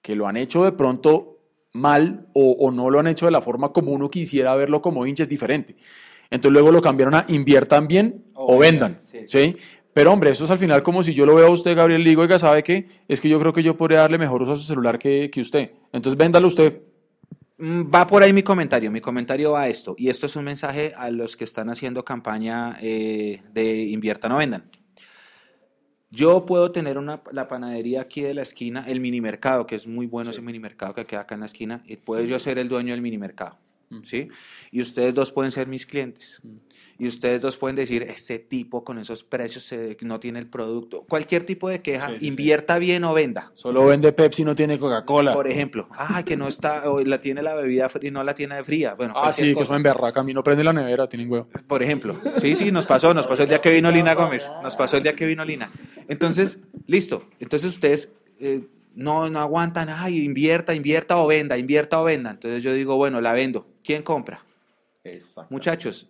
Que 0.00 0.16
lo 0.16 0.26
han 0.26 0.36
hecho 0.36 0.64
de 0.64 0.72
pronto 0.72 1.38
mal 1.72 2.26
o, 2.34 2.52
o 2.52 2.70
no 2.70 2.90
lo 2.90 2.98
han 2.98 3.06
hecho 3.06 3.26
de 3.26 3.32
la 3.32 3.40
forma 3.40 3.72
como 3.72 3.92
uno 3.92 4.10
quisiera 4.10 4.54
verlo 4.56 4.82
como 4.82 5.06
hincha 5.06 5.22
es 5.22 5.28
diferente. 5.28 5.76
Entonces 6.32 6.52
luego 6.52 6.72
lo 6.72 6.80
cambiaron 6.80 7.14
a 7.14 7.24
inviertan 7.28 7.86
bien 7.86 8.24
o, 8.34 8.56
O 8.56 8.58
vendan. 8.58 9.00
vendan, 9.12 9.28
sí. 9.28 9.56
Pero 9.94 10.12
hombre, 10.12 10.30
eso 10.30 10.44
es 10.44 10.50
al 10.50 10.58
final 10.58 10.82
como 10.82 11.02
si 11.02 11.12
yo 11.12 11.26
lo 11.26 11.34
veo 11.34 11.46
a 11.46 11.50
usted, 11.50 11.76
Gabriel, 11.76 12.00
y 12.00 12.04
le 12.04 12.10
digo, 12.10 12.22
oiga, 12.22 12.38
¿sabe 12.38 12.62
qué? 12.62 12.86
Es 13.08 13.20
que 13.20 13.28
yo 13.28 13.38
creo 13.38 13.52
que 13.52 13.62
yo 13.62 13.76
podría 13.76 14.00
darle 14.00 14.18
mejor 14.18 14.42
uso 14.42 14.52
a 14.52 14.56
su 14.56 14.62
celular 14.62 14.98
que, 14.98 15.30
que 15.30 15.40
usted. 15.40 15.72
Entonces 15.92 16.16
véndalo 16.16 16.48
usted. 16.48 16.82
Mm, 17.58 17.94
Va 17.94 18.06
por 18.06 18.22
ahí 18.22 18.32
mi 18.32 18.42
comentario. 18.42 18.90
Mi 18.90 19.00
comentario 19.00 19.52
va 19.52 19.62
a 19.62 19.68
esto. 19.68 19.94
Y 19.98 20.08
esto 20.08 20.26
es 20.26 20.34
un 20.36 20.44
mensaje 20.44 20.94
a 20.96 21.10
los 21.10 21.36
que 21.36 21.44
están 21.44 21.68
haciendo 21.68 22.04
campaña 22.04 22.76
eh, 22.80 23.42
de 23.52 23.84
inviertan 23.84 24.32
o 24.32 24.38
vendan. 24.38 24.64
Yo 26.10 26.44
puedo 26.44 26.72
tener 26.72 26.98
una, 26.98 27.22
la 27.30 27.48
panadería 27.48 28.02
aquí 28.02 28.20
de 28.20 28.34
la 28.34 28.42
esquina, 28.42 28.84
el 28.86 29.00
mini 29.00 29.20
mercado, 29.20 29.66
que 29.66 29.76
es 29.76 29.86
muy 29.86 30.06
bueno 30.06 30.30
ese 30.30 30.42
mini 30.42 30.58
mercado 30.58 30.92
que 30.92 31.06
queda 31.06 31.20
acá 31.20 31.34
en 31.34 31.40
la 31.40 31.46
esquina, 31.46 31.82
y 31.86 31.96
puedo 31.96 32.22
yo 32.22 32.38
ser 32.38 32.58
el 32.58 32.68
dueño 32.68 32.92
del 32.92 33.00
mini 33.00 33.16
mercado. 33.16 33.58
¿sí? 34.04 34.28
Y 34.70 34.82
ustedes 34.82 35.14
dos 35.14 35.32
pueden 35.32 35.52
ser 35.52 35.68
mis 35.68 35.86
clientes. 35.86 36.42
Y 36.98 37.06
ustedes 37.08 37.40
dos 37.40 37.56
pueden 37.56 37.74
decir, 37.76 38.02
ese 38.04 38.38
tipo 38.38 38.84
con 38.84 38.98
esos 38.98 39.24
precios 39.24 39.64
se- 39.64 39.96
no 40.02 40.20
tiene 40.20 40.38
el 40.38 40.46
producto. 40.46 41.02
Cualquier 41.08 41.44
tipo 41.44 41.68
de 41.68 41.80
queja, 41.82 42.06
Sí, 42.08 42.12
sí, 42.14 42.20
sí. 42.20 42.26
invierta 42.28 42.78
bien 42.78 43.02
o 43.04 43.12
venda. 43.14 43.50
Solo 43.54 43.86
vende 43.86 44.12
Pepsi, 44.12 44.44
no 44.44 44.54
tiene 44.54 44.78
Coca-Cola. 44.78 45.32
Por 45.32 45.48
ejemplo, 45.48 45.88
ah, 45.92 46.22
que 46.24 46.36
no 46.36 46.46
está, 46.48 46.88
o 46.90 47.00
la 47.00 47.20
tiene 47.20 47.42
la 47.42 47.54
bebida 47.54 47.88
fría 47.88 48.08
y 48.08 48.12
no 48.12 48.22
la 48.22 48.34
tiene 48.34 48.56
de 48.56 48.64
fría. 48.64 48.94
Bueno, 48.94 49.14
Ah, 49.16 49.32
sí, 49.32 49.54
que 49.54 49.62
eso 49.62 49.74
en 49.74 49.82
berraca. 49.82 50.20
A 50.20 50.22
mí 50.24 50.32
no 50.34 50.42
prende 50.42 50.62
la 50.62 50.72
nevera, 50.72 51.08
tienen 51.08 51.30
huevo. 51.30 51.48
Por 51.66 51.82
ejemplo, 51.82 52.16
sí, 52.40 52.54
sí, 52.54 52.70
nos 52.70 52.86
pasó, 52.86 53.12
nos 53.14 53.26
pasó 53.26 53.42
el 53.42 53.48
día 53.48 53.60
que 53.60 53.70
vino 53.70 53.90
Lina 53.90 54.14
Gómez, 54.14 54.50
nos 54.62 54.76
pasó 54.76 54.96
el 54.96 55.02
día 55.02 55.14
que 55.14 55.26
vino 55.26 55.44
Lina. 55.44 55.70
Entonces, 56.08 56.60
listo, 56.86 57.24
entonces 57.40 57.70
ustedes 57.72 58.10
eh, 58.38 58.60
no, 58.94 59.30
no 59.30 59.40
aguantan, 59.40 59.88
ay, 59.88 60.22
invierta, 60.22 60.74
invierta 60.74 61.16
o 61.16 61.26
venda, 61.26 61.56
invierta 61.56 62.00
o 62.00 62.04
venda. 62.04 62.30
Entonces 62.32 62.62
yo 62.62 62.72
digo, 62.74 62.96
bueno, 62.96 63.20
la 63.20 63.32
vendo. 63.32 63.66
¿Quién 63.82 64.02
compra? 64.02 64.44
Muchachos, 65.50 66.08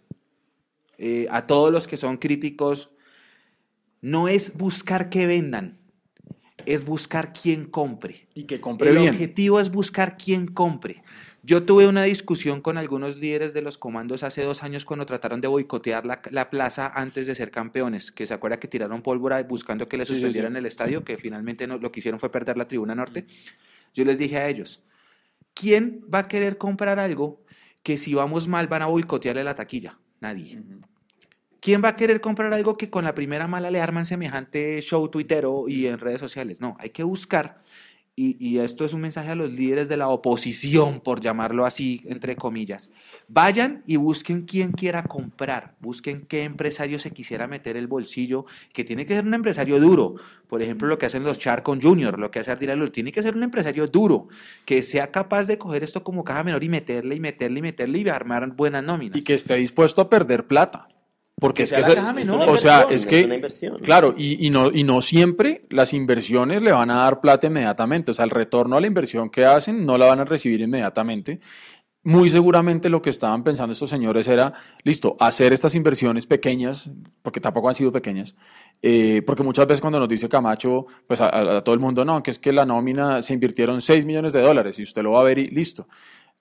eh, 1.04 1.26
a 1.30 1.46
todos 1.48 1.72
los 1.72 1.88
que 1.88 1.96
son 1.96 2.16
críticos, 2.16 2.90
no 4.00 4.28
es 4.28 4.56
buscar 4.56 5.08
que 5.10 5.26
vendan, 5.26 5.78
es 6.64 6.84
buscar 6.84 7.32
quién 7.32 7.64
compre. 7.66 8.28
Y 8.34 8.44
que 8.44 8.60
compre 8.60 8.90
El 8.90 8.98
bien. 8.98 9.10
objetivo 9.14 9.58
es 9.58 9.70
buscar 9.70 10.16
quién 10.16 10.46
compre. 10.46 11.02
Yo 11.42 11.64
tuve 11.64 11.88
una 11.88 12.04
discusión 12.04 12.60
con 12.60 12.78
algunos 12.78 13.16
líderes 13.16 13.52
de 13.52 13.62
los 13.62 13.76
comandos 13.78 14.22
hace 14.22 14.44
dos 14.44 14.62
años 14.62 14.84
cuando 14.84 15.04
trataron 15.04 15.40
de 15.40 15.48
boicotear 15.48 16.06
la, 16.06 16.22
la 16.30 16.50
plaza 16.50 16.86
antes 16.94 17.26
de 17.26 17.34
ser 17.34 17.50
campeones, 17.50 18.12
que 18.12 18.28
se 18.28 18.34
acuerda 18.34 18.60
que 18.60 18.68
tiraron 18.68 19.02
pólvora 19.02 19.42
buscando 19.42 19.88
que 19.88 19.96
le 19.96 20.06
Sí, 20.06 20.14
sí, 20.14 20.14
suspendieran 20.20 20.52
sí. 20.52 20.58
el 20.58 20.66
estadio, 20.66 21.02
que 21.02 21.16
finalmente 21.16 21.66
no, 21.66 21.78
lo 21.78 21.90
que 21.90 21.98
hicieron 21.98 22.20
fue 22.20 22.30
perder 22.30 22.56
la 22.56 22.68
tribuna 22.68 22.94
norte. 22.94 23.26
Yo 23.92 24.04
les 24.04 24.18
dije 24.18 24.36
a 24.38 24.48
ellos, 24.48 24.84
¿quién 25.52 26.04
va 26.14 26.20
a 26.20 26.28
querer 26.28 26.58
comprar 26.58 27.00
algo 27.00 27.42
que 27.82 27.96
si 27.98 28.14
vamos 28.14 28.46
mal 28.46 28.68
van 28.68 28.82
a 28.82 28.86
boicotearle 28.86 29.42
la 29.42 29.56
taquilla? 29.56 29.98
Nadie. 30.20 30.62
¿Quién 31.62 31.80
va 31.80 31.90
a 31.90 31.96
querer 31.96 32.20
comprar 32.20 32.52
algo 32.52 32.76
que 32.76 32.90
con 32.90 33.04
la 33.04 33.14
primera 33.14 33.46
mala 33.46 33.70
le 33.70 33.80
arman 33.80 34.04
semejante 34.04 34.82
show 34.82 35.08
tuitero 35.08 35.68
y 35.68 35.86
en 35.86 36.00
redes 36.00 36.18
sociales? 36.18 36.60
No, 36.60 36.76
hay 36.80 36.90
que 36.90 37.04
buscar 37.04 37.62
y, 38.14 38.58
esto 38.58 38.84
es 38.84 38.92
un 38.92 39.00
mensaje 39.00 39.30
a 39.30 39.34
los 39.34 39.52
líderes 39.52 39.88
de 39.88 39.96
la 39.96 40.08
oposición, 40.08 41.00
por 41.00 41.22
llamarlo 41.22 41.64
así, 41.64 42.02
entre 42.04 42.36
comillas. 42.36 42.90
Vayan 43.26 43.82
y 43.86 43.96
busquen 43.96 44.42
quién 44.42 44.72
quiera 44.72 45.04
comprar, 45.04 45.76
busquen 45.80 46.26
qué 46.26 46.42
empresario 46.44 46.98
se 46.98 47.12
quisiera 47.12 47.46
meter 47.46 47.78
el 47.78 47.86
bolsillo, 47.86 48.44
que 48.74 48.84
tiene 48.84 49.06
que 49.06 49.14
ser 49.14 49.24
un 49.24 49.32
empresario 49.32 49.80
duro. 49.80 50.16
Por 50.46 50.60
ejemplo, 50.60 50.88
lo 50.88 50.98
que 50.98 51.06
hacen 51.06 51.24
los 51.24 51.38
Charcon 51.38 51.80
Junior, 51.80 52.18
lo 52.18 52.30
que 52.30 52.40
hace 52.40 52.50
Ardila 52.50 52.76
tiene 52.88 53.12
que 53.12 53.22
ser 53.22 53.34
un 53.34 53.44
empresario 53.44 53.86
duro, 53.86 54.28
que 54.66 54.82
sea 54.82 55.10
capaz 55.10 55.44
de 55.44 55.56
coger 55.56 55.82
esto 55.82 56.04
como 56.04 56.22
caja 56.22 56.44
menor 56.44 56.62
y 56.64 56.68
meterle 56.68 57.14
y 57.14 57.20
meterle 57.20 57.60
y 57.60 57.62
meterle 57.62 57.98
y 58.00 58.08
armar 58.10 58.46
buenas 58.54 58.84
nóminas. 58.84 59.16
Y 59.16 59.24
que 59.24 59.34
esté 59.34 59.54
dispuesto 59.54 60.02
a 60.02 60.10
perder 60.10 60.46
plata. 60.46 60.86
Porque 61.38 61.64
es 61.64 61.72
que, 61.72 61.80
o 61.80 62.56
sea, 62.56 62.86
es 62.88 63.06
que, 63.06 63.42
claro, 63.82 64.14
y, 64.16 64.46
y, 64.46 64.50
no, 64.50 64.70
y 64.70 64.84
no 64.84 65.00
siempre 65.00 65.66
las 65.70 65.92
inversiones 65.92 66.62
le 66.62 66.70
van 66.70 66.90
a 66.90 66.98
dar 66.98 67.20
plata 67.20 67.48
inmediatamente, 67.48 68.12
o 68.12 68.14
sea, 68.14 68.24
el 68.24 68.30
retorno 68.30 68.76
a 68.76 68.80
la 68.80 68.86
inversión 68.86 69.28
que 69.28 69.44
hacen 69.44 69.84
no 69.84 69.98
la 69.98 70.06
van 70.06 70.20
a 70.20 70.24
recibir 70.24 70.60
inmediatamente. 70.60 71.40
Muy 72.04 72.30
seguramente 72.30 72.88
lo 72.88 73.00
que 73.00 73.10
estaban 73.10 73.44
pensando 73.44 73.72
estos 73.72 73.88
señores 73.88 74.26
era, 74.26 74.52
listo, 74.82 75.16
hacer 75.20 75.52
estas 75.52 75.76
inversiones 75.76 76.26
pequeñas, 76.26 76.90
porque 77.22 77.40
tampoco 77.40 77.68
han 77.68 77.76
sido 77.76 77.92
pequeñas, 77.92 78.34
eh, 78.82 79.22
porque 79.24 79.44
muchas 79.44 79.68
veces 79.68 79.80
cuando 79.80 80.00
nos 80.00 80.08
dice 80.08 80.28
Camacho, 80.28 80.86
pues 81.06 81.20
a, 81.20 81.62
todo 81.62 81.74
el 81.74 81.80
mundo, 81.80 82.04
no, 82.04 82.20
que 82.20 82.32
es 82.32 82.40
que 82.40 82.52
la 82.52 82.64
nómina 82.64 83.22
se 83.22 83.34
invirtieron 83.34 83.80
6 83.80 84.04
millones 84.04 84.32
de 84.32 84.42
dólares 84.42 84.80
y 84.80 84.82
usted 84.82 85.02
lo 85.02 85.12
va 85.12 85.20
a 85.20 85.24
ver 85.24 85.38
y 85.38 85.46
listo. 85.46 85.86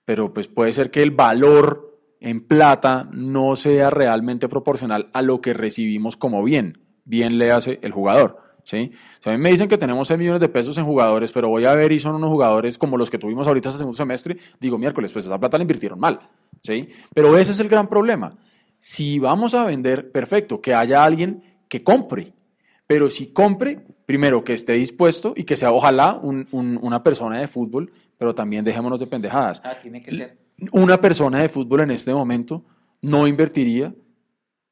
Pero 0.04 0.32
pues 0.32 0.48
puede 0.48 0.72
ser 0.72 0.90
que 0.90 1.00
el 1.00 1.12
valor 1.12 1.91
en 2.22 2.40
plata 2.40 3.08
no 3.12 3.56
sea 3.56 3.90
realmente 3.90 4.48
proporcional 4.48 5.10
a 5.12 5.22
lo 5.22 5.40
que 5.40 5.54
recibimos 5.54 6.16
como 6.16 6.44
bien. 6.44 6.78
Bien 7.04 7.36
le 7.36 7.50
hace 7.50 7.80
el 7.82 7.90
jugador. 7.90 8.38
¿sí? 8.62 8.92
a 9.24 9.30
mí 9.32 9.38
me 9.38 9.50
dicen 9.50 9.68
que 9.68 9.76
tenemos 9.76 10.06
6 10.06 10.18
millones 10.18 10.40
de 10.40 10.48
pesos 10.48 10.78
en 10.78 10.84
jugadores, 10.84 11.32
pero 11.32 11.48
voy 11.48 11.64
a 11.64 11.74
ver 11.74 11.90
y 11.90 11.98
son 11.98 12.14
unos 12.14 12.30
jugadores 12.30 12.78
como 12.78 12.96
los 12.96 13.10
que 13.10 13.18
tuvimos 13.18 13.48
ahorita 13.48 13.70
este 13.70 13.78
segundo 13.78 13.96
semestre, 13.96 14.36
digo 14.60 14.78
miércoles, 14.78 15.12
pues 15.12 15.26
esa 15.26 15.38
plata 15.38 15.58
la 15.58 15.62
invirtieron 15.62 15.98
mal. 15.98 16.20
¿sí? 16.62 16.88
Pero 17.12 17.36
ese 17.36 17.50
es 17.50 17.58
el 17.58 17.68
gran 17.68 17.88
problema. 17.88 18.30
Si 18.78 19.18
vamos 19.18 19.54
a 19.54 19.64
vender, 19.64 20.12
perfecto, 20.12 20.60
que 20.60 20.74
haya 20.74 21.02
alguien 21.02 21.42
que 21.68 21.82
compre, 21.82 22.34
pero 22.86 23.10
si 23.10 23.32
compre, 23.32 23.84
primero 24.06 24.44
que 24.44 24.52
esté 24.52 24.74
dispuesto 24.74 25.34
y 25.34 25.42
que 25.42 25.56
sea 25.56 25.72
ojalá 25.72 26.20
una 26.22 27.02
persona 27.02 27.40
de 27.40 27.48
fútbol, 27.48 27.90
pero 28.16 28.32
también 28.32 28.64
dejémonos 28.64 29.00
de 29.00 29.08
pendejadas. 29.08 29.60
Ah, 29.64 29.74
tiene 29.82 30.00
que 30.00 30.12
ser 30.12 30.41
una 30.70 31.00
persona 31.00 31.40
de 31.40 31.48
fútbol 31.48 31.80
en 31.80 31.90
este 31.90 32.14
momento 32.14 32.64
no 33.00 33.26
invertiría, 33.26 33.94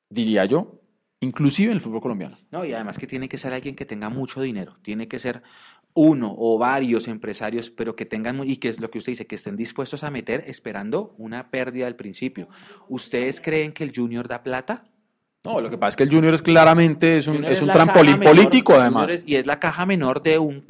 diría 0.09 0.45
yo, 0.45 0.81
inclusive 1.21 1.71
en 1.71 1.77
el 1.77 1.81
fútbol 1.81 2.01
colombiano. 2.01 2.39
No, 2.51 2.65
y 2.65 2.73
además 2.73 2.99
que 2.99 3.07
tiene 3.07 3.29
que 3.29 3.39
ser 3.39 3.53
alguien 3.53 3.75
que 3.75 3.85
tenga 3.85 4.09
mucho 4.09 4.41
dinero, 4.41 4.75
tiene 4.83 5.09
que 5.09 5.19
ser 5.19 5.43
uno 5.93 6.35
o 6.39 6.59
varios 6.59 7.09
empresarios, 7.09 7.71
pero 7.71 7.97
que 7.97 8.07
tengan, 8.07 8.49
y 8.49 8.57
que 8.57 8.69
es 8.69 8.81
lo 8.81 8.91
que 8.91 8.99
usted 8.99 9.13
dice, 9.13 9.27
que 9.27 9.35
estén 9.35 9.57
dispuestos 9.57 10.05
a 10.05 10.11
meter 10.11 10.45
esperando 10.47 11.15
una 11.19 11.51
pérdida 11.51 11.87
al 11.87 11.97
principio. 11.97 12.49
¿Ustedes 12.89 13.41
creen 13.41 13.73
que 13.73 13.85
el 13.85 13.93
Junior 13.95 14.29
da 14.29 14.43
plata? 14.43 14.85
No, 15.43 15.59
lo 15.59 15.71
que 15.71 15.79
pasa 15.79 15.89
es 15.89 15.97
que 15.97 16.03
el 16.03 16.11
Junior 16.11 16.35
es 16.35 16.43
claramente 16.43 17.17
es 17.17 17.27
un, 17.27 17.43
es 17.47 17.63
un 17.63 17.71
trampolín 17.71 18.21
político, 18.21 18.75
además. 18.75 19.25
y 19.25 19.37
es 19.37 19.47
la 19.47 19.59
caja 19.59 19.87
menor 19.87 20.23
de 20.23 20.39
un, 20.39 20.63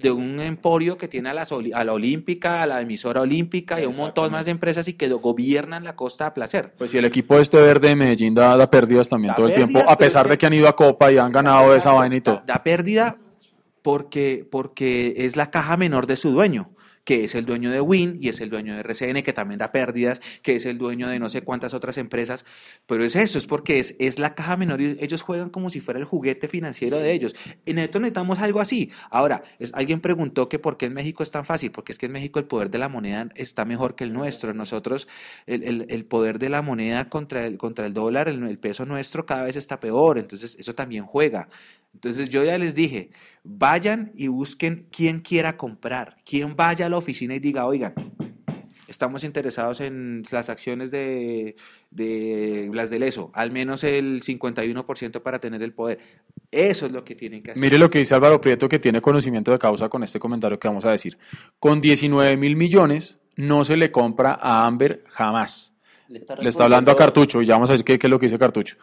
de 0.00 0.12
un 0.12 0.38
emporio 0.38 0.96
que 0.96 1.08
tiene 1.08 1.30
a 1.30 1.34
la, 1.34 1.44
a 1.74 1.84
la 1.84 1.92
Olímpica, 1.92 2.62
a 2.62 2.66
la 2.66 2.80
emisora 2.80 3.22
Olímpica 3.22 3.80
y 3.80 3.86
un 3.86 3.96
montón 3.96 4.30
más 4.30 4.44
de 4.44 4.52
empresas 4.52 4.86
y 4.86 4.92
que 4.92 5.08
gobiernan 5.08 5.82
la 5.82 5.96
costa 5.96 6.26
a 6.26 6.34
placer. 6.34 6.72
Pues 6.78 6.92
si 6.92 6.98
el 6.98 7.04
equipo 7.04 7.40
este 7.40 7.56
verde 7.56 7.88
de 7.88 7.96
Medellín 7.96 8.32
da, 8.32 8.70
pérdidas 8.70 9.08
también 9.08 9.34
todo 9.34 9.48
el 9.48 9.54
tiempo, 9.54 9.80
a 9.88 9.98
pesar 9.98 10.28
de 10.28 10.38
que 10.38 10.46
han 10.46 10.52
ido 10.52 10.68
a 10.68 10.76
Copa 10.76 11.10
y 11.10 11.18
han 11.18 11.32
ganado 11.32 11.74
esa 11.74 11.92
vaina 11.92 12.14
y 12.14 12.20
todo. 12.20 12.42
Da, 12.46 12.62
pérdida 12.62 13.16
porque, 13.82 14.46
porque 14.48 15.14
es 15.16 15.36
la 15.36 15.50
caja 15.50 15.76
menor 15.76 16.06
de 16.06 16.16
su 16.16 16.30
dueño 16.30 16.70
que 17.04 17.24
es 17.24 17.34
el 17.34 17.44
dueño 17.44 17.70
de 17.70 17.80
Win 17.80 18.18
y 18.20 18.28
es 18.28 18.40
el 18.40 18.50
dueño 18.50 18.74
de 18.74 18.80
RCN, 18.80 19.22
que 19.22 19.32
también 19.32 19.58
da 19.58 19.72
pérdidas, 19.72 20.20
que 20.42 20.56
es 20.56 20.66
el 20.66 20.78
dueño 20.78 21.08
de 21.08 21.18
no 21.18 21.28
sé 21.28 21.42
cuántas 21.42 21.74
otras 21.74 21.98
empresas, 21.98 22.44
pero 22.86 23.04
es 23.04 23.16
eso, 23.16 23.38
es 23.38 23.46
porque 23.46 23.78
es, 23.78 23.96
es 23.98 24.18
la 24.18 24.34
caja 24.34 24.56
menor 24.56 24.80
y 24.80 24.96
ellos 25.00 25.22
juegan 25.22 25.50
como 25.50 25.70
si 25.70 25.80
fuera 25.80 25.98
el 25.98 26.04
juguete 26.04 26.48
financiero 26.48 26.98
de 26.98 27.12
ellos. 27.12 27.34
En 27.66 27.78
esto 27.78 27.98
necesitamos 27.98 28.38
algo 28.38 28.60
así. 28.60 28.90
Ahora, 29.10 29.42
es, 29.58 29.74
alguien 29.74 30.00
preguntó 30.00 30.48
que 30.48 30.58
por 30.58 30.76
qué 30.76 30.86
en 30.86 30.94
México 30.94 31.22
es 31.22 31.30
tan 31.30 31.44
fácil, 31.44 31.70
porque 31.72 31.92
es 31.92 31.98
que 31.98 32.06
en 32.06 32.12
México 32.12 32.38
el 32.38 32.46
poder 32.46 32.70
de 32.70 32.78
la 32.78 32.88
moneda 32.88 33.28
está 33.34 33.64
mejor 33.64 33.94
que 33.94 34.04
el 34.04 34.12
nuestro. 34.12 34.54
Nosotros, 34.54 35.08
el, 35.46 35.86
el, 35.88 36.04
poder 36.04 36.38
de 36.38 36.48
la 36.48 36.62
moneda 36.62 37.08
contra 37.08 37.46
el, 37.46 37.58
contra 37.58 37.86
el 37.86 37.94
dólar, 37.94 38.28
el 38.28 38.58
peso 38.58 38.86
nuestro 38.86 39.26
cada 39.26 39.44
vez 39.44 39.56
está 39.56 39.80
peor, 39.80 40.18
entonces 40.18 40.56
eso 40.58 40.74
también 40.74 41.04
juega. 41.04 41.48
Entonces 41.94 42.28
yo 42.28 42.42
ya 42.44 42.56
les 42.58 42.74
dije, 42.74 43.10
vayan 43.44 44.12
y 44.14 44.28
busquen 44.28 44.86
quién 44.90 45.20
quiera 45.20 45.56
comprar, 45.56 46.16
quién 46.24 46.56
vaya 46.56 46.86
a 46.86 46.88
la 46.88 46.98
oficina 46.98 47.34
y 47.34 47.38
diga, 47.38 47.66
oigan, 47.66 47.94
estamos 48.92 49.24
interesados 49.24 49.80
en 49.80 50.22
las 50.30 50.48
acciones 50.48 50.90
de, 50.90 51.56
las 52.72 52.90
del 52.90 53.02
ESO, 53.02 53.30
al 53.34 53.50
menos 53.50 53.82
el 53.84 54.22
51% 54.22 55.22
para 55.22 55.40
tener 55.40 55.62
el 55.62 55.72
poder. 55.72 55.98
Eso 56.50 56.86
es 56.86 56.92
lo 56.92 57.04
que 57.04 57.14
tienen 57.14 57.42
que 57.42 57.52
hacer. 57.52 57.60
Mire 57.60 57.78
lo 57.78 57.90
que 57.90 57.98
dice 57.98 58.14
Álvaro 58.14 58.40
Prieto, 58.40 58.68
que 58.68 58.78
tiene 58.78 59.00
conocimiento 59.00 59.50
de 59.50 59.58
causa 59.58 59.88
con 59.88 60.02
este 60.02 60.20
comentario 60.20 60.58
que 60.58 60.68
vamos 60.68 60.84
a 60.84 60.90
decir. 60.90 61.18
Con 61.58 61.80
19 61.80 62.36
mil 62.36 62.54
millones 62.54 63.18
no 63.36 63.64
se 63.64 63.76
le 63.76 63.90
compra 63.90 64.38
a 64.40 64.66
Amber 64.66 65.02
jamás. 65.08 65.71
Le 66.12 66.48
está, 66.48 66.64
hablando 66.64 66.90
a 66.90 66.96
Cartucho 66.96 67.40
y 67.40 67.46
ya 67.46 67.54
vamos 67.54 67.70
a 67.70 67.72
ver 67.72 67.84
qué, 67.84 67.98
qué 67.98 68.06
es 68.06 68.10
lo 68.10 68.18
que 68.18 68.26
dice 68.26 68.38
Cartucho. 68.38 68.76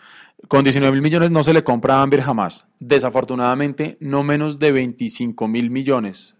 Con 0.47 0.63
19 0.63 0.91
mil 0.91 1.01
millones 1.01 1.31
no 1.31 1.43
se 1.43 1.53
le 1.53 1.63
compra 1.63 1.95
a 1.95 2.01
Amber 2.01 2.21
jamás. 2.21 2.67
Desafortunadamente, 2.79 3.97
no 3.99 4.23
menos 4.23 4.57
de 4.57 4.71
25 4.71 5.47
mil 5.47 5.69
millones 5.69 6.35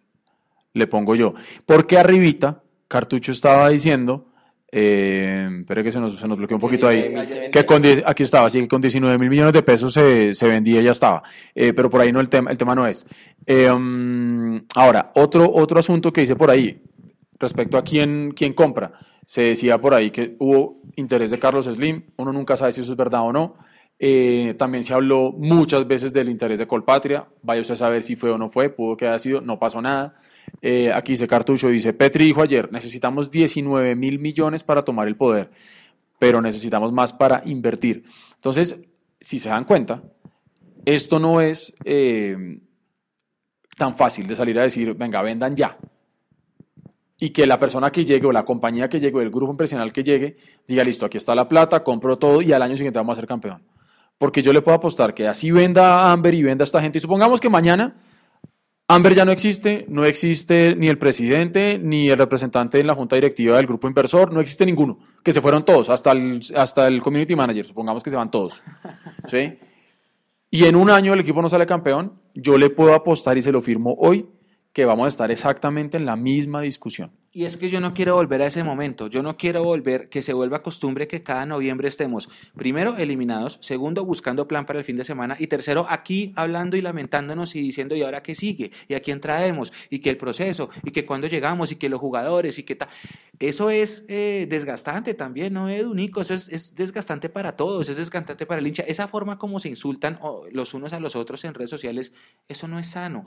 le 0.74 0.88
pongo 0.88 1.16
yo. 1.16 1.34
Porque 1.66 1.98
arribita, 1.98 2.64
Cartucho 2.88 3.32
estaba 3.32 3.70
diciendo, 3.70 4.30
eh, 4.72 5.48
espere 5.62 5.84
que 5.84 5.92
se 5.92 6.00
nos, 6.00 6.20
se 6.20 6.28
nos 6.28 6.38
bloqueó 6.38 6.58
un 6.58 6.62
poquito 6.62 6.88
ahí, 6.88 7.14
que 7.52 7.66
con, 7.66 7.84
aquí 8.06 8.24
estaba, 8.24 8.48
así 8.48 8.60
que 8.62 8.68
con 8.68 8.82
19 8.82 9.18
mil 9.18 9.30
millones 9.30 9.54
de 9.54 9.64
pesos 9.64 9.94
se, 9.94 10.34
se 10.36 10.48
vendía 10.48 10.82
y 10.82 10.86
ya 10.86 10.92
estaba. 10.92 11.24
Eh, 11.56 11.74
pero 11.74 11.90
por 11.90 12.02
ahí 12.02 12.12
no 12.12 12.20
el 12.20 12.30
tema, 12.30 12.52
el 12.52 12.58
tema 12.58 12.76
no 12.76 12.88
es. 12.88 13.06
Eh, 13.46 13.70
um, 13.70 14.62
ahora, 14.76 15.12
otro, 15.16 15.52
otro 15.52 15.80
asunto 15.80 16.12
que 16.14 16.22
dice 16.22 16.36
por 16.36 16.52
ahí, 16.52 16.82
respecto 17.40 17.78
a 17.78 17.84
quién, 17.84 18.32
quién 18.36 18.54
compra. 18.54 18.92
Se 19.30 19.44
decía 19.44 19.80
por 19.80 19.94
ahí 19.94 20.10
que 20.10 20.36
hubo 20.40 20.82
interés 20.96 21.30
de 21.30 21.38
Carlos 21.38 21.68
Slim, 21.68 22.02
uno 22.18 22.34
nunca 22.34 22.58
sabe 22.58 22.72
si 22.72 22.82
eso 22.82 22.94
es 22.94 22.98
verdad 22.98 23.22
o 23.22 23.32
no. 23.32 23.56
Eh, 24.00 24.56
también 24.58 24.84
se 24.84 24.92
habló 24.92 25.34
muchas 25.34 25.88
veces 25.88 26.12
del 26.12 26.30
interés 26.30 26.58
de 26.58 26.66
Colpatria. 26.66 27.28
Vaya 27.44 27.62
usted 27.62 27.76
a 27.76 27.78
saber 27.78 28.02
si 28.02 28.16
fue 28.16 28.32
o 28.32 28.40
no 28.40 28.50
fue, 28.50 28.72
pudo 28.72 28.98
que 28.98 29.08
haya 29.08 29.20
sido, 29.20 29.40
no 29.42 29.60
pasó 29.60 29.84
nada. 29.84 30.16
Eh, 30.64 30.92
aquí 30.92 31.12
dice 31.12 31.28
Cartucho, 31.28 31.68
dice, 31.68 31.94
Petri 31.94 32.26
dijo 32.26 32.42
ayer, 32.42 32.72
necesitamos 32.72 33.30
19 33.30 33.96
mil 33.96 34.18
millones 34.18 34.64
para 34.64 34.82
tomar 34.82 35.08
el 35.08 35.16
poder, 35.16 35.52
pero 36.18 36.42
necesitamos 36.42 36.92
más 36.92 37.14
para 37.14 37.44
invertir. 37.46 38.06
Entonces, 38.34 38.80
si 39.22 39.38
se 39.38 39.50
dan 39.50 39.66
cuenta, 39.66 40.02
esto 40.86 41.20
no 41.20 41.40
es 41.40 41.72
eh, 41.86 42.62
tan 43.78 43.96
fácil 43.96 44.26
de 44.26 44.36
salir 44.36 44.58
a 44.58 44.64
decir, 44.64 44.96
venga, 44.96 45.22
vendan 45.22 45.56
ya. 45.56 45.78
Y 47.20 47.32
que 47.32 47.46
la 47.46 47.60
persona 47.60 47.92
que 47.92 48.06
llegue 48.06 48.28
o 48.28 48.32
la 48.32 48.46
compañía 48.46 48.88
que 48.88 49.00
llegue 49.00 49.18
o 49.18 49.22
el 49.22 49.30
grupo 49.30 49.52
empresarial 49.52 49.92
que 49.92 50.04
llegue 50.04 50.38
diga, 50.68 50.84
listo, 50.84 51.06
aquí 51.06 51.18
está 51.18 51.36
la 51.36 51.48
plata, 51.48 51.84
compro 51.84 52.18
todo 52.18 52.42
y 52.42 52.54
al 52.54 52.62
año 52.62 52.78
siguiente 52.78 53.00
vamos 53.00 53.18
a 53.18 53.22
ser 53.22 53.28
campeón 53.28 53.62
porque 54.20 54.44
yo 54.44 54.54
le 54.54 54.62
puedo 54.62 54.78
apostar 54.78 55.16
que 55.16 55.28
así 55.28 55.50
venda 55.50 56.12
Amber 56.12 56.36
y 56.36 56.44
venda 56.44 56.64
esta 56.64 56.82
gente, 56.82 57.00
y 57.00 57.02
supongamos 57.02 57.40
que 57.40 57.50
mañana 57.50 57.96
Amber 58.88 59.16
ya 59.16 59.24
no 59.24 59.32
existe, 59.32 59.86
no 59.88 60.04
existe 60.04 60.76
ni 60.76 60.88
el 60.88 60.98
presidente 60.98 61.80
ni 61.82 62.10
el 62.10 62.18
representante 62.18 62.80
en 62.80 62.88
la 62.88 62.96
junta 62.96 63.16
directiva 63.16 63.56
del 63.56 63.66
grupo 63.66 63.88
inversor, 63.88 64.34
no 64.34 64.42
existe 64.42 64.66
ninguno, 64.66 65.00
que 65.24 65.32
se 65.32 65.42
fueron 65.42 65.64
todos, 65.64 65.90
hasta 65.90 66.12
el, 66.12 66.42
hasta 66.56 66.88
el 66.88 67.02
community 67.02 67.36
manager, 67.36 67.66
supongamos 67.66 68.04
que 68.04 68.10
se 68.10 68.18
van 68.18 68.30
todos. 68.30 68.62
¿sí? 69.28 69.58
Y 70.52 70.66
en 70.66 70.76
un 70.76 70.90
año 70.90 71.14
el 71.14 71.22
equipo 71.22 71.42
no 71.42 71.48
sale 71.48 71.66
campeón, 71.66 72.20
yo 72.34 72.58
le 72.58 72.70
puedo 72.70 72.94
apostar 72.94 73.38
y 73.38 73.42
se 73.42 73.54
lo 73.54 73.62
firmo 73.62 73.96
hoy 74.00 74.28
vamos 74.86 75.06
a 75.06 75.08
estar 75.10 75.32
exactamente 75.32 75.98
en 75.98 76.06
la 76.06 76.16
misma 76.16 76.62
discusión. 76.62 77.12
Y 77.32 77.46
es 77.46 77.58
que 77.58 77.70
yo 77.70 77.80
no 77.80 77.94
quiero 77.94 78.16
volver 78.16 78.42
a 78.42 78.48
ese 78.48 78.64
momento, 78.64 79.06
yo 79.06 79.22
no 79.22 79.38
quiero 79.38 79.64
volver, 79.64 80.10
que 80.10 80.24
se 80.24 80.34
vuelva 80.34 80.64
costumbre 80.64 81.08
que 81.08 81.22
cada 81.22 81.46
noviembre 81.46 81.88
estemos, 81.88 82.28
primero, 82.56 82.98
eliminados, 82.98 83.60
segundo, 83.62 84.04
buscando 84.04 84.48
plan 84.48 84.66
para 84.66 84.80
el 84.80 84.86
fin 84.86 84.96
de 84.96 85.06
semana, 85.06 85.36
y 85.38 85.46
tercero, 85.46 85.86
aquí 85.90 86.34
hablando 86.36 86.76
y 86.76 86.82
lamentándonos 86.82 87.56
y 87.56 87.62
diciendo, 87.62 87.96
¿y 87.96 88.02
ahora 88.02 88.24
qué 88.24 88.34
sigue? 88.34 88.72
¿Y 88.88 88.96
a 88.96 89.00
quién 89.02 89.22
traemos? 89.22 89.72
¿Y 89.92 90.00
que 90.00 90.10
el 90.10 90.18
proceso? 90.18 90.72
¿Y 90.84 90.90
que 90.90 91.06
cuando 91.06 91.28
llegamos? 91.28 91.72
¿Y 91.72 91.76
que 91.76 91.88
los 91.88 92.00
jugadores? 92.00 92.58
¿Y 92.58 92.64
que 92.64 92.76
tal? 92.76 92.90
Eso 93.38 93.70
es 93.70 94.06
eh, 94.08 94.48
desgastante 94.50 95.14
también, 95.14 95.54
¿no, 95.54 95.70
Edu, 95.70 95.94
Nico? 95.94 96.22
Eso 96.22 96.34
es, 96.34 96.50
es, 96.50 96.74
desgastante 96.74 97.30
para 97.30 97.56
todos, 97.56 97.90
es 97.90 97.98
desgastante 97.98 98.48
para 98.48 98.60
el 98.60 98.66
hincha. 98.66 98.84
Esa 98.84 99.08
forma 99.08 99.38
como 99.38 99.60
se 99.60 99.70
insultan 99.70 100.20
los 100.52 100.74
unos 100.74 100.94
a 100.94 101.00
los 101.00 101.16
otros 101.16 101.44
en 101.44 101.54
redes 101.54 101.70
sociales, 101.70 102.12
eso 102.48 102.68
no 102.68 102.80
es 102.80 102.88
sano 102.88 103.26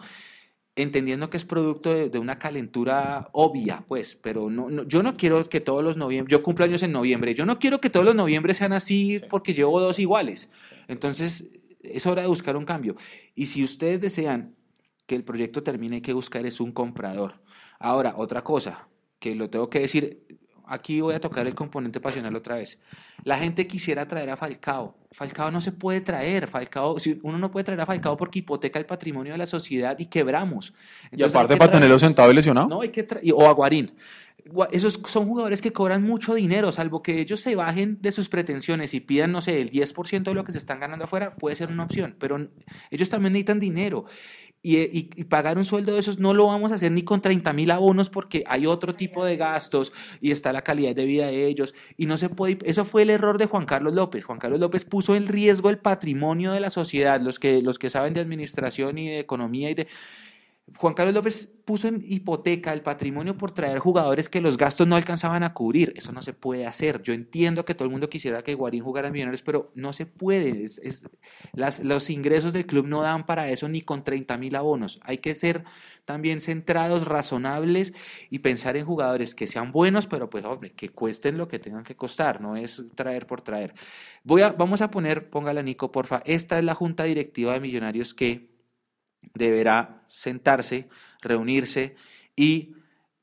entendiendo 0.76 1.28
que 1.30 1.36
es 1.36 1.44
producto 1.44 1.92
de, 1.92 2.08
de 2.08 2.18
una 2.18 2.38
calentura 2.38 3.28
obvia, 3.32 3.84
pues, 3.88 4.16
pero 4.16 4.48
no, 4.50 4.70
no- 4.70 4.84
yo 4.84 5.02
no 5.02 5.16
quiero 5.16 5.44
que 5.48 5.60
todos 5.60 5.84
los 5.84 5.96
noviembre, 5.96 6.30
yo 6.32 6.42
cumplo 6.42 6.64
años 6.64 6.82
en 6.82 6.92
noviembre, 6.92 7.34
yo 7.34 7.44
no 7.44 7.58
quiero 7.58 7.80
que 7.80 7.90
todos 7.90 8.06
los 8.06 8.14
noviembre 8.14 8.54
sean 8.54 8.72
así 8.72 9.20
porque 9.28 9.52
llevo 9.54 9.80
dos 9.80 9.98
iguales. 9.98 10.50
Entonces, 10.88 11.50
es 11.82 12.06
hora 12.06 12.22
de 12.22 12.28
buscar 12.28 12.56
un 12.56 12.64
cambio. 12.64 12.96
Y 13.34 13.46
si 13.46 13.62
ustedes 13.64 14.00
desean 14.00 14.56
que 15.06 15.14
el 15.14 15.24
proyecto 15.24 15.62
termine, 15.62 15.96
hay 15.96 16.02
que 16.02 16.12
buscar 16.12 16.46
es 16.46 16.60
un 16.60 16.72
comprador. 16.72 17.42
Ahora, 17.78 18.14
otra 18.16 18.42
cosa, 18.42 18.88
que 19.18 19.34
lo 19.34 19.50
tengo 19.50 19.68
que 19.68 19.80
decir, 19.80 20.26
aquí 20.66 21.00
voy 21.00 21.14
a 21.14 21.20
tocar 21.20 21.46
el 21.46 21.54
componente 21.54 22.00
pasional 22.00 22.34
otra 22.36 22.56
vez. 22.56 22.78
La 23.24 23.38
gente 23.38 23.66
quisiera 23.66 24.06
traer 24.06 24.30
a 24.30 24.36
Falcao. 24.36 24.96
Falcao 25.12 25.50
no 25.50 25.60
se 25.60 25.72
puede 25.72 26.00
traer. 26.00 26.46
Falcao, 26.46 26.98
si 26.98 27.18
uno 27.22 27.38
no 27.38 27.50
puede 27.50 27.64
traer 27.64 27.80
a 27.80 27.86
Falcao 27.86 28.16
porque 28.16 28.38
hipoteca 28.40 28.78
el 28.78 28.86
patrimonio 28.86 29.32
de 29.32 29.38
la 29.38 29.46
sociedad 29.46 29.96
y 29.98 30.06
quebramos. 30.06 30.72
Y 31.10 31.14
Entonces, 31.16 31.34
aparte 31.36 31.56
para 31.56 31.70
tenerlo 31.70 31.98
sentado 31.98 32.30
y 32.30 32.34
lesionado. 32.34 32.68
no, 32.68 32.80
hay 32.80 32.88
que 32.90 33.06
o 33.34 33.46
a 33.46 33.52
Guarín. 33.52 33.92
Gua- 34.44 34.68
Esos 34.72 34.94
son 35.06 35.26
jugadores 35.26 35.62
que 35.62 35.72
cobran 35.72 36.02
mucho 36.02 36.34
dinero, 36.34 36.72
salvo 36.72 37.00
que 37.00 37.20
ellos 37.20 37.38
se 37.40 37.54
bajen 37.54 37.98
de 38.02 38.10
sus 38.10 38.28
pretensiones 38.28 38.92
y 38.92 38.98
pidan, 38.98 39.30
no 39.30 39.40
sé, 39.40 39.60
el 39.60 39.70
10% 39.70 40.24
de 40.24 40.34
lo 40.34 40.42
que 40.42 40.50
se 40.50 40.58
están 40.58 40.80
ganando 40.80 41.04
afuera, 41.04 41.36
puede 41.36 41.54
ser 41.54 41.68
una 41.70 41.84
opción, 41.84 42.16
pero 42.18 42.48
ellos 42.90 43.08
también 43.08 43.34
necesitan 43.34 43.60
dinero. 43.60 44.04
Y, 44.64 44.76
eh, 44.76 44.88
y- 44.92 45.10
y 45.16 45.24
pagar 45.24 45.58
un 45.58 45.64
sueldo 45.64 45.92
de 45.92 45.98
esos 45.98 46.20
no 46.20 46.34
lo 46.34 46.46
vamos 46.46 46.70
a 46.70 46.76
hacer 46.76 46.92
ni 46.92 47.02
con 47.02 47.20
30 47.20 47.52
mil 47.52 47.70
abonos 47.72 48.10
porque 48.10 48.44
hay 48.46 48.66
otro 48.66 48.94
tipo 48.94 49.24
de 49.24 49.36
gastos 49.36 49.92
y 50.20 50.30
está 50.30 50.52
la 50.52 50.62
calidad 50.62 50.94
de 50.94 51.04
vida 51.04 51.26
de 51.26 51.46
ellos. 51.48 51.74
Y 51.96 52.06
no 52.06 52.16
se 52.16 52.28
puede. 52.28 52.58
Eso 52.64 52.84
fue 52.84 53.02
el 53.02 53.10
error 53.10 53.38
de 53.38 53.46
Juan 53.46 53.66
Carlos 53.66 53.92
López. 53.92 54.24
Juan 54.24 54.38
Carlos 54.38 54.60
López 54.60 54.84
puso 54.84 55.16
en 55.16 55.26
riesgo 55.26 55.68
el 55.68 55.78
patrimonio 55.78 56.52
de 56.52 56.60
la 56.60 56.70
sociedad, 56.70 57.20
los 57.20 57.40
que, 57.40 57.60
los 57.60 57.78
que 57.80 57.90
saben 57.90 58.14
de 58.14 58.20
administración 58.20 58.98
y 58.98 59.08
de 59.08 59.18
economía 59.18 59.68
y 59.70 59.74
de. 59.74 59.88
Juan 60.76 60.94
Carlos 60.94 61.14
López 61.14 61.52
puso 61.64 61.88
en 61.88 62.02
hipoteca 62.06 62.72
el 62.72 62.82
patrimonio 62.82 63.36
por 63.36 63.52
traer 63.52 63.78
jugadores 63.78 64.28
que 64.28 64.40
los 64.40 64.56
gastos 64.56 64.86
no 64.86 64.96
alcanzaban 64.96 65.42
a 65.42 65.54
cubrir. 65.54 65.92
Eso 65.96 66.12
no 66.12 66.22
se 66.22 66.32
puede 66.32 66.66
hacer. 66.66 67.02
Yo 67.02 67.12
entiendo 67.12 67.64
que 67.64 67.74
todo 67.74 67.84
el 67.84 67.90
mundo 67.90 68.08
quisiera 68.08 68.42
que 68.42 68.54
Guarín 68.54 68.82
jugara 68.82 69.08
en 69.08 69.12
Millonarios, 69.12 69.42
pero 69.42 69.72
no 69.74 69.92
se 69.92 70.06
puede. 70.06 70.64
Los 71.82 72.10
ingresos 72.10 72.52
del 72.52 72.66
club 72.66 72.86
no 72.86 73.02
dan 73.02 73.26
para 73.26 73.50
eso 73.50 73.68
ni 73.68 73.82
con 73.82 74.04
30 74.04 74.36
mil 74.38 74.54
abonos. 74.56 75.00
Hay 75.02 75.18
que 75.18 75.34
ser 75.34 75.64
también 76.04 76.40
centrados, 76.40 77.06
razonables 77.06 77.92
y 78.30 78.40
pensar 78.40 78.76
en 78.76 78.86
jugadores 78.86 79.34
que 79.34 79.46
sean 79.46 79.72
buenos, 79.72 80.06
pero 80.06 80.30
pues 80.30 80.44
hombre, 80.44 80.72
que 80.72 80.88
cuesten 80.90 81.38
lo 81.38 81.48
que 81.48 81.58
tengan 81.58 81.84
que 81.84 81.96
costar, 81.96 82.40
no 82.40 82.56
es 82.56 82.84
traer 82.94 83.26
por 83.26 83.40
traer. 83.40 83.74
Voy 84.24 84.42
a, 84.42 84.50
vamos 84.50 84.80
a 84.80 84.90
poner, 84.90 85.30
póngala 85.30 85.62
Nico, 85.62 85.92
porfa, 85.92 86.22
esta 86.24 86.58
es 86.58 86.64
la 86.64 86.74
junta 86.74 87.04
directiva 87.04 87.52
de 87.52 87.60
Millonarios 87.60 88.14
que 88.14 88.51
deberá 89.34 90.02
sentarse, 90.08 90.88
reunirse 91.20 91.96
y 92.36 92.74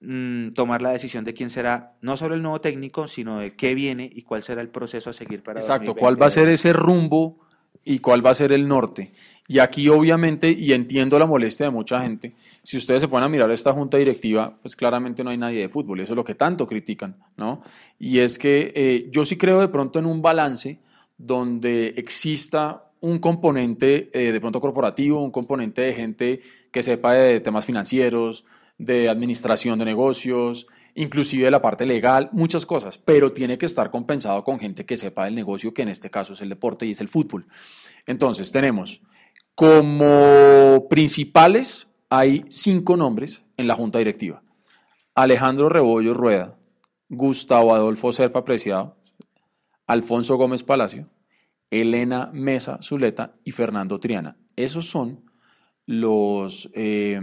mm, 0.02 0.50
tomar 0.50 0.82
la 0.82 0.92
decisión 0.92 1.24
de 1.24 1.34
quién 1.34 1.50
será 1.50 1.98
no 2.02 2.18
solo 2.18 2.36
el 2.36 2.42
nuevo 2.42 2.62
técnico, 2.62 3.08
sino 3.08 3.40
de 3.40 3.56
qué 3.56 3.76
viene 3.76 4.10
y 4.12 4.24
cuál 4.24 4.44
será 4.44 4.62
el 4.62 4.70
proceso 4.70 5.10
a 5.10 5.14
seguir 5.14 5.44
para 5.44 5.60
Exacto, 5.60 5.94
2020. 5.94 6.00
cuál 6.00 6.22
va 6.22 6.26
a 6.28 6.30
ser 6.30 6.50
ese 6.50 6.74
rumbo 6.74 7.40
y 7.84 8.00
cuál 8.00 8.26
va 8.26 8.32
a 8.32 8.36
ser 8.36 8.52
el 8.52 8.68
norte. 8.68 9.12
Y 9.48 9.60
aquí 9.60 9.90
obviamente, 9.90 10.52
y 10.52 10.74
entiendo 10.74 11.18
la 11.18 11.26
molestia 11.26 11.66
de 11.68 11.72
mucha 11.72 12.02
gente, 12.02 12.34
si 12.62 12.78
ustedes 12.78 13.02
se 13.02 13.08
ponen 13.08 13.26
a 13.26 13.30
mirar 13.30 13.50
esta 13.52 13.74
junta 13.74 13.98
directiva, 13.98 14.58
pues 14.62 14.76
claramente 14.76 15.24
no 15.24 15.32
hay 15.32 15.38
nadie 15.38 15.62
de 15.62 15.70
fútbol, 15.70 16.00
eso 16.00 16.14
es 16.14 16.18
lo 16.18 16.24
que 16.24 16.36
tanto 16.36 16.68
critican, 16.68 17.16
¿no? 17.38 17.62
Y 17.98 18.20
es 18.20 18.38
que 18.38 18.72
eh, 18.76 19.08
yo 19.12 19.26
sí 19.26 19.38
creo 19.38 19.60
de 19.60 19.70
pronto 19.70 19.98
en 19.98 20.06
un 20.06 20.22
balance 20.22 20.80
donde 21.18 21.96
exista 21.98 22.89
un 23.02 23.20
componente 23.20 24.10
eh, 24.14 24.32
de 24.32 24.40
pronto 24.40 24.60
corporativo, 24.60 25.22
un 25.22 25.32
componente 25.32 25.82
de 25.82 25.94
gente 25.94 26.42
que 26.72 26.82
sepa 26.82 27.14
de 27.14 27.40
temas 27.40 27.66
financieros, 27.66 28.46
de 28.78 29.10
administración 29.10 29.80
de 29.80 29.86
negocios, 29.86 30.68
inclusive 30.96 31.46
de 31.46 31.52
la 31.52 31.62
parte 31.62 31.86
legal, 31.86 32.30
muchas 32.32 32.66
cosas, 32.66 32.98
pero 32.98 33.32
tiene 33.32 33.58
que 33.58 33.66
estar 33.66 33.90
compensado 33.90 34.44
con 34.44 34.60
gente 34.60 34.86
que 34.86 34.98
sepa 34.98 35.26
del 35.26 35.36
negocio, 35.36 35.74
que 35.74 35.82
en 35.82 35.90
este 35.90 36.10
caso 36.10 36.34
es 36.34 36.42
el 36.42 36.50
deporte 36.50 36.86
y 36.86 36.92
es 36.92 37.02
el 37.02 37.10
fútbol. 37.10 37.46
Entonces, 38.06 38.52
tenemos 38.52 39.02
como 39.56 40.88
principales, 40.90 41.88
hay 42.10 42.46
cinco 42.50 42.96
nombres 42.96 43.44
en 43.58 43.68
la 43.68 43.76
junta 43.76 44.00
directiva. 44.00 44.42
Alejandro 45.16 45.68
Rebollo 45.68 46.14
Rueda, 46.14 46.58
Gustavo 47.10 47.74
Adolfo 47.74 48.12
Serpa 48.14 48.44
Preciado, 48.44 48.96
Alfonso 49.86 50.38
Gómez 50.38 50.64
Palacio, 50.64 51.10
Elena 51.72 52.30
Mesa 52.34 52.80
Zuleta 52.82 53.36
y 53.44 53.52
Fernando 53.52 54.00
Triana. 54.00 54.38
Esos 54.56 54.88
son 54.88 55.26
los 55.86 56.70
eh, 56.74 57.20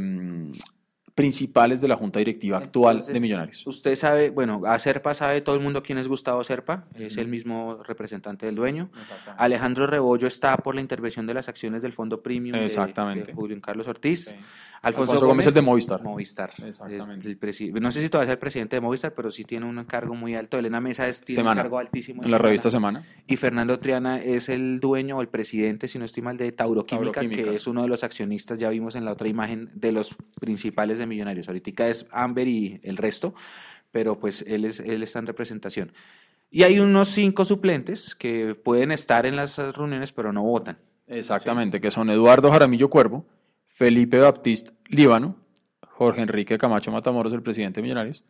principales 1.16 1.80
de 1.80 1.88
la 1.88 1.96
junta 1.96 2.18
directiva 2.18 2.58
actual 2.58 3.04
de 3.04 3.18
Millonarios. 3.18 3.66
Usted 3.66 3.96
sabe, 3.96 4.28
bueno, 4.28 4.60
a 4.66 4.78
Serpa 4.78 5.14
sabe 5.14 5.40
todo 5.40 5.54
el 5.54 5.62
mundo 5.62 5.82
quién 5.82 5.96
es 5.96 6.08
Gustavo 6.08 6.44
Serpa, 6.44 6.84
es 6.94 7.16
el 7.16 7.26
mismo 7.26 7.82
representante 7.82 8.44
del 8.44 8.54
dueño. 8.54 8.90
Alejandro 9.38 9.86
Rebollo 9.86 10.28
está 10.28 10.54
por 10.58 10.74
la 10.74 10.82
intervención 10.82 11.26
de 11.26 11.32
las 11.32 11.48
acciones 11.48 11.80
del 11.80 11.94
Fondo 11.94 12.22
Premium 12.22 12.58
de- 12.58 12.66
Exactamente. 12.66 13.28
de, 13.28 13.32
Julio 13.32 13.58
Carlos 13.62 13.88
Ortiz. 13.88 14.34
Alfonso, 14.82 15.12
Alfonso 15.12 15.26
Gómez 15.26 15.46
es 15.46 15.54
de 15.54 15.62
Movistar. 15.62 16.02
Movistar. 16.02 16.50
es 16.58 16.64
Exactamente. 16.80 17.28
el 17.30 17.80
no 17.82 17.90
sé 17.90 18.02
si 18.02 18.10
todavía 18.10 18.32
es 18.32 18.34
el 18.34 18.38
presidente 18.38 18.76
de 18.76 18.80
Movistar, 18.80 19.14
pero 19.14 19.30
sí 19.30 19.42
tiene 19.44 19.64
un 19.64 19.82
cargo 19.84 20.14
muy 20.14 20.34
alto. 20.34 20.58
Elena 20.58 20.80
Mesa 20.80 21.08
es, 21.08 21.22
tiene 21.22 21.40
Semana. 21.40 21.60
un 21.60 21.64
cargo 21.64 21.78
altísimo. 21.78 22.22
En 22.22 22.30
la 22.30 22.38
revista 22.38 22.70
Semana. 22.70 23.04
Y 23.26 23.36
Fernando 23.36 23.78
Triana 23.78 24.22
es 24.22 24.50
el 24.50 24.78
dueño 24.80 25.16
o 25.16 25.22
el 25.22 25.28
presidente, 25.28 25.88
si 25.88 25.98
no 25.98 26.04
estoy 26.04 26.22
mal, 26.22 26.36
de 26.36 26.52
Tauroquímica, 26.52 27.20
que 27.20 27.26
Tauroquímicas. 27.26 27.54
es 27.54 27.66
uno 27.66 27.82
de 27.82 27.88
los 27.88 28.04
accionistas, 28.04 28.58
ya 28.58 28.68
vimos 28.68 28.94
en 28.96 29.06
la 29.06 29.12
otra 29.12 29.28
imagen, 29.28 29.70
de 29.74 29.92
los 29.92 30.14
principales 30.38 30.98
de 30.98 31.05
Millonarios. 31.06 31.48
Ahorita 31.48 31.88
es 31.88 32.06
Amber 32.10 32.48
y 32.48 32.80
el 32.82 32.96
resto, 32.96 33.34
pero 33.90 34.18
pues 34.18 34.44
él, 34.46 34.64
es, 34.64 34.80
él 34.80 35.02
está 35.02 35.18
en 35.18 35.26
representación. 35.26 35.92
Y 36.50 36.62
hay 36.62 36.78
unos 36.78 37.08
cinco 37.08 37.44
suplentes 37.44 38.14
que 38.14 38.54
pueden 38.54 38.92
estar 38.92 39.26
en 39.26 39.36
las 39.36 39.58
reuniones, 39.58 40.12
pero 40.12 40.32
no 40.32 40.42
votan. 40.42 40.78
Exactamente, 41.06 41.80
que 41.80 41.90
son 41.90 42.10
Eduardo 42.10 42.50
Jaramillo 42.50 42.90
Cuervo, 42.90 43.26
Felipe 43.66 44.18
Baptiste 44.18 44.72
Líbano, 44.88 45.36
Jorge 45.82 46.22
Enrique 46.22 46.58
Camacho 46.58 46.90
Matamoros, 46.90 47.32
el 47.32 47.42
presidente 47.42 47.80
de 47.80 47.82
Millonarios, 47.82 48.24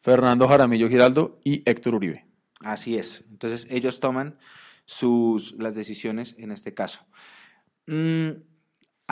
Fernando 0.00 0.48
Jaramillo 0.48 0.88
Giraldo 0.88 1.38
y 1.44 1.62
Héctor 1.68 1.94
Uribe. 1.94 2.26
Así 2.60 2.96
es. 2.96 3.24
Entonces 3.30 3.66
ellos 3.70 4.00
toman 4.00 4.38
sus, 4.84 5.52
las 5.58 5.74
decisiones 5.74 6.34
en 6.38 6.52
este 6.52 6.74
caso. 6.74 7.04
Mm, 7.86 8.30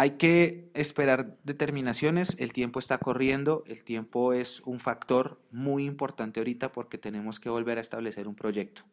hay 0.00 0.12
que 0.12 0.70
esperar 0.72 1.36
determinaciones, 1.44 2.34
el 2.38 2.54
tiempo 2.54 2.78
está 2.78 2.96
corriendo, 2.96 3.64
el 3.66 3.84
tiempo 3.84 4.32
es 4.32 4.62
un 4.64 4.80
factor 4.80 5.42
muy 5.50 5.84
importante 5.84 6.40
ahorita 6.40 6.72
porque 6.72 6.96
tenemos 6.96 7.38
que 7.38 7.50
volver 7.50 7.76
a 7.76 7.82
establecer 7.82 8.26
un 8.26 8.34
proyecto. 8.34 8.84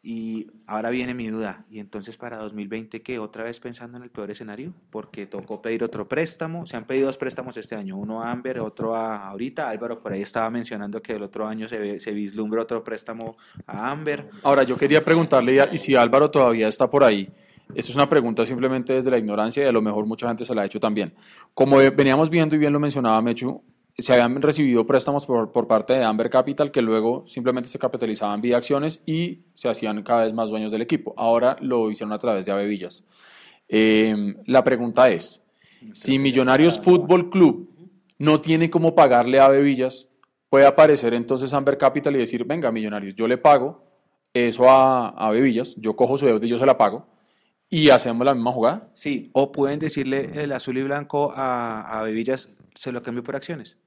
Y 0.00 0.46
ahora 0.68 0.90
viene 0.90 1.12
mi 1.12 1.26
duda, 1.26 1.66
y 1.68 1.80
entonces 1.80 2.16
para 2.16 2.38
2020, 2.38 3.02
¿qué? 3.02 3.18
¿Otra 3.18 3.42
vez 3.42 3.58
pensando 3.58 3.96
en 3.96 4.04
el 4.04 4.10
peor 4.10 4.30
escenario? 4.30 4.72
Porque 4.90 5.26
tocó 5.26 5.60
pedir 5.60 5.82
otro 5.82 6.06
préstamo, 6.06 6.66
se 6.66 6.76
han 6.76 6.84
pedido 6.84 7.06
dos 7.06 7.18
préstamos 7.18 7.56
este 7.56 7.74
año, 7.74 7.96
uno 7.96 8.22
a 8.22 8.30
Amber, 8.30 8.60
otro 8.60 8.94
a 8.94 9.28
ahorita, 9.28 9.70
Álvaro 9.70 10.00
por 10.00 10.12
ahí 10.12 10.22
estaba 10.22 10.50
mencionando 10.50 11.02
que 11.02 11.14
el 11.14 11.22
otro 11.24 11.48
año 11.48 11.66
se, 11.66 11.98
se 11.98 12.12
vislumbra 12.12 12.62
otro 12.62 12.84
préstamo 12.84 13.36
a 13.66 13.90
Amber. 13.90 14.30
Ahora, 14.44 14.62
yo 14.62 14.76
quería 14.76 15.04
preguntarle, 15.04 15.68
y 15.72 15.78
si 15.78 15.96
Álvaro 15.96 16.30
todavía 16.30 16.68
está 16.68 16.88
por 16.88 17.02
ahí, 17.02 17.28
esto 17.74 17.90
es 17.90 17.96
una 17.96 18.08
pregunta 18.08 18.44
simplemente 18.44 18.92
desde 18.92 19.10
la 19.10 19.18
ignorancia 19.18 19.64
y 19.64 19.66
a 19.66 19.72
lo 19.72 19.80
mejor 19.80 20.06
mucha 20.06 20.28
gente 20.28 20.44
se 20.44 20.54
la 20.54 20.62
ha 20.62 20.64
hecho 20.66 20.80
también. 20.80 21.14
Como 21.54 21.78
veníamos 21.78 22.28
viendo 22.28 22.54
y 22.54 22.58
bien 22.58 22.72
lo 22.72 22.80
mencionaba 22.80 23.20
Mechu, 23.22 23.62
se 23.96 24.12
habían 24.12 24.40
recibido 24.40 24.86
préstamos 24.86 25.26
por, 25.26 25.52
por 25.52 25.66
parte 25.66 25.94
de 25.94 26.04
Amber 26.04 26.30
Capital 26.30 26.70
que 26.70 26.82
luego 26.82 27.24
simplemente 27.26 27.68
se 27.68 27.78
capitalizaban 27.78 28.40
vía 28.40 28.56
acciones 28.56 29.00
y 29.06 29.40
se 29.54 29.68
hacían 29.68 30.02
cada 30.02 30.24
vez 30.24 30.32
más 30.32 30.50
dueños 30.50 30.72
del 30.72 30.82
equipo. 30.82 31.14
Ahora 31.16 31.56
lo 31.60 31.90
hicieron 31.90 32.12
a 32.12 32.18
través 32.18 32.46
de 32.46 32.52
Avevillas. 32.52 33.04
Eh, 33.68 34.34
la 34.46 34.64
pregunta 34.64 35.10
es, 35.10 35.42
si 35.92 36.18
Millonarios 36.18 36.80
Fútbol 36.80 37.30
Club 37.30 37.70
no 38.18 38.40
tiene 38.40 38.70
cómo 38.70 38.94
pagarle 38.94 39.40
a 39.40 39.46
Avevillas, 39.46 40.08
puede 40.48 40.66
aparecer 40.66 41.14
entonces 41.14 41.52
Amber 41.54 41.78
Capital 41.78 42.14
y 42.16 42.20
decir, 42.20 42.44
venga 42.44 42.70
Millonarios, 42.70 43.14
yo 43.14 43.26
le 43.26 43.38
pago 43.38 43.84
eso 44.34 44.70
a, 44.70 45.08
a 45.08 45.30
Bevillas, 45.30 45.74
yo 45.76 45.96
cojo 45.96 46.16
su 46.16 46.26
deuda 46.26 46.44
y 46.44 46.48
yo 46.48 46.58
se 46.58 46.66
la 46.66 46.78
pago 46.78 47.11
y 47.72 47.88
hacemos 47.88 48.26
la 48.26 48.34
misma 48.34 48.52
jugada. 48.52 48.90
Sí, 48.92 49.30
o 49.32 49.50
pueden 49.50 49.78
decirle 49.78 50.30
el 50.34 50.52
azul 50.52 50.76
y 50.76 50.82
blanco 50.82 51.32
a, 51.34 51.98
a 51.98 52.02
Bevillas, 52.02 52.50
se 52.74 52.92
lo 52.92 53.02
cambio 53.02 53.24
por 53.24 53.34
acciones. 53.34 53.78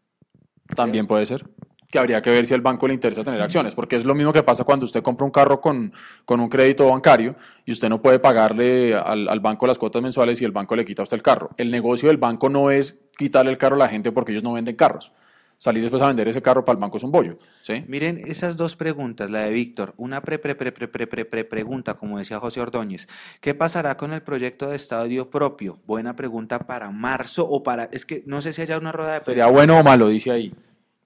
También 0.76 1.06
puede 1.06 1.28
ser. 1.28 1.48
Que 1.91 1.99
habría 1.99 2.20
que 2.20 2.32
ver 2.32 2.48
si 2.48 2.56
al 2.56 2.62
banco 2.62 2.88
le 2.88 2.95
interesa 2.95 3.24
tener 3.24 3.40
acciones, 3.40 3.76
porque 3.76 3.95
es 3.95 4.03
lo 4.03 4.16
mismo 4.16 4.34
que 4.34 4.41
pasa 4.41 4.64
cuando 4.64 4.86
usted 4.86 5.03
compra 5.03 5.24
un 5.24 5.32
carro 5.32 5.62
con, 5.62 5.94
con 6.26 6.40
un 6.40 6.49
crédito 6.49 6.90
bancario 6.90 7.36
y 7.64 7.74
usted 7.74 7.88
no 7.88 8.02
puede 8.02 8.18
pagarle 8.18 8.95
al, 8.95 9.30
al 9.30 9.40
banco 9.40 9.68
las 9.68 9.78
cuotas 9.78 10.02
mensuales 10.02 10.41
y 10.41 10.45
el 10.45 10.52
banco 10.52 10.76
le 10.76 10.84
quita 10.84 11.03
a 11.03 11.03
usted 11.03 11.18
el 11.18 11.24
carro. 11.24 11.52
El 11.57 11.70
negocio 11.70 12.10
del 12.10 12.18
banco 12.18 12.49
no 12.49 12.72
es 12.72 12.98
quitarle 13.16 13.52
el 13.52 13.60
carro 13.60 13.76
a 13.76 13.80
la 13.80 13.88
gente 13.88 14.12
porque 14.12 14.32
ellos 14.32 14.44
no 14.44 14.53
venden 14.53 14.76
carros. 14.76 15.12
Salir 15.57 15.82
después 15.82 16.02
a 16.02 16.07
vender 16.07 16.27
ese 16.27 16.41
carro 16.41 16.64
para 16.65 16.76
el 16.76 16.82
banco 16.82 16.98
es 16.98 17.03
un 17.03 17.11
bollo. 17.11 17.38
¿sí? 17.61 17.84
Miren 17.88 18.19
esas 18.26 18.57
dos 18.57 18.76
preguntas, 18.76 19.30
la 19.30 19.40
de 19.41 19.52
Víctor, 19.52 19.94
una 19.98 20.22
pre, 20.22 20.40
pre, 20.40 20.56
pre, 20.56 20.72
pre, 20.72 20.88
pre, 20.88 21.07
pre, 21.07 21.26
pre 21.26 21.45
pregunta, 21.45 21.95
como 21.95 22.18
decía 22.18 22.40
José 22.40 22.61
Ordóñez. 22.61 23.07
¿Qué 23.41 23.53
pasará 23.53 23.98
con 23.98 24.14
el 24.14 24.22
proyecto 24.22 24.69
de 24.69 24.76
estadio 24.76 25.30
propio? 25.30 25.80
Buena 25.86 26.15
pregunta 26.15 26.60
para 26.60 26.91
marzo 26.91 27.48
o 27.48 27.64
para, 27.64 27.86
es 27.86 28.06
que 28.06 28.23
no 28.26 28.41
sé 28.41 28.53
si 28.53 28.61
haya 28.61 28.77
una 28.77 28.91
rueda 28.91 29.14
de 29.14 29.19
Sería 29.22 29.48
bueno 29.48 29.80
o 29.80 29.84
malo, 29.84 30.07
dice 30.07 30.32
ahí. 30.32 30.53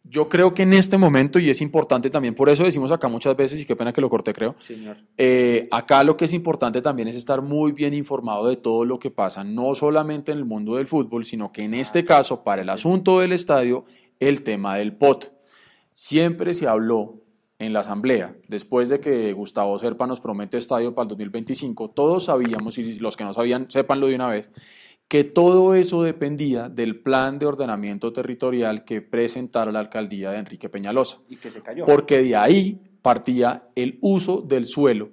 Yo 0.03 0.27
creo 0.27 0.55
que 0.55 0.63
en 0.63 0.73
este 0.73 0.97
momento, 0.97 1.37
y 1.37 1.51
es 1.51 1.61
importante 1.61 2.09
también, 2.09 2.33
por 2.33 2.49
eso 2.49 2.63
decimos 2.63 2.91
acá 2.91 3.07
muchas 3.07 3.35
veces, 3.35 3.61
y 3.61 3.65
qué 3.65 3.75
pena 3.75 3.91
que 3.91 4.01
lo 4.01 4.09
corté, 4.09 4.33
creo, 4.33 4.55
Señor. 4.57 4.97
eh, 5.17 5.67
acá 5.69 6.03
lo 6.03 6.17
que 6.17 6.25
es 6.25 6.33
importante 6.33 6.81
también 6.81 7.09
es 7.09 7.15
estar 7.15 7.43
muy 7.43 7.73
bien 7.73 7.93
informado 7.93 8.47
de 8.47 8.55
todo 8.55 8.85
lo 8.85 8.97
que 8.97 9.11
pasa, 9.11 9.43
no 9.43 9.75
solamente 9.75 10.31
en 10.31 10.39
el 10.39 10.45
mundo 10.45 10.77
del 10.77 10.87
fútbol, 10.87 11.25
sino 11.25 11.51
que 11.51 11.63
en 11.63 11.75
este 11.75 12.05
caso, 12.05 12.43
para 12.43 12.63
el 12.63 12.69
asunto 12.69 13.19
del 13.19 13.33
estadio, 13.33 13.85
el 14.19 14.43
tema 14.43 14.77
del 14.77 14.95
POT. 14.95 15.31
Siempre 15.91 16.53
se 16.53 16.67
habló 16.67 17.21
en 17.57 17.73
la 17.73 17.81
asamblea, 17.81 18.35
después 18.47 18.87
de 18.87 19.01
que 19.01 19.33
Gustavo 19.33 19.77
Serpa 19.77 20.07
nos 20.07 20.21
promete 20.21 20.57
estadio 20.57 20.95
para 20.95 21.03
el 21.03 21.09
2025, 21.09 21.89
todos 21.89 22.25
sabíamos, 22.25 22.77
y 22.77 22.99
los 22.99 23.17
que 23.17 23.25
no 23.25 23.33
sabían, 23.33 23.69
sépanlo 23.69 24.07
de 24.07 24.15
una 24.15 24.29
vez, 24.29 24.49
que 25.09 25.25
todo 25.25 25.75
eso 25.75 26.03
dependía 26.03 26.69
del 26.69 27.01
plan 27.01 27.37
de 27.37 27.47
ordenamiento 27.47 28.13
territorial 28.13 28.85
que 28.85 29.01
presentara 29.01 29.71
la 29.71 29.79
alcaldía 29.79 30.31
de 30.31 30.37
Enrique 30.37 30.69
Peñalosa 30.69 31.19
Y 31.27 31.35
que 31.35 31.51
se 31.51 31.61
cayó. 31.61 31.85
porque 31.85 32.21
de 32.21 32.35
ahí 32.35 32.79
partía 33.01 33.67
el 33.75 33.97
uso 34.01 34.41
del 34.41 34.65
suelo 34.65 35.09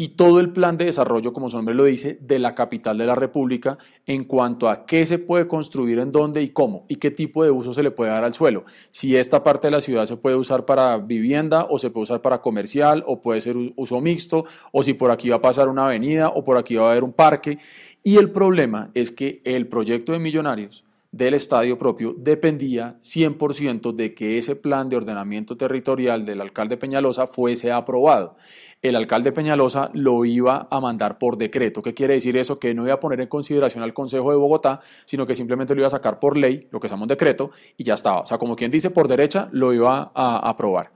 y 0.00 0.08
todo 0.08 0.40
el 0.40 0.50
plan 0.50 0.78
de 0.78 0.86
desarrollo, 0.86 1.34
como 1.34 1.50
su 1.50 1.58
nombre 1.58 1.74
lo 1.74 1.84
dice, 1.84 2.16
de 2.22 2.38
la 2.38 2.54
capital 2.54 2.96
de 2.96 3.04
la 3.04 3.14
República 3.14 3.76
en 4.06 4.24
cuanto 4.24 4.70
a 4.70 4.86
qué 4.86 5.04
se 5.04 5.18
puede 5.18 5.46
construir 5.46 5.98
en 5.98 6.10
dónde 6.10 6.40
y 6.40 6.48
cómo 6.48 6.86
y 6.88 6.96
qué 6.96 7.10
tipo 7.10 7.44
de 7.44 7.50
uso 7.50 7.74
se 7.74 7.82
le 7.82 7.90
puede 7.90 8.10
dar 8.10 8.24
al 8.24 8.32
suelo. 8.32 8.64
Si 8.90 9.14
esta 9.14 9.44
parte 9.44 9.66
de 9.66 9.72
la 9.72 9.82
ciudad 9.82 10.06
se 10.06 10.16
puede 10.16 10.36
usar 10.36 10.64
para 10.64 10.96
vivienda 10.96 11.66
o 11.68 11.78
se 11.78 11.90
puede 11.90 12.04
usar 12.04 12.22
para 12.22 12.40
comercial 12.40 13.04
o 13.06 13.20
puede 13.20 13.42
ser 13.42 13.58
uso 13.76 14.00
mixto 14.00 14.46
o 14.72 14.82
si 14.82 14.94
por 14.94 15.10
aquí 15.10 15.28
va 15.28 15.36
a 15.36 15.42
pasar 15.42 15.68
una 15.68 15.84
avenida 15.84 16.30
o 16.30 16.42
por 16.44 16.56
aquí 16.56 16.76
va 16.76 16.88
a 16.88 16.92
haber 16.92 17.04
un 17.04 17.12
parque. 17.12 17.58
Y 18.02 18.16
el 18.16 18.30
problema 18.30 18.90
es 18.94 19.12
que 19.12 19.42
el 19.44 19.66
proyecto 19.68 20.12
de 20.12 20.18
Millonarios 20.18 20.82
del 21.12 21.34
estadio 21.34 21.76
propio 21.76 22.14
dependía 22.16 22.98
100% 23.02 23.92
de 23.92 24.14
que 24.14 24.38
ese 24.38 24.54
plan 24.54 24.88
de 24.88 24.96
ordenamiento 24.96 25.56
territorial 25.56 26.24
del 26.24 26.40
alcalde 26.40 26.76
Peñalosa 26.76 27.26
fuese 27.26 27.72
aprobado. 27.72 28.36
El 28.82 28.96
alcalde 28.96 29.32
Peñalosa 29.32 29.90
lo 29.92 30.24
iba 30.24 30.66
a 30.70 30.80
mandar 30.80 31.18
por 31.18 31.36
decreto. 31.36 31.82
¿Qué 31.82 31.92
quiere 31.92 32.14
decir 32.14 32.36
eso? 32.38 32.58
Que 32.58 32.72
no 32.72 32.84
iba 32.84 32.94
a 32.94 33.00
poner 33.00 33.20
en 33.20 33.28
consideración 33.28 33.84
al 33.84 33.92
Consejo 33.92 34.30
de 34.30 34.38
Bogotá, 34.38 34.80
sino 35.04 35.26
que 35.26 35.34
simplemente 35.34 35.74
lo 35.74 35.82
iba 35.82 35.86
a 35.86 35.90
sacar 35.90 36.18
por 36.18 36.36
ley, 36.36 36.66
lo 36.70 36.80
que 36.80 36.88
se 36.88 36.92
llama 36.94 37.02
un 37.02 37.08
decreto, 37.08 37.50
y 37.76 37.84
ya 37.84 37.94
estaba. 37.94 38.20
O 38.20 38.26
sea, 38.26 38.38
como 38.38 38.56
quien 38.56 38.70
dice, 38.70 38.90
por 38.90 39.06
derecha 39.06 39.48
lo 39.52 39.74
iba 39.74 40.12
a 40.14 40.48
aprobar. 40.48 40.92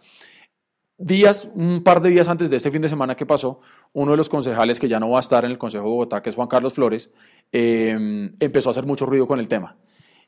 Días, 0.97 1.51
un 1.55 1.83
par 1.83 2.01
de 2.01 2.09
días 2.09 2.29
antes 2.29 2.49
de 2.49 2.57
este 2.57 2.71
fin 2.71 2.81
de 2.81 2.89
semana 2.89 3.17
que 3.17 3.27
pasó, 3.27 3.61
uno 3.93 4.13
de 4.13 4.17
los 4.17 4.29
concejales 4.29 4.81
que 4.81 4.89
ya 4.89 4.99
no 4.99 5.11
va 5.11 5.19
a 5.19 5.21
estar 5.21 5.45
en 5.45 5.51
el 5.51 5.59
Consejo 5.59 5.85
de 5.85 5.91
Bogotá, 5.91 6.23
que 6.23 6.31
es 6.31 6.37
Juan 6.37 6.49
Carlos 6.49 6.73
Flores, 6.73 7.11
eh, 7.53 8.31
empezó 8.41 8.71
a 8.71 8.73
hacer 8.73 8.87
mucho 8.87 9.05
ruido 9.05 9.27
con 9.27 9.41
el 9.41 9.49
tema. 9.49 9.77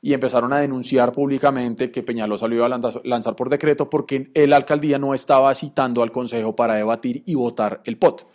Y 0.07 0.15
empezaron 0.15 0.53
a 0.53 0.61
denunciar 0.61 1.11
públicamente 1.11 1.91
que 1.91 2.05
Peñalosa 2.05 2.47
lo 2.47 2.55
iba 2.55 2.67
a 2.67 3.03
lanzar, 3.03 3.35
por 3.35 3.49
decreto 3.49 3.91
porque 3.91 4.31
la 4.37 4.55
alcaldía 4.55 5.01
no 5.01 5.15
estaba 5.15 5.53
citando 5.53 6.01
al 6.01 6.13
Consejo 6.13 6.55
para 6.55 6.77
debatir 6.77 7.25
y 7.27 7.35
votar 7.35 7.83
el 7.85 7.99
POT. 7.99 8.29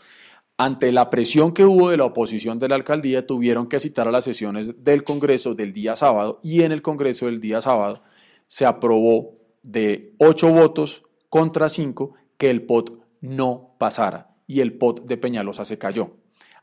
Ante 0.58 0.92
la 0.92 1.10
presión 1.10 1.54
que 1.54 1.64
hubo 1.64 1.90
de 1.90 1.96
la 1.96 2.04
oposición 2.04 2.60
de 2.60 2.68
la 2.68 2.76
alcaldía, 2.76 3.26
tuvieron 3.26 3.70
que 3.70 3.80
citar 3.80 4.06
a 4.06 4.12
las 4.12 4.26
sesiones 4.26 4.84
del 4.84 5.06
Congreso 5.06 5.54
del 5.56 5.72
día 5.72 5.96
sábado 5.96 6.42
y 6.44 6.64
en 6.64 6.74
el 6.74 6.82
Congreso 6.82 7.28
del 7.28 7.40
día 7.40 7.62
sábado 7.62 8.04
se 8.48 8.66
aprobó 8.66 9.38
de 9.64 10.14
ocho 10.18 10.52
votos 10.52 11.04
contra 11.30 11.70
cinco 11.70 12.16
que 12.38 12.50
el 12.50 12.64
POT 12.64 13.00
no 13.22 13.76
pasara 13.78 14.36
y 14.46 14.60
el 14.60 14.74
POT 14.74 15.06
de 15.06 15.16
Peñalosa 15.16 15.64
se 15.64 15.78
cayó. 15.78 16.18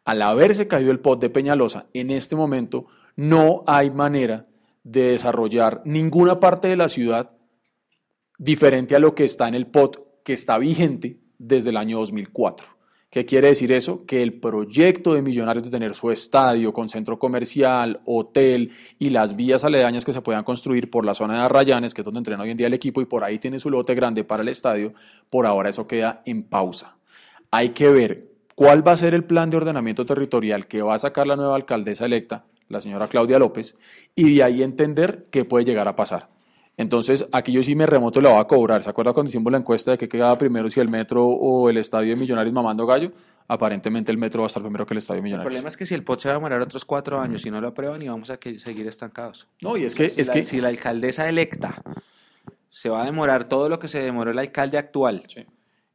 Al 0.05 0.21
haberse 0.21 0.69
caído 0.69 0.91
el 0.91 1.01
POT 1.01 1.23
de 1.23 1.31
Peñalosa, 1.31 1.87
en 1.95 2.11
este 2.11 2.37
momento 2.37 2.89
no 3.17 3.65
hay 3.67 3.91
manera 3.91 4.45
de 4.85 5.11
desarrollar 5.13 5.83
ninguna 5.85 6.41
parte 6.41 6.69
de 6.69 6.77
la 6.77 6.89
ciudad 6.89 7.37
diferente 8.39 8.95
a 8.95 8.99
lo 8.99 9.15
que 9.15 9.25
está 9.25 9.49
en 9.49 9.55
el 9.55 9.67
POT 9.67 10.23
que 10.25 10.33
está 10.33 10.59
vigente 10.59 11.19
desde 11.39 11.71
el 11.71 11.77
año 11.77 11.99
2004. 11.99 12.79
¿Qué 13.11 13.25
quiere 13.25 13.49
decir 13.49 13.73
eso? 13.73 14.05
Que 14.05 14.21
el 14.21 14.35
proyecto 14.35 15.15
de 15.15 15.23
Millonarios 15.23 15.65
de 15.65 15.71
tener 15.71 15.95
su 15.95 16.11
estadio 16.11 16.75
con 16.75 16.91
centro 16.91 17.19
comercial, 17.19 18.01
hotel 18.05 18.73
y 18.99 19.09
las 19.09 19.35
vías 19.35 19.65
aledañas 19.65 20.05
que 20.05 20.13
se 20.13 20.21
puedan 20.21 20.45
construir 20.45 20.91
por 20.91 21.07
la 21.07 21.15
zona 21.15 21.35
de 21.35 21.41
Arrayanes, 21.41 21.95
que 21.95 22.03
es 22.03 22.05
donde 22.05 22.19
entrena 22.19 22.43
hoy 22.43 22.51
en 22.51 22.59
día 22.59 22.67
el 22.67 22.75
equipo, 22.75 23.01
y 23.01 23.07
por 23.07 23.25
ahí 23.25 23.39
tiene 23.39 23.59
su 23.59 23.71
lote 23.71 23.95
grande 23.95 24.25
para 24.25 24.43
el 24.43 24.51
estadio, 24.51 24.93
por 25.31 25.47
ahora 25.47 25.71
eso 25.71 25.87
queda 25.87 26.21
en 26.27 26.43
pausa. 26.43 26.99
Hay 27.51 27.71
que 27.71 27.89
ver 27.89 28.29
cuál 28.55 28.87
va 28.87 28.93
a 28.93 28.99
ser 28.99 29.15
el 29.15 29.25
plan 29.25 29.49
de 29.49 29.57
ordenamiento 29.57 30.05
territorial 30.05 30.67
que 30.67 30.83
va 30.83 30.95
a 30.95 30.99
sacar 30.99 31.27
la 31.27 31.37
nueva 31.37 31.57
alcaldesa 31.57 32.05
electa, 32.05 32.45
la 32.69 32.81
señora 32.81 33.09
Claudia 33.09 33.39
López, 33.39 33.75
y 34.15 34.37
de 34.37 34.43
ahí 34.43 34.63
entender 34.63 35.27
qué 35.31 35.45
puede 35.45 35.65
llegar 35.65 35.89
a 35.89 35.97
pasar. 35.97 36.29
Entonces, 36.77 37.27
aquí 37.33 37.51
yo 37.51 37.61
sí 37.63 37.75
me 37.75 37.87
remoto 37.87 38.21
y 38.21 38.23
la 38.23 38.31
voy 38.31 38.41
a 38.41 38.45
cobrar. 38.45 38.85
¿Se 38.85 38.91
acuerda 38.91 39.13
cuando 39.13 39.29
hicimos 39.31 39.51
la 39.51 39.59
encuesta 39.59 39.91
de 39.91 39.99
que 39.99 40.09
quedaba 40.09 40.39
primero 40.39 40.69
si 40.71 40.79
el 40.79 40.89
metro 40.89 41.27
o 41.27 41.69
el 41.69 41.77
estadio 41.77 42.11
de 42.11 42.17
Millonarios 42.17 42.55
mamando 42.55 42.87
gallo? 42.87 43.11
Aparentemente 43.49 44.13
el 44.13 44.19
metro 44.19 44.43
va 44.43 44.47
a 44.47 44.49
estar 44.49 44.63
primero 44.63 44.87
que 44.87 44.95
el 44.95 44.99
estadio 44.99 45.17
de 45.17 45.21
El 45.21 45.25
Millonarios. 45.25 45.49
problema 45.51 45.69
es 45.71 45.77
que 45.77 45.87
si 45.87 45.95
el 45.97 46.05
POT 46.05 46.21
se 46.21 46.29
va 46.29 46.35
a 46.35 46.39
demorar 46.39 46.61
otros 46.61 46.85
cuatro 46.85 47.21
años 47.21 47.45
y 47.45 47.51
no 47.51 47.61
lo 47.61 47.67
aprueban 47.69 48.01
y 48.03 48.09
vamos 48.09 48.31
a 48.31 48.37
que- 48.37 48.61
seguir 48.61 48.87
estancados. 48.87 49.49
No, 49.61 49.77
y 49.77 49.85
es 49.85 49.97
que, 49.97 50.09
si, 50.09 50.21
es 50.21 50.29
la, 50.29 50.35
que 50.35 50.43
si 50.45 50.61
la 50.61 50.69
alcaldesa 50.69 51.29
electa 51.29 51.83
se 52.69 52.91
va 52.91 53.03
a 53.03 53.07
demorar 53.07 53.49
todo 53.49 53.69
lo 53.69 53.81
que 53.81 53.89
se 53.89 53.99
demoró 54.01 54.31
el 54.31 54.39
alcalde 54.39 54.79
actual 54.79 55.25
Sí. 55.27 55.47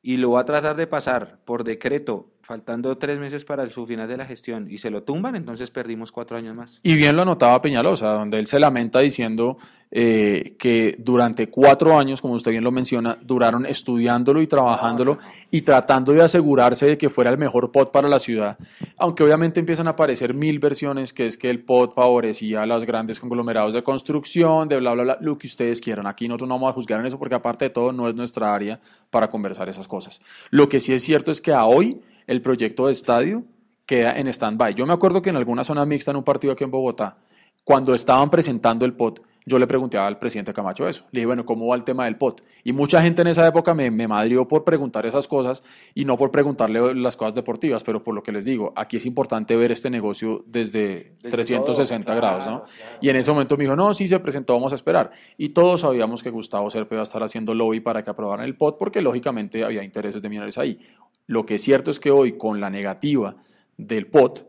y 0.01 0.17
lo 0.17 0.31
va 0.31 0.41
a 0.41 0.45
tratar 0.45 0.75
de 0.75 0.87
pasar 0.87 1.39
por 1.45 1.63
decreto, 1.63 2.29
faltando 2.43 2.97
tres 2.97 3.19
meses 3.19 3.45
para 3.45 3.67
su 3.69 3.85
final 3.85 4.07
de 4.07 4.17
la 4.17 4.25
gestión, 4.25 4.67
y 4.69 4.77
se 4.77 4.89
lo 4.89 5.03
tumban, 5.03 5.35
entonces 5.35 5.71
perdimos 5.71 6.11
cuatro 6.11 6.35
años 6.35 6.53
más. 6.53 6.79
Y 6.83 6.95
bien 6.95 7.15
lo 7.15 7.21
anotaba 7.21 7.61
Peñalosa, 7.61 8.09
donde 8.09 8.37
él 8.37 8.47
se 8.47 8.59
lamenta 8.59 8.99
diciendo 8.99 9.57
eh, 9.91 10.55
que 10.59 10.95
durante 10.99 11.49
cuatro 11.49 11.97
años, 11.97 12.19
como 12.19 12.33
usted 12.33 12.51
bien 12.51 12.63
lo 12.63 12.71
menciona, 12.71 13.15
duraron 13.21 13.65
estudiándolo 13.65 14.41
y 14.41 14.47
trabajándolo 14.47 15.19
y 15.51 15.61
tratando 15.61 16.11
de 16.11 16.21
asegurarse 16.21 16.85
de 16.85 16.97
que 16.97 17.09
fuera 17.09 17.29
el 17.29 17.37
mejor 17.37 17.71
POT 17.71 17.91
para 17.91 18.09
la 18.09 18.19
ciudad. 18.19 18.57
Aunque 18.97 19.23
obviamente 19.23 19.61
empiezan 19.61 19.87
a 19.87 19.91
aparecer 19.91 20.33
mil 20.33 20.59
versiones, 20.59 21.13
que 21.13 21.25
es 21.25 21.37
que 21.37 21.49
el 21.49 21.63
POT 21.63 21.93
favorecía 21.93 22.63
a 22.63 22.65
los 22.65 22.83
grandes 22.85 23.21
conglomerados 23.21 23.73
de 23.73 23.83
construcción, 23.83 24.67
de 24.67 24.79
bla, 24.79 24.93
bla, 24.93 25.03
bla, 25.03 25.17
lo 25.21 25.37
que 25.37 25.47
ustedes 25.47 25.79
quieran. 25.79 26.07
Aquí 26.07 26.27
nosotros 26.27 26.49
no 26.49 26.55
vamos 26.55 26.71
a 26.71 26.73
juzgar 26.73 26.99
en 26.99 27.05
eso 27.05 27.17
porque 27.17 27.35
aparte 27.35 27.65
de 27.65 27.69
todo 27.69 27.93
no 27.93 28.09
es 28.09 28.15
nuestra 28.15 28.53
área 28.53 28.79
para 29.09 29.29
conversar 29.29 29.69
esas 29.69 29.87
cosas. 29.87 30.19
Lo 30.49 30.67
que 30.67 30.81
sí 30.81 30.91
es 30.91 31.03
cierto 31.03 31.31
es 31.31 31.39
que 31.39 31.53
a 31.53 31.63
hoy 31.63 32.01
el 32.27 32.41
proyecto 32.41 32.87
de 32.87 32.93
estadio 32.93 33.43
queda 33.85 34.17
en 34.17 34.27
stand-by. 34.27 34.75
Yo 34.75 34.85
me 34.85 34.93
acuerdo 34.93 35.21
que 35.21 35.29
en 35.29 35.35
alguna 35.35 35.63
zona 35.63 35.85
mixta 35.85 36.11
en 36.11 36.17
un 36.17 36.23
partido 36.23 36.53
aquí 36.53 36.63
en 36.63 36.71
Bogotá, 36.71 37.17
cuando 37.63 37.93
estaban 37.93 38.29
presentando 38.29 38.85
el 38.85 38.93
POT, 38.93 39.21
yo 39.45 39.59
le 39.59 39.67
pregunté 39.67 39.97
al 39.97 40.17
presidente 40.17 40.53
Camacho 40.53 40.87
eso. 40.87 41.05
Le 41.11 41.19
dije, 41.19 41.25
bueno, 41.25 41.45
¿cómo 41.45 41.67
va 41.67 41.75
el 41.75 41.83
tema 41.83 42.05
del 42.05 42.17
POT? 42.17 42.41
Y 42.63 42.73
mucha 42.73 43.01
gente 43.01 43.21
en 43.21 43.27
esa 43.27 43.45
época 43.47 43.73
me, 43.73 43.91
me 43.91 44.07
madrió 44.07 44.47
por 44.47 44.63
preguntar 44.63 45.05
esas 45.05 45.27
cosas 45.27 45.63
y 45.93 46.05
no 46.05 46.17
por 46.17 46.31
preguntarle 46.31 46.95
las 46.95 47.17
cosas 47.17 47.33
deportivas, 47.33 47.83
pero 47.83 48.03
por 48.03 48.15
lo 48.15 48.23
que 48.23 48.31
les 48.31 48.45
digo, 48.45 48.73
aquí 48.75 48.97
es 48.97 49.05
importante 49.05 49.55
ver 49.55 49.71
este 49.71 49.89
negocio 49.89 50.43
desde, 50.47 51.15
360 51.21 52.05
todo, 52.05 52.15
grados, 52.15 52.43
claro, 52.43 52.59
¿no? 52.59 52.63
claro. 52.63 52.97
Y 53.01 53.09
en 53.09 53.15
ese 53.15 53.31
momento 53.31 53.57
me 53.57 53.63
dijo, 53.63 53.75
no, 53.75 53.93
sí 53.93 54.07
se 54.07 54.19
presentó, 54.19 54.53
vamos 54.53 54.71
a 54.71 54.75
esperar. 54.75 55.11
Y 55.37 55.49
todos 55.49 55.81
sabíamos 55.81 56.23
que 56.23 56.29
Gustavo 56.29 56.69
Serpe 56.69 56.95
iba 56.95 57.01
a 57.01 57.03
estar 57.03 57.23
haciendo 57.23 57.53
lobby 57.53 57.79
para 57.79 58.03
que 58.03 58.09
aprobaran 58.09 58.45
el 58.45 58.55
POT, 58.55 58.77
porque 58.77 59.01
lógicamente 59.01 59.63
había 59.63 59.83
intereses 59.83 60.21
de 60.21 60.29
millonarios 60.29 60.57
ahí. 60.57 60.79
Lo 61.27 61.45
que 61.45 61.55
es 61.55 61.61
cierto 61.61 61.91
es 61.91 61.99
que 61.99 62.11
hoy, 62.11 62.37
con 62.37 62.59
la 62.59 62.69
negativa 62.69 63.35
del 63.77 64.07
POT, 64.07 64.45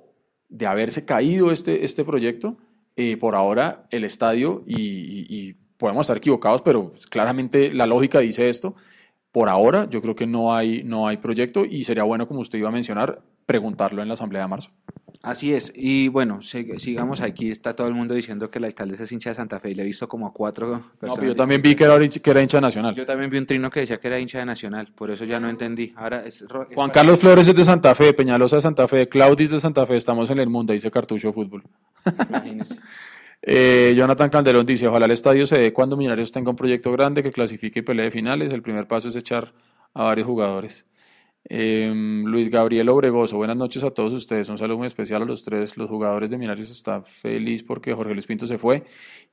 de 0.48 0.66
haberse 0.66 1.04
caído 1.04 1.50
este, 1.50 1.84
este 1.84 2.04
proyecto, 2.04 2.56
eh, 2.96 3.16
por 3.16 3.34
ahora 3.34 3.86
el 3.90 4.04
estadio, 4.04 4.62
y, 4.66 4.76
y- 5.28 5.56
podemos 5.76 6.02
estar 6.02 6.16
equivocados, 6.16 6.62
pero 6.62 6.90
pues, 6.90 7.06
claramente 7.06 7.72
la 7.74 7.84
lógica 7.86 8.20
dice 8.20 8.48
esto, 8.48 8.74
por 9.32 9.48
ahora 9.48 9.88
yo 9.90 10.00
creo 10.00 10.14
que 10.14 10.26
no 10.26 10.54
hay, 10.54 10.82
no 10.84 11.08
hay 11.08 11.16
proyecto 11.16 11.64
y 11.64 11.82
sería 11.84 12.04
bueno, 12.04 12.28
como 12.28 12.40
usted 12.40 12.58
iba 12.60 12.68
a 12.68 12.72
mencionar, 12.72 13.20
preguntarlo 13.44 14.00
en 14.00 14.08
la 14.08 14.14
Asamblea 14.14 14.42
de 14.42 14.48
marzo. 14.48 14.70
Así 15.24 15.54
es, 15.54 15.72
y 15.74 16.08
bueno, 16.08 16.38
sig- 16.40 16.78
sigamos 16.78 17.20
aquí, 17.20 17.50
está 17.50 17.74
todo 17.74 17.88
el 17.88 17.94
mundo 17.94 18.14
diciendo 18.14 18.50
que 18.50 18.60
la 18.60 18.66
alcaldesa 18.66 19.04
es 19.04 19.12
hincha 19.12 19.30
de 19.30 19.36
Santa 19.36 19.58
Fe 19.58 19.70
y 19.70 19.74
le 19.74 19.82
he 19.82 19.86
visto 19.86 20.06
como 20.06 20.26
a 20.26 20.32
cuatro 20.32 20.66
No, 20.68 20.82
personas. 20.98 21.16
pero 21.18 21.28
yo 21.32 21.34
también 21.34 21.62
vi 21.62 21.74
que 21.74 21.84
era, 21.84 21.96
hincha- 21.96 22.20
que 22.20 22.30
era 22.30 22.42
hincha 22.42 22.60
nacional. 22.60 22.94
Yo 22.94 23.06
también 23.06 23.30
vi 23.30 23.38
un 23.38 23.46
trino 23.46 23.70
que 23.70 23.80
decía 23.80 23.98
que 23.98 24.06
era 24.08 24.18
hincha 24.18 24.38
de 24.38 24.44
Nacional, 24.46 24.92
por 24.94 25.10
eso 25.10 25.24
ya 25.24 25.40
no 25.40 25.48
entendí. 25.48 25.92
Ahora 25.96 26.24
es, 26.26 26.44
Juan 26.74 26.90
Carlos 26.90 27.18
Flores 27.20 27.48
es 27.48 27.54
de 27.56 27.64
Santa 27.64 27.94
Fe, 27.94 28.12
Peñalosa 28.12 28.56
de 28.56 28.62
Santa 28.62 28.86
Fe, 28.86 29.08
Claudis 29.08 29.50
de 29.50 29.60
Santa 29.60 29.86
Fe, 29.86 29.96
estamos 29.96 30.28
en 30.30 30.38
el 30.38 30.48
mundo, 30.48 30.72
dice 30.72 30.90
Cartucho 30.90 31.32
Fútbol. 31.32 31.62
Imagínese. 32.28 32.76
Eh, 33.46 33.92
Jonathan 33.94 34.30
Calderón 34.30 34.64
dice, 34.64 34.86
ojalá 34.86 35.04
el 35.04 35.10
estadio 35.10 35.46
se 35.46 35.58
dé 35.58 35.70
cuando 35.70 35.98
Millonarios 35.98 36.32
tenga 36.32 36.48
un 36.48 36.56
proyecto 36.56 36.90
grande 36.92 37.22
que 37.22 37.30
clasifique 37.30 37.80
y 37.80 37.82
pelee 37.82 38.10
finales. 38.10 38.50
El 38.52 38.62
primer 38.62 38.86
paso 38.86 39.08
es 39.08 39.16
echar 39.16 39.52
a 39.92 40.04
varios 40.04 40.26
jugadores. 40.26 40.86
Em, 41.46 42.24
Luis 42.24 42.48
Gabriel 42.48 42.88
Obregoso, 42.88 43.36
buenas 43.36 43.56
noches 43.56 43.84
a 43.84 43.90
todos 43.90 44.12
ustedes. 44.14 44.48
Un 44.48 44.56
saludo 44.56 44.78
muy 44.78 44.86
especial 44.86 45.22
a 45.22 45.24
los 45.26 45.42
tres. 45.42 45.76
Los 45.76 45.90
jugadores 45.90 46.30
de 46.30 46.38
Minarios 46.38 46.70
están 46.70 47.04
feliz 47.04 47.62
porque 47.62 47.92
Jorge 47.92 48.14
Luis 48.14 48.26
Pinto 48.26 48.46
se 48.46 48.56
fue 48.56 48.84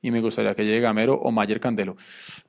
y 0.02 0.10
me 0.10 0.20
gustaría 0.20 0.54
que 0.54 0.64
llegue 0.64 0.80
Gamero 0.80 1.14
o 1.14 1.30
Mayer 1.30 1.58
Candelo. 1.58 1.96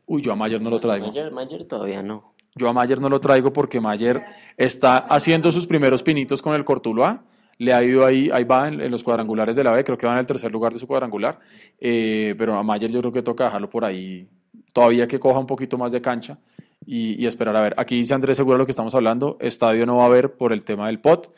Uy, 0.05 0.21
yo 0.21 0.33
a 0.33 0.35
Mayer 0.35 0.61
no 0.61 0.69
lo 0.69 0.79
traigo. 0.79 1.07
Mayer, 1.07 1.31
Mayer 1.31 1.63
todavía 1.63 2.03
no. 2.03 2.33
Yo 2.55 2.67
a 2.67 2.73
Mayer 2.73 2.99
no 2.99 3.07
lo 3.07 3.21
traigo 3.21 3.53
porque 3.53 3.79
Mayer 3.79 4.21
está 4.57 4.97
haciendo 4.97 5.49
sus 5.49 5.65
primeros 5.65 6.03
pinitos 6.03 6.41
con 6.41 6.55
el 6.55 6.65
Cortuluá. 6.65 7.23
Le 7.57 7.71
ha 7.71 7.83
ido 7.83 8.05
ahí, 8.05 8.29
ahí 8.33 8.43
va 8.43 8.67
en, 8.67 8.81
en 8.81 8.91
los 8.91 9.03
cuadrangulares 9.03 9.55
de 9.55 9.63
la 9.63 9.71
B, 9.71 9.83
creo 9.83 9.97
que 9.97 10.07
va 10.07 10.13
en 10.13 10.19
el 10.19 10.25
tercer 10.25 10.51
lugar 10.51 10.73
de 10.73 10.79
su 10.79 10.87
cuadrangular. 10.87 11.39
Eh, 11.79 12.35
pero 12.37 12.57
a 12.57 12.63
Mayer 12.63 12.91
yo 12.91 12.99
creo 12.99 13.13
que 13.13 13.21
toca 13.21 13.45
dejarlo 13.45 13.69
por 13.69 13.85
ahí, 13.85 14.27
todavía 14.73 15.07
que 15.07 15.19
coja 15.19 15.39
un 15.39 15.47
poquito 15.47 15.77
más 15.77 15.91
de 15.91 16.01
cancha 16.01 16.37
y, 16.85 17.25
esperar 17.25 17.55
a 17.55 17.61
ver. 17.61 17.73
Aquí 17.77 17.95
dice 17.95 18.13
Andrés 18.13 18.37
Seguro 18.37 18.57
lo 18.57 18.65
que 18.65 18.71
estamos 18.71 18.95
hablando. 18.95 19.37
Estadio 19.39 19.85
no 19.85 19.97
va 19.97 20.03
a 20.03 20.07
haber 20.07 20.35
por 20.37 20.53
el 20.53 20.63
tema 20.63 20.87
del 20.87 20.99
pot. 20.99 21.33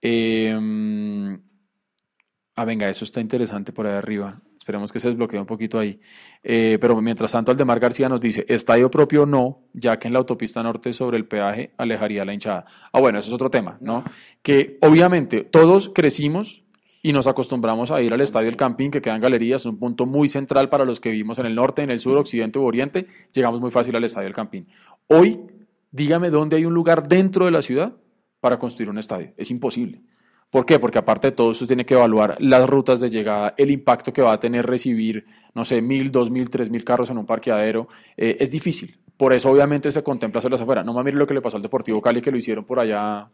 Eh, 0.00 0.56
ah, 2.56 2.64
venga, 2.64 2.88
eso 2.88 3.04
está 3.04 3.20
interesante 3.20 3.72
por 3.72 3.86
ahí 3.86 3.94
arriba. 3.94 4.40
Esperemos 4.56 4.92
que 4.92 5.00
se 5.00 5.08
desbloquee 5.08 5.38
un 5.38 5.46
poquito 5.46 5.78
ahí. 5.78 6.00
Eh, 6.42 6.78
pero 6.80 7.00
mientras 7.00 7.32
tanto, 7.32 7.50
Aldemar 7.50 7.80
García 7.80 8.08
nos 8.08 8.20
dice, 8.20 8.44
estadio 8.48 8.88
propio 8.90 9.26
no, 9.26 9.64
ya 9.72 9.98
que 9.98 10.06
en 10.06 10.12
la 10.12 10.20
autopista 10.20 10.62
norte 10.62 10.92
sobre 10.92 11.16
el 11.16 11.26
peaje 11.26 11.72
alejaría 11.78 12.24
la 12.24 12.32
hinchada. 12.32 12.64
Ah, 12.92 13.00
bueno, 13.00 13.18
eso 13.18 13.28
es 13.28 13.34
otro 13.34 13.50
tema, 13.50 13.78
¿no? 13.80 14.04
Que 14.40 14.78
obviamente 14.80 15.42
todos 15.42 15.90
crecimos 15.92 16.62
y 17.02 17.12
nos 17.12 17.26
acostumbramos 17.26 17.90
a 17.90 18.00
ir 18.00 18.12
al 18.14 18.20
estadio 18.20 18.46
del 18.46 18.56
Campín, 18.56 18.92
que 18.92 19.02
queda 19.02 19.16
en 19.16 19.20
galerías, 19.20 19.66
un 19.66 19.78
punto 19.78 20.06
muy 20.06 20.28
central 20.28 20.68
para 20.68 20.84
los 20.84 21.00
que 21.00 21.10
vivimos 21.10 21.38
en 21.40 21.46
el 21.46 21.54
norte, 21.54 21.82
en 21.82 21.90
el 21.90 21.98
sur, 21.98 22.16
occidente 22.16 22.60
u 22.60 22.62
oriente, 22.62 23.06
llegamos 23.32 23.60
muy 23.60 23.72
fácil 23.72 23.96
al 23.96 24.04
estadio 24.04 24.26
del 24.26 24.34
Campín. 24.34 24.68
Hoy, 25.08 25.40
dígame 25.90 26.30
dónde 26.30 26.56
hay 26.56 26.64
un 26.64 26.74
lugar 26.74 27.08
dentro 27.08 27.44
de 27.44 27.50
la 27.50 27.60
ciudad 27.60 27.96
para 28.40 28.58
construir 28.58 28.88
un 28.88 28.98
estadio. 28.98 29.32
Es 29.36 29.50
imposible. 29.50 29.98
¿Por 30.48 30.64
qué? 30.64 30.78
Porque 30.78 30.98
aparte 30.98 31.28
de 31.28 31.32
todo, 31.32 31.48
usted 31.48 31.66
tiene 31.66 31.86
que 31.86 31.94
evaluar 31.94 32.36
las 32.38 32.68
rutas 32.68 33.00
de 33.00 33.08
llegada, 33.08 33.54
el 33.56 33.70
impacto 33.70 34.12
que 34.12 34.22
va 34.22 34.34
a 34.34 34.38
tener 34.38 34.66
recibir, 34.66 35.24
no 35.54 35.64
sé, 35.64 35.80
mil, 35.82 36.12
dos 36.12 36.30
mil, 36.30 36.50
tres 36.50 36.70
mil 36.70 36.84
carros 36.84 37.10
en 37.10 37.18
un 37.18 37.26
parqueadero. 37.26 37.88
Eh, 38.16 38.36
es 38.38 38.50
difícil. 38.50 38.98
Por 39.16 39.32
eso, 39.32 39.50
obviamente, 39.50 39.90
se 39.90 40.02
contempla 40.02 40.40
hacerlas 40.40 40.60
afuera. 40.60 40.84
No 40.84 40.92
más 40.92 41.04
mire 41.04 41.16
lo 41.16 41.26
que 41.26 41.34
le 41.34 41.40
pasó 41.40 41.56
al 41.56 41.62
Deportivo 41.62 42.02
Cali, 42.02 42.20
que 42.20 42.30
lo 42.30 42.36
hicieron 42.36 42.64
por 42.64 42.78
allá 42.78 43.30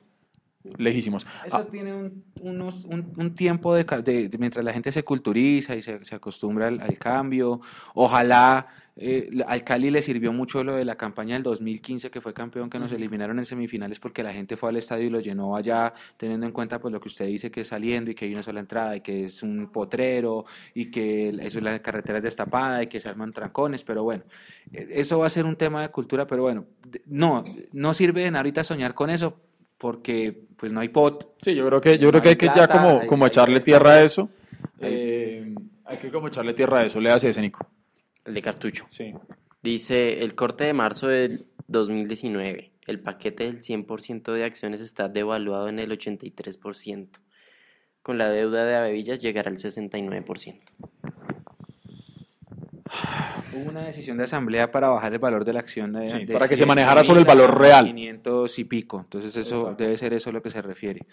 lejísimos. 0.76 1.26
Eso 1.46 1.56
Ah, 1.56 1.66
tiene 1.70 1.94
un, 1.94 2.24
unos- 2.40 2.84
un- 2.84 3.12
un 3.16 3.34
tiempo 3.34 3.74
de, 3.74 3.84
ca- 3.86 4.02
de- 4.02 4.28
de- 4.28 4.38
mientras 4.38 4.64
la 4.64 4.72
gente 4.72 4.92
se 4.92 5.02
culturiza 5.04 5.74
y 5.76 5.82
se, 5.82 6.04
se 6.04 6.14
acostumbra 6.14 6.68
al, 6.68 6.80
al 6.80 6.98
cambio. 6.98 7.60
Ojalá 7.94 8.66
eh, 9.00 9.30
al 9.46 9.62
Cali 9.62 9.92
le 9.92 10.02
sirvió 10.02 10.32
mucho 10.32 10.64
lo 10.64 10.74
de 10.74 10.84
la 10.84 10.96
campaña 10.96 11.34
del 11.34 11.44
2015 11.44 12.10
que 12.10 12.20
fue 12.20 12.34
campeón, 12.34 12.68
que 12.68 12.80
nos 12.80 12.90
eliminaron 12.90 13.38
en 13.38 13.44
semifinales 13.44 14.00
porque 14.00 14.24
la 14.24 14.32
gente 14.32 14.56
fue 14.56 14.70
al 14.70 14.76
estadio 14.76 15.06
y 15.06 15.10
lo 15.10 15.20
llenó 15.20 15.54
allá, 15.54 15.92
teniendo 16.16 16.46
en 16.46 16.52
cuenta 16.52 16.80
pues 16.80 16.92
lo 16.92 16.98
que 17.00 17.06
usted 17.06 17.26
dice 17.26 17.48
que 17.52 17.60
es 17.60 17.68
saliendo 17.68 18.10
y 18.10 18.16
que 18.16 18.24
hay 18.24 18.32
una 18.32 18.42
sola 18.42 18.58
entrada 18.58 18.96
y 18.96 19.00
que 19.00 19.26
es 19.26 19.44
un 19.44 19.70
potrero 19.70 20.46
y 20.74 20.90
que 20.90 21.28
eso 21.42 21.60
la 21.60 21.80
carretera 21.80 22.18
es 22.18 22.24
destapada 22.24 22.82
y 22.82 22.88
que 22.88 23.00
se 23.00 23.08
arman 23.08 23.32
trancones, 23.32 23.84
pero 23.84 24.02
bueno, 24.02 24.24
eh, 24.72 24.88
eso 24.90 25.20
va 25.20 25.26
a 25.26 25.30
ser 25.30 25.44
un 25.46 25.54
tema 25.54 25.80
de 25.82 25.90
cultura, 25.90 26.26
pero 26.26 26.42
bueno, 26.42 26.66
no, 27.06 27.44
no 27.70 27.94
sirve 27.94 28.22
de 28.22 28.32
nada 28.32 28.40
ahorita 28.40 28.64
soñar 28.64 28.94
con 28.94 29.10
eso 29.10 29.40
porque 29.78 30.44
pues 30.56 30.72
no 30.72 30.80
hay 30.80 30.88
pot, 30.88 31.34
Sí, 31.40 31.54
yo 31.54 31.64
creo 31.66 31.80
que, 31.80 31.98
yo 31.98 32.10
creo 32.10 32.20
que 32.20 32.28
hay 32.28 32.32
hay 32.32 32.36
que 32.38 32.46
ya 32.54 32.66
como, 32.68 33.00
hay- 33.00 33.06
como 33.06 33.24
hay 33.24 33.28
echarle 33.28 33.60
tierra 33.60 33.92
a 33.92 34.02
eso. 34.02 34.28
Eh, 34.80 35.54
hay 35.84 35.96
que 35.98 36.10
como 36.10 36.28
echarle 36.28 36.52
tierra 36.52 36.80
a 36.80 36.84
eso. 36.86 37.00
Le 37.00 37.10
hace 37.10 37.28
ese, 37.30 37.40
Nico. 37.40 37.66
El 38.24 38.34
de 38.34 38.42
cartucho. 38.42 38.86
Sí. 38.90 39.14
Dice, 39.62 40.22
el 40.22 40.34
corte 40.34 40.64
de 40.64 40.72
marzo 40.74 41.06
del 41.08 41.46
2019, 41.68 42.72
el 42.86 43.00
paquete 43.00 43.44
del 43.44 43.62
100% 43.62 44.32
de 44.32 44.44
acciones 44.44 44.80
está 44.80 45.08
devaluado 45.08 45.68
en 45.68 45.78
el 45.78 45.90
83%. 45.92 47.20
Con 48.02 48.18
la 48.18 48.30
deuda 48.30 48.64
de 48.64 48.74
Avevillas 48.76 49.20
llegará 49.20 49.50
al 49.50 49.56
69%. 49.58 50.58
Hubo 53.54 53.68
una 53.70 53.82
decisión 53.84 54.16
de 54.18 54.24
asamblea 54.24 54.70
para 54.70 54.88
bajar 54.88 55.12
el 55.12 55.18
valor 55.18 55.44
de 55.44 55.52
la 55.52 55.60
acción 55.60 55.92
de, 55.92 56.08
Sí, 56.08 56.24
de 56.24 56.32
para 56.34 56.46
que 56.48 56.56
se 56.56 56.64
100 56.64 56.68
manejara 56.68 57.04
solo 57.04 57.20
el 57.20 57.26
valor 57.26 57.58
real. 57.58 57.86
500 57.86 58.58
y 58.58 58.64
pico. 58.64 59.00
Entonces 59.00 59.36
eso 59.36 59.60
Exacto. 59.62 59.82
debe 59.84 59.96
ser 59.98 60.12
eso 60.14 60.30
a 60.30 60.32
lo 60.32 60.42
que 60.42 60.50
se 60.50 60.62
refiere. 60.62 61.06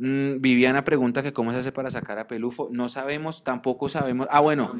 Mm, 0.00 0.40
Viviana 0.40 0.84
pregunta 0.84 1.22
que 1.24 1.32
cómo 1.32 1.50
se 1.52 1.58
hace 1.58 1.72
para 1.72 1.90
sacar 1.90 2.18
a 2.20 2.28
Pelufo. 2.28 2.68
No 2.70 2.88
sabemos, 2.88 3.42
tampoco 3.42 3.88
sabemos. 3.88 4.28
Ah, 4.30 4.40
bueno. 4.40 4.72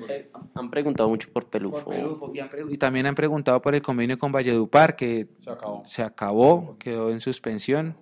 Han 0.55 0.71
preguntado 0.71 1.09
mucho 1.09 1.29
por 1.33 1.47
Pelufo. 1.47 1.85
por 1.85 1.95
Pelufo. 1.95 2.31
Y, 2.35 2.41
han 2.41 2.49
y 2.69 2.79
también 2.79 3.07
han 3.07 3.15
preguntado 3.17 3.61
por 3.61 3.75
el 3.75 3.83
convenio 3.83 4.17
con 4.19 4.31
Valledupar, 4.31 4.95
que 4.95 5.27
Se 5.41 5.51
acabó. 5.51 5.83
se 5.87 6.03
acabó, 6.05 6.77
quedó 6.79 7.11
en 7.11 7.21
suspensión. 7.21 7.97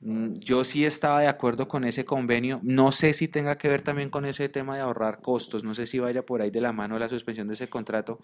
Mm, 0.00 0.34
Yo 0.38 0.62
sí 0.64 0.84
estaba 0.84 1.20
de 1.20 1.28
acuerdo 1.28 1.66
con 1.68 1.84
ese 1.84 2.04
convenio. 2.04 2.60
No 2.62 2.92
sé 2.92 3.12
si 3.12 3.28
tenga 3.28 3.56
que 3.58 3.68
ver 3.68 3.82
también 3.82 4.10
con 4.10 4.24
ese 4.26 4.48
tema 4.48 4.76
de 4.76 4.82
ahorrar 4.82 5.20
costos. 5.20 5.64
No 5.64 5.74
sé 5.74 5.86
si 5.86 5.98
vaya 5.98 6.24
por 6.24 6.42
ahí 6.42 6.50
de 6.50 6.60
la 6.60 6.72
mano 6.72 6.98
la 6.98 7.08
suspensión 7.08 7.48
de 7.48 7.54
ese 7.54 7.68
contrato, 7.68 8.20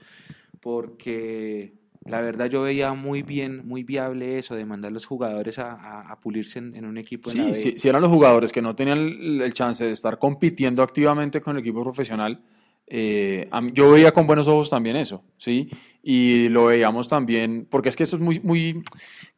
porque 0.61 1.73
la 2.07 2.21
verdad 2.21 2.47
yo 2.47 2.63
veía 2.63 2.93
muy 2.95 3.23
bien, 3.23 3.67
muy 3.67 3.85
viable 3.85 4.39
eso 4.39 4.55
de 4.55 4.65
mandar 4.65 4.91
a 4.91 4.95
los 4.95 5.07
jugadores 5.07 5.59
a, 5.59 5.73
a- 5.75 6.13
a 6.13 6.21
pulirse 6.21 6.59
en, 6.59 6.75
en 6.75 6.85
un 6.85 6.99
equipo 6.99 7.31
en 7.31 7.37
la 7.39 7.45
Sí, 7.45 7.51
B. 7.51 7.55
si, 7.73 7.79
si 7.79 7.89
eran 7.89 8.03
los 8.03 8.11
jugadores 8.11 8.53
que 8.53 8.63
no 8.63 8.75
tenían 8.75 8.99
el, 8.99 9.41
el 9.43 9.55
chance 9.55 9.85
de 9.85 9.93
estar 9.93 10.19
compitiendo 10.19 10.83
activamente 10.83 11.41
con 11.41 11.57
el 11.57 11.61
equipo 11.63 11.83
profesional, 11.83 12.43
eh, 12.87 13.49
yo 13.73 13.91
veía 13.91 14.13
con 14.13 14.27
buenos 14.27 14.49
ojos 14.49 14.69
también 14.69 14.97
eso, 14.97 15.25
¿sí? 15.39 15.71
Y 16.03 16.49
lo 16.49 16.65
veíamos 16.65 17.07
también, 17.09 17.67
porque 17.71 17.89
es 17.89 17.97
que 17.97 18.03
eso 18.03 18.17
es 18.17 18.23
muy, 18.23 18.41
muy, 18.41 18.83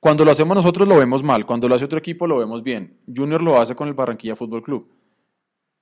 cuando 0.01 0.25
lo 0.25 0.31
hacemos 0.31 0.57
nosotros 0.57 0.89
lo 0.89 0.97
vemos 0.97 1.23
mal, 1.23 1.45
cuando 1.45 1.69
lo 1.69 1.75
hace 1.75 1.85
otro 1.85 1.99
equipo 1.99 2.27
lo 2.27 2.39
vemos 2.39 2.63
bien. 2.63 2.99
Junior 3.15 3.43
lo 3.43 3.61
hace 3.61 3.75
con 3.75 3.89
el 3.89 3.95
Barranquilla 3.95 4.35
Fútbol 4.35 4.63
Club 4.63 4.89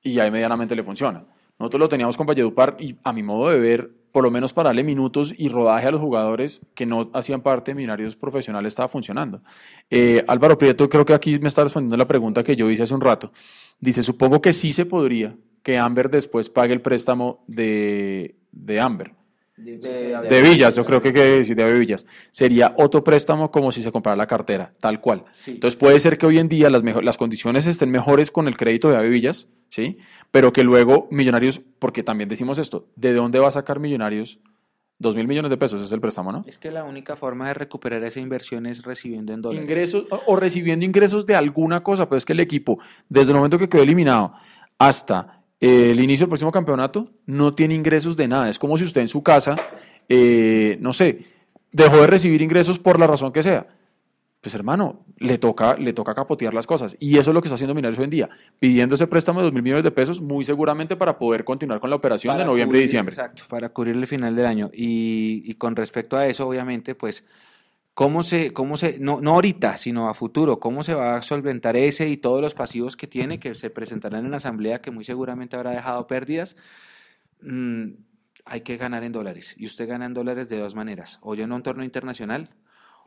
y 0.03 0.13
ya 0.15 0.27
inmediatamente 0.27 0.75
le 0.75 0.83
funciona. 0.83 1.25
Nosotros 1.59 1.81
lo 1.81 1.89
teníamos 1.89 2.17
con 2.17 2.27
Valledupar 2.27 2.77
y 2.81 2.97
a 3.05 3.13
mi 3.13 3.23
modo 3.23 3.51
de 3.51 3.61
ver, 3.61 3.91
por 4.11 4.25
lo 4.25 4.31
menos 4.33 4.53
para 4.53 4.71
darle 4.71 4.83
minutos 4.83 5.33
y 5.37 5.49
rodaje 5.49 5.87
a 5.87 5.91
los 5.93 6.01
jugadores 6.01 6.61
que 6.75 6.87
no 6.87 7.11
hacían 7.13 7.41
parte 7.41 7.71
de 7.71 7.77
Millonarios 7.77 8.17
profesionales 8.17 8.73
estaba 8.73 8.89
funcionando. 8.89 9.43
Eh, 9.89 10.25
Álvaro 10.27 10.59
Prieto 10.59 10.89
creo 10.89 11.05
que 11.05 11.15
aquí 11.15 11.39
me 11.39 11.49
está 11.49 11.63
respondiendo 11.63 11.97
la 11.97 12.09
pregunta 12.09 12.43
que 12.43 12.57
yo 12.57 12.69
hice 12.69 12.83
hace 12.83 12.95
un 12.95 13.01
rato. 13.01 13.33
Dice, 13.79 14.03
supongo 14.03 14.41
que 14.41 14.53
sí 14.53 14.73
se 14.73 14.87
podría 14.87 15.37
que 15.63 15.79
Amber 15.79 16.11
después 16.11 16.49
pague 16.49 16.73
el 16.73 16.81
préstamo 16.81 17.45
de, 17.47 18.35
de 18.51 18.81
Amber. 18.81 19.15
De 19.65 20.43
Villas, 20.43 20.75
yo 20.77 20.85
creo 20.85 21.01
que 21.03 21.13
quiere 21.13 21.31
decir 21.39 21.57
de 21.57 21.65
Villas. 21.79 22.07
Sería 22.31 22.75
otro 22.79 23.03
préstamo 23.05 23.51
como 23.51 23.73
si 23.73 23.83
se 23.83 23.91
comprara 23.93 24.17
la 24.17 24.27
cartera, 24.27 24.73
tal 24.81 25.01
cual. 25.01 25.25
Sí. 25.35 25.53
Entonces 25.53 25.77
puede 25.79 25.99
ser 26.01 26.19
que 26.19 26.27
hoy 26.27 26.39
en 26.39 26.49
día 26.49 26.71
las, 26.71 26.83
mejo- 26.83 27.01
las 27.03 27.17
condiciones 27.17 27.67
estén 27.67 27.91
mejores 27.91 28.31
con 28.31 28.49
el 28.49 28.57
crédito 28.57 28.91
de 28.91 29.09
Villas, 29.09 29.49
¿sí? 29.69 29.99
Pero 30.31 30.53
que 30.53 30.65
luego 30.65 31.09
Millonarios, 31.11 31.61
porque 31.79 32.03
también 32.03 32.29
decimos 32.29 32.59
esto, 32.59 32.87
¿de 32.97 33.13
dónde 33.13 33.39
va 33.39 33.49
a 33.49 33.53
sacar 33.53 33.79
Millonarios? 33.81 34.39
Dos 34.99 35.17
mil 35.17 35.27
millones 35.27 35.51
de 35.51 35.57
pesos 35.57 35.83
es 35.83 35.91
el 35.91 36.01
préstamo, 36.01 36.31
¿no? 36.31 36.45
Es 36.47 36.59
que 36.59 36.71
la 36.71 36.85
única 36.85 37.17
forma 37.17 37.49
de 37.49 37.55
recuperar 37.55 38.05
esa 38.05 38.21
inversión 38.21 38.67
es 38.67 38.85
recibiendo 38.85 39.33
en 39.33 39.43
dólares. 39.43 39.65
Ingresos 39.65 40.05
o- 40.27 40.37
recibiendo 40.37 40.85
ingresos 40.87 41.27
de 41.27 41.35
alguna 41.35 41.83
cosa, 41.83 42.09
pero 42.09 42.19
es 42.19 42.25
que 42.25 42.35
el 42.35 42.41
equipo, 42.41 42.79
desde 43.09 43.33
el 43.33 43.37
momento 43.37 43.59
que 43.59 43.69
quedó 43.69 43.83
eliminado 43.83 44.35
hasta 44.79 45.42
el 45.63 46.01
inicio 46.01 46.25
del 46.25 46.31
próximo 46.31 46.51
campeonato, 46.51 47.09
no 47.25 47.53
tiene 47.53 47.75
ingresos 47.75 48.17
de 48.17 48.27
nada. 48.27 48.51
Es 48.51 48.59
como 48.59 48.77
si 48.77 48.85
usted 48.85 49.01
en 49.01 49.09
su 49.09 49.23
casa, 49.23 49.55
eh, 50.09 50.77
no 50.81 50.93
sé, 50.93 51.25
dejó 51.71 52.01
de 52.01 52.09
recibir 52.09 52.43
ingresos 52.43 52.81
por 52.81 52.99
la 52.99 53.07
razón 53.07 53.33
que 53.33 53.45
sea. 53.45 53.69
Pues 54.41 54.57
hermano, 54.57 55.07
le 55.19 55.39
toca, 55.39 55.77
le 55.77 55.93
toca 55.93 56.17
capotear 56.17 56.53
las 56.53 56.67
cosas. 56.67 56.97
Y 56.99 57.17
eso 57.19 57.31
es 57.31 57.35
lo 57.35 57.41
que 57.41 57.47
está 57.47 57.55
haciendo 57.55 57.75
Millonarios 57.75 58.01
hoy 58.01 58.05
en 58.05 58.11
día, 58.11 58.29
pidiendo 58.59 58.97
ese 58.97 59.07
préstamo 59.07 59.39
de 59.39 59.45
dos 59.45 59.53
mil 59.53 59.63
millones 59.63 59.85
de 59.85 59.93
pesos, 59.93 60.21
muy 60.21 60.43
seguramente 60.43 60.97
para 60.97 61.17
poder 61.17 61.45
continuar 61.45 61.79
con 61.79 61.91
la 61.91 61.97
operación 61.97 62.37
de 62.37 62.45
noviembre 62.45 62.81
y 62.81 62.83
diciembre. 62.83 63.15
Exacto, 63.15 63.45
para 63.49 63.69
cubrir 63.69 63.95
el 63.95 64.07
final 64.09 64.35
del 64.35 64.47
año. 64.47 64.69
Y, 64.75 65.45
y 65.47 65.55
con 65.55 65.77
respecto 65.77 66.17
a 66.17 66.27
eso, 66.27 66.49
obviamente, 66.49 66.97
pues, 66.97 67.25
¿cómo 67.95 68.23
se, 68.23 68.53
cómo 68.53 68.77
se, 68.77 68.99
no, 68.99 69.21
no 69.21 69.35
ahorita, 69.35 69.77
sino 69.77 70.09
a 70.09 70.15
futuro, 70.15 70.59
cómo 70.61 70.83
se 70.83 70.95
va 70.95 71.17
a 71.17 71.23
solventar 71.23 71.77
ese 71.77 72.09
y 72.09 72.17
todos 72.17 72.41
los 72.41 72.55
pasivos 72.55 72.97
que 72.97 73.07
tiene, 73.07 73.39
que 73.39 73.55
se 73.55 73.71
presentarán 73.71 74.25
en 74.25 74.31
la 74.31 74.39
asamblea, 74.39 74.81
que 74.81 74.91
muy 74.91 75.05
seguramente 75.05 75.57
habrá 75.57 75.71
dejado 75.71 76.07
pérdidas? 76.07 76.57
Mm, 77.41 77.93
hay 78.45 78.61
que 78.63 78.77
ganar 78.77 79.05
en 79.05 79.13
dólares. 79.13 79.55
Y 79.59 79.67
usted 79.67 79.89
gana 79.89 80.07
en 80.07 80.15
dólares 80.15 80.49
de 80.49 80.59
dos 80.59 80.75
maneras, 80.75 81.19
o 81.23 81.35
a 81.35 81.45
un 81.45 81.63
torneo 81.63 81.85
internacional 81.85 82.51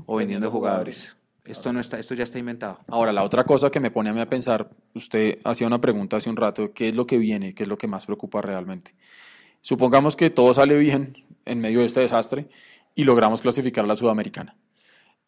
o 0.05 0.17
vendiendo 0.17 0.51
jugadores. 0.51 1.17
Esto, 1.45 1.71
no 1.71 1.79
está, 1.79 1.99
esto 1.99 2.15
ya 2.15 2.23
está 2.23 2.39
inventado. 2.39 2.79
Ahora, 2.87 3.13
la 3.13 3.23
otra 3.23 3.43
cosa 3.43 3.69
que 3.69 3.79
me 3.79 3.91
pone 3.91 4.09
a 4.09 4.13
mí 4.13 4.19
a 4.19 4.27
pensar, 4.27 4.71
usted 4.95 5.37
hacía 5.43 5.67
una 5.67 5.79
pregunta 5.79 6.17
hace 6.17 6.29
un 6.29 6.35
rato, 6.35 6.73
¿qué 6.73 6.89
es 6.89 6.95
lo 6.95 7.05
que 7.05 7.19
viene? 7.19 7.53
¿Qué 7.53 7.63
es 7.63 7.69
lo 7.69 7.77
que 7.77 7.87
más 7.87 8.07
preocupa 8.07 8.41
realmente? 8.41 8.95
Supongamos 9.61 10.15
que 10.15 10.31
todo 10.31 10.53
sale 10.55 10.75
bien 10.75 11.23
en 11.45 11.59
medio 11.59 11.81
de 11.81 11.85
este 11.85 11.99
desastre 11.99 12.47
y 12.95 13.03
logramos 13.03 13.41
clasificar 13.41 13.85
a 13.85 13.87
la 13.87 13.95
Sudamericana. 13.95 14.55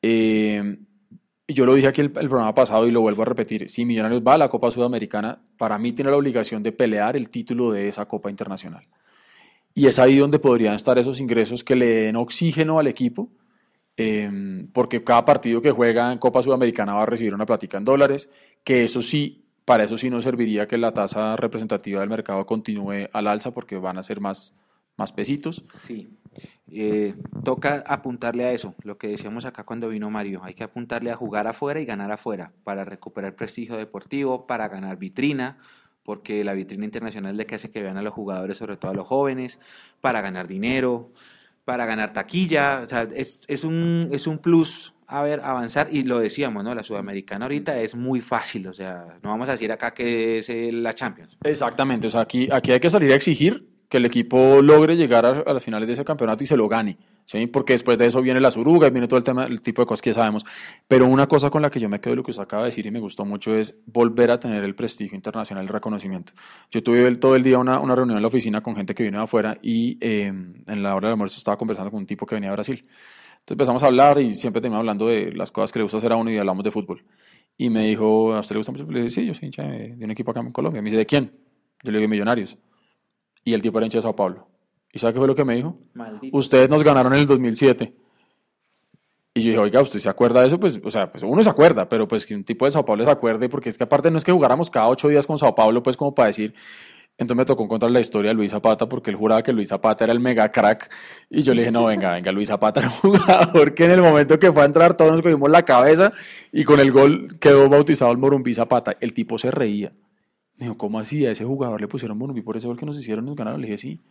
Eh, 0.02 0.78
yo 1.48 1.66
lo 1.66 1.74
dije 1.74 1.88
aquí 1.88 2.02
el, 2.02 2.08
el 2.08 2.28
programa 2.28 2.54
pasado 2.54 2.86
y 2.86 2.92
lo 2.92 3.02
vuelvo 3.02 3.22
a 3.22 3.26
repetir, 3.26 3.70
si 3.70 3.86
Millonarios 3.86 4.22
va 4.22 4.34
a 4.34 4.38
la 4.38 4.50
Copa 4.50 4.70
Sudamericana, 4.70 5.42
para 5.58 5.78
mí 5.78 5.94
tiene 5.94 6.12
la 6.12 6.18
obligación 6.18 6.62
de 6.62 6.72
pelear 6.74 7.16
el 7.16 7.30
título 7.30 7.72
de 7.72 7.88
esa 7.88 8.06
Copa 8.06 8.30
Internacional. 8.30 8.84
Y 9.78 9.86
es 9.86 10.00
ahí 10.00 10.18
donde 10.18 10.40
podrían 10.40 10.74
estar 10.74 10.98
esos 10.98 11.20
ingresos 11.20 11.64
que 11.64 11.76
le 11.76 11.86
den 11.86 12.16
oxígeno 12.16 12.80
al 12.80 12.88
equipo 12.88 13.30
em, 13.96 14.68
porque 14.74 15.04
cada 15.04 15.24
partido 15.24 15.62
que 15.62 15.70
juega 15.70 16.12
en 16.12 16.18
Copa 16.18 16.42
Sudamericana 16.42 16.96
va 16.96 17.04
a 17.04 17.06
recibir 17.06 17.36
una 17.36 17.46
platica 17.46 17.78
en 17.78 17.86
dólares, 17.86 18.28
que 18.64 18.84
eso 18.84 19.04
sí, 19.04 19.46
para 19.66 19.84
eso 19.84 19.96
sí 19.96 20.10
no 20.10 20.20
serviría 20.20 20.68
que 20.68 20.80
la 20.80 20.94
tasa 20.94 21.36
representativa 21.36 22.00
del 22.00 22.10
mercado 22.10 22.44
continúe 22.48 23.08
al 23.14 23.28
alza 23.28 23.54
porque 23.54 23.78
van 23.78 24.00
a 24.00 24.04
ser 24.04 24.20
más, 24.20 24.56
más 24.98 25.14
pesitos. 25.14 25.64
Sí, 25.74 26.10
eh, 26.70 27.16
toca 27.44 27.84
apuntarle 27.88 28.44
a 28.46 28.52
eso, 28.52 28.76
lo 28.84 28.98
que 28.98 29.08
decíamos 29.08 29.46
acá 29.46 29.64
cuando 29.64 29.88
vino 29.88 30.10
Mario, 30.10 30.42
hay 30.44 30.54
que 30.54 30.64
apuntarle 30.64 31.12
a 31.12 31.16
jugar 31.16 31.48
afuera 31.48 31.80
y 31.80 31.86
ganar 31.86 32.12
afuera 32.12 32.52
para 32.66 32.84
recuperar 32.84 33.36
prestigio 33.36 33.78
deportivo, 33.78 34.48
para 34.48 34.68
ganar 34.68 34.98
vitrina, 34.98 35.58
porque 36.04 36.44
la 36.44 36.54
vitrina 36.54 36.84
internacional 36.84 37.32
es 37.32 37.38
la 37.38 37.46
que 37.46 37.56
hace 37.56 37.72
que 37.72 37.82
vean 37.82 37.98
a 37.98 38.02
los 38.02 38.14
jugadores, 38.14 38.58
sobre 38.58 38.76
todo 38.76 38.92
a 38.92 38.94
los 38.94 39.08
jóvenes, 39.08 39.60
para 40.02 40.22
ganar 40.22 40.48
dinero, 40.48 41.12
para 41.64 41.86
ganar 41.86 42.12
taquilla, 42.12 42.82
o 42.84 42.86
sea, 42.86 43.08
es, 43.16 43.40
es, 43.48 43.64
un, 43.64 44.10
es 44.12 44.28
un 44.28 44.40
plus 44.40 44.94
a 45.10 45.22
ver, 45.22 45.40
avanzar, 45.40 45.88
y 45.90 46.04
lo 46.04 46.20
decíamos, 46.20 46.66
¿no? 46.66 46.76
La 46.76 46.84
sudamericana 46.84 47.46
ahorita 47.46 47.80
es 47.80 47.96
muy 47.96 48.20
fácil, 48.20 48.68
o 48.68 48.74
sea, 48.74 49.20
no 49.24 49.30
vamos 49.30 49.48
a 49.48 49.54
decir 49.54 49.72
acá 49.72 49.94
que 49.94 50.40
es 50.40 50.50
la 50.74 50.94
Champions. 50.94 51.38
Exactamente, 51.44 52.08
o 52.08 52.12
sea, 52.12 52.22
aquí, 52.22 52.50
aquí 52.52 52.74
hay 52.74 52.82
que 52.82 52.90
salir 52.90 53.14
a 53.14 53.16
exigir 53.16 53.77
que 53.90 53.98
el 53.98 54.06
equipo 54.06 54.62
logre 54.62 54.98
llegar 54.98 55.26
a, 55.26 55.54
las 55.54 55.64
finales 55.64 55.88
de 55.88 55.94
ese 55.94 56.04
campeonato 56.04 56.44
y 56.44 56.48
se 56.48 56.58
lo 56.58 56.68
gane, 56.68 56.98
¿sí? 57.24 57.48
Porque 57.48 57.74
después 57.74 57.98
de 57.98 58.08
eso 58.08 58.22
viene 58.22 58.40
la 58.40 58.52
suruga 58.52 58.88
y 58.88 58.92
viene 58.92 59.08
todo 59.08 59.18
el 59.18 59.24
tema, 59.24 59.46
el 59.46 59.62
tipo 59.62 59.82
de 59.82 59.86
cosas 59.86 60.02
que 60.02 60.14
sabemos. 60.14 60.44
Pero 60.88 61.08
una 61.08 61.28
cosa 61.28 61.50
con 61.50 61.62
la 61.62 61.70
que 61.70 61.80
yo 61.80 61.88
me 61.88 62.02
quedo 62.02 62.12
de 62.12 62.16
lo 62.18 62.24
que 62.24 62.32
usted 62.32 62.44
acaba 62.44 62.64
de 62.64 62.68
decir 62.68 62.86
y 62.86 62.92
me 62.92 63.00
gustó 63.00 63.24
mucho 63.24 63.56
es 63.56 63.78
volver 63.86 64.32
a 64.32 64.40
tener 64.40 64.64
el 64.64 64.76
prestigio 64.76 65.16
internacional, 65.16 65.64
el 65.64 65.70
reconocimiento. 65.70 66.34
Yo 66.70 66.84
tuve 66.84 67.16
todo 67.16 67.36
el 67.36 67.44
día 67.44 67.58
una, 67.60 67.80
una 67.80 67.96
reunión 67.96 68.18
en 68.18 68.22
la 68.22 68.28
oficina 68.28 68.62
con 68.62 68.76
gente 68.76 68.94
que 68.94 69.04
vino 69.04 69.20
de 69.20 69.24
afuera 69.24 69.58
y 69.62 69.98
eh, 70.02 70.28
en 70.28 70.84
la 70.84 70.96
hora 70.96 71.08
del 71.08 71.14
almuerzo 71.14 71.38
estaba 71.38 71.58
conversando 71.58 71.90
con 71.90 72.00
un 72.02 72.06
tipo 72.06 72.26
que 72.26 72.36
venía 72.36 72.50
de 72.50 72.56
Brasil. 72.56 72.80
Entonces 72.80 73.52
empezamos 73.52 73.84
a 73.84 73.86
hablar 73.86 74.20
y 74.20 74.36
siempre 74.36 74.62
terminamos 74.62 74.82
hablando 74.82 75.08
de 75.08 75.32
las 75.32 75.52
cosas 75.52 75.72
que 75.72 75.80
le 75.80 75.84
gusta 75.84 76.00
hacer 76.00 76.12
a 76.12 76.18
uno 76.18 76.30
y 76.30 76.38
hablamos 76.38 76.66
de 76.66 76.72
fútbol. 76.72 77.06
Y 77.58 77.70
me 77.70 77.88
dijo, 77.88 78.34
¿a 78.34 78.42
usted 78.42 78.56
le 78.56 78.60
gusta 78.60 78.74
mucho? 78.74 78.84
Le 78.92 79.04
dije, 79.04 79.10
sí, 79.10 79.26
yo 79.26 79.34
soy 79.34 79.46
hincha 79.46 79.64
de, 79.64 79.96
de 79.96 80.06
un 80.06 80.12
equipo 80.12 80.32
acá 80.32 80.42
en 80.42 80.52
Colombia. 80.52 80.82
Me 80.82 80.88
dice, 80.88 80.98
¿de 80.98 81.06
quién? 81.06 81.32
Yo 81.82 81.92
le 81.92 82.00
digo, 82.00 82.10
Millonarios 82.10 82.58
y 83.48 83.54
el 83.54 83.62
tipo 83.62 83.78
era 83.80 83.86
hincha 83.86 84.00
de 84.00 84.02
Sao 84.02 84.14
Paulo. 84.14 84.46
¿Y 84.92 85.00
sabe 85.00 85.14
qué 85.14 85.20
fue 85.20 85.28
lo 85.28 85.34
que 85.34 85.46
me 85.46 85.56
dijo? 85.56 85.78
Maldito. 85.94 86.36
Ustedes 86.36 86.70
nos 86.70 86.84
ganaron 86.84 87.14
en 87.14 87.20
el 87.20 87.28
2007. 87.28 87.94
Y 89.36 89.42
yo 89.42 89.50
dije, 89.52 89.58
oiga, 89.58 89.82
¿usted 89.82 90.00
se 90.00 90.10
acuerda 90.10 90.42
de 90.42 90.48
eso? 90.48 90.60
Pues, 90.60 90.82
o 90.84 90.92
sea, 90.92 91.10
pues 91.10 91.24
uno 91.24 91.42
se 91.42 91.50
acuerda, 91.50 91.88
pero 91.88 92.10
pues 92.10 92.26
que 92.26 92.36
un 92.36 92.44
tipo 92.44 92.66
de 92.66 92.72
Sao 92.72 92.84
Paulo 92.84 93.06
se 93.06 93.12
acuerde, 93.12 93.48
porque 93.48 93.70
es 93.70 93.78
que 93.78 93.86
aparte 93.86 94.12
no 94.12 94.18
es 94.18 94.26
que 94.26 94.34
jugáramos 94.34 94.70
cada 94.70 94.90
ocho 94.90 95.08
días 95.08 95.26
con 95.26 95.40
Sao 95.40 95.56
Paulo, 95.56 95.82
pues 95.82 95.96
como 95.96 96.14
para 96.14 96.28
decir, 96.28 96.54
entonces 97.18 97.38
me 97.38 97.46
tocó 97.46 97.64
encontrar 97.64 97.90
la 97.90 98.02
historia 98.02 98.32
de 98.32 98.36
Luis 98.36 98.52
Zapata 98.52 98.90
porque 98.90 99.12
él 99.12 99.16
juraba 99.16 99.42
que 99.42 99.54
Luis 99.54 99.70
Zapata 99.70 100.04
era 100.04 100.12
el 100.12 100.20
mega 100.20 100.52
crack. 100.52 100.94
Y 101.30 101.42
yo 101.42 101.54
le 101.54 101.62
dije, 101.62 101.72
no, 101.72 101.86
venga, 101.86 102.12
venga, 102.12 102.34
Luis 102.34 102.50
Zapata 102.50 102.82
era 102.82 102.90
un 102.90 102.96
jugador 103.18 103.74
que 103.74 103.86
en 103.86 103.92
el 103.92 104.02
momento 104.02 104.38
que 104.38 104.52
fue 104.52 104.64
a 104.64 104.66
entrar 104.66 104.98
todos 104.98 105.14
nos 105.14 105.22
cogimos 105.22 105.50
la 105.50 105.64
cabeza 105.64 106.12
y 106.52 106.66
con 106.66 106.82
el 106.82 106.92
gol 106.92 107.40
quedó 107.40 107.70
bautizado 107.70 108.12
el 108.12 108.18
Morumbí 108.18 108.54
Zapata. 108.54 108.98
El 109.00 109.14
tipo 109.14 109.38
se 109.38 109.52
reía. 109.52 109.90
Me 110.58 110.66
dijo, 110.66 110.78
¿cómo 110.78 111.00
así? 111.00 111.26
A 111.26 111.32
ese 111.32 111.46
jugador 111.46 111.80
le 111.80 111.88
pusieron 111.88 112.20
y 112.36 112.42
por 112.42 112.58
ese 112.58 112.68
gol 112.68 112.78
que 112.78 112.86
nos 112.86 112.98
hicieron 112.98 113.26
nos 113.26 113.36
ganaron. 113.36 113.62
Le 113.62 113.68
dije, 113.68 113.78
sí. 113.78 114.02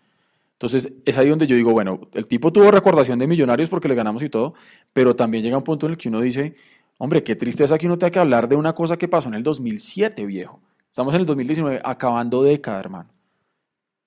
Entonces, 0.52 0.90
es 1.04 1.18
ahí 1.18 1.28
donde 1.28 1.46
yo 1.46 1.54
digo, 1.54 1.72
bueno, 1.72 2.08
el 2.14 2.26
tipo 2.26 2.50
tuvo 2.50 2.70
recordación 2.70 3.18
de 3.18 3.26
millonarios 3.26 3.68
porque 3.68 3.88
le 3.88 3.94
ganamos 3.94 4.22
y 4.22 4.30
todo, 4.30 4.54
pero 4.92 5.14
también 5.14 5.42
llega 5.42 5.58
un 5.58 5.64
punto 5.64 5.86
en 5.86 5.92
el 5.92 5.98
que 5.98 6.08
uno 6.08 6.20
dice, 6.20 6.54
hombre, 6.98 7.22
qué 7.22 7.36
tristeza 7.36 7.76
que 7.76 7.86
uno 7.86 7.98
tenga 7.98 8.10
que 8.10 8.18
hablar 8.20 8.48
de 8.48 8.56
una 8.56 8.72
cosa 8.72 8.96
que 8.96 9.06
pasó 9.06 9.28
en 9.28 9.34
el 9.34 9.42
2007, 9.42 10.24
viejo. 10.24 10.60
Estamos 10.88 11.12
en 11.14 11.20
el 11.20 11.26
2019, 11.26 11.80
acabando 11.84 12.42
década, 12.42 12.80
hermano. 12.80 13.10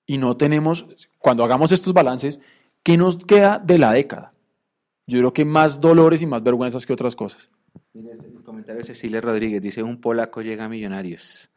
Y 0.06 0.18
no 0.18 0.36
tenemos, 0.36 0.86
cuando 1.18 1.44
hagamos 1.44 1.70
estos 1.70 1.94
balances, 1.94 2.40
¿qué 2.82 2.96
nos 2.96 3.18
queda 3.18 3.60
de 3.60 3.78
la 3.78 3.92
década? 3.92 4.32
Yo 5.06 5.18
creo 5.18 5.32
que 5.32 5.44
más 5.44 5.80
dolores 5.80 6.22
y 6.22 6.26
más 6.26 6.42
vergüenzas 6.42 6.84
que 6.84 6.92
otras 6.92 7.14
cosas. 7.14 7.48
Mira, 7.92 8.12
este, 8.12 8.26
el 8.26 8.42
comentario 8.42 8.78
de 8.78 8.86
Cecilia 8.86 9.20
Rodríguez 9.20 9.62
dice, 9.62 9.82
un 9.82 10.00
polaco 10.00 10.42
llega 10.42 10.64
a 10.64 10.68
millonarios. 10.68 11.49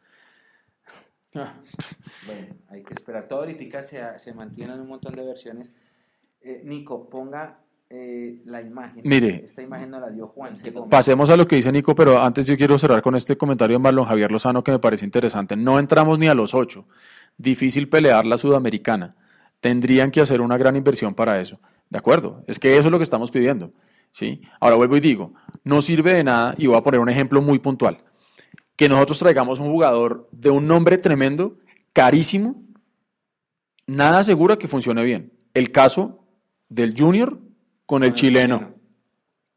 Bueno, 1.34 2.54
hay 2.68 2.82
que 2.82 2.94
esperar. 2.94 3.26
Todo 3.28 3.40
ahorita 3.40 3.82
se, 3.82 4.00
se 4.18 4.32
mantienen 4.32 4.80
un 4.80 4.88
montón 4.88 5.14
de 5.16 5.24
versiones. 5.24 5.72
Eh, 6.40 6.62
Nico, 6.64 7.08
ponga 7.08 7.58
eh, 7.90 8.40
la 8.44 8.62
imagen. 8.62 9.02
Mire. 9.04 9.42
Esta 9.44 9.62
imagen 9.62 9.90
no 9.90 10.00
la 10.00 10.10
dio 10.10 10.28
Juan. 10.28 10.54
Pasemos 10.88 11.30
a 11.30 11.36
lo 11.36 11.46
que 11.46 11.56
dice 11.56 11.72
Nico, 11.72 11.94
pero 11.94 12.20
antes 12.22 12.46
yo 12.46 12.56
quiero 12.56 12.78
cerrar 12.78 13.02
con 13.02 13.16
este 13.16 13.36
comentario 13.36 13.76
de 13.76 13.82
Marlon 13.82 14.04
Javier 14.04 14.30
Lozano 14.30 14.62
que 14.62 14.72
me 14.72 14.78
parece 14.78 15.04
interesante. 15.04 15.56
No 15.56 15.78
entramos 15.78 16.18
ni 16.18 16.28
a 16.28 16.34
los 16.34 16.54
ocho. 16.54 16.86
Difícil 17.36 17.88
pelear 17.88 18.26
la 18.26 18.38
sudamericana. 18.38 19.16
Tendrían 19.60 20.10
que 20.10 20.20
hacer 20.20 20.40
una 20.40 20.56
gran 20.56 20.76
inversión 20.76 21.14
para 21.14 21.40
eso. 21.40 21.58
De 21.90 21.98
acuerdo, 21.98 22.44
es 22.46 22.58
que 22.58 22.76
eso 22.76 22.88
es 22.88 22.92
lo 22.92 22.98
que 22.98 23.04
estamos 23.04 23.30
pidiendo. 23.30 23.72
¿sí? 24.10 24.42
Ahora 24.60 24.76
vuelvo 24.76 24.96
y 24.96 25.00
digo, 25.00 25.32
no 25.64 25.82
sirve 25.82 26.12
de 26.12 26.24
nada, 26.24 26.54
y 26.58 26.66
voy 26.66 26.76
a 26.76 26.82
poner 26.82 27.00
un 27.00 27.08
ejemplo 27.08 27.42
muy 27.42 27.58
puntual 27.58 27.98
que 28.76 28.88
nosotros 28.88 29.18
traigamos 29.18 29.60
un 29.60 29.70
jugador 29.70 30.28
de 30.32 30.50
un 30.50 30.66
nombre 30.66 30.98
tremendo, 30.98 31.56
carísimo, 31.92 32.62
nada 33.86 34.18
asegura 34.18 34.56
que 34.56 34.68
funcione 34.68 35.04
bien. 35.04 35.32
El 35.52 35.70
caso 35.70 36.26
del 36.68 36.94
Junior 36.98 37.38
con 37.86 38.02
el 38.02 38.14
chileno, 38.14 38.74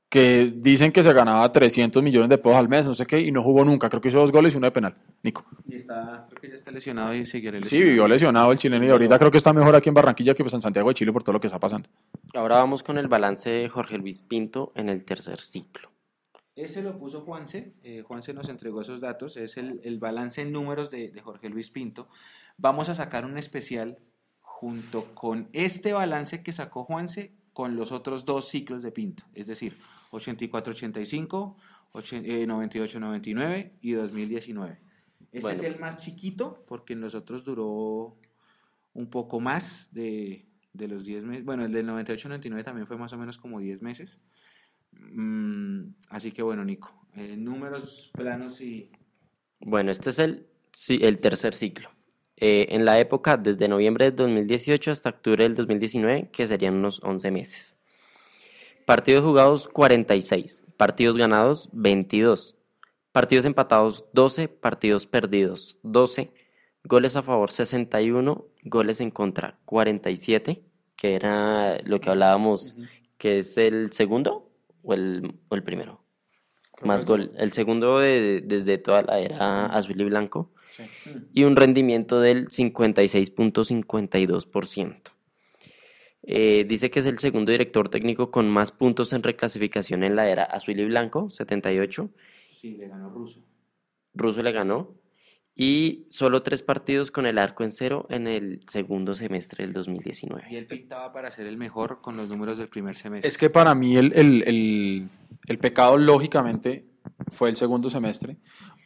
que 0.10 0.54
dicen 0.56 0.92
que 0.92 1.04
se 1.04 1.12
ganaba 1.12 1.52
300 1.52 2.02
millones 2.02 2.30
de 2.30 2.38
pesos 2.38 2.58
al 2.58 2.70
mes, 2.70 2.88
no 2.88 2.96
sé 2.96 3.06
qué, 3.06 3.20
y 3.20 3.32
no 3.32 3.44
jugó 3.44 3.66
nunca. 3.66 3.90
Creo 3.90 4.02
que 4.02 4.08
hizo 4.08 4.20
dos 4.20 4.32
goles 4.32 4.54
y 4.54 4.58
uno 4.58 4.68
de 4.68 4.72
penal. 4.72 4.96
Nico. 5.22 5.46
Y 5.68 5.76
está, 5.76 6.26
creo 6.30 6.42
que 6.42 6.50
ya 6.50 6.56
está 6.56 6.72
lesionado 6.72 7.14
y 7.14 7.26
sigue 7.26 7.52
lesionado. 7.52 7.70
Sí, 7.70 7.82
vivió 7.82 8.08
lesionado 8.08 8.52
el 8.52 8.58
chileno 8.58 8.86
y 8.86 8.90
ahorita 8.90 9.18
creo 9.20 9.32
que 9.32 9.38
está 9.38 9.52
mejor 9.52 9.76
aquí 9.76 9.90
en 9.90 9.96
Barranquilla 9.96 10.34
que 10.34 10.44
pues 10.44 10.54
en 10.54 10.62
Santiago 10.62 10.90
de 10.90 10.96
Chile 10.96 11.12
por 11.12 11.24
todo 11.24 11.34
lo 11.34 11.42
que 11.42 11.48
está 11.48 11.60
pasando. 11.60 11.90
Ahora 12.34 12.58
vamos 12.58 12.84
con 12.84 12.98
el 12.98 13.08
balance 13.08 13.50
de 13.50 13.68
Jorge 13.68 13.98
Luis 13.98 14.22
Pinto 14.22 14.72
en 14.76 14.90
el 14.90 15.04
tercer 15.04 15.40
ciclo. 15.40 15.90
Ese 16.58 16.82
lo 16.82 16.98
puso 16.98 17.22
Juanse, 17.22 17.74
eh, 17.84 18.02
Juanse 18.02 18.34
nos 18.34 18.50
entregó 18.50 18.82
esos 18.82 19.00
datos, 19.00 19.38
es 19.38 19.58
el, 19.58 19.80
el 19.84 20.00
balance 20.00 20.42
en 20.42 20.52
números 20.52 20.90
de, 20.90 21.12
de, 21.12 21.22
Jorge 21.22 21.50
Luis 21.50 21.70
Pinto. 21.70 22.10
Vamos 22.58 22.90
a 22.90 22.96
sacar 22.96 23.26
un 23.26 23.38
especial 23.38 24.00
junto 24.42 25.06
con 25.14 25.50
este 25.54 25.94
balance 25.94 26.42
que 26.42 26.52
sacó 26.52 26.84
Juanse 26.84 27.32
con 27.54 27.76
los 27.76 27.92
otros 27.92 28.26
dos 28.26 28.50
ciclos 28.50 28.82
de 28.82 28.92
Pinto, 28.92 29.24
es 29.36 29.46
decir, 29.46 29.78
84-85, 30.12 31.56
98-99 31.94 33.52
eh, 33.52 33.74
y 33.82 33.92
2019. 33.92 34.80
Este 35.32 35.42
bueno. 35.42 35.58
es 35.58 35.64
el 35.64 35.80
más 35.80 36.00
chiquito 36.00 36.66
porque 36.68 36.94
en 36.94 37.02
los 37.02 37.14
otros 37.14 37.44
duró 37.44 38.18
un 38.94 39.10
poco 39.12 39.40
más 39.40 39.94
de, 39.94 40.48
de 40.74 40.88
los 40.88 41.06
10 41.06 41.24
meses. 41.24 41.46
Bueno, 41.46 41.66
el 41.66 41.72
del 41.72 41.88
98-99 41.88 42.64
también 42.64 42.88
fue 42.88 42.98
más 42.98 43.14
o 43.14 43.18
menos 43.18 43.38
como 43.38 43.60
10 43.60 43.84
meses. 43.84 44.20
Mm, 45.00 45.96
así 46.10 46.32
que 46.32 46.44
bueno, 46.44 46.64
Nico, 46.64 46.94
eh, 47.16 47.36
números 47.38 48.12
planos 48.14 48.62
y... 48.62 48.92
Bueno, 49.60 49.92
este 49.92 50.12
es 50.12 50.20
el, 50.20 50.48
sí, 50.72 51.00
el 51.02 51.18
tercer 51.20 51.54
ciclo. 51.56 51.90
Eh, 52.40 52.68
en 52.70 52.86
la 52.86 53.00
época 53.00 53.36
desde 53.36 53.68
noviembre 53.68 54.06
de 54.06 54.12
2018 54.12 54.92
hasta 54.92 55.10
octubre 55.10 55.44
del 55.44 55.56
2019, 55.56 56.30
que 56.32 56.46
serían 56.46 56.76
unos 56.76 57.04
11 57.04 57.32
meses. 57.32 57.80
Partidos 58.86 59.24
jugados 59.24 59.68
46, 59.68 60.66
partidos 60.78 61.18
ganados 61.18 61.70
22, 61.74 62.56
partidos 63.12 63.46
empatados 63.46 64.06
12, 64.14 64.50
partidos 64.50 65.08
perdidos 65.08 65.80
12, 65.82 66.32
goles 66.84 67.16
a 67.16 67.24
favor 67.24 67.52
61, 67.52 68.46
goles 68.64 69.02
en 69.02 69.10
contra 69.10 69.58
47, 69.66 70.62
que 70.96 71.16
era 71.16 71.80
lo 71.84 72.00
que 72.00 72.10
hablábamos, 72.12 72.76
uh 72.78 72.82
-huh. 72.82 72.90
que 73.18 73.38
es 73.40 73.58
el 73.58 73.92
segundo 73.92 74.47
o 74.84 74.94
el, 74.94 75.34
o 75.50 75.56
el 75.56 75.64
primero? 75.64 76.04
Más 76.84 77.06
gol. 77.06 77.32
El 77.38 77.54
segundo 77.54 77.98
de, 78.00 78.44
desde 78.46 78.78
toda 78.78 79.02
la 79.02 79.20
era 79.20 79.66
azul 79.66 80.00
y 80.00 80.04
blanco. 80.04 80.52
Sí. 80.72 80.84
Y 81.34 81.44
un 81.44 81.56
rendimiento 81.56 82.20
del 82.20 82.50
56.52%. 82.50 85.18
Eh, 86.30 86.66
dice 86.68 86.92
que 86.92 87.00
es 87.00 87.06
el 87.06 87.20
segundo 87.20 87.54
director 87.54 87.88
técnico 87.88 88.32
con 88.32 88.50
más 88.50 88.74
puntos 88.74 89.14
en 89.14 89.24
reclasificación 89.24 90.04
en 90.04 90.18
la 90.18 90.30
era 90.30 90.44
azul 90.44 90.78
y 90.80 90.86
blanco, 90.86 91.30
78. 91.30 92.10
Sí, 92.52 92.76
le 92.76 92.90
ganó 92.90 93.10
Russo. 93.10 93.40
Russo 94.14 94.44
le 94.44 94.52
ganó 94.52 94.94
y 95.60 96.06
solo 96.08 96.44
tres 96.44 96.62
partidos 96.62 97.10
con 97.10 97.26
el 97.26 97.40
arco 97.40 97.64
en 97.64 97.72
cero 97.72 98.06
en 98.12 98.28
el 98.28 98.62
segundo 98.68 99.16
semestre 99.16 99.66
del 99.66 99.74
2019. 99.74 100.46
Y 100.52 100.56
él 100.56 100.68
pintaba 100.68 101.12
para 101.12 101.32
ser 101.32 101.48
el 101.48 101.58
mejor 101.58 102.00
con 102.00 102.16
los 102.16 102.30
números 102.30 102.60
del 102.60 102.70
primer 102.70 102.94
semestre. 102.96 103.28
Es 103.28 103.40
que 103.40 103.50
para 103.50 103.74
mí 103.74 103.98
el, 103.98 104.14
el, 104.16 104.44
el, 104.44 105.10
el, 105.48 105.58
pecado, 105.58 105.98
lógicamente, 105.98 106.86
fue 107.30 107.50
el 107.50 107.56
segundo 107.56 107.90
semestre, 107.90 108.38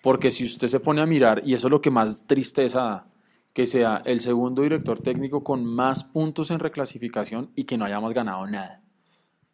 porque 0.02 0.32
si 0.32 0.46
usted 0.46 0.70
se 0.70 0.80
pone 0.80 1.02
a 1.02 1.06
mirar, 1.06 1.42
y 1.46 1.56
eso 1.56 1.68
es 1.68 1.72
lo 1.72 1.82
que 1.82 1.92
más 1.92 2.26
tristeza 2.26 2.80
da, 2.80 3.08
que 3.52 3.66
sea 3.66 4.02
el 4.06 4.22
segundo 4.22 4.62
director 4.62 4.98
técnico 5.00 5.44
con 5.44 5.66
más 5.66 6.06
puntos 6.06 6.52
en 6.52 6.60
reclasificación 6.60 7.52
y 7.54 7.66
que 7.66 7.78
no 7.78 7.84
hayamos 7.84 8.14
ganado 8.14 8.48
nada. 8.48 8.81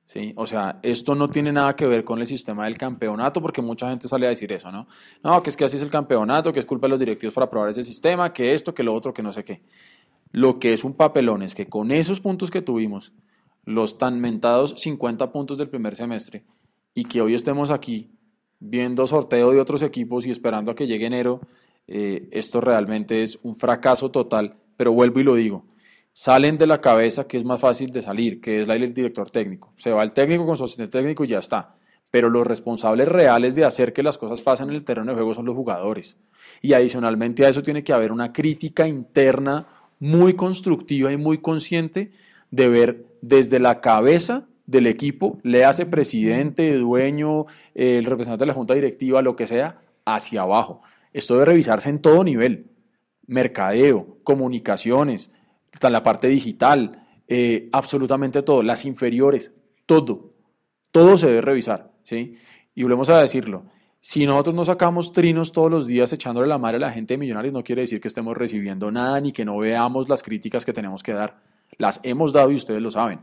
¿Sí? 0.07 0.33
O 0.35 0.47
sea, 0.47 0.79
esto 0.81 1.13
no 1.13 1.29
tiene 1.29 1.51
nada 1.51 1.75
que 1.75 1.85
ver 1.85 2.03
con 2.03 2.19
el 2.19 2.25
sistema 2.25 2.63
del 2.63 2.77
campeonato, 2.77 3.41
porque 3.41 3.61
mucha 3.61 3.89
gente 3.89 4.07
sale 4.07 4.25
a 4.25 4.29
decir 4.29 4.51
eso, 4.51 4.71
¿no? 4.71 4.87
No, 5.23 5.43
que 5.43 5.51
es 5.51 5.57
que 5.57 5.65
así 5.65 5.77
es 5.77 5.83
el 5.83 5.91
campeonato, 5.91 6.51
que 6.51 6.59
es 6.59 6.65
culpa 6.65 6.87
de 6.87 6.91
los 6.91 6.99
directivos 6.99 7.35
para 7.35 7.45
aprobar 7.45 7.69
ese 7.69 7.83
sistema, 7.83 8.33
que 8.33 8.53
esto, 8.55 8.73
que 8.73 8.81
lo 8.81 8.95
otro, 8.95 9.13
que 9.13 9.21
no 9.21 9.31
sé 9.31 9.43
qué. 9.43 9.61
Lo 10.31 10.57
que 10.57 10.73
es 10.73 10.83
un 10.83 10.93
papelón 10.93 11.43
es 11.43 11.53
que 11.53 11.67
con 11.67 11.91
esos 11.91 12.19
puntos 12.19 12.49
que 12.49 12.61
tuvimos, 12.61 13.13
los 13.65 13.97
tan 13.97 14.19
mentados 14.19 14.79
50 14.79 15.31
puntos 15.31 15.57
del 15.57 15.69
primer 15.69 15.93
semestre 15.93 16.45
y 16.95 17.03
que 17.03 17.21
hoy 17.21 17.35
estemos 17.35 17.69
aquí 17.69 18.09
viendo 18.59 19.05
sorteo 19.05 19.51
de 19.51 19.59
otros 19.59 19.81
equipos 19.81 20.25
y 20.25 20.31
esperando 20.31 20.71
a 20.71 20.75
que 20.75 20.87
llegue 20.87 21.05
enero, 21.05 21.41
eh, 21.85 22.29
esto 22.31 22.61
realmente 22.61 23.23
es 23.23 23.37
un 23.43 23.55
fracaso 23.55 24.09
total, 24.09 24.55
pero 24.77 24.93
vuelvo 24.93 25.19
y 25.19 25.23
lo 25.23 25.35
digo, 25.35 25.65
salen 26.17 26.57
de 26.57 26.65
la 26.65 26.81
cabeza 26.81 27.27
que 27.27 27.37
es 27.37 27.45
más 27.45 27.59
fácil 27.59 27.91
de 27.91 28.01
salir, 28.01 28.41
que 28.41 28.59
es 28.59 28.67
la 28.67 28.73
del 28.73 28.91
director 28.91 29.29
técnico. 29.29 29.71
Se 29.77 29.91
va 29.91 30.01
el 30.01 30.13
técnico 30.13 30.47
con 30.47 30.57
su 30.57 30.63
asistente 30.63 30.97
técnico 30.97 31.23
y 31.23 31.27
ya 31.27 31.37
está. 31.37 31.75
Pero 32.09 32.31
los 32.31 32.47
responsables 32.47 33.07
reales 33.07 33.53
de 33.53 33.65
hacer 33.65 33.93
que 33.93 34.01
las 34.01 34.17
cosas 34.17 34.41
pasen 34.41 34.69
en 34.69 34.75
el 34.75 34.83
terreno 34.83 35.11
de 35.11 35.15
juego 35.15 35.35
son 35.35 35.45
los 35.45 35.53
jugadores. 35.53 36.17
Y 36.59 36.73
adicionalmente 36.73 37.45
a 37.45 37.49
eso 37.49 37.61
tiene 37.61 37.83
que 37.83 37.93
haber 37.93 38.11
una 38.11 38.33
crítica 38.33 38.87
interna 38.87 39.67
muy 39.99 40.33
constructiva 40.33 41.11
y 41.11 41.17
muy 41.17 41.37
consciente 41.37 42.09
de 42.49 42.67
ver 42.67 43.05
desde 43.21 43.59
la 43.59 43.79
cabeza 43.79 44.47
del 44.65 44.87
equipo, 44.87 45.37
le 45.43 45.65
hace 45.65 45.85
presidente, 45.85 46.77
dueño, 46.77 47.45
el 47.75 48.05
representante 48.05 48.41
de 48.41 48.47
la 48.47 48.53
junta 48.55 48.73
directiva, 48.73 49.21
lo 49.21 49.35
que 49.35 49.45
sea, 49.45 49.75
hacia 50.03 50.41
abajo. 50.41 50.81
Esto 51.13 51.35
debe 51.35 51.45
revisarse 51.45 51.91
en 51.91 52.01
todo 52.01 52.23
nivel. 52.23 52.71
Mercadeo, 53.27 54.17
comunicaciones, 54.23 55.31
la 55.81 56.03
parte 56.03 56.27
digital, 56.27 57.07
eh, 57.27 57.69
absolutamente 57.71 58.41
todo, 58.41 58.63
las 58.63 58.85
inferiores, 58.85 59.53
todo. 59.85 60.33
Todo 60.91 61.17
se 61.17 61.27
debe 61.27 61.41
revisar, 61.41 61.91
¿sí? 62.03 62.37
Y 62.75 62.83
volvemos 62.83 63.09
a 63.09 63.21
decirlo. 63.21 63.65
Si 63.99 64.25
nosotros 64.25 64.55
no 64.55 64.63
sacamos 64.63 65.11
trinos 65.11 65.51
todos 65.51 65.69
los 65.69 65.87
días 65.87 66.13
echándole 66.13 66.47
la 66.47 66.57
madre 66.57 66.77
a 66.77 66.81
la 66.81 66.91
gente 66.91 67.13
de 67.13 67.17
Millonarios, 67.17 67.53
no 67.53 67.63
quiere 67.63 67.81
decir 67.81 67.99
que 67.99 68.07
estemos 68.07 68.37
recibiendo 68.37 68.89
nada 68.89 69.19
ni 69.19 69.31
que 69.31 69.43
no 69.43 69.57
veamos 69.57 70.07
las 70.07 70.23
críticas 70.23 70.63
que 70.63 70.73
tenemos 70.73 71.03
que 71.03 71.13
dar. 71.13 71.41
Las 71.77 71.99
hemos 72.03 72.31
dado 72.31 72.51
y 72.51 72.55
ustedes 72.55 72.81
lo 72.81 72.91
saben. 72.91 73.19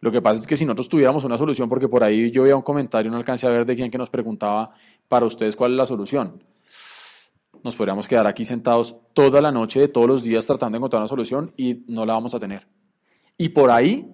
Lo 0.00 0.10
que 0.10 0.22
pasa 0.22 0.40
es 0.40 0.46
que 0.46 0.56
si 0.56 0.64
nosotros 0.64 0.88
tuviéramos 0.88 1.24
una 1.24 1.38
solución, 1.38 1.68
porque 1.68 1.86
por 1.86 2.02
ahí 2.02 2.30
yo 2.30 2.42
veía 2.42 2.56
un 2.56 2.62
comentario, 2.62 3.10
no 3.10 3.18
alcancé 3.18 3.46
a 3.46 3.50
ver 3.50 3.64
de 3.64 3.76
quién 3.76 3.90
que 3.90 3.98
nos 3.98 4.10
preguntaba 4.10 4.72
para 5.06 5.26
ustedes 5.26 5.54
cuál 5.54 5.72
es 5.72 5.76
la 5.76 5.86
solución. 5.86 6.42
Nos 7.64 7.76
podríamos 7.76 8.08
quedar 8.08 8.26
aquí 8.26 8.44
sentados 8.44 8.96
toda 9.12 9.40
la 9.40 9.52
noche 9.52 9.80
de 9.80 9.88
todos 9.88 10.06
los 10.06 10.22
días 10.22 10.46
tratando 10.46 10.76
de 10.76 10.78
encontrar 10.78 11.00
una 11.00 11.08
solución 11.08 11.52
y 11.56 11.84
no 11.88 12.04
la 12.04 12.14
vamos 12.14 12.34
a 12.34 12.40
tener. 12.40 12.66
Y 13.38 13.50
por 13.50 13.70
ahí 13.70 14.10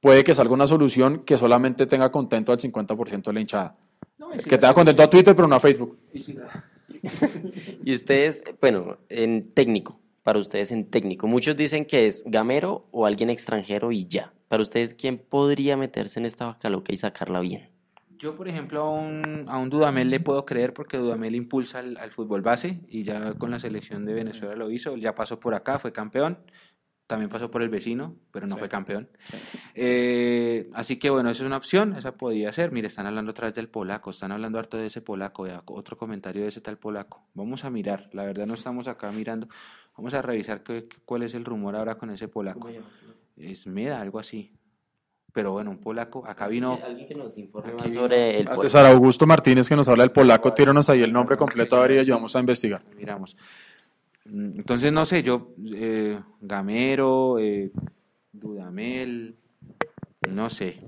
puede 0.00 0.24
que 0.24 0.34
salga 0.34 0.52
una 0.52 0.66
solución 0.66 1.24
que 1.24 1.38
solamente 1.38 1.86
tenga 1.86 2.10
contento 2.10 2.52
al 2.52 2.58
50% 2.58 3.22
de 3.22 3.32
la 3.32 3.40
hinchada. 3.40 3.76
que 4.44 4.58
tenga 4.58 4.74
contento 4.74 5.02
a 5.02 5.10
Twitter, 5.10 5.34
pero 5.34 5.48
no 5.48 5.56
a 5.56 5.60
Facebook. 5.60 5.98
y 7.84 7.92
ustedes, 7.92 8.42
bueno, 8.60 8.98
en 9.08 9.50
técnico, 9.50 9.98
para 10.22 10.38
ustedes 10.38 10.70
en 10.72 10.90
técnico, 10.90 11.26
muchos 11.26 11.56
dicen 11.56 11.84
que 11.84 12.06
es 12.06 12.24
gamero 12.26 12.86
o 12.90 13.06
alguien 13.06 13.30
extranjero 13.30 13.90
y 13.92 14.06
ya. 14.06 14.32
Para 14.48 14.62
ustedes, 14.62 14.94
¿quién 14.94 15.18
podría 15.18 15.76
meterse 15.76 16.20
en 16.20 16.26
esta 16.26 16.46
vaca 16.46 16.68
loca 16.68 16.92
y 16.92 16.98
sacarla 16.98 17.40
bien? 17.40 17.71
Yo, 18.22 18.36
por 18.36 18.46
ejemplo, 18.46 18.82
a 18.82 18.90
un, 18.90 19.46
a 19.48 19.58
un 19.58 19.68
Dudamel 19.68 20.08
le 20.08 20.20
puedo 20.20 20.46
creer 20.46 20.72
porque 20.72 20.96
Dudamel 20.96 21.34
impulsa 21.34 21.80
al, 21.80 21.96
al, 21.96 22.12
fútbol 22.12 22.40
base 22.40 22.78
y 22.86 23.02
ya 23.02 23.34
con 23.34 23.50
la 23.50 23.58
selección 23.58 24.04
de 24.04 24.14
Venezuela 24.14 24.54
lo 24.54 24.70
hizo, 24.70 24.96
ya 24.96 25.16
pasó 25.16 25.40
por 25.40 25.54
acá, 25.54 25.80
fue 25.80 25.92
campeón, 25.92 26.38
también 27.08 27.28
pasó 27.28 27.50
por 27.50 27.62
el 27.62 27.68
vecino, 27.68 28.14
pero 28.30 28.46
no 28.46 28.56
fue 28.56 28.68
campeón. 28.68 29.10
Eh, 29.74 30.70
así 30.72 31.00
que 31.00 31.10
bueno, 31.10 31.30
esa 31.30 31.42
es 31.42 31.46
una 31.48 31.56
opción, 31.56 31.96
esa 31.96 32.16
podría 32.16 32.52
ser. 32.52 32.70
Mire, 32.70 32.86
están 32.86 33.06
hablando 33.06 33.32
otra 33.32 33.48
vez 33.48 33.54
del 33.54 33.68
polaco, 33.68 34.10
están 34.10 34.30
hablando 34.30 34.60
harto 34.60 34.76
de 34.76 34.86
ese 34.86 35.00
polaco, 35.00 35.48
otro 35.66 35.96
comentario 35.96 36.42
de 36.42 36.48
ese 36.48 36.60
tal 36.60 36.78
polaco. 36.78 37.26
Vamos 37.34 37.64
a 37.64 37.70
mirar, 37.70 38.08
la 38.12 38.24
verdad 38.24 38.46
no 38.46 38.54
estamos 38.54 38.86
acá 38.86 39.10
mirando, 39.10 39.48
vamos 39.96 40.14
a 40.14 40.22
revisar 40.22 40.62
qué, 40.62 40.88
cuál 41.04 41.24
es 41.24 41.34
el 41.34 41.44
rumor 41.44 41.74
ahora 41.74 41.96
con 41.96 42.08
ese 42.10 42.28
polaco. 42.28 42.70
Es 43.36 43.66
Meda, 43.66 44.00
algo 44.00 44.20
así. 44.20 44.52
Pero 45.32 45.52
bueno, 45.52 45.70
un 45.70 45.78
polaco. 45.78 46.24
Acá 46.26 46.46
vino. 46.46 46.78
Alguien 46.84 47.08
que 47.08 47.14
nos 47.14 47.36
informe 47.38 47.72
más 47.74 47.92
sobre 47.92 48.38
el 48.38 48.44
polaco. 48.44 48.62
César 48.62 48.86
Augusto 48.86 49.26
Martínez, 49.26 49.68
que 49.68 49.76
nos 49.76 49.88
habla 49.88 50.02
del 50.02 50.12
polaco. 50.12 50.52
Tíranos 50.52 50.88
ahí 50.90 51.02
el 51.02 51.12
nombre 51.12 51.36
completo 51.36 51.76
a 51.76 51.80
ver 51.80 51.92
y 51.92 51.98
ayudamos 51.98 52.36
a 52.36 52.40
investigar. 52.40 52.82
Miramos. 52.96 53.36
Entonces, 54.26 54.92
no 54.92 55.04
sé, 55.04 55.22
yo. 55.22 55.54
Eh, 55.74 56.18
Gamero, 56.40 57.38
eh, 57.38 57.70
Dudamel. 58.32 59.36
No 60.30 60.50
sé. 60.50 60.80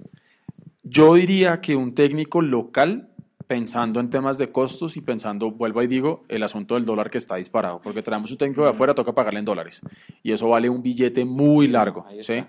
Yo 0.83 1.15
diría 1.15 1.61
que 1.61 1.75
un 1.75 1.95
técnico 1.95 2.43
local 2.43 3.14
pensando 3.47 4.01
en 4.01 4.11
temas 4.11 4.39
de 4.39 4.51
costos 4.51 4.97
y 4.97 5.01
pensando, 5.01 5.51
vuelvo 5.51 5.83
y 5.83 5.87
digo, 5.87 6.25
el 6.29 6.43
asunto 6.43 6.75
del 6.75 6.85
dólar 6.85 7.11
que 7.11 7.19
está 7.19 7.37
disparado, 7.37 7.81
porque 7.83 8.03
traemos 8.03 8.31
un 8.31 8.39
técnico 8.39 8.63
de 8.63 8.71
afuera, 8.71 8.95
toca 8.95 9.13
pagarle 9.13 9.41
en 9.41 9.45
dólares, 9.45 9.81
y 10.23 10.33
eso 10.33 10.49
vale 10.49 10.69
un 10.69 10.83
billete 10.83 11.25
muy 11.25 11.69
largo. 11.69 12.07
¿sí? 12.21 12.43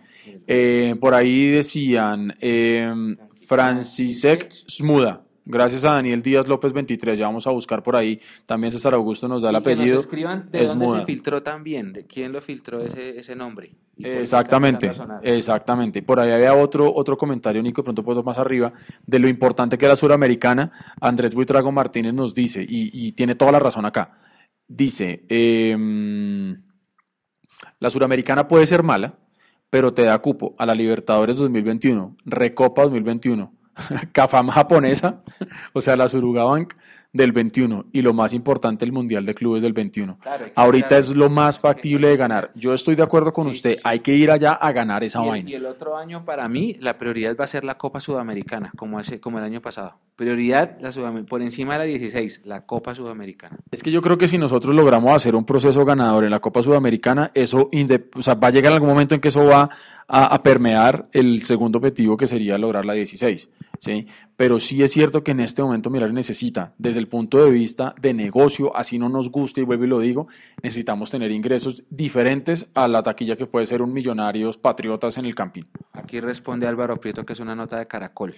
Eh, 0.48 0.96
por 1.00 1.14
ahí 1.14 1.50
decían, 1.50 2.36
eh, 2.40 2.94
Francisek 3.34 4.52
Smuda, 4.68 5.24
Gracias 5.48 5.86
a 5.86 5.94
Daniel 5.94 6.24
Díaz 6.24 6.48
López 6.48 6.74
23, 6.74 7.20
ya 7.20 7.28
vamos 7.28 7.46
a 7.46 7.52
buscar 7.52 7.84
por 7.84 7.96
ahí. 7.96 8.20
También 8.48 8.72
César 8.72 8.96
Augusto 8.96 9.28
nos 9.28 9.44
da 9.44 9.52
el 9.52 9.58
apellido. 9.58 9.86
Que 9.86 9.94
nos 9.94 10.04
escriban 10.04 10.50
de 10.52 10.66
dónde 10.66 10.90
se 10.90 11.06
filtró 11.06 11.44
también, 11.44 11.94
de 11.94 12.08
quién 12.08 12.32
lo 12.32 12.42
filtró 12.42 12.82
ese, 12.82 13.20
ese 13.20 13.36
nombre. 13.36 13.76
Exactamente, 13.98 14.92
exactamente. 15.22 16.02
Por 16.02 16.20
ahí 16.20 16.32
había 16.32 16.56
otro, 16.56 16.92
otro 16.92 17.16
comentario, 17.16 17.62
Nico, 17.62 17.84
pronto 17.84 18.04
puedo 18.04 18.24
más 18.24 18.40
arriba, 18.40 18.74
de 19.06 19.20
lo 19.20 19.28
importante 19.28 19.78
que 19.78 19.86
era 19.86 19.96
suramericana. 19.96 20.72
Andrés 21.00 21.36
Buitrago 21.36 21.72
Martínez 21.72 22.16
nos 22.16 22.34
dice, 22.34 22.64
y, 22.64 22.90
y 22.92 23.12
tiene 23.12 23.36
toda 23.36 23.52
la 23.52 23.60
razón 23.60 23.86
acá, 23.86 24.18
dice, 24.68 25.26
eh, 25.30 25.78
la 27.80 27.90
suramericana 27.92 28.48
puede 28.48 28.66
ser 28.66 28.82
mala, 28.82 29.20
pero 29.70 29.94
te 29.94 30.04
da 30.06 30.18
cupo 30.20 30.56
a 30.58 30.66
la 30.66 30.74
Libertadores 30.74 31.38
2021, 31.38 32.18
Recopa 32.26 32.82
2021 32.82 33.54
Cafam 34.11 34.49
japonesa, 34.49 35.22
o 35.73 35.81
sea, 35.81 35.95
la 35.95 36.10
Surugabank 36.10 36.73
del 37.15 37.31
21 37.31 37.85
y 37.93 38.02
lo 38.02 38.14
más 38.14 38.34
importante, 38.34 38.84
el 38.84 38.91
Mundial 38.91 39.26
de 39.26 39.34
Clubes 39.34 39.64
del 39.64 39.72
21. 39.72 40.19
Ahorita 40.53 40.97
es 40.97 41.15
lo 41.15 41.30
más 41.30 41.61
factible 41.61 42.10
de 42.10 42.18
ganar. 42.18 42.52
Yo 42.56 42.73
estoy 42.73 42.95
de 42.95 43.03
acuerdo 43.03 43.31
con 43.31 43.47
usted, 43.47 43.77
hay 43.85 44.02
que 44.02 44.14
ir 44.14 44.30
allá 44.30 44.52
a 44.52 44.73
ganar 44.73 45.02
esa 45.02 45.22
vaina. 45.22 45.49
Y 45.49 45.53
el 45.53 45.65
otro 45.65 45.95
año 45.95 46.26
para 46.26 46.49
mí 46.49 46.76
la 46.81 46.97
prioridad 46.97 47.38
va 47.39 47.45
a 47.45 47.47
ser 47.47 47.64
la 47.64 47.77
Copa 47.77 48.02
Sudamericana, 48.02 48.73
como, 48.76 48.99
hace, 48.99 49.22
como 49.22 49.39
el 49.39 49.45
año 49.45 49.61
pasado. 49.61 49.95
Prioridad 50.18 50.77
la 50.81 50.91
por 51.26 51.41
encima 51.41 51.73
de 51.73 51.80
la 51.80 51.85
16, 51.85 52.41
la 52.43 52.65
Copa 52.65 52.93
Sudamericana. 52.93 53.57
Es 53.72 53.81
que 53.81 53.91
yo 53.91 54.02
creo 54.02 54.18
que 54.18 54.27
si 54.27 54.38
nosotros 54.38 54.76
logramos 54.76 55.14
hacer 55.14 55.35
un 55.35 55.45
proceso 55.45 55.85
ganador 55.85 56.26
en 56.26 56.31
la 56.31 56.39
Copa 56.39 56.64
Sudamericana, 56.64 57.31
eso 57.34 57.69
o 58.14 58.22
sea, 58.22 58.35
va 58.35 58.49
a 58.49 58.52
llegar 58.52 58.73
algún 58.73 58.89
momento 58.89 59.15
en 59.15 59.22
que 59.22 59.30
eso 59.30 59.45
va 59.45 59.69
a, 60.07 60.26
a 60.26 60.43
permear 60.43 61.07
el 61.14 61.43
segundo 61.43 61.77
objetivo 61.77 62.18
que 62.18 62.27
sería 62.27 62.57
lograr 62.57 62.84
la 62.84 62.93
16. 62.93 63.49
¿Sí? 63.80 64.07
Pero 64.35 64.60
sí 64.60 64.84
es 64.84 64.91
cierto 64.91 65.23
que 65.23 65.31
en 65.31 65.39
este 65.39 65.61
momento 65.61 65.89
Mirar 65.89 66.14
necesita, 66.14 66.73
desde 66.77 66.99
el 66.99 67.07
punto 67.07 67.43
de 67.43 67.52
vista 67.52 67.95
de 68.02 68.14
negocio, 68.14 68.76
así 68.76 68.99
no 68.99 69.10
nos 69.10 69.31
guste, 69.31 69.61
y 69.61 69.64
vuelvo 69.64 69.85
y 69.85 69.88
lo 69.88 69.99
digo, 69.99 70.27
necesitamos 70.61 71.10
tener 71.10 71.31
ingresos 71.31 71.84
diferentes 71.89 72.68
a 72.73 72.88
la 72.88 73.03
taquilla 73.03 73.35
que 73.35 73.47
puede 73.47 73.65
ser 73.65 73.81
un 73.81 73.93
Millonarios 73.93 74.57
Patriotas 74.57 75.18
en 75.18 75.26
el 75.26 75.35
Campín. 75.35 75.65
Aquí 75.93 76.19
responde 76.19 76.68
Álvaro 76.68 76.99
Prieto 76.99 77.26
que 77.26 77.34
es 77.34 77.39
una 77.39 77.56
nota 77.56 77.77
de 77.80 77.88
Caracol 77.88 78.35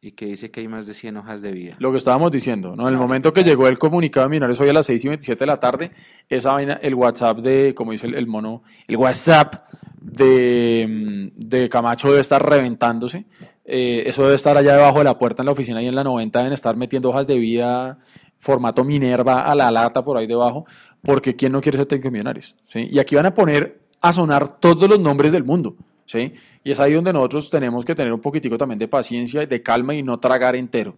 y 0.00 0.12
que 0.12 0.26
dice 0.26 0.50
que 0.50 0.60
hay 0.60 0.68
más 0.68 0.86
de 0.86 0.94
100 0.94 1.16
hojas 1.16 1.42
de 1.42 1.52
vida. 1.52 1.76
Lo 1.78 1.90
que 1.90 1.98
estábamos 1.98 2.30
diciendo, 2.30 2.72
¿no? 2.76 2.86
En 2.86 2.94
el 2.94 3.00
momento 3.00 3.32
que 3.32 3.42
llegó 3.42 3.66
el 3.66 3.78
comunicado 3.78 4.26
de 4.26 4.30
Millonarios 4.30 4.60
hoy 4.60 4.68
a 4.68 4.72
las 4.72 4.86
6 4.86 5.04
y 5.04 5.08
27 5.08 5.38
de 5.40 5.46
la 5.46 5.58
tarde, 5.58 5.90
esa 6.28 6.52
vaina, 6.52 6.74
el 6.74 6.94
WhatsApp 6.94 7.38
de, 7.38 7.74
como 7.74 7.92
dice 7.92 8.06
el, 8.06 8.14
el 8.14 8.26
mono, 8.26 8.62
el 8.86 8.96
WhatsApp 8.96 9.68
de, 10.00 11.32
de 11.34 11.68
Camacho 11.68 12.08
debe 12.08 12.20
estar 12.20 12.44
reventándose 12.48 13.26
eh, 13.66 14.04
eso 14.06 14.22
debe 14.22 14.36
estar 14.36 14.56
allá 14.56 14.74
debajo 14.74 14.98
de 14.98 15.04
la 15.04 15.18
puerta 15.18 15.42
en 15.42 15.46
la 15.46 15.52
oficina 15.52 15.82
y 15.82 15.88
en 15.88 15.94
la 15.94 16.04
90 16.04 16.38
deben 16.38 16.52
estar 16.52 16.76
metiendo 16.76 17.10
hojas 17.10 17.26
de 17.26 17.38
vida 17.38 17.98
formato 18.38 18.84
Minerva 18.84 19.40
a 19.40 19.54
la 19.54 19.70
lata 19.70 20.04
por 20.04 20.16
ahí 20.16 20.26
debajo, 20.26 20.64
porque 21.02 21.34
¿quién 21.34 21.52
no 21.52 21.60
quiere 21.60 21.78
ser 21.78 21.86
técnico 21.86 22.10
millonarios? 22.10 22.54
¿sí? 22.68 22.86
Y 22.90 22.98
aquí 22.98 23.16
van 23.16 23.26
a 23.26 23.34
poner 23.34 23.80
a 24.00 24.12
sonar 24.12 24.60
todos 24.60 24.88
los 24.88 25.00
nombres 25.00 25.32
del 25.32 25.42
mundo. 25.42 25.76
¿sí? 26.04 26.32
Y 26.62 26.70
es 26.70 26.78
ahí 26.78 26.92
donde 26.92 27.12
nosotros 27.12 27.50
tenemos 27.50 27.84
que 27.84 27.94
tener 27.94 28.12
un 28.12 28.20
poquitico 28.20 28.56
también 28.56 28.78
de 28.78 28.88
paciencia, 28.88 29.42
y 29.42 29.46
de 29.46 29.62
calma 29.62 29.94
y 29.94 30.02
no 30.02 30.20
tragar 30.20 30.54
entero, 30.54 30.96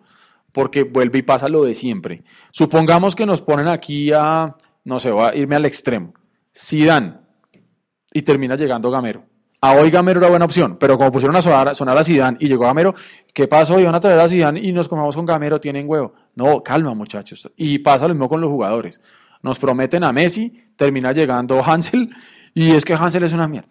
porque 0.52 0.82
vuelve 0.82 1.20
y 1.20 1.22
pasa 1.22 1.48
lo 1.48 1.64
de 1.64 1.74
siempre. 1.74 2.22
Supongamos 2.50 3.16
que 3.16 3.24
nos 3.24 3.40
ponen 3.40 3.68
aquí 3.68 4.12
a, 4.12 4.56
no 4.84 5.00
sé, 5.00 5.10
voy 5.10 5.24
a 5.24 5.34
irme 5.34 5.56
al 5.56 5.64
extremo, 5.64 6.12
dan 6.86 7.22
y 8.12 8.22
termina 8.22 8.56
llegando 8.56 8.90
Gamero 8.90 9.27
a 9.60 9.72
hoy 9.72 9.90
Gamero 9.90 10.20
era 10.20 10.28
buena 10.28 10.44
opción, 10.44 10.76
pero 10.78 10.96
como 10.96 11.10
pusieron 11.10 11.34
a 11.36 11.42
sonar, 11.42 11.74
sonar 11.74 11.98
a 11.98 12.04
Zidane 12.04 12.36
y 12.40 12.48
llegó 12.48 12.64
Gamero, 12.64 12.94
¿qué 13.32 13.48
pasó? 13.48 13.78
Iban 13.80 13.94
a 13.94 14.00
traer 14.00 14.18
a 14.20 14.28
Zidane 14.28 14.60
y 14.60 14.72
nos 14.72 14.88
comamos 14.88 15.16
con 15.16 15.26
Gamero, 15.26 15.60
tienen 15.60 15.88
huevo. 15.88 16.14
No, 16.34 16.62
calma 16.62 16.94
muchachos. 16.94 17.50
Y 17.56 17.78
pasa 17.78 18.06
lo 18.06 18.14
mismo 18.14 18.28
con 18.28 18.40
los 18.40 18.50
jugadores. 18.50 19.00
Nos 19.42 19.58
prometen 19.58 20.04
a 20.04 20.12
Messi, 20.12 20.70
termina 20.76 21.12
llegando 21.12 21.62
Hansel 21.62 22.10
y 22.54 22.72
es 22.72 22.84
que 22.84 22.94
Hansel 22.94 23.24
es 23.24 23.32
una 23.32 23.48
mierda. 23.48 23.68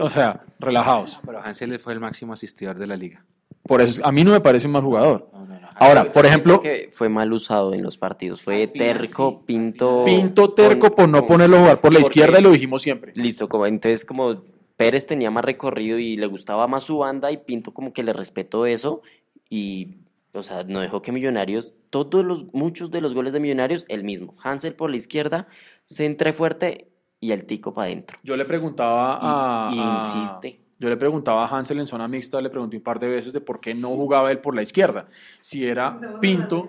O 0.00 0.10
sea, 0.10 0.44
relajados. 0.58 1.20
Pero 1.24 1.40
Hansel 1.40 1.78
fue 1.78 1.92
el 1.92 2.00
máximo 2.00 2.32
asistidor 2.32 2.78
de 2.78 2.86
la 2.86 2.96
liga. 2.96 3.24
Por 3.62 3.80
eso, 3.80 4.04
a 4.04 4.12
mí 4.12 4.24
no 4.24 4.32
me 4.32 4.40
parece 4.40 4.66
un 4.66 4.72
mal 4.72 4.82
jugador. 4.82 5.30
Ahora, 5.76 6.12
por 6.12 6.26
ejemplo... 6.26 6.60
Que 6.60 6.90
fue 6.92 7.08
mal 7.08 7.32
usado 7.32 7.74
en 7.74 7.82
los 7.82 7.98
partidos. 7.98 8.42
Fue 8.42 8.66
terco, 8.68 9.42
pinto... 9.44 10.04
Pinto 10.04 10.52
terco 10.52 10.94
por 10.94 11.08
no 11.08 11.26
ponerlo 11.26 11.56
a 11.56 11.60
jugar 11.60 11.80
por 11.80 11.92
la 11.92 12.00
izquierda 12.00 12.38
y 12.38 12.42
lo 12.42 12.50
dijimos 12.50 12.82
siempre. 12.82 13.12
Listo, 13.16 13.48
como, 13.48 13.66
entonces 13.66 14.04
como 14.04 14.42
Pérez 14.76 15.06
tenía 15.06 15.30
más 15.30 15.44
recorrido 15.44 15.98
y 15.98 16.16
le 16.16 16.26
gustaba 16.26 16.66
más 16.66 16.82
su 16.82 16.98
banda 16.98 17.30
y 17.30 17.36
Pinto 17.38 17.72
como 17.72 17.92
que 17.92 18.02
le 18.02 18.12
respetó 18.12 18.66
eso 18.66 19.02
y, 19.48 19.98
o 20.32 20.42
sea, 20.42 20.64
no 20.64 20.80
dejó 20.80 21.00
que 21.02 21.12
Millonarios, 21.12 21.74
todos 21.90 22.24
los, 22.24 22.52
muchos 22.52 22.90
de 22.90 23.00
los 23.00 23.14
goles 23.14 23.32
de 23.32 23.40
Millonarios, 23.40 23.84
el 23.88 24.02
mismo. 24.04 24.34
Hansel 24.42 24.74
por 24.74 24.90
la 24.90 24.96
izquierda, 24.96 25.46
centre 25.84 26.32
fuerte 26.32 26.88
y 27.20 27.32
el 27.32 27.44
tico 27.44 27.72
para 27.72 27.86
adentro. 27.86 28.18
Yo 28.22 28.36
le 28.36 28.44
preguntaba 28.44 29.18
a, 29.20 29.72
Y- 29.72 29.78
insiste. 29.78 30.63
Yo 30.78 30.88
le 30.88 30.96
preguntaba 30.96 31.44
a 31.44 31.48
Hansel 31.48 31.78
en 31.78 31.86
zona 31.86 32.08
mixta, 32.08 32.40
le 32.40 32.50
pregunté 32.50 32.76
un 32.76 32.82
par 32.82 32.98
de 32.98 33.08
veces 33.08 33.32
de 33.32 33.40
por 33.40 33.60
qué 33.60 33.74
no 33.74 33.90
jugaba 33.90 34.32
él 34.32 34.38
por 34.38 34.54
la 34.54 34.62
izquierda. 34.62 35.06
Si 35.40 35.64
era 35.64 35.98
Pinto 36.20 36.66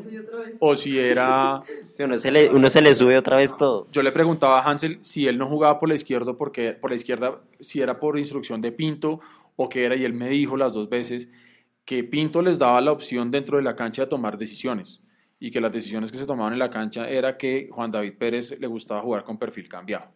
o 0.60 0.76
si 0.76 1.00
era... 1.00 1.62
Sí, 1.84 2.04
uno, 2.04 2.18
se 2.18 2.30
le, 2.30 2.50
uno 2.50 2.70
se 2.70 2.82
le 2.82 2.94
sube 2.94 3.18
otra 3.18 3.38
vez 3.38 3.56
todo. 3.56 3.88
Yo 3.92 4.04
le 4.04 4.12
preguntaba 4.12 4.60
a 4.60 4.70
Hansel 4.70 5.00
si 5.02 5.28
él 5.28 5.38
no 5.38 5.48
jugaba 5.48 5.80
por 5.80 5.88
la 5.88 5.96
izquierda, 5.96 6.34
porque 6.34 6.74
por 6.74 6.90
la 6.90 6.98
izquierda, 6.98 7.40
si 7.60 7.80
era 7.80 8.00
por 8.00 8.20
instrucción 8.20 8.60
de 8.62 8.72
Pinto 8.72 9.22
o 9.56 9.70
qué 9.70 9.86
era, 9.86 9.96
y 9.96 10.04
él 10.04 10.14
me 10.14 10.30
dijo 10.30 10.58
las 10.58 10.74
dos 10.74 10.90
veces 10.90 11.30
que 11.86 12.04
Pinto 12.04 12.42
les 12.42 12.60
daba 12.60 12.82
la 12.82 12.92
opción 12.92 13.32
dentro 13.32 13.58
de 13.58 13.64
la 13.64 13.76
cancha 13.76 14.04
de 14.04 14.08
tomar 14.10 14.38
decisiones 14.38 15.02
y 15.40 15.52
que 15.52 15.62
las 15.62 15.72
decisiones 15.72 16.12
que 16.12 16.18
se 16.18 16.26
tomaban 16.26 16.54
en 16.54 16.60
la 16.60 16.70
cancha 16.70 17.08
era 17.10 17.38
que 17.38 17.70
Juan 17.72 17.92
David 17.92 18.14
Pérez 18.18 18.60
le 18.60 18.68
gustaba 18.68 19.02
jugar 19.02 19.24
con 19.24 19.38
perfil 19.38 19.70
cambiado. 19.70 20.08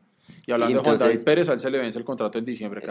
Y 0.45 0.51
hablando 0.51 0.71
Y 0.71 0.73
de 0.75 0.79
Juan 0.81 0.93
entonces- 0.95 1.17
David 1.17 1.25
Pérez, 1.25 1.49
a 1.49 1.53
él 1.53 1.59
se 1.59 1.69
le 1.69 1.77
vence 1.79 1.99
el 1.99 2.05
contrato 2.05 2.37
en 2.39 2.45
diciembre. 2.45 2.81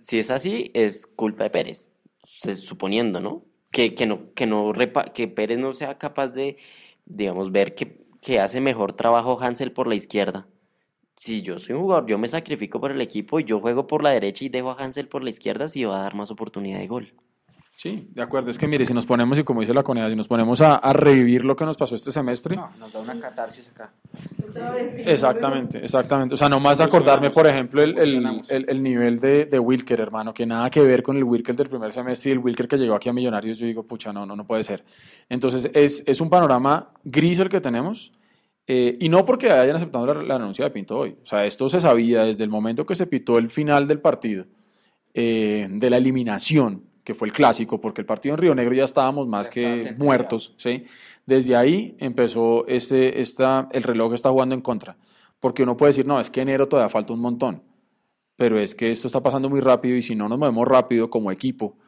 Si 0.00 0.18
es 0.18 0.30
así, 0.30 0.70
es 0.74 1.06
culpa 1.06 1.44
de 1.44 1.50
Pérez, 1.50 1.90
se- 2.24 2.54
suponiendo, 2.54 3.20
¿no? 3.20 3.44
Que, 3.70 3.94
que 3.94 4.06
no, 4.06 4.32
que 4.34 4.46
no 4.46 4.72
repa- 4.72 5.12
que 5.12 5.28
Pérez 5.28 5.58
no 5.58 5.72
sea 5.72 5.98
capaz 5.98 6.28
de, 6.28 6.56
digamos, 7.04 7.52
ver 7.52 7.74
que, 7.74 8.04
que 8.20 8.40
hace 8.40 8.60
mejor 8.60 8.92
trabajo 8.94 9.38
Hansel 9.40 9.72
por 9.72 9.86
la 9.86 9.94
izquierda. 9.94 10.46
Si 11.14 11.40
yo 11.42 11.58
soy 11.58 11.74
un 11.74 11.82
jugador, 11.82 12.06
yo 12.06 12.18
me 12.18 12.28
sacrifico 12.28 12.78
por 12.80 12.90
el 12.90 13.00
equipo 13.00 13.40
y 13.40 13.44
yo 13.44 13.58
juego 13.60 13.86
por 13.86 14.02
la 14.02 14.10
derecha 14.10 14.44
y 14.44 14.48
dejo 14.50 14.70
a 14.70 14.74
Hansel 14.82 15.08
por 15.08 15.22
la 15.24 15.30
izquierda, 15.30 15.66
si 15.68 15.84
va 15.84 15.98
a 15.98 16.02
dar 16.02 16.14
más 16.14 16.30
oportunidad 16.30 16.78
de 16.78 16.86
gol. 16.86 17.14
Sí, 17.78 18.08
de 18.14 18.22
acuerdo. 18.22 18.50
Es 18.50 18.56
que 18.56 18.66
mire, 18.66 18.86
si 18.86 18.94
nos 18.94 19.04
ponemos, 19.04 19.38
y 19.38 19.44
como 19.44 19.60
dice 19.60 19.74
la 19.74 19.82
coneda, 19.82 20.08
si 20.08 20.16
nos 20.16 20.26
ponemos 20.28 20.62
a, 20.62 20.76
a 20.76 20.94
revivir 20.94 21.44
lo 21.44 21.54
que 21.56 21.66
nos 21.66 21.76
pasó 21.76 21.94
este 21.94 22.10
semestre, 22.10 22.56
No, 22.56 22.70
nos 22.78 22.90
da 22.90 23.00
una 23.00 23.20
catarsis 23.20 23.68
acá. 23.68 23.92
Exactamente, 25.04 25.78
exactamente. 25.84 26.34
O 26.34 26.38
sea, 26.38 26.48
no 26.48 26.58
más 26.58 26.78
de 26.78 26.84
acordarme, 26.84 27.28
por 27.28 27.46
ejemplo, 27.46 27.82
el, 27.82 27.98
el, 27.98 28.42
el- 28.48 28.64
el 28.70 28.82
nivel 28.82 29.20
de, 29.20 29.44
de 29.44 29.58
Wilker, 29.58 30.00
hermano, 30.00 30.32
que 30.32 30.46
nada 30.46 30.70
que 30.70 30.80
ver 30.80 31.02
con 31.02 31.18
el 31.18 31.24
Wilker 31.24 31.54
del 31.54 31.68
primer 31.68 31.92
semestre 31.92 32.30
y 32.30 32.32
el 32.32 32.38
Wilker 32.38 32.66
que 32.66 32.78
llegó 32.78 32.94
aquí 32.94 33.10
a 33.10 33.12
Millonarios. 33.12 33.58
Yo 33.58 33.66
digo, 33.66 33.82
pucha, 33.84 34.10
no, 34.10 34.24
no, 34.24 34.34
no 34.34 34.46
puede 34.46 34.62
ser. 34.62 34.82
Entonces, 35.28 35.70
es, 35.74 36.02
es 36.06 36.20
un 36.22 36.30
panorama 36.30 36.92
gris 37.04 37.38
el 37.40 37.50
que 37.50 37.60
tenemos. 37.60 38.10
eh, 38.66 38.96
y 38.98 39.10
no 39.10 39.26
porque 39.26 39.50
hayan 39.50 39.76
aceptado 39.76 40.06
la, 40.06 40.22
la 40.22 40.38
renuncia 40.38 40.64
de 40.64 40.70
Pinto 40.70 40.96
hoy. 40.98 41.14
O 41.22 41.26
sea, 41.26 41.44
esto 41.44 41.68
se 41.68 41.80
sabía 41.82 42.22
desde 42.24 42.42
el 42.42 42.48
momento 42.50 42.86
que 42.86 42.94
se 42.94 43.06
pitó 43.06 43.36
el 43.36 43.50
final 43.50 43.86
del 43.86 44.00
partido, 44.00 44.46
eh, 45.12 45.66
de 45.70 45.90
la 45.90 45.98
eliminación, 45.98 46.82
que 47.06 47.14
fue 47.14 47.28
el 47.28 47.32
clásico, 47.32 47.80
porque 47.80 48.00
el 48.00 48.04
partido 48.04 48.34
en 48.34 48.40
Río 48.40 48.54
Negro 48.56 48.74
ya 48.74 48.82
estábamos 48.82 49.28
más 49.28 49.46
Ya 49.46 49.52
que 49.52 49.94
muertos, 49.96 50.54
¿sí? 50.56 50.82
Desde 51.24 51.54
ahí 51.54 51.96
empezó 52.00 52.66
este, 52.66 53.20
esta, 53.20 53.68
el 53.70 53.84
reloj 53.84 54.12
está 54.12 54.30
jugando 54.30 54.56
en 54.56 54.60
contra. 54.60 54.96
Porque 55.38 55.62
uno 55.62 55.76
puede 55.76 55.90
decir, 55.90 56.04
no, 56.04 56.18
es 56.18 56.30
que 56.30 56.40
enero 56.40 56.66
todavía 56.66 56.88
falta 56.88 57.12
un 57.12 57.20
montón. 57.20 57.62
Pero 58.34 58.58
es 58.58 58.74
que 58.74 58.90
esto 58.90 59.06
está 59.06 59.22
pasando 59.22 59.48
muy 59.48 59.60
rápido 59.60 59.94
y 59.94 60.02
si 60.02 60.16
no 60.16 60.28
nos 60.28 60.36
movemos 60.36 60.66
rápido 60.66 61.08
como 61.08 61.30
equipo 61.30 61.78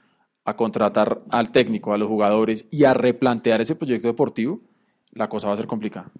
a 0.45 0.55
contratar 0.55 1.19
al 1.31 1.51
técnico, 1.51 1.93
a 1.93 1.99
los 1.99 2.07
jugadores 2.07 2.69
y 2.71 2.85
a 2.85 2.95
replantear 2.95 3.61
ese 3.61 3.75
proyecto 3.75 4.07
deportivo, 4.07 4.61
la 5.11 5.29
cosa 5.29 5.49
va 5.49 5.55
a 5.55 5.57
ser 5.57 5.67
complicada. 5.67 6.13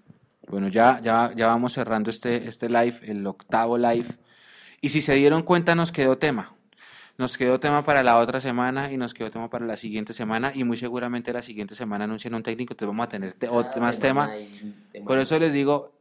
Bueno, 0.49 0.67
ya, 0.67 0.99
ya, 1.01 1.31
ya 1.37 1.47
vamos 1.47 1.71
cerrando 1.71 2.09
este, 2.09 2.49
este 2.49 2.67
live, 2.67 2.99
el 3.03 3.25
octavo 3.25 3.77
live. 3.77 4.07
Y 4.81 4.89
si 4.89 4.99
se 4.99 5.13
dieron 5.13 5.43
cuenta, 5.43 5.73
nos 5.73 5.93
quedó 5.93 6.17
tema. 6.17 6.58
Nos 7.19 7.37
quedó 7.37 7.59
tema 7.59 7.83
para 7.83 8.01
la 8.01 8.17
otra 8.17 8.39
semana 8.41 8.91
y 8.91 8.97
nos 8.97 9.13
quedó 9.13 9.29
tema 9.29 9.49
para 9.49 9.65
la 9.65 9.77
siguiente 9.77 10.13
semana. 10.13 10.51
Y 10.55 10.63
muy 10.63 10.77
seguramente 10.77 11.31
la 11.33 11.41
siguiente 11.43 11.75
semana 11.75 12.05
anuncian 12.05 12.33
un 12.33 12.41
técnico, 12.43 12.73
entonces 12.73 12.87
vamos 12.87 13.05
a 13.05 13.09
tener 13.09 13.33
te- 13.33 13.49
ot- 13.49 13.75
más 13.81 13.99
tema. 13.99 14.27
Por 15.05 15.19
eso 15.19 15.37
les 15.37 15.53
digo, 15.53 15.91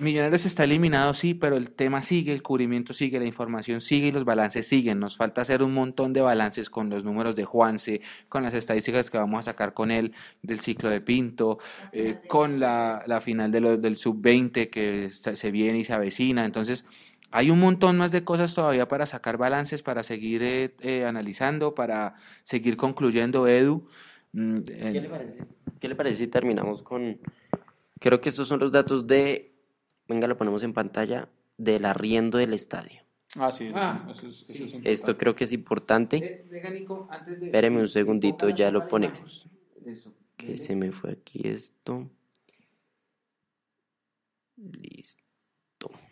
Millonarios 0.00 0.46
está 0.46 0.62
eliminado, 0.62 1.12
sí, 1.12 1.34
pero 1.34 1.56
el 1.56 1.72
tema 1.72 2.02
sigue, 2.02 2.32
el 2.32 2.40
cubrimiento 2.42 2.92
sigue, 2.92 3.18
la 3.18 3.24
información 3.24 3.80
sigue 3.80 4.08
y 4.08 4.12
los 4.12 4.24
balances 4.24 4.66
siguen. 4.68 5.00
Nos 5.00 5.16
falta 5.16 5.40
hacer 5.40 5.60
un 5.62 5.74
montón 5.74 6.12
de 6.12 6.20
balances 6.20 6.70
con 6.70 6.88
los 6.88 7.02
números 7.04 7.34
de 7.34 7.44
Juanse, 7.44 8.00
con 8.28 8.44
las 8.44 8.54
estadísticas 8.54 9.10
que 9.10 9.18
vamos 9.18 9.40
a 9.40 9.42
sacar 9.50 9.74
con 9.74 9.90
él 9.90 10.12
del 10.42 10.60
ciclo 10.60 10.88
de 10.88 11.00
Pinto, 11.00 11.58
eh, 11.90 12.20
con 12.28 12.60
la, 12.60 13.02
la 13.06 13.20
final 13.20 13.50
de 13.50 13.60
lo- 13.60 13.76
del 13.76 13.96
sub-20 13.96 14.70
que 14.70 15.10
se 15.10 15.50
viene 15.50 15.78
y 15.80 15.84
se 15.84 15.94
avecina. 15.94 16.44
Entonces, 16.44 16.84
hay 17.30 17.50
un 17.50 17.60
montón 17.60 17.98
más 17.98 18.12
de 18.12 18.24
cosas 18.24 18.54
todavía 18.54 18.88
para 18.88 19.06
sacar 19.06 19.36
balances, 19.36 19.82
para 19.82 20.02
seguir 20.02 20.42
eh, 20.42 20.74
eh, 20.80 21.04
analizando, 21.04 21.74
para 21.74 22.14
seguir 22.42 22.76
concluyendo, 22.76 23.46
Edu. 23.46 23.86
Mm, 24.32 24.56
eh, 24.68 24.90
¿Qué 24.92 25.00
le 25.00 25.08
parece? 25.08 25.42
¿Qué 25.80 25.88
le 25.88 25.94
parece 25.94 26.16
si 26.18 26.26
terminamos 26.28 26.82
con... 26.82 27.18
Creo 28.00 28.20
que 28.20 28.28
estos 28.28 28.48
son 28.48 28.60
los 28.60 28.72
datos 28.72 29.06
de... 29.06 29.54
Venga, 30.08 30.26
lo 30.26 30.36
ponemos 30.36 30.62
en 30.62 30.72
pantalla, 30.72 31.28
del 31.56 31.84
arriendo 31.84 32.38
del 32.38 32.54
estadio. 32.54 33.02
Ah, 33.36 33.50
sí, 33.52 33.70
Ah, 33.74 34.06
eso 34.10 34.26
es, 34.28 34.42
eso 34.48 34.66
sí. 34.68 34.76
es 34.78 34.80
Esto 34.84 35.18
creo 35.18 35.34
que 35.34 35.44
es 35.44 35.52
importante. 35.52 36.16
Eh, 36.16 36.46
deja, 36.50 36.70
Nico, 36.70 37.06
antes 37.10 37.38
de- 37.40 37.46
Espéreme 37.46 37.80
un 37.80 37.88
segundito, 37.88 38.48
ya 38.48 38.70
lo 38.70 38.86
ponemos. 38.88 39.46
Eso. 39.84 40.14
Que 40.36 40.56
se 40.56 40.74
me 40.76 40.92
fue 40.92 41.12
aquí 41.12 41.40
esto. 41.44 42.08
Listo. 44.56 45.27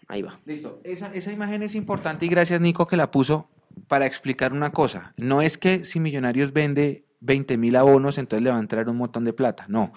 Ahí 0.09 0.23
va. 0.23 0.39
Listo. 0.45 0.81
Esa, 0.85 1.13
esa 1.15 1.33
imagen 1.33 1.63
es 1.63 1.75
importante 1.75 2.27
y 2.27 2.29
gracias, 2.29 2.61
Nico, 2.61 2.87
que 2.87 2.97
la 2.97 3.11
puso 3.11 3.49
para 3.89 4.07
explicar 4.07 4.53
una 4.53 4.71
cosa. 4.71 5.13
No 5.17 5.43
es 5.43 5.59
que 5.59 5.85
si 5.85 6.01
Millonarios 6.01 6.53
vende 6.53 7.05
20 7.21 7.57
mil 7.57 7.77
abonos, 7.77 8.19
entonces 8.19 8.43
le 8.43 8.51
va 8.51 8.57
a 8.57 8.61
entrar 8.61 8.89
un 8.89 8.97
montón 8.97 9.25
de 9.25 9.33
plata. 9.33 9.67
No. 9.69 9.93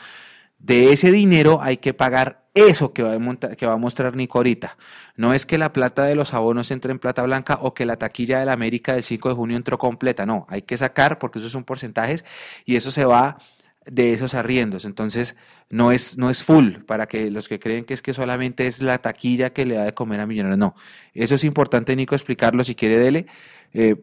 De 0.57 0.91
ese 0.91 1.11
dinero 1.11 1.61
hay 1.61 1.77
que 1.77 1.94
pagar 1.94 2.49
eso 2.53 2.91
que 2.91 3.03
va, 3.03 3.14
a 3.14 3.77
mostrar 3.77 4.15
Nico 4.15 4.40
ahorita. 4.40 4.77
No 5.15 5.34
es 5.34 5.45
que 5.45 5.57
la 5.57 5.72
plata 5.72 6.03
de 6.03 6.15
los 6.15 6.34
abonos 6.34 6.72
entre 6.72 6.91
en 6.91 6.99
plata 6.99 7.23
blanca 7.23 7.60
o 7.61 7.73
que 7.73 7.86
la 7.86 7.98
taquilla 7.98 8.40
de 8.40 8.45
la 8.45 8.53
América 8.53 8.94
del 8.94 9.03
5 9.03 9.30
de 9.30 9.36
junio 9.36 9.57
entró 9.57 9.77
completa. 9.77 10.26
No, 10.26 10.45
hay 10.49 10.64
que 10.64 10.76
sacar 10.76 11.18
porque 11.18 11.40
esos 11.40 11.52
son 11.52 11.64
porcentajes 11.64 12.26
y 12.65 12.76
eso 12.76 12.91
se 12.91 13.06
va 13.06 13.38
de 13.85 14.14
esos 14.14 14.34
arriendos. 14.34 14.85
Entonces, 14.85 15.35
no 15.69 15.91
es, 15.91 16.18
no 16.18 16.30
es 16.30 16.43
full 16.43 16.80
para 16.85 17.07
que 17.07 17.31
los 17.31 17.47
que 17.47 17.60
creen 17.60 17.85
que 17.85 17.93
es 17.93 18.01
que 18.01 18.14
solamente 18.14 18.68
es 18.68 18.81
la 18.81 18.99
taquilla 18.99 19.51
que 19.51 19.65
le 19.65 19.76
da 19.76 19.85
de 19.85 19.93
comer 19.93 20.19
a 20.19 20.27
Millonarios. 20.27 20.57
No, 20.57 20.76
eso 21.14 21.35
es 21.35 21.43
importante, 21.43 21.95
Nico, 21.95 22.15
explicarlo 22.15 22.64
si 22.64 22.76
quiere, 22.76 22.97
dele. 22.97 23.26
Eh, 23.73 23.95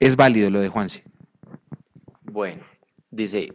es 0.00 0.16
válido 0.16 0.50
lo 0.50 0.60
de 0.60 0.68
Juanse. 0.68 1.04
Bueno, 2.22 2.62
dice, 3.10 3.52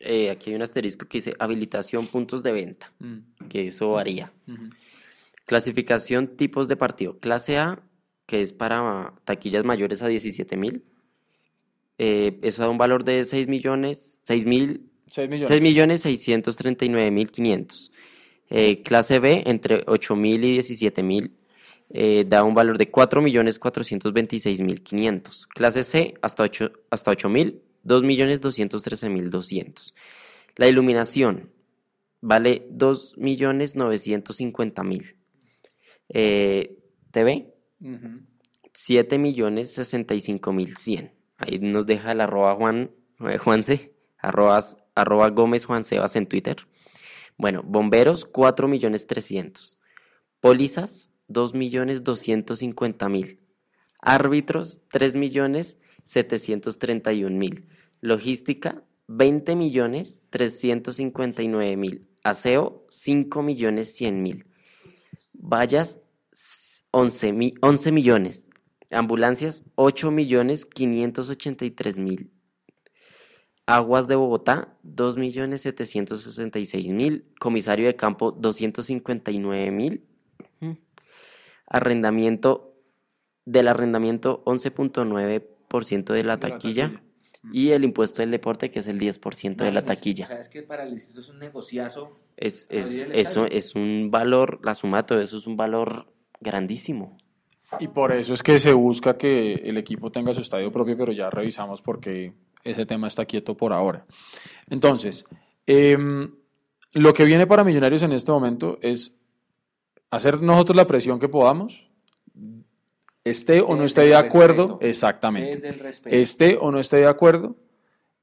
eh, 0.00 0.30
aquí 0.30 0.50
hay 0.50 0.56
un 0.56 0.62
asterisco 0.62 1.06
que 1.06 1.18
dice 1.18 1.34
habilitación 1.38 2.06
puntos 2.06 2.42
de 2.42 2.52
venta, 2.52 2.92
Mm, 2.98 3.48
que 3.48 3.68
eso 3.68 3.92
varía. 3.92 4.32
Clasificación 5.46 6.36
tipos 6.36 6.68
de 6.68 6.76
partido. 6.76 7.18
Clase 7.18 7.58
A, 7.58 7.82
que 8.26 8.42
es 8.42 8.52
para 8.52 9.14
taquillas 9.24 9.64
mayores 9.64 10.02
a 10.02 10.08
17 10.08 10.56
mil. 10.56 10.84
Eh, 11.98 12.38
eso 12.42 12.62
da 12.62 12.68
un 12.68 12.78
valor 12.78 13.04
de 13.04 13.24
6 13.24 13.48
millones, 13.48 14.20
6 14.24 14.44
mil, 14.44 14.91
6 15.12 15.28
millones. 15.28 15.48
6 15.48 15.60
millones 15.62 16.00
639 16.02 17.10
mil 17.10 17.30
500. 17.30 17.92
Eh, 18.48 18.82
clase 18.82 19.18
B, 19.18 19.42
entre 19.46 19.84
8 19.86 20.16
mil 20.16 20.44
y 20.44 20.52
17 20.52 21.02
mil, 21.02 21.36
eh, 21.90 22.24
da 22.26 22.44
un 22.44 22.54
valor 22.54 22.78
de 22.78 22.90
4 22.90 23.20
millones 23.20 23.58
426 23.58 24.62
mil 24.62 24.82
500. 24.82 25.46
Clase 25.46 25.84
C, 25.84 26.14
hasta 26.22 26.42
8 26.42 26.72
hasta 26.90 27.10
8 27.10 27.28
mil, 27.28 27.62
2 27.82 28.04
millones 28.04 28.40
213 28.40 29.10
mil 29.10 29.28
200. 29.28 29.94
La 30.56 30.66
iluminación 30.66 31.50
vale 32.22 32.66
2 32.70 33.18
millones 33.18 33.76
950 33.76 34.82
mil. 34.82 35.16
Eh, 36.08 36.78
TV, 37.10 37.52
Ujú. 37.80 38.20
7 38.72 39.18
millones 39.18 39.74
65 39.74 40.52
mil 40.52 40.76
100. 40.76 41.12
Ahí 41.36 41.58
nos 41.58 41.84
deja 41.86 42.12
el 42.12 42.20
arroba 42.22 42.54
Juan, 42.54 42.90
eh, 43.20 43.38
Juanse, 43.38 43.91
arroba, 44.22 45.28
Gómez 45.30 45.64
Juan 45.66 45.84
Sebas 45.84 46.16
en 46.16 46.26
Twitter. 46.26 46.56
Bueno, 47.36 47.62
bomberos 47.64 48.24
4 48.24 48.68
millones 48.68 49.06
300. 49.06 49.78
Pólizas 50.40 51.10
2 51.28 51.54
millones 51.54 52.04
250 52.04 53.08
mil. 53.08 53.40
Árbitros 54.00 54.80
3 54.90 55.16
millones 55.16 55.78
731 56.04 57.36
mil. 57.36 57.68
Logística 58.00 58.82
20 59.08 59.56
millones 59.56 60.20
359 60.30 61.76
mil. 61.76 62.06
Aseo 62.24 62.86
5 62.90 63.42
millones 63.42 63.94
100 63.94 64.22
mil. 64.22 64.46
Vallas 65.32 65.98
11, 66.90 67.32
mi- 67.32 67.54
11 67.60 67.92
millones. 67.92 68.48
Ambulancias 68.90 69.64
8 69.74 70.10
millones 70.10 70.66
583 70.66 71.98
mil. 71.98 72.30
Aguas 73.76 74.06
de 74.06 74.16
Bogotá 74.16 74.68
2 74.82 75.16
millones 75.16 75.62
766 75.62 76.92
mil. 76.92 77.24
Comisario 77.38 77.86
de 77.86 77.96
campo 77.96 78.32
259 78.32 79.70
mil. 79.70 80.04
Mm. 80.60 80.72
Arrendamiento 81.66 82.74
del 83.44 83.68
arrendamiento 83.68 84.42
11.9% 84.44 86.12
de 86.12 86.24
la 86.24 86.38
taquilla 86.38 87.02
y 87.50 87.70
el 87.70 87.84
impuesto 87.84 88.22
del 88.22 88.30
deporte 88.30 88.70
que 88.70 88.80
es 88.80 88.86
el 88.86 89.00
10% 89.00 89.56
de 89.56 89.72
la 89.72 89.84
taquilla. 89.84 90.26
O 90.26 90.28
sea, 90.28 90.38
es 90.38 90.48
que 90.48 90.62
para 90.62 90.84
el 90.84 90.94
es 90.94 91.28
un 91.28 91.38
negociazo. 91.38 92.20
Es, 92.36 92.68
eso 92.70 93.46
es 93.46 93.74
un 93.74 94.10
valor, 94.10 94.60
la 94.62 94.74
suma 94.74 94.98
de 94.98 95.02
todo 95.04 95.20
eso 95.20 95.38
es 95.38 95.46
un 95.46 95.56
valor 95.56 96.12
grandísimo. 96.40 97.16
Y 97.80 97.88
por 97.88 98.12
eso 98.12 98.34
es 98.34 98.42
que 98.42 98.58
se 98.58 98.72
busca 98.74 99.16
que 99.16 99.54
el 99.54 99.78
equipo 99.78 100.12
tenga 100.12 100.34
su 100.34 100.42
estadio 100.42 100.70
propio, 100.70 100.96
pero 100.96 101.12
ya 101.12 101.30
revisamos 101.30 101.80
por 101.80 102.00
qué 102.00 102.34
ese 102.64 102.86
tema 102.86 103.08
está 103.08 103.24
quieto 103.24 103.56
por 103.56 103.72
ahora. 103.72 104.04
Entonces, 104.68 105.24
em, 105.66 106.32
lo 106.92 107.14
que 107.14 107.24
viene 107.24 107.46
para 107.46 107.64
Millonarios 107.64 108.02
en 108.02 108.12
este 108.12 108.32
momento 108.32 108.78
es 108.82 109.14
hacer 110.10 110.42
nosotros 110.42 110.76
la 110.76 110.86
presión 110.86 111.18
que 111.18 111.28
podamos, 111.28 111.88
esté 113.24 113.60
o 113.60 113.76
no 113.76 113.84
esté 113.84 114.02
de 114.02 114.16
acuerdo, 114.16 114.64
respeto. 114.66 114.86
exactamente, 114.86 115.92
esté 116.06 116.58
o 116.60 116.70
no 116.70 116.80
esté 116.80 116.98
de 116.98 117.06
acuerdo, 117.06 117.56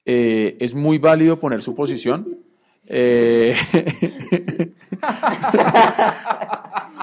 eh, 0.06 0.58
es 0.60 0.76
muy 0.76 0.98
válido 0.98 1.40
poner 1.40 1.62
su 1.62 1.76
posición. 1.76 2.40
Eh, 2.92 3.56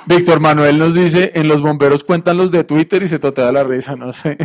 Víctor 0.07 0.41
Manuel 0.41 0.79
nos 0.79 0.95
dice, 0.95 1.33
en 1.35 1.49
los 1.49 1.63
bomberos 1.63 2.05
cuentan 2.05 2.37
los 2.37 2.51
de 2.51 2.65
Twitter 2.65 3.03
y 3.03 3.09
se 3.09 3.19
totea 3.19 3.53
la 3.53 3.65
risa, 3.65 3.97
no 3.97 4.13
sé, 4.13 4.37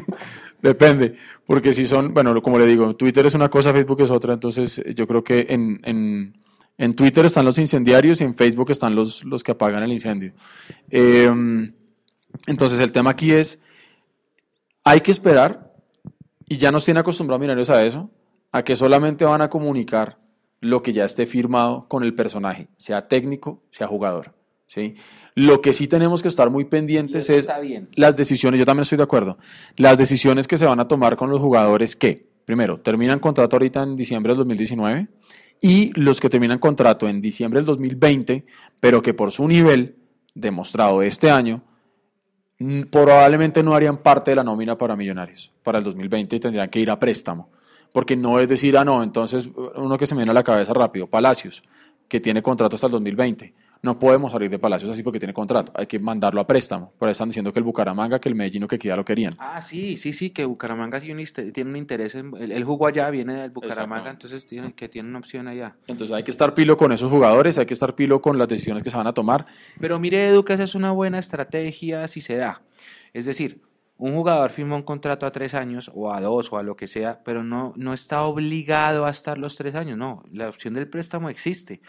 depende, 0.62 1.16
porque 1.46 1.74
si 1.74 1.86
son, 1.86 2.14
bueno, 2.14 2.42
como 2.42 2.60
le 2.60 2.66
digo, 2.66 2.94
Twitter 2.96 3.26
es 3.26 3.34
una 3.34 3.50
cosa, 3.50 3.74
Facebook 3.74 4.02
es 4.02 4.12
otra, 4.12 4.34
entonces 4.34 4.80
eh, 4.80 4.94
yo 4.96 5.08
creo 5.08 5.24
que 5.24 5.48
en, 5.50 5.80
en- 5.84 6.34
en 6.78 6.96
Twitter 6.96 7.26
están 7.26 7.46
los 7.46 7.58
incendiarios 7.60 8.22
y 8.22 8.24
en 8.24 8.34
Facebook 8.34 8.72
están 8.72 8.96
los, 8.96 9.24
los 9.24 9.44
que 9.44 9.52
apagan 9.52 9.84
el 9.84 9.92
incendio. 9.92 10.34
Eh, 10.90 11.30
entonces 12.48 12.80
el 12.80 12.92
tema 12.92 13.12
aquí 13.12 13.32
es, 13.32 13.60
hay 14.84 15.02
que 15.02 15.12
esperar, 15.12 15.74
y 16.48 16.58
ya 16.58 16.72
nos 16.72 16.84
tiene 16.86 17.00
acostumbrados 17.00 17.40
Millonarios 17.40 17.70
a 17.70 17.86
eso, 17.86 18.10
a 18.52 18.64
que 18.64 18.76
solamente 18.76 19.26
van 19.26 19.42
a 19.42 19.50
comunicar 19.50 20.18
lo 20.60 20.82
que 20.82 20.92
ya 20.94 21.06
esté 21.06 21.26
firmado 21.26 21.88
con 21.88 22.04
el 22.04 22.14
personaje, 22.16 22.68
sea 22.78 23.08
técnico, 23.08 23.62
sea 23.72 23.88
jugador. 23.88 24.34
¿sí? 24.66 24.96
Lo 25.36 25.62
que 25.62 25.74
sí 25.74 25.88
tenemos 25.88 26.22
que 26.22 26.28
estar 26.28 26.50
muy 26.50 26.66
pendientes 26.66 27.30
es 27.30 27.48
bien. 27.62 27.90
las 27.96 28.16
decisiones, 28.16 28.60
yo 28.60 28.66
también 28.66 28.82
estoy 28.82 28.98
de 28.98 29.04
acuerdo, 29.04 29.38
las 29.78 29.98
decisiones 29.98 30.48
que 30.48 30.58
se 30.58 30.66
van 30.66 30.80
a 30.80 30.88
tomar 30.88 31.16
con 31.16 31.30
los 31.30 31.40
jugadores 31.40 31.96
que, 31.96 32.26
primero, 32.46 32.80
terminan 32.80 33.20
contrato 33.20 33.56
ahorita 33.56 33.84
en 33.84 33.96
diciembre 33.96 34.32
del 34.32 34.40
2019 34.40 35.08
y 35.62 35.98
los 36.00 36.20
que 36.20 36.30
terminan 36.30 36.60
contrato 36.60 37.08
en 37.08 37.22
diciembre 37.22 37.60
del 37.60 37.68
2020, 37.68 38.46
pero 38.80 39.02
que 39.02 39.14
por 39.14 39.32
su 39.32 39.48
nivel 39.48 39.96
demostrado 40.34 41.02
este 41.02 41.30
año, 41.30 41.62
mm, 42.60 42.84
probablemente 42.84 43.64
no 43.64 43.74
harían 43.74 43.98
parte 43.98 44.32
de 44.32 44.36
la 44.36 44.44
nómina 44.44 44.78
para 44.78 44.96
Millonarios 44.96 45.52
para 45.64 45.78
el 45.78 45.84
2020 45.84 46.36
y 46.36 46.40
tendrían 46.40 46.70
que 46.70 46.80
ir 46.80 46.90
a 46.90 47.00
préstamo. 47.00 47.50
Porque 47.94 48.16
no 48.16 48.40
es 48.40 48.48
decir, 48.50 48.78
ah, 48.78 48.86
no, 48.86 49.04
entonces 49.04 49.50
uno 49.76 49.98
que 49.98 50.06
se 50.06 50.16
me 50.16 50.20
viene 50.20 50.32
a 50.32 50.34
la 50.34 50.44
cabeza 50.44 50.74
rápido, 50.74 51.08
Palacios, 51.08 51.62
que 52.08 52.20
tiene 52.20 52.42
contrato 52.42 52.76
hasta 52.76 52.88
el 52.88 52.92
2020. 52.94 53.54
No 53.84 53.98
podemos 53.98 54.32
salir 54.32 54.50
de 54.50 54.60
Palacios 54.60 54.92
así 54.92 55.02
porque 55.02 55.18
tiene 55.18 55.34
contrato, 55.34 55.72
hay 55.76 55.88
que 55.88 55.98
mandarlo 55.98 56.40
a 56.40 56.46
préstamo. 56.46 56.94
Por 57.00 57.10
eso 57.10 57.14
están 57.14 57.30
diciendo 57.30 57.52
que 57.52 57.60
el 57.60 57.64
Bucaramanga, 57.64 58.20
que 58.20 58.30
el 58.30 58.36
Medellín 58.36 58.64
o 58.64 58.68
que 58.68 58.78
ya 58.78 58.96
lo 58.96 59.04
querían. 59.04 59.36
Ah, 59.40 59.60
sí, 59.62 59.98
sí, 59.98 60.14
sí, 60.14 60.30
que 60.30 60.46
Bucaramanga 60.46 61.00
tiene 61.00 61.24
un, 61.24 61.76
interés. 61.76 62.14
En, 62.14 62.32
él 62.40 62.64
jugó 62.64 62.86
allá, 62.88 63.10
viene 63.10 63.34
del 63.34 63.50
Bucaramanga, 63.50 64.12
entonces 64.12 64.46
tiene, 64.46 64.74
que 64.74 64.88
tiene 64.88 65.10
una 65.10 65.18
opción 65.18 65.48
allá. 65.48 65.76
Entonces 65.88 66.16
hay 66.16 66.24
que 66.24 66.32
estar 66.32 66.54
pilo 66.54 66.78
con 66.78 66.92
esos 66.92 67.10
jugadores, 67.10 67.58
hay 67.58 67.66
que 67.66 67.74
estar 67.74 67.96
pilo 67.96 68.22
con 68.22 68.38
las 68.38 68.48
decisiones 68.48 68.84
que 68.84 68.92
se 68.92 68.98
van 68.98 69.08
a 69.08 69.14
tomar. 69.14 69.48
Pero 69.80 70.00
mire, 70.00 70.28
Edu, 70.28 70.46
que 70.46 70.54
esa 70.54 70.64
es 70.64 70.76
una 70.76 70.92
buena 70.92 71.18
estrategia 71.18 72.08
si 72.08 72.22
se 72.22 72.38
da. 72.38 72.62
Es 73.14 73.26
decir, 73.26 73.62
un 74.02 74.16
jugador 74.16 74.50
firma 74.50 74.76
un 74.76 74.82
contrato 74.82 75.28
a 75.28 75.32
tres 75.32 75.54
años 75.54 75.92
o 75.94 76.12
a 76.12 76.20
dos 76.20 76.52
o 76.52 76.58
a 76.58 76.64
lo 76.64 76.76
que 76.76 76.88
sea, 76.88 77.22
pero 77.24 77.44
no, 77.44 77.74
no 77.76 77.94
está 77.94 78.24
obligado 78.24 79.06
a 79.06 79.12
estar 79.12 79.38
los 79.38 79.56
tres 79.56 79.76
años. 79.76 79.96
No, 79.96 80.24
la 80.32 80.50
opción 80.50 80.74
del 80.74 80.88
préstamo 80.88 81.30
existe. 81.30 81.82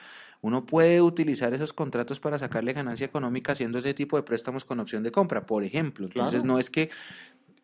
Uno 0.42 0.66
puede 0.66 1.00
utilizar 1.00 1.54
esos 1.54 1.72
contratos 1.72 2.18
para 2.20 2.36
sacarle 2.38 2.72
ganancia 2.72 3.06
económica 3.06 3.52
haciendo 3.52 3.78
ese 3.78 3.94
tipo 3.94 4.16
de 4.16 4.24
préstamos 4.24 4.64
con 4.64 4.78
opción 4.80 5.02
de 5.02 5.10
compra, 5.12 5.46
por 5.46 5.62
ejemplo. 5.64 6.06
Entonces, 6.06 6.42
Claro. 6.42 6.54
no 6.54 6.58
es 6.58 6.68
que 6.68 6.90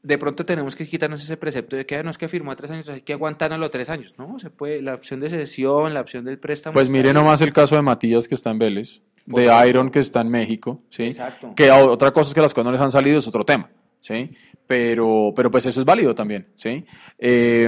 de 0.00 0.16
pronto 0.16 0.46
tenemos 0.46 0.76
que 0.76 0.86
quitarnos 0.86 1.20
ese 1.22 1.36
precepto 1.36 1.74
de 1.74 1.84
que 1.84 1.96
"Ah, 1.96 2.02
no 2.04 2.10
es 2.10 2.16
que 2.16 2.28
firmó 2.28 2.52
a 2.52 2.56
tres 2.56 2.70
años, 2.70 2.88
hay 2.88 3.00
que 3.02 3.12
aguantarnos 3.12 3.58
los 3.58 3.70
tres 3.72 3.88
años. 3.90 4.14
No, 4.16 4.38
se 4.38 4.48
puede, 4.50 4.80
la 4.80 4.94
opción 4.94 5.18
de 5.18 5.28
cesión, 5.28 5.92
la 5.92 6.00
opción 6.00 6.24
del 6.24 6.38
préstamo. 6.38 6.72
Pues 6.72 6.88
mire 6.88 7.08
ahí. 7.08 7.14
nomás 7.14 7.40
el 7.42 7.52
caso 7.52 7.74
de 7.74 7.82
Matías 7.82 8.28
que 8.28 8.36
está 8.36 8.50
en 8.50 8.60
Vélez, 8.60 9.02
Por 9.28 9.40
de 9.40 9.46
ejemplo. 9.48 9.68
Iron 9.68 9.90
que 9.90 9.98
está 9.98 10.20
en 10.20 10.28
México, 10.30 10.80
¿sí? 10.88 11.02
Exacto. 11.02 11.52
Que 11.56 11.70
otra 11.72 12.12
cosa 12.12 12.28
es 12.30 12.34
que 12.34 12.40
las 12.40 12.54
cosas 12.54 12.66
no 12.66 12.72
les 12.72 12.80
han 12.80 12.92
salido, 12.92 13.18
es 13.18 13.26
otro 13.26 13.44
tema, 13.44 13.68
¿sí? 13.98 14.30
Pero, 14.68 15.32
pero 15.34 15.50
pues 15.50 15.66
eso 15.66 15.80
es 15.80 15.84
válido 15.84 16.14
también, 16.14 16.46
¿sí? 16.54 16.84
Eh, 17.18 17.64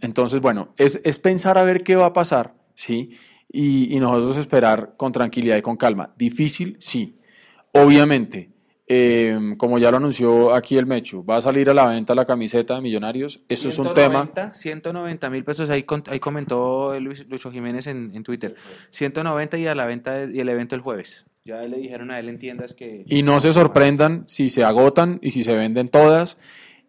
entonces, 0.00 0.40
bueno, 0.40 0.72
es, 0.76 1.00
es 1.04 1.18
pensar 1.18 1.58
a 1.58 1.64
ver 1.64 1.82
qué 1.82 1.96
va 1.96 2.06
a 2.06 2.12
pasar, 2.12 2.54
¿sí? 2.74 3.10
Y, 3.52 3.94
y 3.96 3.98
nosotros 3.98 4.36
esperar 4.36 4.94
con 4.96 5.10
tranquilidad 5.12 5.56
y 5.56 5.62
con 5.62 5.76
calma. 5.76 6.12
Difícil, 6.16 6.76
sí. 6.78 7.16
Obviamente, 7.72 8.50
eh, 8.86 9.54
como 9.56 9.78
ya 9.78 9.90
lo 9.90 9.96
anunció 9.98 10.52
aquí 10.54 10.76
el 10.76 10.86
Mechu, 10.86 11.24
va 11.24 11.36
a 11.36 11.40
salir 11.40 11.70
a 11.70 11.74
la 11.74 11.86
venta 11.86 12.14
la 12.14 12.24
camiseta 12.24 12.74
de 12.76 12.80
Millonarios. 12.80 13.40
Eso 13.48 13.68
es 13.68 13.78
un 13.78 13.92
tema. 13.94 14.22
190, 14.32 14.54
190 14.54 15.30
mil 15.30 15.44
pesos, 15.44 15.70
ahí, 15.70 15.84
ahí 16.08 16.18
comentó 16.20 16.98
Luis, 17.00 17.26
Lucho 17.28 17.50
Jiménez 17.52 17.86
en, 17.86 18.10
en 18.14 18.22
Twitter. 18.24 18.54
190 18.90 19.58
y 19.58 19.66
a 19.66 19.74
la 19.74 19.86
venta 19.86 20.14
de- 20.14 20.36
y 20.36 20.40
el 20.40 20.48
evento 20.48 20.74
el 20.74 20.80
jueves. 20.80 21.24
Ya 21.44 21.62
le 21.62 21.78
dijeron 21.78 22.10
a 22.10 22.18
él 22.18 22.28
en 22.28 22.38
tiendas 22.38 22.74
que... 22.74 23.04
Y 23.06 23.22
no 23.22 23.40
se 23.40 23.52
sorprendan 23.52 24.24
si 24.26 24.48
se 24.50 24.62
agotan 24.62 25.18
y 25.22 25.30
si 25.30 25.42
se 25.42 25.54
venden 25.56 25.88
todas. 25.88 26.36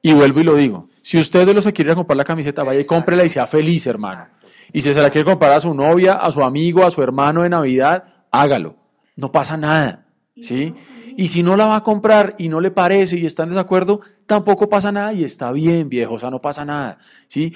Y 0.01 0.13
vuelvo 0.13 0.39
y 0.39 0.43
lo 0.43 0.55
digo, 0.55 0.89
si 1.01 1.19
usted 1.19 1.45
de 1.45 1.53
los 1.53 1.65
que 1.65 1.73
quiere 1.73 1.93
comprar 1.95 2.17
la 2.17 2.23
camiseta, 2.23 2.63
vaya 2.63 2.79
y 2.79 2.85
cómprela 2.85 3.23
y 3.23 3.29
sea 3.29 3.47
feliz, 3.47 3.85
hermano. 3.85 4.27
Y 4.73 4.81
si 4.81 4.93
se 4.93 5.01
la 5.01 5.09
quiere 5.09 5.25
comprar 5.25 5.51
a 5.51 5.59
su 5.59 5.73
novia, 5.73 6.13
a 6.13 6.31
su 6.31 6.43
amigo, 6.43 6.85
a 6.85 6.91
su 6.91 7.01
hermano 7.03 7.43
de 7.43 7.49
Navidad, 7.49 8.03
hágalo. 8.31 8.75
No 9.15 9.31
pasa 9.31 9.57
nada, 9.57 10.07
¿sí? 10.39 10.73
Y 11.17 11.27
si 11.27 11.43
no 11.43 11.57
la 11.57 11.65
va 11.65 11.77
a 11.77 11.83
comprar 11.83 12.35
y 12.37 12.47
no 12.47 12.61
le 12.61 12.71
parece 12.71 13.17
y 13.17 13.25
está 13.25 13.43
en 13.43 13.49
desacuerdo, 13.49 13.99
tampoco 14.25 14.69
pasa 14.69 14.91
nada 14.91 15.13
y 15.13 15.23
está 15.23 15.51
bien, 15.51 15.89
viejo, 15.89 16.13
o 16.15 16.19
sea, 16.19 16.29
no 16.29 16.41
pasa 16.41 16.63
nada, 16.63 16.97
¿sí? 17.27 17.53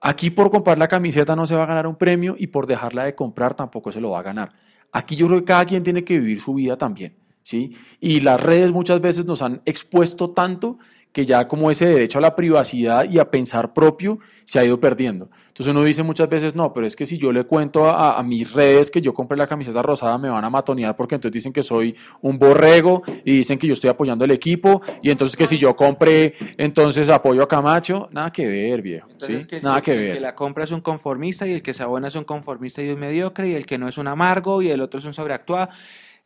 Aquí 0.00 0.30
por 0.30 0.50
comprar 0.50 0.78
la 0.78 0.88
camiseta 0.88 1.34
no 1.34 1.46
se 1.46 1.56
va 1.56 1.64
a 1.64 1.66
ganar 1.66 1.86
un 1.86 1.96
premio 1.96 2.36
y 2.38 2.48
por 2.48 2.66
dejarla 2.66 3.04
de 3.04 3.14
comprar 3.14 3.54
tampoco 3.54 3.90
se 3.90 4.00
lo 4.00 4.10
va 4.10 4.20
a 4.20 4.22
ganar. 4.22 4.52
Aquí 4.92 5.16
yo 5.16 5.26
creo 5.26 5.40
que 5.40 5.44
cada 5.46 5.64
quien 5.64 5.82
tiene 5.82 6.04
que 6.04 6.18
vivir 6.18 6.40
su 6.40 6.54
vida 6.54 6.76
también, 6.76 7.16
¿sí? 7.42 7.76
Y 7.98 8.20
las 8.20 8.40
redes 8.40 8.70
muchas 8.70 9.00
veces 9.00 9.24
nos 9.24 9.42
han 9.42 9.62
expuesto 9.64 10.30
tanto 10.30 10.78
que 11.12 11.24
ya 11.24 11.48
como 11.48 11.70
ese 11.70 11.86
derecho 11.86 12.18
a 12.18 12.22
la 12.22 12.36
privacidad 12.36 13.08
y 13.08 13.18
a 13.18 13.30
pensar 13.30 13.72
propio 13.72 14.18
se 14.44 14.58
ha 14.58 14.64
ido 14.64 14.78
perdiendo. 14.80 15.28
Entonces 15.48 15.72
uno 15.72 15.82
dice 15.82 16.02
muchas 16.02 16.28
veces, 16.28 16.54
no, 16.54 16.72
pero 16.72 16.86
es 16.86 16.94
que 16.94 17.04
si 17.04 17.18
yo 17.18 17.32
le 17.32 17.44
cuento 17.44 17.86
a, 17.88 18.18
a 18.18 18.22
mis 18.22 18.52
redes 18.52 18.90
que 18.90 19.00
yo 19.00 19.12
compré 19.12 19.36
la 19.36 19.46
camiseta 19.46 19.82
rosada, 19.82 20.16
me 20.16 20.28
van 20.28 20.44
a 20.44 20.50
matonear 20.50 20.94
porque 20.96 21.16
entonces 21.16 21.32
dicen 21.32 21.52
que 21.52 21.62
soy 21.62 21.96
un 22.22 22.38
borrego 22.38 23.02
y 23.24 23.38
dicen 23.38 23.58
que 23.58 23.66
yo 23.66 23.72
estoy 23.72 23.90
apoyando 23.90 24.24
el 24.24 24.30
equipo 24.30 24.80
y 25.02 25.10
entonces 25.10 25.36
que 25.36 25.46
si 25.46 25.58
yo 25.58 25.74
compré, 25.74 26.34
entonces 26.56 27.08
apoyo 27.08 27.42
a 27.42 27.48
Camacho. 27.48 28.08
Nada 28.12 28.30
que 28.32 28.46
ver, 28.46 28.82
viejo. 28.82 29.08
Entonces, 29.10 29.42
¿sí? 29.42 29.48
que, 29.48 29.60
Nada 29.60 29.82
que 29.82 29.92
el 29.92 29.98
ver. 29.98 30.14
que 30.14 30.20
la 30.20 30.34
compra 30.34 30.64
es 30.64 30.70
un 30.70 30.80
conformista 30.80 31.46
y 31.46 31.52
el 31.52 31.62
que 31.62 31.74
se 31.74 31.82
abona 31.82 32.08
es 32.08 32.14
un 32.14 32.24
conformista 32.24 32.82
y 32.82 32.90
un 32.90 33.00
mediocre 33.00 33.48
y 33.48 33.54
el 33.54 33.66
que 33.66 33.78
no 33.78 33.88
es 33.88 33.98
un 33.98 34.06
amargo 34.06 34.62
y 34.62 34.70
el 34.70 34.80
otro 34.80 35.00
es 35.00 35.06
un 35.06 35.12
sobreactuado. 35.12 35.68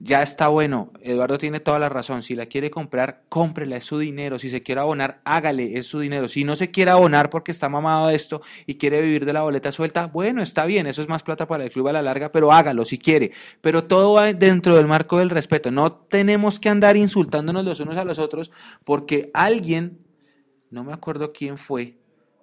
Ya 0.04 0.20
está 0.20 0.48
bueno, 0.48 0.90
Eduardo 1.00 1.38
tiene 1.38 1.60
toda 1.60 1.78
la 1.78 1.88
razón. 1.88 2.24
Si 2.24 2.34
la 2.34 2.46
quiere 2.46 2.72
comprar, 2.72 3.22
cómprela, 3.28 3.76
es 3.76 3.84
su 3.84 4.00
dinero. 4.00 4.36
Si 4.40 4.50
se 4.50 4.60
quiere 4.60 4.80
abonar, 4.80 5.20
hágale, 5.24 5.78
es 5.78 5.86
su 5.86 6.00
dinero. 6.00 6.26
Si 6.26 6.42
no 6.42 6.56
se 6.56 6.72
quiere 6.72 6.90
abonar 6.90 7.30
porque 7.30 7.52
está 7.52 7.68
mamado 7.68 8.08
de 8.08 8.16
esto 8.16 8.42
y 8.66 8.78
quiere 8.78 9.00
vivir 9.00 9.24
de 9.24 9.32
la 9.32 9.42
boleta 9.42 9.70
suelta, 9.70 10.06
bueno, 10.06 10.42
está 10.42 10.66
bien, 10.66 10.88
eso 10.88 11.02
es 11.02 11.08
más 11.08 11.22
plata 11.22 11.46
para 11.46 11.62
el 11.62 11.70
club 11.70 11.86
a 11.86 11.92
la 11.92 12.02
larga, 12.02 12.32
pero 12.32 12.50
hágalo 12.50 12.84
si 12.84 12.98
quiere. 12.98 13.30
Pero 13.60 13.84
todo 13.84 14.14
va 14.14 14.32
dentro 14.32 14.74
del 14.74 14.88
marco 14.88 15.20
del 15.20 15.30
respeto. 15.30 15.70
No 15.70 15.92
tenemos 15.92 16.58
que 16.58 16.68
andar 16.68 16.96
insultándonos 16.96 17.64
los 17.64 17.78
unos 17.78 17.96
a 17.96 18.04
los 18.04 18.18
otros 18.18 18.50
porque 18.82 19.30
alguien, 19.34 20.00
no 20.70 20.82
me 20.82 20.92
acuerdo 20.92 21.32
quién 21.32 21.58
fue, 21.58 22.01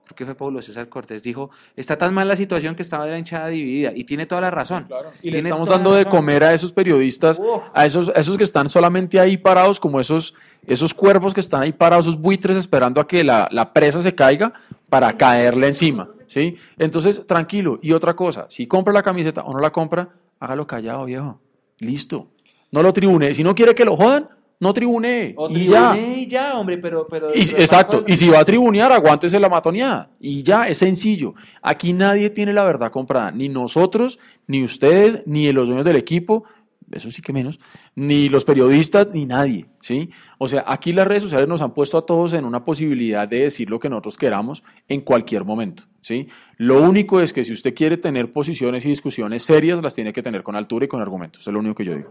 creo 0.10 0.18
que 0.18 0.26
fue 0.26 0.36
Pablo 0.36 0.62
César 0.62 0.90
Cortés, 0.90 1.22
dijo, 1.22 1.52
está 1.76 1.98
tan 1.98 2.14
mal 2.14 2.28
la 2.28 2.36
situación 2.36 2.76
que 2.76 2.82
estaba 2.82 3.06
la 3.06 3.18
hinchada 3.18 3.48
dividida. 3.48 3.92
Y 3.94 4.06
tiene 4.06 4.26
toda 4.26 4.42
la 4.42 4.52
razón. 4.52 4.88
Y 5.22 5.30
le 5.30 5.40
estamos 5.40 5.68
dando 5.68 5.94
de 5.94 6.06
comer 6.06 6.44
a 6.44 6.54
esos 6.54 6.74
periodistas, 6.74 7.40
a 7.74 7.86
esos, 7.86 8.10
a 8.10 8.20
esos 8.20 8.38
que 8.38 8.44
están 8.44 8.70
solamente 8.70 9.20
ahí 9.20 9.38
parados, 9.38 9.80
como 9.80 10.00
esos, 10.00 10.34
esos 10.66 10.94
cuervos 10.94 11.34
que 11.34 11.40
están 11.40 11.62
ahí 11.62 11.72
parados, 11.72 12.08
esos 12.08 12.20
buitres 12.20 12.58
esperando 12.58 13.00
a 13.00 13.08
que 13.08 13.24
la, 13.24 13.48
la 13.52 13.72
presa 13.72 14.02
se 14.02 14.16
caiga 14.16 14.52
para 14.90 15.16
caerle 15.16 15.68
encima. 15.68 16.10
¿sí? 16.28 16.56
Entonces, 16.78 17.26
tranquilo. 17.28 17.78
Y 17.82 17.92
otra 17.92 18.16
cosa, 18.16 18.48
si 18.50 18.66
compra 18.66 18.94
la 18.94 19.04
camiseta 19.04 19.44
o 19.44 19.54
no 19.54 19.60
la 19.60 19.72
compra, 19.72 20.10
hágalo 20.40 20.66
callado, 20.66 21.06
viejo. 21.06 21.40
Listo. 21.78 22.30
No 22.72 22.84
lo 22.84 22.94
tribune. 22.94 23.34
Si 23.34 23.44
no 23.44 23.56
quiere 23.56 23.76
que 23.76 23.86
lo 23.86 23.96
jodan, 23.96 24.28
no 24.60 24.74
tribune. 24.74 25.34
O 25.38 25.50
y 25.50 25.68
ya. 25.68 25.98
y 25.98 26.28
ya, 26.28 26.58
hombre, 26.60 26.78
pero... 26.78 27.08
pero 27.10 27.34
Y- 27.34 27.40
exacto, 27.42 28.04
y 28.06 28.16
si 28.16 28.28
va 28.30 28.40
a 28.40 28.46
tribunear, 28.46 28.92
aguántese 28.92 29.40
la 29.40 29.50
matoneada. 29.50 30.12
Y 30.20 30.44
ya, 30.44 30.68
es 30.68 30.78
sencillo. 30.80 31.34
Aquí 31.62 31.94
nadie 31.94 32.30
tiene 32.30 32.52
la 32.54 32.64
verdad 32.64 32.92
comprada, 32.92 33.32
ni 33.32 33.48
nosotros, 33.50 34.20
ni 34.48 34.64
ustedes, 34.64 35.24
ni 35.26 35.52
los 35.54 35.68
dueños 35.68 35.86
del 35.86 35.96
equipo. 35.96 36.44
eso 36.92 37.10
sí 37.12 37.22
que 37.22 37.32
menos, 37.32 37.60
ni 37.96 38.30
los 38.30 38.44
periodistas, 38.46 39.08
ni 39.14 39.26
nadie, 39.26 39.68
¿sí? 39.80 40.10
O 40.40 40.48
sea, 40.48 40.64
aquí 40.68 40.92
las 40.92 41.08
redes 41.08 41.22
sociales 41.24 41.48
nos 41.48 41.62
han 41.62 41.74
puesto 41.74 41.98
a 41.98 42.06
todos 42.06 42.34
en 42.34 42.46
una 42.46 42.64
posibilidad 42.64 43.28
de 43.28 43.42
decir 43.42 43.70
lo 43.70 43.80
que 43.80 43.90
nosotros 43.90 44.18
queramos 44.18 44.64
en 44.88 45.02
cualquier 45.02 45.46
momento, 45.46 45.84
¿sí? 46.02 46.28
Lo 46.58 46.82
único 46.82 47.22
es 47.22 47.32
que 47.32 47.44
si 47.44 47.54
usted 47.54 47.74
quiere 47.76 47.98
tener 47.98 48.32
posiciones 48.32 48.84
y 48.86 48.90
discusiones 48.90 49.44
serias, 49.44 49.82
las 49.84 49.94
tiene 49.96 50.12
que 50.12 50.22
tener 50.24 50.42
con 50.44 50.56
altura 50.56 50.86
y 50.86 50.88
con 50.88 51.00
argumentos, 51.02 51.46
es 51.48 51.54
lo 51.54 51.60
único 51.60 51.76
que 51.76 51.86
yo 51.86 51.96
digo. 51.96 52.10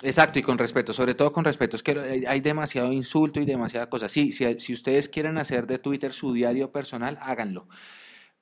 Exacto, 0.00 0.38
y 0.38 0.42
con 0.42 0.58
respeto, 0.58 0.92
sobre 0.92 1.14
todo 1.14 1.32
con 1.32 1.44
respeto. 1.44 1.74
Es 1.74 1.82
que 1.82 2.24
hay 2.28 2.40
demasiado 2.40 2.92
insulto 2.92 3.40
y 3.40 3.44
demasiada 3.44 3.88
cosa. 3.88 4.08
Sí, 4.08 4.32
si, 4.32 4.58
si 4.60 4.72
ustedes 4.72 5.08
quieren 5.08 5.38
hacer 5.38 5.66
de 5.66 5.78
Twitter 5.80 6.12
su 6.12 6.32
diario 6.32 6.70
personal, 6.70 7.18
háganlo. 7.20 7.66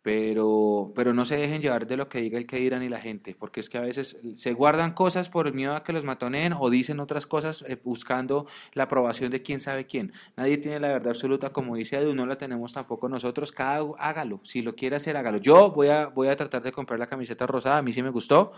Pero, 0.02 0.92
pero 0.96 1.14
no 1.14 1.24
se 1.26 1.36
dejen 1.36 1.62
llevar 1.62 1.86
de 1.86 1.96
lo 1.96 2.08
que 2.08 2.20
diga 2.20 2.38
el 2.38 2.46
que 2.46 2.58
dirán 2.58 2.82
y 2.82 2.88
la 2.88 3.00
gente, 3.00 3.34
porque 3.38 3.60
es 3.60 3.68
que 3.68 3.78
a 3.78 3.82
veces 3.82 4.18
se 4.36 4.52
guardan 4.54 4.94
cosas 4.94 5.30
por 5.30 5.46
el 5.48 5.54
miedo 5.54 5.74
a 5.76 5.84
que 5.84 5.92
los 5.92 6.04
matoneen 6.04 6.54
o 6.58 6.70
dicen 6.70 7.00
otras 7.00 7.26
cosas 7.26 7.64
eh, 7.68 7.78
buscando 7.84 8.46
la 8.74 8.84
aprobación 8.84 9.32
de 9.32 9.42
quién 9.42 9.60
sabe 9.60 9.86
quién. 9.86 10.12
Nadie 10.36 10.58
tiene 10.58 10.80
la 10.80 10.88
verdad 10.88 11.10
absoluta, 11.10 11.50
como 11.52 11.76
dice 11.76 11.98
Edu, 11.98 12.14
no 12.14 12.26
la 12.26 12.38
tenemos 12.38 12.72
tampoco 12.72 13.08
nosotros. 13.08 13.52
Cada 13.52 13.84
hágalo, 13.98 14.40
si 14.44 14.62
lo 14.62 14.76
quiere 14.76 14.96
hacer, 14.96 15.16
hágalo. 15.16 15.38
Yo 15.38 15.72
voy 15.72 15.88
a, 15.88 16.06
voy 16.08 16.28
a 16.28 16.36
tratar 16.36 16.62
de 16.62 16.72
comprar 16.72 16.98
la 17.00 17.08
camiseta 17.08 17.46
rosada, 17.46 17.78
a 17.78 17.82
mí 17.82 17.92
sí 17.92 18.02
me 18.02 18.10
gustó. 18.10 18.52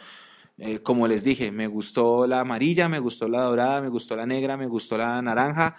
Eh, 0.61 0.81
como 0.81 1.07
les 1.07 1.23
dije, 1.23 1.53
me 1.53 1.69
gustó 1.69 2.27
la 2.27 2.41
amarilla, 2.41 2.89
me 2.89 2.99
gustó 2.99 3.29
la 3.29 3.43
dorada, 3.43 3.81
me 3.81 3.89
gustó 3.89 4.17
la 4.17 4.27
negra, 4.27 4.57
me 4.57 4.67
gustó 4.67 4.99
la 4.99 5.23
naranja, 5.23 5.77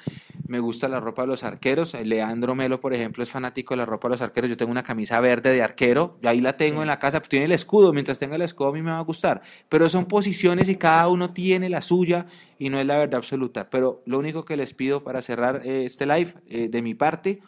me 0.48 0.60
gusta 0.62 0.88
la 0.88 1.02
ropa 1.02 1.24
de 1.24 1.28
los 1.28 1.44
arqueros. 1.44 1.94
Eh, 1.96 2.06
Leandro 2.06 2.56
Melo, 2.56 2.80
por 2.80 2.94
ejemplo, 2.94 3.22
es 3.22 3.30
fanático 3.30 3.74
de 3.74 3.80
la 3.80 3.86
ropa 3.86 4.08
de 4.08 4.14
los 4.14 4.22
arqueros. 4.22 4.50
Yo 4.50 4.56
tengo 4.56 4.72
una 4.72 4.84
camisa 4.84 5.20
verde 5.20 5.52
de 5.52 5.62
arquero, 5.62 6.18
y 6.22 6.28
ahí 6.28 6.40
la 6.40 6.56
tengo 6.56 6.82
en 6.82 6.88
la 6.88 6.98
casa, 6.98 7.20
tiene 7.20 7.46
el 7.46 7.52
escudo. 7.52 7.92
Mientras 7.92 8.20
tenga 8.20 8.38
el 8.38 8.42
escudo, 8.42 8.70
a 8.70 8.72
mí 8.72 8.82
me 8.82 8.92
va 8.92 9.00
a 9.00 9.04
gustar. 9.04 9.42
Pero 9.68 9.90
son 9.90 10.06
posiciones 10.06 10.70
y 10.70 10.78
cada 10.78 11.10
uno 11.10 11.34
tiene 11.34 11.68
la 11.68 11.82
suya 11.82 12.28
y 12.58 12.70
no 12.70 12.80
es 12.80 12.88
la 12.88 12.98
verdad 12.98 13.16
absoluta. 13.16 13.70
Pero 13.70 14.02
lo 14.06 14.18
único 14.18 14.46
que 14.46 14.56
les 14.56 14.74
pido 14.74 15.04
para 15.04 15.22
cerrar 15.22 15.62
eh, 15.66 15.84
este 15.84 16.06
live 16.06 16.36
de 16.70 16.82
mi 16.82 16.94
parte, 16.94 17.42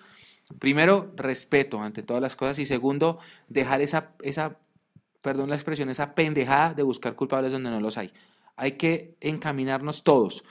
primero, 0.59 1.13
respeto 1.15 1.81
ante 1.81 2.03
todas 2.03 2.21
las 2.21 2.35
cosas 2.35 2.59
y 2.59 2.65
segundo, 2.65 3.19
dejar 3.47 3.81
esa, 3.81 4.11
esa 4.21 4.57
perdón 5.21 5.49
la 5.49 5.55
expresión, 5.55 5.89
esa 5.89 6.15
pendejada 6.15 6.73
de 6.73 6.83
buscar 6.83 7.15
culpables 7.15 7.51
donde 7.51 7.69
no 7.69 7.79
los 7.79 7.97
hay. 7.97 8.11
Hay 8.55 8.73
que 8.73 9.15
encaminarnos 9.21 10.03
todos. 10.03 10.43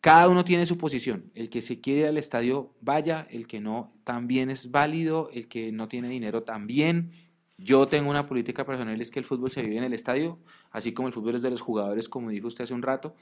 Cada 0.00 0.28
uno 0.28 0.44
tiene 0.44 0.66
su 0.66 0.78
posición. 0.78 1.30
El 1.34 1.50
que 1.50 1.60
se 1.60 1.80
quiere 1.80 2.00
ir 2.00 2.06
al 2.06 2.16
estadio, 2.16 2.74
vaya. 2.80 3.26
El 3.30 3.46
que 3.46 3.60
no, 3.60 3.92
también 4.04 4.50
es 4.50 4.70
válido. 4.70 5.28
El 5.32 5.46
que 5.46 5.72
no 5.72 5.88
tiene 5.88 6.08
dinero, 6.08 6.42
también. 6.42 7.10
Yo 7.62 7.86
tengo 7.86 8.08
una 8.08 8.26
política 8.26 8.64
personal, 8.64 8.98
es 8.98 9.10
que 9.10 9.18
el 9.18 9.26
fútbol 9.26 9.50
se 9.50 9.60
vive 9.62 9.76
en 9.76 9.84
el 9.84 9.92
estadio, 9.92 10.38
así 10.70 10.92
como 10.92 11.08
el 11.08 11.14
fútbol 11.14 11.34
es 11.34 11.42
de 11.42 11.50
los 11.50 11.60
jugadores, 11.60 12.08
como 12.08 12.30
dijo 12.30 12.48
usted 12.48 12.64
hace 12.64 12.72
un 12.72 12.80
rato. 12.80 13.14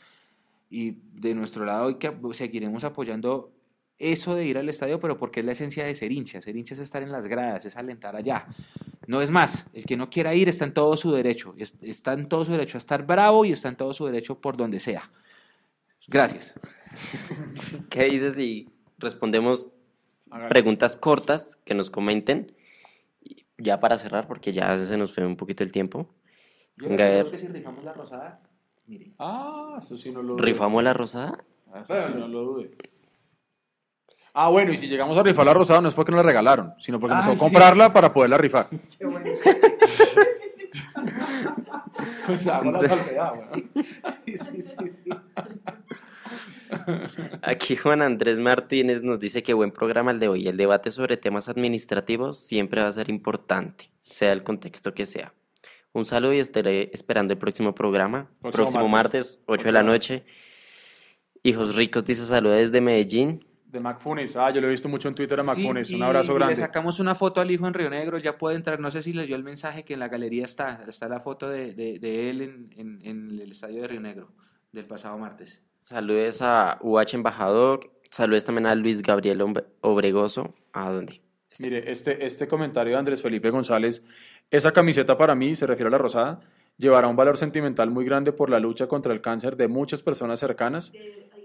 Y 0.70 0.92
de 1.12 1.34
nuestro 1.34 1.64
lado, 1.64 1.98
que 1.98 2.12
seguiremos 2.34 2.84
apoyando 2.84 3.52
eso 3.98 4.34
de 4.34 4.44
ir 4.44 4.58
al 4.58 4.68
estadio, 4.68 5.00
pero 5.00 5.18
porque 5.18 5.40
es 5.40 5.46
la 5.46 5.52
esencia 5.52 5.84
de 5.84 5.94
ser 5.94 6.12
hincha. 6.12 6.40
Ser 6.40 6.56
hincha 6.56 6.74
es 6.74 6.80
estar 6.80 7.02
en 7.02 7.10
las 7.10 7.26
gradas, 7.26 7.64
es 7.64 7.76
alentar 7.76 8.14
allá. 8.16 8.46
No 9.06 9.22
es 9.22 9.30
más, 9.30 9.66
el 9.72 9.86
que 9.86 9.96
no 9.96 10.10
quiera 10.10 10.34
ir 10.34 10.48
está 10.48 10.64
en 10.66 10.74
todo 10.74 10.96
su 10.96 11.10
derecho, 11.12 11.54
está 11.80 12.12
en 12.12 12.28
todo 12.28 12.44
su 12.44 12.52
derecho 12.52 12.76
a 12.76 12.78
estar 12.78 13.06
bravo 13.06 13.44
y 13.44 13.52
está 13.52 13.68
en 13.68 13.76
todo 13.76 13.92
su 13.94 14.04
derecho 14.06 14.38
por 14.38 14.56
donde 14.56 14.80
sea. 14.80 15.10
Gracias. 16.06 16.58
¿Qué 17.90 18.04
dices 18.04 18.34
si 18.34 18.68
respondemos 18.98 19.70
preguntas 20.50 20.96
cortas 20.96 21.56
que 21.64 21.74
nos 21.74 21.90
comenten? 21.90 22.52
Ya 23.56 23.80
para 23.80 23.98
cerrar, 23.98 24.28
porque 24.28 24.52
ya 24.52 24.76
se 24.76 24.96
nos 24.96 25.14
fue 25.14 25.26
un 25.26 25.36
poquito 25.36 25.64
el 25.64 25.72
tiempo. 25.72 26.08
Yo 26.76 26.88
creo 26.88 27.30
que 27.30 27.38
si 27.38 27.48
rifamos 27.48 27.82
la 27.82 27.92
rosada, 27.92 28.40
mire. 28.86 29.12
Ah, 29.18 29.78
eso 29.82 29.98
sí 29.98 30.12
no 30.12 30.22
lo 30.22 30.36
¿Rifamos 30.36 30.84
la 30.84 30.92
rosada? 30.92 31.44
Ah, 31.72 31.80
eso 31.80 31.94
sí 31.94 32.14
no 32.14 32.28
lo 32.28 32.42
dude. 32.44 32.70
Ah, 34.34 34.48
bueno, 34.48 34.72
y 34.72 34.76
si 34.76 34.86
llegamos 34.86 35.16
a 35.16 35.22
rifar 35.22 35.46
la 35.46 35.54
rosada 35.54 35.80
no 35.80 35.88
es 35.88 35.94
porque 35.94 36.12
nos 36.12 36.18
la 36.18 36.26
regalaron, 36.26 36.74
sino 36.78 37.00
porque 37.00 37.16
nos 37.16 37.24
tocó 37.24 37.38
comprarla 37.38 37.92
para 37.92 38.12
poderla 38.12 38.38
rifar. 38.38 38.66
Qué 38.98 39.04
bueno. 39.04 39.24
pues 42.26 42.46
hago 42.46 42.70
la 42.70 42.88
salvedad, 42.88 43.32
Sí, 44.24 44.36
sí, 44.36 44.62
sí, 44.62 44.88
sí. 44.88 45.10
Aquí 47.42 47.76
Juan 47.76 48.02
Andrés 48.02 48.38
Martínez 48.38 49.02
nos 49.02 49.18
dice 49.18 49.42
que 49.42 49.54
buen 49.54 49.70
programa 49.70 50.10
el 50.10 50.20
de 50.20 50.28
hoy. 50.28 50.48
El 50.48 50.56
debate 50.56 50.90
sobre 50.90 51.16
temas 51.16 51.48
administrativos 51.48 52.38
siempre 52.38 52.82
va 52.82 52.88
a 52.88 52.92
ser 52.92 53.08
importante, 53.08 53.90
sea 54.04 54.32
el 54.32 54.42
contexto 54.42 54.94
que 54.94 55.06
sea. 55.06 55.32
Un 55.92 56.04
saludo 56.04 56.34
y 56.34 56.38
estaré 56.38 56.90
esperando 56.92 57.32
el 57.32 57.38
próximo 57.38 57.74
programa. 57.74 58.30
Próximo, 58.40 58.88
martes, 58.88 59.42
8 59.46 59.64
de 59.64 59.72
la 59.72 59.82
noche. 59.82 60.24
Hijos 61.42 61.76
ricos 61.76 62.04
dice 62.04 62.26
saludos 62.26 62.58
desde 62.58 62.80
Medellín. 62.80 63.44
De 63.70 63.80
MacFunis. 63.80 64.34
Ah, 64.36 64.50
yo 64.50 64.62
lo 64.62 64.66
he 64.66 64.70
visto 64.70 64.88
mucho 64.88 65.08
en 65.08 65.14
Twitter 65.14 65.38
a 65.38 65.42
MacFunis. 65.42 65.90
Un 65.90 66.02
abrazo 66.02 66.34
grande. 66.34 66.54
le 66.54 66.60
sacamos 66.60 67.00
una 67.00 67.14
foto 67.14 67.42
al 67.42 67.50
hijo 67.50 67.66
en 67.66 67.74
Río 67.74 67.90
Negro. 67.90 68.16
Ya 68.16 68.38
puede 68.38 68.56
entrar. 68.56 68.80
No 68.80 68.90
sé 68.90 69.02
si 69.02 69.12
leyó 69.12 69.36
el 69.36 69.44
mensaje 69.44 69.84
que 69.84 69.92
en 69.92 70.00
la 70.00 70.08
galería 70.08 70.44
está. 70.44 70.84
Está 70.88 71.06
la 71.06 71.20
foto 71.20 71.50
de, 71.50 71.74
de, 71.74 72.30
él 72.30 72.40
en, 72.40 72.70
en, 72.76 73.00
en, 73.04 73.40
el 73.40 73.50
estadio 73.50 73.82
de 73.82 73.88
Río 73.88 74.00
Negro 74.00 74.32
del 74.72 74.86
pasado 74.86 75.18
martes. 75.18 75.62
Saludes 75.80 76.40
a 76.40 76.78
UH 76.80 77.14
Embajador. 77.14 77.92
Saludes 78.10 78.44
también 78.44 78.66
a 78.66 78.74
Luis 78.74 79.02
Gabriel 79.02 79.44
Obregoso. 79.82 80.54
¿A 80.72 80.90
dónde? 80.90 81.20
Mire, 81.58 81.90
este, 81.90 82.24
este 82.24 82.48
comentario 82.48 82.94
de 82.94 82.98
Andrés 82.98 83.20
Felipe 83.20 83.50
González. 83.50 84.02
Esa 84.50 84.72
camiseta 84.72 85.18
para 85.18 85.34
mí, 85.34 85.54
se 85.54 85.66
refiere 85.66 85.88
a 85.88 85.90
la 85.90 85.98
rosada, 85.98 86.40
llevará 86.78 87.08
un 87.08 87.16
valor 87.16 87.36
sentimental 87.38 87.90
muy 87.90 88.04
grande 88.04 88.32
por 88.32 88.50
la 88.50 88.60
lucha 88.60 88.88
contra 88.88 89.12
el 89.12 89.20
cáncer 89.20 89.56
de 89.56 89.68
muchas 89.68 90.02
personas 90.02 90.40
cercanas 90.40 90.94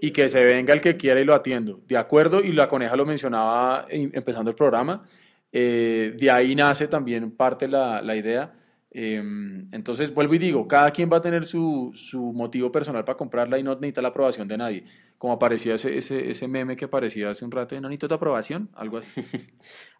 y 0.00 0.12
que 0.12 0.28
se 0.28 0.44
venga 0.44 0.74
el 0.74 0.80
que 0.80 0.96
quiera 0.96 1.20
y 1.20 1.24
lo 1.24 1.34
atiendo. 1.34 1.80
De 1.86 1.96
acuerdo, 1.98 2.40
y 2.42 2.52
la 2.52 2.68
coneja 2.68 2.96
lo 2.96 3.06
mencionaba 3.06 3.86
empezando 3.90 4.50
el 4.50 4.56
programa, 4.56 5.06
eh, 5.52 6.14
de 6.18 6.30
ahí 6.30 6.54
nace 6.54 6.88
también 6.88 7.30
parte 7.36 7.68
la, 7.68 8.02
la 8.02 8.16
idea. 8.16 8.54
Em, 8.96 9.64
entonces, 9.72 10.14
vuelvo 10.14 10.34
y 10.34 10.38
digo, 10.38 10.68
cada 10.68 10.92
quien 10.92 11.10
va 11.12 11.16
a 11.16 11.20
tener 11.20 11.44
su, 11.46 11.90
su, 11.96 12.32
motivo 12.32 12.70
personal 12.70 13.04
para 13.04 13.18
comprarla 13.18 13.58
y 13.58 13.64
no 13.64 13.74
necesita 13.74 14.00
la 14.00 14.08
aprobación 14.08 14.46
de 14.46 14.56
nadie. 14.56 14.84
Como 15.18 15.32
aparecía 15.32 15.74
ese, 15.74 15.98
ese, 15.98 16.30
ese 16.30 16.46
meme 16.46 16.76
que 16.76 16.84
aparecía 16.84 17.28
hace 17.28 17.44
un 17.44 17.50
rato, 17.50 17.74
no 17.74 17.88
necesito 17.88 18.06
tu 18.06 18.14
aprobación, 18.14 18.70
algo 18.72 18.98
así. 18.98 19.20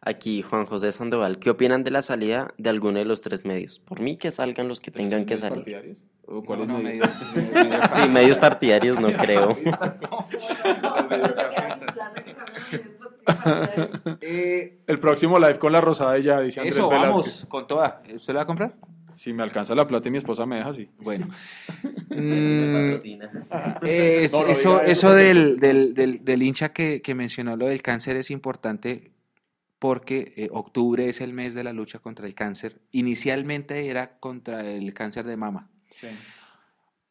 Aquí 0.00 0.42
Juan 0.42 0.66
José 0.66 0.92
Sandoval, 0.92 1.40
¿qué 1.40 1.50
opinan 1.50 1.82
de 1.82 1.90
la 1.90 2.02
salida 2.02 2.54
de 2.56 2.70
alguno 2.70 3.00
de 3.00 3.04
los 3.04 3.20
tres 3.20 3.44
medios? 3.44 3.80
Por 3.80 3.98
mí 3.98 4.16
que 4.16 4.30
salgan 4.30 4.68
los 4.68 4.78
que 4.78 4.92
tengan 4.92 5.26
que 5.26 5.38
salir. 5.38 5.56
Partidarios? 5.56 6.04
¿O 6.26 6.44
cuáles 6.44 6.68
medios? 6.68 7.08
sí, 7.94 8.08
medios 8.08 8.38
partidarios 8.38 9.00
no 9.00 9.12
creo. 9.12 9.54
Eh, 14.20 14.78
el 14.86 14.98
próximo 14.98 15.38
live 15.38 15.58
con 15.58 15.72
la 15.72 15.80
rosada 15.80 16.18
ya 16.18 16.40
dice 16.40 16.60
Andrés 16.60 16.76
Eso, 16.76 16.88
vamos, 16.88 17.46
con 17.48 17.66
toda. 17.66 18.02
¿Usted 18.14 18.32
la 18.32 18.38
va 18.38 18.42
a 18.42 18.46
comprar? 18.46 18.74
Si 19.12 19.32
me 19.32 19.42
alcanza 19.42 19.74
la 19.74 19.86
plata 19.86 20.08
y 20.08 20.10
mi 20.10 20.18
esposa 20.18 20.46
me 20.46 20.56
deja, 20.56 20.72
sí. 20.72 20.90
Bueno. 20.98 21.28
Mm, 22.14 22.94
eso 23.82 24.80
eso 24.82 25.14
del, 25.14 25.58
del, 25.58 25.94
del, 25.94 26.42
hincha 26.44 26.72
que, 26.72 27.02
que, 27.02 27.12
mencionó 27.12 27.56
lo 27.56 27.66
del 27.66 27.82
cáncer 27.82 28.14
es 28.14 28.30
importante 28.30 29.10
porque 29.80 30.32
eh, 30.36 30.48
octubre 30.52 31.08
es 31.08 31.20
el 31.20 31.32
mes 31.32 31.54
de 31.54 31.64
la 31.64 31.72
lucha 31.72 31.98
contra 31.98 32.26
el 32.26 32.36
cáncer. 32.36 32.80
Inicialmente 32.92 33.88
era 33.88 34.18
contra 34.18 34.64
el 34.64 34.94
cáncer 34.94 35.26
de 35.26 35.36
mama. 35.36 35.70
Sí. 35.90 36.06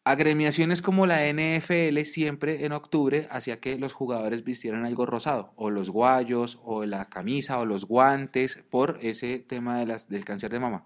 Agremiaciones 0.06 0.82
como 0.82 1.06
la 1.06 1.32
NFL 1.32 1.98
siempre 2.02 2.66
en 2.66 2.74
octubre 2.74 3.28
hacía 3.32 3.62
que 3.62 3.78
los 3.78 3.94
jugadores 3.94 4.44
vistieran 4.44 4.86
algo 4.86 5.06
rosado, 5.06 5.54
o 5.56 5.70
los 5.70 5.90
guayos, 5.90 6.60
o 6.62 6.86
la 6.86 7.06
camisa, 7.06 7.58
o 7.60 7.66
los 7.66 7.86
guantes, 7.86 8.60
por 8.70 9.00
ese 9.02 9.40
tema 9.40 9.86
del 9.86 10.26
cáncer 10.26 10.52
de 10.52 10.60
mama. 10.60 10.84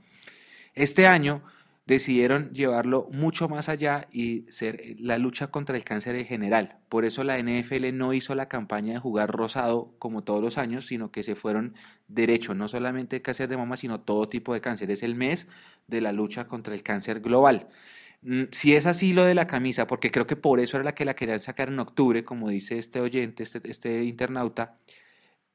Este 0.76 1.08
año 1.08 1.42
decidieron 1.88 2.52
llevarlo 2.54 3.08
mucho 3.12 3.50
más 3.50 3.70
allá 3.70 4.08
y 4.12 4.46
ser 4.50 4.98
la 5.00 5.18
lucha 5.18 5.48
contra 5.48 5.78
el 5.78 5.84
cáncer 5.84 6.16
en 6.16 6.26
general. 6.26 6.78
Por 6.88 7.04
eso 7.04 7.24
la 7.24 7.40
NFL 7.40 7.94
no 7.94 8.14
hizo 8.14 8.36
la 8.36 8.48
campaña 8.48 8.94
de 8.94 9.00
jugar 9.00 9.32
rosado 9.32 9.96
como 9.98 10.24
todos 10.24 10.44
los 10.44 10.60
años, 10.60 10.86
sino 10.86 11.12
que 11.12 11.24
se 11.24 11.36
fueron 11.36 11.74
derecho, 12.08 12.54
no 12.54 12.68
solamente 12.68 13.24
cáncer 13.24 13.50
de 13.50 13.58
mama, 13.58 13.78
sino 13.78 14.02
todo 14.02 14.28
tipo 14.28 14.54
de 14.54 14.62
cáncer. 14.62 14.92
Es 14.92 15.02
el 15.02 15.16
mes 15.16 15.48
de 15.88 16.02
la 16.02 16.12
lucha 16.12 16.48
contra 16.48 16.76
el 16.76 16.84
cáncer 16.84 17.22
global. 17.22 17.70
Mm, 18.22 18.44
si 18.52 18.76
es 18.76 18.86
así 18.86 19.14
lo 19.14 19.26
de 19.26 19.36
la 19.36 19.48
camisa, 19.48 19.88
porque 19.88 20.12
creo 20.12 20.28
que 20.28 20.36
por 20.36 20.60
eso 20.60 20.78
era 20.78 20.84
la 20.84 20.96
que 20.96 21.06
la 21.06 21.16
querían 21.16 21.40
sacar 21.40 21.70
en 21.70 21.80
octubre, 21.80 22.24
como 22.24 22.50
dice 22.50 22.78
este 22.78 23.00
oyente, 23.00 23.44
este, 23.44 23.62
este 23.70 24.04
internauta, 24.04 24.78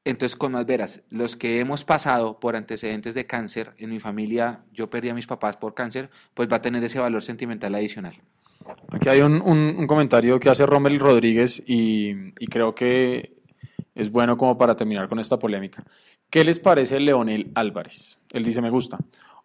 entonces 0.05 0.35
con 0.35 0.51
más 0.53 0.65
veras, 0.65 1.03
los 1.09 1.35
que 1.35 1.59
hemos 1.59 1.85
pasado 1.85 2.39
por 2.39 2.55
antecedentes 2.55 3.13
de 3.13 3.25
cáncer, 3.25 3.73
en 3.77 3.89
mi 3.89 3.99
familia 3.99 4.63
yo 4.73 4.89
perdí 4.89 5.09
a 5.09 5.13
mis 5.13 5.27
papás 5.27 5.57
por 5.57 5.73
cáncer, 5.73 6.09
pues 6.33 6.49
va 6.51 6.57
a 6.57 6.61
tener 6.61 6.83
ese 6.83 6.99
valor 6.99 7.21
sentimental 7.21 7.73
adicional. 7.75 8.15
Aquí 8.89 9.09
hay 9.09 9.21
un, 9.21 9.87
comentario 9.87 10.39
que 10.39 10.49
hace 10.49 10.65
Rommel 10.65 10.99
Rodríguez 10.99 11.61
y, 11.65 12.11
y 12.39 12.47
creo 12.47 12.73
que 12.75 13.37
es 13.95 14.09
bueno 14.09 14.37
como 14.37 14.57
para 14.57 14.75
terminar 14.75 15.07
con 15.07 15.19
esta 15.19 15.37
polémica. 15.37 15.83
¿Qué 16.29 16.43
les 16.43 16.59
parece 16.59 16.99
Leonel 16.99 17.51
Álvarez? 17.55 18.19
Él 18.31 18.43
dice, 18.43 18.61
me 18.61 18.69
gusta. 18.69 18.97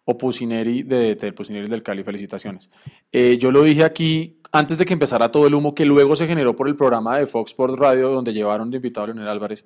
O 0.09 0.17
Pusineri 0.17 0.81
de 0.81 1.33
Pusineri 1.33 1.67
del 1.67 1.83
Cali, 1.83 2.03
felicitaciones. 2.03 2.71
Eh, 3.11 3.37
yo 3.39 3.51
lo 3.51 3.61
dije 3.61 3.83
aquí 3.83 4.39
antes 4.51 4.79
de 4.79 4.85
que 4.85 4.93
empezara 4.93 5.29
todo 5.29 5.45
el 5.45 5.53
humo 5.53 5.75
que 5.75 5.85
luego 5.85 6.15
se 6.15 6.25
generó 6.25 6.55
por 6.55 6.67
el 6.67 6.75
programa 6.75 7.19
de 7.19 7.27
Fox 7.27 7.51
Sports 7.51 7.77
Radio 7.77 8.09
donde 8.09 8.33
llevaron 8.33 8.71
de 8.71 8.77
invitado 8.77 9.03
a 9.03 9.07
Leonel 9.07 9.27
Álvarez. 9.27 9.65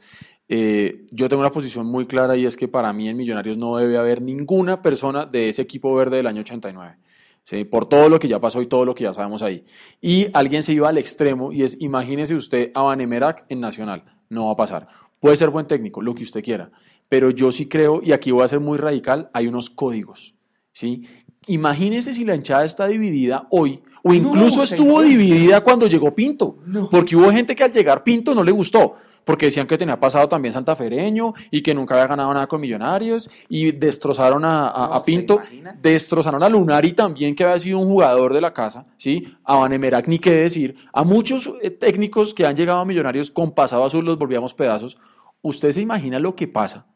Eh, 0.49 1.05
yo 1.11 1.29
tengo 1.29 1.39
una 1.39 1.51
posición 1.51 1.85
muy 1.85 2.07
clara 2.07 2.35
y 2.35 2.45
es 2.45 2.57
que 2.57 2.67
para 2.67 2.91
mí 2.91 3.07
en 3.07 3.15
Millonarios 3.15 3.57
no 3.57 3.77
debe 3.77 3.97
haber 3.97 4.21
ninguna 4.21 4.81
persona 4.81 5.25
de 5.25 5.47
ese 5.47 5.61
equipo 5.61 5.95
verde 5.95 6.17
del 6.17 6.27
año 6.27 6.41
89. 6.41 6.97
¿sí? 7.43 7.63
por 7.63 7.87
todo 7.87 8.09
lo 8.09 8.19
que 8.19 8.27
ya 8.27 8.39
pasó 8.39 8.61
y 8.61 8.67
todo 8.67 8.83
lo 8.83 8.93
que 8.93 9.05
ya 9.05 9.13
sabemos 9.13 9.41
ahí. 9.43 9.63
Y 10.01 10.27
alguien 10.33 10.61
se 10.61 10.73
iba 10.73 10.89
al 10.89 10.97
extremo 10.97 11.53
y 11.53 11.63
es, 11.63 11.77
imagínese 11.79 12.35
usted 12.35 12.71
a 12.73 12.81
Vanemerac 12.81 13.45
en 13.47 13.61
Nacional, 13.61 14.03
no 14.29 14.47
va 14.47 14.51
a 14.51 14.57
pasar. 14.57 14.87
Puede 15.21 15.37
ser 15.37 15.51
buen 15.51 15.67
técnico, 15.67 16.01
lo 16.01 16.13
que 16.13 16.23
usted 16.23 16.43
quiera, 16.43 16.69
pero 17.09 17.29
yo 17.29 17.51
sí 17.51 17.67
creo, 17.67 18.01
y 18.03 18.11
aquí 18.11 18.31
voy 18.31 18.43
a 18.43 18.47
ser 18.47 18.59
muy 18.59 18.77
radical, 18.77 19.29
hay 19.33 19.47
unos 19.47 19.69
códigos, 19.69 20.33
¿sí? 20.71 21.03
Imagínese 21.47 22.13
si 22.13 22.23
la 22.23 22.35
hinchada 22.35 22.65
está 22.65 22.87
dividida 22.87 23.47
hoy, 23.51 23.81
o 24.03 24.13
incluso 24.13 24.63
estuvo 24.63 25.01
dividida 25.01 25.61
cuando 25.61 25.87
llegó 25.87 26.13
Pinto, 26.13 26.57
porque 26.89 27.15
hubo 27.15 27.31
gente 27.31 27.55
que 27.55 27.63
al 27.63 27.71
llegar 27.71 28.03
Pinto 28.03 28.33
no 28.33 28.43
le 28.43 28.51
gustó 28.51 28.95
porque 29.23 29.45
decían 29.45 29.67
que 29.67 29.77
tenía 29.77 29.99
pasado 29.99 30.27
también 30.27 30.53
santafereño 30.53 31.33
y 31.51 31.61
que 31.61 31.73
nunca 31.73 31.95
había 31.95 32.07
ganado 32.07 32.33
nada 32.33 32.47
con 32.47 32.61
Millonarios 32.61 33.29
y 33.49 33.71
destrozaron 33.71 34.45
a, 34.45 34.67
a, 34.67 34.95
a 34.95 35.03
Pinto, 35.03 35.39
destrozaron 35.81 36.43
a 36.43 36.49
Lunari 36.49 36.93
también 36.93 37.35
que 37.35 37.43
había 37.43 37.59
sido 37.59 37.79
un 37.79 37.87
jugador 37.87 38.33
de 38.33 38.41
la 38.41 38.53
casa, 38.53 38.85
¿sí? 38.97 39.35
A 39.43 39.57
Vanemerac 39.57 40.07
ni 40.07 40.19
qué 40.19 40.31
decir, 40.31 40.75
a 40.91 41.03
muchos 41.03 41.51
eh, 41.61 41.69
técnicos 41.69 42.33
que 42.33 42.45
han 42.45 42.55
llegado 42.55 42.79
a 42.79 42.85
Millonarios 42.85 43.31
con 43.31 43.51
pasado 43.51 43.85
azul 43.85 44.05
los 44.05 44.17
volvíamos 44.17 44.53
pedazos. 44.53 44.97
¿Usted 45.41 45.71
se 45.71 45.81
imagina 45.81 46.19
lo 46.19 46.35
que 46.35 46.47
pasa? 46.47 46.87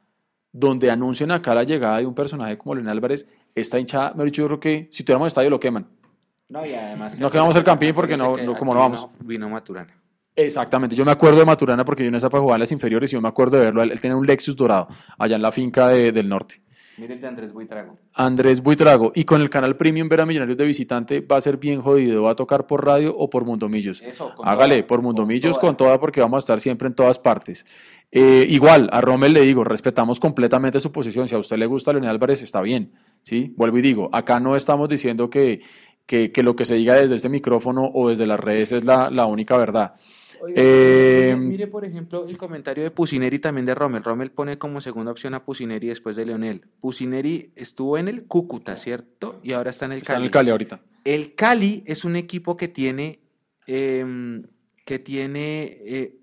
Donde 0.52 0.90
anuncian 0.90 1.32
acá 1.32 1.53
la 1.53 1.64
llegada 1.64 1.99
de 1.99 2.06
un 2.06 2.15
personaje 2.15 2.57
como 2.57 2.76
Leonel 2.76 2.94
Álvarez, 2.94 3.28
esta 3.53 3.80
hinchada, 3.80 4.14
me 4.15 4.24
dicho, 4.26 4.41
yo 4.41 4.48
creo 4.48 4.60
que 4.60 4.88
si 4.91 5.03
tuviéramos 5.03 5.28
estadio 5.28 5.49
lo 5.49 5.60
queman. 5.60 5.88
No, 6.49 6.65
y 6.65 6.74
además 6.74 7.18
no 7.18 7.30
quedamos 7.30 7.56
el 7.56 7.64
campín 7.64 7.94
porque 7.94 8.15
no, 8.15 8.38
no 8.38 8.56
como 8.56 8.74
no 8.74 8.80
vamos. 8.80 9.07
Vino 9.19 9.49
Maturana. 9.49 9.94
Exactamente, 10.36 10.95
yo 10.95 11.03
me 11.03 11.11
acuerdo 11.11 11.40
de 11.40 11.45
Maturana 11.45 11.84
porque 11.84 12.03
yo 12.03 12.10
en 12.10 12.15
esa 12.15 12.30
para 12.30 12.41
jugar 12.41 12.57
en 12.57 12.61
las 12.61 12.72
inferiores 12.72 13.11
y 13.11 13.14
yo 13.14 13.22
me 13.22 13.28
acuerdo 13.28 13.57
de 13.57 13.65
verlo. 13.65 13.82
Él, 13.82 13.99
tenía 13.99 14.15
un 14.15 14.26
Lexus 14.26 14.56
dorado 14.56 14.88
allá 15.18 15.36
en 15.36 15.41
la 15.41 15.52
finca 15.52 15.88
de, 15.90 16.11
del 16.11 16.30
norte. 16.30 16.61
Mire 16.98 17.14
el 17.14 17.22
de 17.22 17.28
Andrés 17.28 17.53
Buitrago. 17.53 17.98
Andrés 18.15 18.61
Buitrago. 18.61 19.11
Y 19.14 19.24
con 19.24 19.41
el 19.41 19.49
canal 19.49 19.78
Premium 19.78 20.10
Ver 20.10 20.22
a 20.22 20.26
Millonarios 20.26 20.57
de 20.57 20.65
Visitante 20.65 21.22
va 21.22 21.38
a 21.38 21.41
ser 21.41 21.57
bien 21.57 21.82
jodido. 21.82 22.24
¿Va 22.24 22.32
a 22.32 22.36
tocar 22.36 22.65
por 22.65 22.84
radio 22.84 23.15
o 23.15 23.30
por 23.30 23.45
Mundomillos? 23.45 24.02
Eso, 24.02 24.34
con 24.36 24.48
Hágale, 24.48 24.78
toda, 24.78 24.88
por 24.88 25.02
Mundomillos 25.03 25.60
con 25.60 25.69
con 25.69 25.78
toda 25.78 25.99
porque 25.99 26.22
vamos 26.22 26.38
a 26.38 26.40
estar 26.40 26.60
siempre 26.60 26.88
en 26.88 26.95
todas 26.95 27.19
partes. 27.19 27.65
Eh, 28.11 28.48
igual, 28.49 28.90
a 28.91 29.02
Rommel 29.02 29.34
le 29.34 29.41
digo, 29.41 29.64
respetamos 29.64 30.19
completamente 30.19 30.80
su 30.80 30.91
posición. 30.91 31.28
Si 31.28 31.36
a 31.36 31.38
usted 31.38 31.57
le 31.57 31.68
gusta 31.68 31.91
Leonel 31.91 32.10
Álvarez, 32.10 32.41
está 32.41 32.61
bien. 32.61 32.94
¿sí? 33.22 33.53
Vuelvo 33.56 33.78
y 33.78 33.82
digo, 33.82 34.10
acá 34.11 34.40
no 34.40 34.56
estamos 34.56 34.90
diciendo 34.90 35.30
que, 35.30 35.61
que, 36.07 36.32
que 36.32 36.41
lo 36.41 36.56
que 36.56 36.65
se 36.65 36.76
diga 36.76 36.95
desde 36.95 37.15
este 37.15 37.30
micrófono 37.30 37.91
o 37.94 38.10
desde 38.10 38.26
las 38.26 38.40
redes 38.40 38.72
es 38.72 38.86
la, 38.86 39.11
la 39.11 39.28
única 39.28 39.56
verdad. 39.57 39.94
Oiga, 40.41 40.61
Eh, 40.64 41.35
mire, 41.39 41.68
por 41.68 41.85
ejemplo, 41.85 42.27
el 42.27 42.38
comentario 42.38 42.84
de 42.84 42.91
Pusineri 42.91 43.39
también 43.39 43.65
de 43.65 43.76
Rommel. 43.76 44.03
Rommel 44.03 44.31
pone 44.31 44.57
como 44.57 44.81
segunda 44.81 45.11
opción 45.11 45.34
a 45.34 45.43
Pusineri 45.43 45.88
después 45.88 46.15
de 46.15 46.26
Leonel. 46.26 46.61
Pusineri 46.80 47.51
estuvo 47.55 47.97
en 47.97 48.07
el 48.07 48.26
Cúcuta, 48.26 48.76
¿cierto? 48.77 49.39
Y 49.43 49.53
ahora 49.53 49.69
está 49.72 49.85
en 49.85 49.93
el 49.93 49.97
Está 49.99 50.14
en 50.14 50.18
Cali. 50.18 50.26
el 50.26 50.31
Cali 50.31 50.49
ahorita. 50.51 50.81
El 51.03 51.35
Cali 51.35 51.84
es 51.85 52.05
un 52.05 52.15
equipo 52.15 52.55
que 52.57 52.68
tiene, 52.68 53.19
em, 53.65 54.43
que 54.85 54.99
tiene 54.99 55.77
eh, 55.85 56.18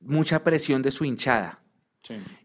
mucha 0.00 0.42
presión 0.44 0.82
de 0.82 0.90
su 0.90 1.04
hinchada. 1.04 1.58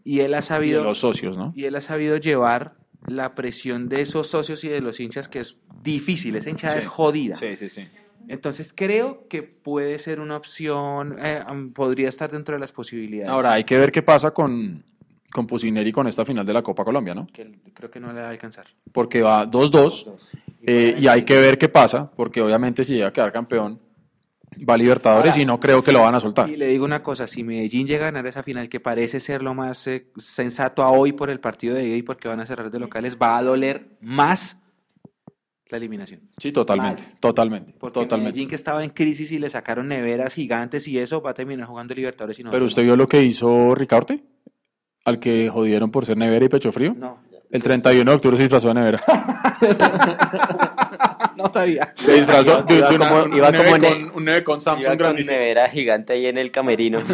Y 0.04 0.20
él 0.20 0.34
ha 0.36 0.38
Y 0.38 0.42
de 0.42 0.46
sabido, 0.46 0.84
los 0.84 1.00
socios, 1.00 1.38
¿no? 1.38 1.52
y 1.56 1.64
él 1.66 1.76
ha 1.76 1.82
sabido 1.82 2.18
llevar 2.18 2.76
la 3.08 3.34
presión 3.34 3.88
de 3.90 4.02
esos 4.02 4.28
socios 4.28 4.64
y 4.64 4.68
de 4.70 4.80
los 4.82 5.00
hinchas, 5.00 5.28
que 5.28 5.40
es 5.40 5.58
difícil. 5.82 6.36
Esa 6.36 6.50
hinchada 6.52 6.74
Sí. 6.74 6.80
es 6.80 6.86
jodida. 6.88 7.36
Sí, 7.36 7.56
sí, 7.56 7.70
sí. 7.70 7.88
Entonces 8.28 8.74
creo 8.76 9.28
que 9.28 9.44
puede 9.44 10.00
ser 10.00 10.20
una 10.20 10.38
opción, 10.38 11.16
eh, 11.20 11.44
podría 11.74 12.10
estar 12.10 12.32
dentro 12.32 12.56
de 12.56 12.60
las 12.60 12.72
posibilidades. 12.72 13.32
Ahora 13.32 13.54
hay 13.54 13.64
que 13.64 13.78
ver 13.78 13.92
qué 13.92 14.02
pasa 14.02 14.32
con, 14.32 14.84
con 15.32 15.48
Pusineri 15.48 15.92
con 15.92 16.08
esta 16.08 16.26
final 16.26 16.46
de 16.46 16.54
la 16.54 16.62
Copa 16.62 16.84
Colombia, 16.84 17.14
¿no? 17.14 17.28
Que 17.28 17.60
creo 17.74 17.92
que 17.92 18.00
no 18.00 18.14
le 18.14 18.22
va 18.22 18.28
a 18.28 18.32
alcanzar. 18.32 18.66
Porque 18.92 19.22
va 19.22 19.46
2-2 19.46 20.14
eh, 20.64 20.96
y 20.98 21.08
hay 21.08 21.24
que 21.24 21.38
ver 21.38 21.58
qué 21.58 21.70
pasa, 21.70 22.10
porque 22.10 22.42
obviamente 22.42 22.84
si 22.84 22.96
llega 22.96 23.08
a 23.08 23.14
quedar 23.14 23.32
campeón, 23.32 23.80
va 24.68 24.76
a 24.76 24.78
Libertadores 24.78 25.34
Ahora, 25.34 25.42
y 25.42 25.46
no 25.46 25.60
creo 25.60 25.84
que 25.84 25.92
lo 25.92 26.02
van 26.02 26.16
a 26.16 26.20
soltar. 26.20 26.50
Y 26.50 26.56
le 26.56 26.68
digo 26.68 26.86
una 26.86 27.04
cosa, 27.04 27.28
si 27.28 27.44
Medellín 27.44 27.86
llega 27.88 28.08
a 28.08 28.12
ganar 28.12 28.26
esa 28.28 28.44
final, 28.44 28.70
que 28.70 28.80
parece 28.80 29.20
ser 29.20 29.44
lo 29.44 29.54
más 29.54 29.86
eh, 29.88 30.08
sensato 30.18 30.84
a 30.84 30.90
hoy 30.90 31.12
por 31.12 31.30
el 31.30 31.40
partido 31.40 31.76
de 31.76 31.86
ida 31.86 31.98
y 31.98 32.02
porque 32.02 32.28
van 32.28 32.40
a 32.40 32.46
cerrar 32.46 32.72
de 32.72 32.80
locales, 32.80 33.18
va 33.22 33.38
a 33.38 33.44
doler 33.44 33.88
más 34.02 34.58
la 35.70 35.78
eliminación. 35.78 36.22
Sí, 36.38 36.52
totalmente, 36.52 37.02
Más. 37.02 37.20
totalmente, 37.20 37.74
Porque 37.80 37.94
totalmente. 37.94 38.32
Medellín 38.32 38.50
que 38.50 38.56
estaba 38.56 38.84
en 38.84 38.90
crisis 38.92 39.32
y 39.32 39.40
le 39.40 39.50
sacaron 39.50 39.88
neveras 39.88 40.34
gigantes 40.36 40.88
y 40.88 41.00
eso 41.00 41.22
va 41.22 41.32
a 41.32 41.34
terminar 41.34 41.68
jugando 41.68 41.96
Libertadores 41.96 42.38
y 42.40 42.44
no. 42.44 42.52
Pero 42.52 42.66
usted 42.66 42.84
vio 42.84 42.96
lo 42.96 43.08
que 43.08 43.24
hizo 43.24 43.74
Ricaurte, 43.74 44.24
al 45.06 45.20
que 45.20 45.50
jodieron 45.50 45.90
por 45.92 46.06
ser 46.06 46.18
nevera 46.18 46.46
y 46.46 46.50
pecho 46.50 46.72
frío. 46.72 46.94
No, 46.98 47.20
El 47.52 47.64
31 47.64 48.10
de 48.12 48.16
octubre 48.16 48.38
se 48.38 48.44
disfrazó 48.44 48.68
de 48.70 48.74
nevera. 48.76 49.02
no 51.38 51.52
todavía. 51.52 51.94
Se 51.96 52.14
disfrazó 52.14 52.64
de, 52.64 52.76
Iba 52.76 52.90
de 52.90 52.96
una- 52.96 53.10
como- 53.10 53.24
un, 53.24 53.38
iba 53.38 53.52
neve 53.52 53.64
como 53.66 53.78
ne- 53.78 53.90
con, 53.90 54.16
un 54.18 54.26
neve 54.26 54.44
con 54.44 54.56
Iba 54.56 54.62
Samsung 54.62 54.88
con 54.90 54.98
grandísimo. 54.98 55.38
nevera 55.38 55.70
gigante 55.70 56.14
ahí 56.14 56.26
en 56.28 56.38
el 56.38 56.52
camerino. 56.52 57.00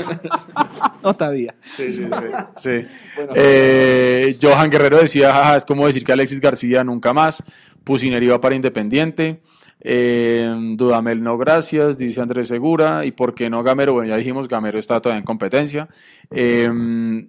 No 1.03 1.15
todavía. 1.15 1.55
Sí, 1.61 1.91
sí, 1.93 2.03
sí. 2.05 2.25
sí. 2.57 2.87
Eh, 3.35 4.37
Johan 4.39 4.69
Guerrero 4.69 4.99
decía, 4.99 5.33
"Jaja, 5.33 5.55
es 5.57 5.65
como 5.65 5.87
decir 5.87 6.03
que 6.03 6.11
Alexis 6.11 6.39
García 6.39 6.83
nunca 6.83 7.11
más. 7.11 7.41
Pusineri 7.83 8.27
va 8.27 8.41
para 8.41 8.55
Independiente. 8.55 9.41
Eh, 9.83 10.53
Dudamel 10.75 11.23
no 11.23 11.39
gracias, 11.39 11.97
dice 11.97 12.21
Andrés 12.21 12.47
Segura. 12.47 13.03
¿Y 13.05 13.11
por 13.11 13.33
qué 13.33 13.49
no 13.49 13.63
Gamero? 13.63 13.93
Bueno, 13.93 14.09
ya 14.09 14.17
dijimos, 14.17 14.47
Gamero 14.47 14.77
está 14.77 15.01
todavía 15.01 15.19
en 15.19 15.25
competencia. 15.25 15.89
Eh, 16.29 16.69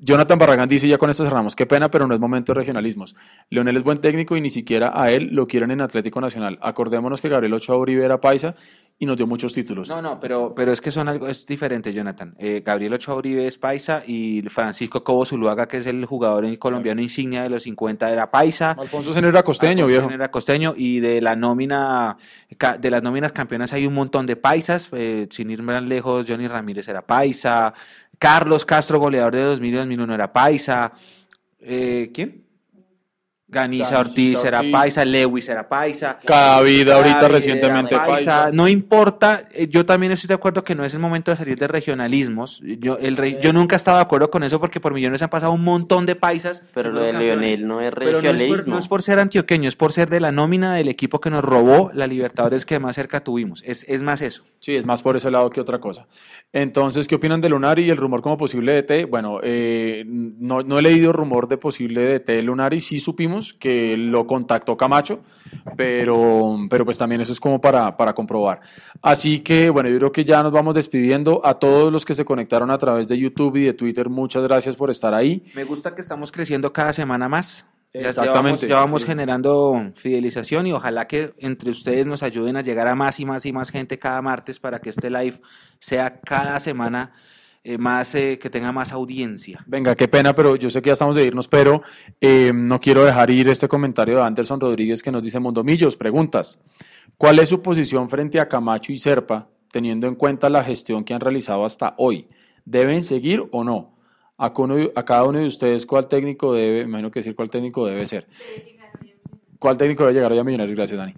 Jonathan 0.01 0.39
Barragán 0.39 0.69
dice, 0.69 0.87
ya 0.87 0.99
con 0.99 1.09
esto 1.11 1.25
cerramos, 1.25 1.57
qué 1.57 1.67
pena, 1.67 1.91
pero 1.91 2.07
no 2.07 2.15
es 2.15 2.21
momento 2.21 2.53
de 2.53 2.61
regionalismos. 2.61 3.17
Leonel 3.49 3.77
es 3.77 3.83
buen 3.83 3.99
técnico 3.99 4.37
y 4.37 4.41
ni 4.41 4.51
siquiera 4.51 4.93
a 4.95 5.11
él 5.11 5.31
lo 5.33 5.47
quieren 5.47 5.71
en 5.71 5.81
Atlético 5.81 6.21
Nacional. 6.21 6.59
Acordémonos 6.61 7.21
que 7.21 7.31
Gabriel 7.31 7.55
Ochoa 7.55 7.77
Uribe 7.77 8.05
era 8.05 8.21
paisa 8.21 8.55
y 9.03 9.07
nos 9.07 9.17
dio 9.17 9.27
muchos 9.27 9.53
títulos. 9.53 9.89
No, 9.89 10.01
no, 10.01 10.21
pero, 10.21 10.55
pero 10.55 10.71
es 10.71 10.81
que 10.81 10.93
son 10.93 11.09
algo, 11.09 11.27
es 11.27 11.45
diferente, 11.45 11.93
Jonathan. 11.93 12.37
Eh, 12.39 12.63
Gabriel 12.65 12.93
Ochoa 12.93 13.17
Uribe 13.17 13.49
es 13.49 13.59
paisa 13.59 14.05
y 14.07 14.43
Francisco 14.43 15.03
Cobo 15.03 15.25
Zuluaga, 15.27 15.67
que 15.67 15.79
es 15.79 15.87
el 15.87 16.05
jugador 16.05 16.45
en- 16.45 16.55
colombiano 16.55 17.03
insignia 17.03 17.43
de 17.43 17.49
los 17.49 17.65
50, 17.65 18.09
era 18.13 18.31
paisa. 18.31 18.77
Alfonso 18.79 19.13
Seno 19.13 19.27
era 19.29 19.43
costeño, 19.43 19.87
Alfonso 19.87 20.07
viejo. 20.07 20.15
Era 20.15 20.31
costeño 20.31 20.75
y 20.77 21.01
de 21.01 21.21
la 21.21 21.35
nómina, 21.35 22.17
de 22.79 22.91
las 22.93 23.03
nóminas 23.03 23.33
campeonas 23.33 23.73
hay 23.73 23.89
un 23.89 23.95
montón 23.95 24.25
de 24.25 24.37
paisas, 24.37 24.89
eh, 24.93 25.27
sin 25.33 25.51
ir 25.51 25.65
más 25.65 25.83
lejos, 25.83 26.25
Johnny 26.29 26.47
Ramírez 26.47 26.87
era 26.87 27.03
paisa, 27.03 27.75
Carlos 28.21 28.65
Castro, 28.65 29.01
goleador 29.01 29.35
de 29.35 29.43
2000 29.43 29.69
y 29.75 29.77
2001 29.79 30.15
era 30.15 30.33
paisa, 30.33 30.93
eh, 31.59 32.13
¿quién? 32.15 32.45
Ganiza 33.53 33.91
Ganisita 33.97 34.01
Ortiz 34.01 34.45
era 34.45 34.63
paisa, 34.73 35.05
Lewis 35.05 35.47
era 35.49 35.69
paisa. 35.69 36.19
Cada 36.25 36.63
vida 36.63 36.97
ahorita 36.97 37.29
recientemente 37.29 37.95
paisa. 37.95 38.51
No 38.51 38.67
importa, 38.67 39.47
eh, 39.53 39.69
yo 39.69 39.85
también 39.85 40.11
estoy 40.13 40.29
de 40.29 40.35
acuerdo 40.35 40.65
que 40.65 40.75
no 40.75 40.85
es 40.87 40.95
el 40.95 41.01
momento 41.01 41.31
de 41.31 41.37
salir 41.37 41.59
de 41.59 41.69
regionalismos. 41.69 42.63
Yo, 42.79 42.97
el 42.99 43.17
re- 43.19 43.39
yo 43.43 43.53
nunca 43.53 43.77
estaba 43.77 43.99
de 43.99 44.05
acuerdo 44.05 44.31
con 44.31 44.43
eso 44.43 44.59
porque 44.59 44.81
por 44.81 44.95
millones 44.95 45.21
han 45.21 45.29
pasado 45.29 45.53
un 45.53 45.63
montón 45.65 46.07
de 46.07 46.17
paisas. 46.17 46.65
Pero 46.73 46.91
lo 46.93 47.01
de. 47.01 47.13
Leonel 47.13 47.67
no 47.69 47.81
es 47.83 47.93
Pero 47.95 48.13
no 48.13 48.19
es, 48.19 48.23
por, 48.23 48.23
regionalismo. 48.23 48.73
no 48.73 48.79
es 48.79 48.89
por 48.89 49.03
ser 49.03 49.19
antioqueño, 49.19 49.69
es 49.69 49.77
por 49.77 49.93
ser 49.93 50.09
de 50.09 50.21
la 50.21 50.33
nómina 50.33 50.75
del 50.75 50.89
equipo 50.89 51.21
que 51.21 51.29
nos 51.29 51.45
robó 51.45 51.91
la 51.93 52.07
Libertadores 52.07 52.65
que 52.65 52.79
más 52.81 52.95
cerca 52.97 53.23
tuvimos. 53.23 53.63
Es, 53.67 53.85
es 53.87 54.01
más 54.03 54.23
eso. 54.23 54.45
Sí, 54.61 54.75
es 54.77 54.87
más 54.87 55.03
por 55.03 55.17
ese 55.17 55.31
lado 55.31 55.51
que 55.51 55.61
otra 55.61 55.79
cosa. 55.79 56.07
Entonces, 56.53 57.07
¿qué 57.07 57.17
opinan 57.17 57.41
de 57.41 57.49
Lunari 57.51 57.83
y 57.85 57.91
el 57.91 57.97
rumor 57.97 58.23
como 58.23 58.37
posible 58.39 58.81
DT? 58.83 59.11
Bueno, 59.11 59.41
eh, 59.43 60.05
no, 60.07 60.63
no 60.63 60.79
he 60.79 60.83
leído 60.83 61.13
rumor 61.13 61.49
de 61.49 61.59
posible 61.59 62.03
DT 62.19 62.33
de 62.33 62.43
Lunari, 62.43 62.81
sí 62.81 62.99
supimos 63.01 63.42
que 63.53 63.97
lo 63.97 64.27
contactó 64.27 64.77
Camacho, 64.77 65.21
pero, 65.77 66.59
pero 66.69 66.85
pues 66.85 66.99
también 66.99 67.21
eso 67.21 67.33
es 67.33 67.41
como 67.41 67.61
para, 67.61 67.97
para 67.97 68.13
comprobar. 68.15 68.61
Así 69.01 69.41
que, 69.41 69.71
bueno, 69.71 69.89
yo 69.89 69.99
creo 69.99 70.13
que 70.13 70.25
ya 70.25 70.43
nos 70.43 70.53
vamos 70.53 70.75
despidiendo. 70.75 71.41
A 71.45 71.55
todos 71.59 71.93
los 71.93 72.05
que 72.05 72.15
se 72.15 72.25
conectaron 72.25 72.71
a 72.71 72.79
través 72.79 73.09
de 73.09 73.19
YouTube 73.19 73.57
y 73.57 73.65
de 73.65 73.75
Twitter, 73.75 74.09
muchas 74.09 74.43
gracias 74.43 74.77
por 74.77 74.91
estar 74.91 75.15
ahí. 75.15 75.43
Me 75.55 75.65
gusta 75.65 75.95
que 75.95 76.01
estamos 76.01 76.31
creciendo 76.33 76.73
cada 76.73 76.93
semana 76.93 77.29
más. 77.29 77.67
Exactamente. 77.95 78.67
ya 78.67 78.77
vamos 78.77 79.03
Sí. 79.03 79.09
generando 79.09 79.93
fidelización 79.97 80.67
y 80.67 80.73
ojalá 80.73 81.07
que 81.07 81.35
entre 81.37 81.71
ustedes 81.71 82.07
nos 82.07 82.23
ayuden 82.23 82.57
a 82.57 82.63
llegar 82.63 82.89
a 82.89 82.95
más 82.95 83.21
y 83.21 83.27
más 83.27 83.45
y 83.45 83.53
más 83.53 83.69
gente 83.71 83.99
cada 83.99 84.23
martes 84.23 84.59
para 84.59 84.81
que 84.81 84.89
este 84.89 85.11
live 85.11 85.39
sea 85.79 86.19
cada 86.21 86.59
semana 86.59 87.13
eh, 87.65 87.79
más, 87.79 88.13
eh, 88.17 88.41
que 88.41 88.51
tenga 88.51 88.73
más 88.73 88.91
audiencia. 88.91 89.63
Venga, 89.69 89.95
qué 89.95 90.09
pena, 90.09 90.35
pero 90.35 90.57
yo 90.57 90.69
sé 90.69 90.83
que 90.83 90.89
ya 90.89 90.95
estamos 90.95 91.15
de 91.15 91.25
irnos, 91.25 91.47
pero 91.47 91.81
eh, 92.21 92.51
no 92.53 92.81
quiero 92.81 93.05
dejar 93.05 93.31
ir 93.31 93.49
este 93.49 93.69
comentario 93.69 94.17
de 94.17 94.23
Anderson 94.25 94.59
Rodríguez 94.59 95.01
que 95.01 95.13
nos 95.13 95.23
dice 95.23 95.39
Mondomillos, 95.39 95.97
preguntas. 95.97 96.59
¿Cuál 97.17 97.39
es 97.39 97.51
su 97.51 97.63
posición 97.63 98.09
frente 98.09 98.41
a 98.41 98.49
Camacho 98.49 98.91
y 98.91 98.97
Serpa, 98.97 99.49
teniendo 99.71 100.09
en 100.09 100.17
cuenta 100.17 100.51
la 100.51 100.65
gestión 100.65 101.05
que 101.05 101.15
han 101.15 101.21
realizado 101.21 101.65
hasta 101.65 101.95
hoy? 101.99 102.27
¿Deben 102.65 103.05
seguir 103.05 103.45
o 103.53 103.63
no? 103.63 103.97
A, 104.39 104.53
cada 104.53 105.23
uno 105.23 105.39
de 105.39 105.47
ustedes, 105.47 105.87
¿cuál 105.87 106.09
técnico 106.09 106.53
debe, 106.53 106.79
me 106.83 106.89
imagino 106.89 107.13
que 107.13 107.21
decir 107.21 107.37
cuál 107.37 107.49
técnico 107.49 107.87
debe 107.87 108.09
ser? 108.09 108.27
¿Cuál 109.61 109.77
técnico 109.77 110.03
debe 110.03 110.15
llegar 110.15 110.33
hoy 110.33 110.39
a 110.39 110.43
Millonarios? 110.43 110.75
Gracias, 110.75 110.99
Dani. 110.99 111.15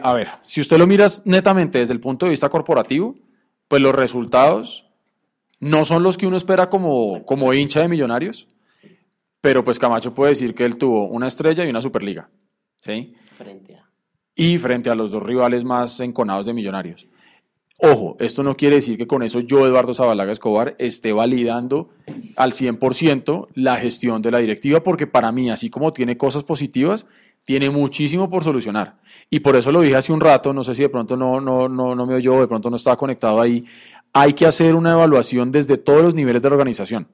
A 0.00 0.14
ver, 0.14 0.28
si 0.42 0.60
usted 0.60 0.78
lo 0.78 0.86
miras 0.86 1.22
netamente 1.24 1.80
desde 1.80 1.92
el 1.92 1.98
punto 1.98 2.26
de 2.26 2.30
vista 2.30 2.48
corporativo, 2.48 3.16
pues 3.66 3.82
los 3.82 3.92
resultados 3.92 4.85
no 5.60 5.84
son 5.84 6.02
los 6.02 6.18
que 6.18 6.26
uno 6.26 6.36
espera 6.36 6.68
como, 6.68 7.24
como 7.24 7.52
hincha 7.52 7.80
de 7.80 7.88
Millonarios, 7.88 8.46
pero 9.40 9.62
pues 9.64 9.78
Camacho 9.78 10.12
puede 10.12 10.30
decir 10.30 10.54
que 10.54 10.64
él 10.64 10.76
tuvo 10.76 11.08
una 11.08 11.26
estrella 11.26 11.64
y 11.64 11.70
una 11.70 11.82
Superliga. 11.82 12.28
¿sí? 12.80 13.14
Frente 13.36 13.76
a... 13.76 13.88
Y 14.34 14.58
frente 14.58 14.90
a 14.90 14.94
los 14.94 15.10
dos 15.10 15.22
rivales 15.22 15.64
más 15.64 16.00
enconados 16.00 16.46
de 16.46 16.52
Millonarios. 16.52 17.06
Ojo, 17.78 18.16
esto 18.20 18.42
no 18.42 18.56
quiere 18.56 18.76
decir 18.76 18.96
que 18.96 19.06
con 19.06 19.22
eso 19.22 19.40
yo, 19.40 19.66
Eduardo 19.66 19.92
Zabalaga 19.92 20.32
Escobar, 20.32 20.76
esté 20.78 21.12
validando 21.12 21.90
al 22.36 22.52
100% 22.52 23.48
la 23.54 23.76
gestión 23.76 24.22
de 24.22 24.30
la 24.30 24.38
directiva, 24.38 24.82
porque 24.82 25.06
para 25.06 25.30
mí, 25.30 25.50
así 25.50 25.68
como 25.68 25.92
tiene 25.92 26.16
cosas 26.16 26.42
positivas, 26.42 27.06
tiene 27.44 27.68
muchísimo 27.68 28.30
por 28.30 28.44
solucionar. 28.44 28.96
Y 29.30 29.40
por 29.40 29.56
eso 29.56 29.70
lo 29.70 29.82
dije 29.82 29.94
hace 29.94 30.12
un 30.12 30.20
rato, 30.20 30.54
no 30.54 30.64
sé 30.64 30.74
si 30.74 30.82
de 30.82 30.88
pronto 30.88 31.16
no, 31.16 31.40
no, 31.40 31.68
no, 31.68 31.94
no 31.94 32.06
me 32.06 32.14
oyó, 32.14 32.40
de 32.40 32.48
pronto 32.48 32.70
no 32.70 32.76
estaba 32.76 32.96
conectado 32.96 33.40
ahí. 33.40 33.64
Hay 34.18 34.32
que 34.32 34.46
hacer 34.46 34.74
una 34.74 34.92
evaluación 34.92 35.52
desde 35.52 35.76
todos 35.76 36.02
los 36.02 36.14
niveles 36.14 36.40
de 36.40 36.48
la 36.48 36.54
organización. 36.54 37.06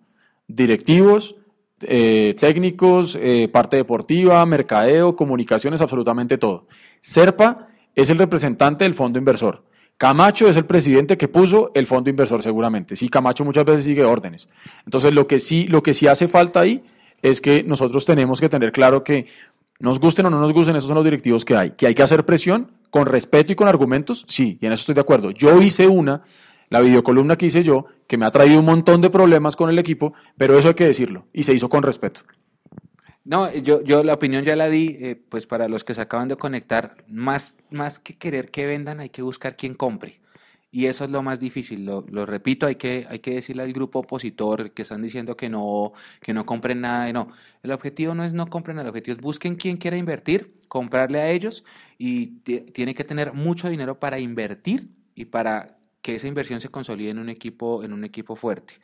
Directivos, 0.46 1.34
eh, 1.80 2.36
técnicos, 2.38 3.18
eh, 3.20 3.48
parte 3.48 3.76
deportiva, 3.76 4.46
mercadeo, 4.46 5.16
comunicaciones, 5.16 5.80
absolutamente 5.80 6.38
todo. 6.38 6.68
Serpa 7.00 7.66
es 7.96 8.08
el 8.10 8.18
representante 8.18 8.84
del 8.84 8.94
fondo 8.94 9.18
inversor. 9.18 9.64
Camacho 9.96 10.48
es 10.48 10.56
el 10.56 10.64
presidente 10.64 11.18
que 11.18 11.26
puso 11.26 11.72
el 11.74 11.86
fondo 11.86 12.08
inversor 12.08 12.40
seguramente. 12.40 12.94
Sí, 12.94 13.08
Camacho 13.08 13.44
muchas 13.44 13.64
veces 13.64 13.82
sigue 13.82 14.04
órdenes. 14.04 14.48
Entonces, 14.84 15.12
lo 15.12 15.26
que 15.26 15.40
sí, 15.40 15.66
lo 15.66 15.82
que 15.82 15.94
sí 15.94 16.06
hace 16.06 16.28
falta 16.28 16.60
ahí 16.60 16.84
es 17.20 17.40
que 17.40 17.64
nosotros 17.64 18.04
tenemos 18.04 18.40
que 18.40 18.48
tener 18.48 18.70
claro 18.70 19.02
que 19.02 19.26
nos 19.80 19.98
gusten 19.98 20.26
o 20.26 20.30
no 20.30 20.38
nos 20.38 20.52
gusten, 20.52 20.76
esos 20.76 20.86
son 20.86 20.94
los 20.94 21.04
directivos 21.04 21.44
que 21.44 21.56
hay. 21.56 21.72
Que 21.72 21.88
hay 21.88 21.96
que 21.96 22.04
hacer 22.04 22.24
presión 22.24 22.70
con 22.90 23.06
respeto 23.06 23.52
y 23.52 23.56
con 23.56 23.66
argumentos, 23.66 24.24
sí, 24.28 24.56
y 24.60 24.66
en 24.66 24.72
eso 24.72 24.82
estoy 24.82 24.94
de 24.94 25.00
acuerdo. 25.00 25.32
Yo 25.32 25.60
hice 25.60 25.88
una, 25.88 26.22
la 26.72 26.80
videocolumna 26.80 27.36
que 27.36 27.44
hice 27.44 27.62
yo, 27.62 27.84
que 28.06 28.16
me 28.16 28.24
ha 28.24 28.30
traído 28.30 28.58
un 28.58 28.64
montón 28.64 29.02
de 29.02 29.10
problemas 29.10 29.56
con 29.56 29.68
el 29.68 29.78
equipo, 29.78 30.14
pero 30.38 30.56
eso 30.56 30.68
hay 30.68 30.74
que 30.74 30.86
decirlo, 30.86 31.26
y 31.30 31.42
se 31.42 31.52
hizo 31.52 31.68
con 31.68 31.82
respeto. 31.82 32.22
No, 33.26 33.52
yo, 33.52 33.82
yo 33.82 34.02
la 34.02 34.14
opinión 34.14 34.42
ya 34.42 34.56
la 34.56 34.70
di, 34.70 34.96
eh, 34.98 35.22
pues 35.28 35.46
para 35.46 35.68
los 35.68 35.84
que 35.84 35.92
se 35.92 36.00
acaban 36.00 36.28
de 36.28 36.36
conectar, 36.36 36.96
más, 37.08 37.58
más 37.70 37.98
que 37.98 38.16
querer 38.16 38.50
que 38.50 38.64
vendan, 38.64 39.00
hay 39.00 39.10
que 39.10 39.20
buscar 39.20 39.54
quien 39.54 39.74
compre. 39.74 40.18
Y 40.70 40.86
eso 40.86 41.04
es 41.04 41.10
lo 41.10 41.22
más 41.22 41.38
difícil, 41.38 41.84
lo, 41.84 42.06
lo, 42.10 42.24
repito, 42.24 42.66
hay 42.66 42.76
que, 42.76 43.06
hay 43.10 43.18
que 43.18 43.34
decirle 43.34 43.64
al 43.64 43.74
grupo 43.74 43.98
opositor 43.98 44.70
que 44.70 44.80
están 44.80 45.02
diciendo 45.02 45.36
que 45.36 45.50
no, 45.50 45.92
que 46.22 46.32
no 46.32 46.46
compren 46.46 46.80
nada. 46.80 47.12
No, 47.12 47.28
el 47.62 47.72
objetivo 47.72 48.14
no 48.14 48.24
es 48.24 48.32
no 48.32 48.46
compren, 48.46 48.78
el 48.78 48.88
objetivo 48.88 49.14
es 49.16 49.20
busquen 49.20 49.56
quien 49.56 49.76
quiera 49.76 49.98
invertir, 49.98 50.54
comprarle 50.68 51.20
a 51.20 51.28
ellos 51.30 51.64
y 51.98 52.28
tiene 52.72 52.94
que 52.94 53.04
tener 53.04 53.34
mucho 53.34 53.68
dinero 53.68 54.00
para 54.00 54.18
invertir 54.18 54.88
y 55.14 55.26
para 55.26 55.76
que 56.02 56.16
esa 56.16 56.28
inversión 56.28 56.60
se 56.60 56.68
consolide 56.68 57.10
en 57.10 57.18
un 57.18 57.28
equipo, 57.30 57.82
en 57.82 57.92
un 57.92 58.04
equipo 58.04 58.36
fuerte 58.36 58.80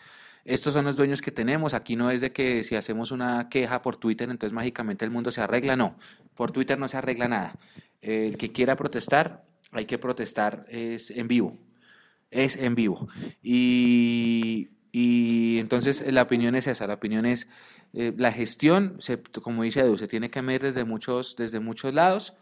estos 0.48 0.72
son 0.72 0.86
los 0.86 0.96
dueños 0.96 1.20
que 1.20 1.30
tenemos. 1.30 1.74
Aquí 1.74 1.94
no 1.94 2.10
es 2.10 2.22
de 2.22 2.32
que 2.32 2.64
si 2.64 2.74
hacemos 2.74 3.10
una 3.10 3.50
queja 3.50 3.82
por 3.82 3.98
Twitter, 3.98 4.30
entonces 4.30 4.54
mágicamente 4.54 5.04
el 5.04 5.10
mundo 5.10 5.30
se 5.30 5.42
arregla. 5.42 5.76
No, 5.76 5.96
por 6.34 6.52
Twitter 6.52 6.78
no 6.78 6.88
se 6.88 6.96
arregla 6.96 7.28
nada. 7.28 7.54
El 8.00 8.38
que 8.38 8.50
quiera 8.50 8.74
protestar, 8.74 9.44
hay 9.72 9.84
que 9.84 9.98
protestar 9.98 10.64
es 10.70 11.10
en 11.10 11.28
vivo. 11.28 11.58
Es 12.30 12.56
en 12.56 12.74
vivo. 12.74 13.08
Y, 13.42 14.70
y 14.90 15.58
entonces 15.58 16.02
la 16.10 16.22
opinión 16.22 16.54
es 16.54 16.66
esa. 16.66 16.86
La 16.86 16.94
opinión 16.94 17.26
es 17.26 17.46
eh, 17.92 18.14
la 18.16 18.32
gestión, 18.32 18.98
como 19.42 19.64
dice 19.64 19.80
Edu, 19.80 19.98
se 19.98 20.08
tiene 20.08 20.30
que 20.30 20.40
medir 20.40 20.62
desde 20.62 20.84
muchos, 20.84 21.36
desde 21.36 21.60
muchos 21.60 21.92
lados, 21.92 22.32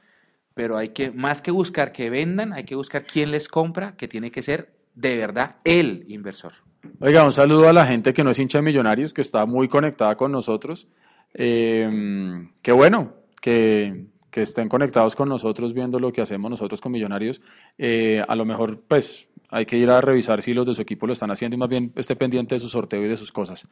pero 0.56 0.78
hay 0.78 0.88
que, 0.88 1.10
más 1.10 1.42
que 1.42 1.50
buscar 1.50 1.92
que 1.92 2.08
vendan, 2.08 2.54
hay 2.54 2.64
que 2.64 2.74
buscar 2.74 3.04
quién 3.04 3.30
les 3.30 3.46
compra, 3.46 3.94
que 3.94 4.08
tiene 4.08 4.30
que 4.30 4.40
ser 4.40 4.72
de 4.94 5.14
verdad 5.14 5.56
el 5.64 6.06
inversor. 6.08 6.54
Oiga, 6.98 7.26
un 7.26 7.32
saludo 7.32 7.68
a 7.68 7.74
la 7.74 7.84
gente 7.84 8.14
que 8.14 8.24
no 8.24 8.30
es 8.30 8.38
hincha 8.38 8.56
de 8.56 8.62
Millonarios, 8.62 9.12
que 9.12 9.20
está 9.20 9.44
muy 9.44 9.68
conectada 9.68 10.16
con 10.16 10.32
nosotros. 10.32 10.88
Eh, 11.34 12.48
qué 12.62 12.72
bueno 12.72 13.12
que, 13.42 14.06
que, 14.30 14.40
estén 14.40 14.70
conectados 14.70 15.14
con 15.14 15.28
nosotros 15.28 15.74
viendo 15.74 16.00
lo 16.00 16.10
que 16.10 16.22
hacemos 16.22 16.50
nosotros 16.50 16.80
con 16.80 16.90
Millonarios. 16.90 17.42
Eh, 17.76 18.24
a 18.26 18.34
lo 18.34 18.46
mejor, 18.46 18.80
pues, 18.88 19.28
hay 19.50 19.66
que 19.66 19.76
ir 19.76 19.90
a 19.90 20.00
revisar 20.00 20.42
si 20.42 20.54
los 20.54 20.66
de 20.66 20.74
su 20.74 20.82
equipo 20.82 21.06
lo 21.06 21.12
están 21.12 21.30
haciendo 21.30 21.56
y 21.56 21.58
más 21.58 21.68
bien 21.68 21.92
esté 21.96 22.16
pendiente 22.16 22.54
de 22.54 22.58
su 22.58 22.68
sorteo 22.68 23.04
y 23.04 23.08
de 23.08 23.16
sus 23.16 23.32
cosas. 23.32 23.66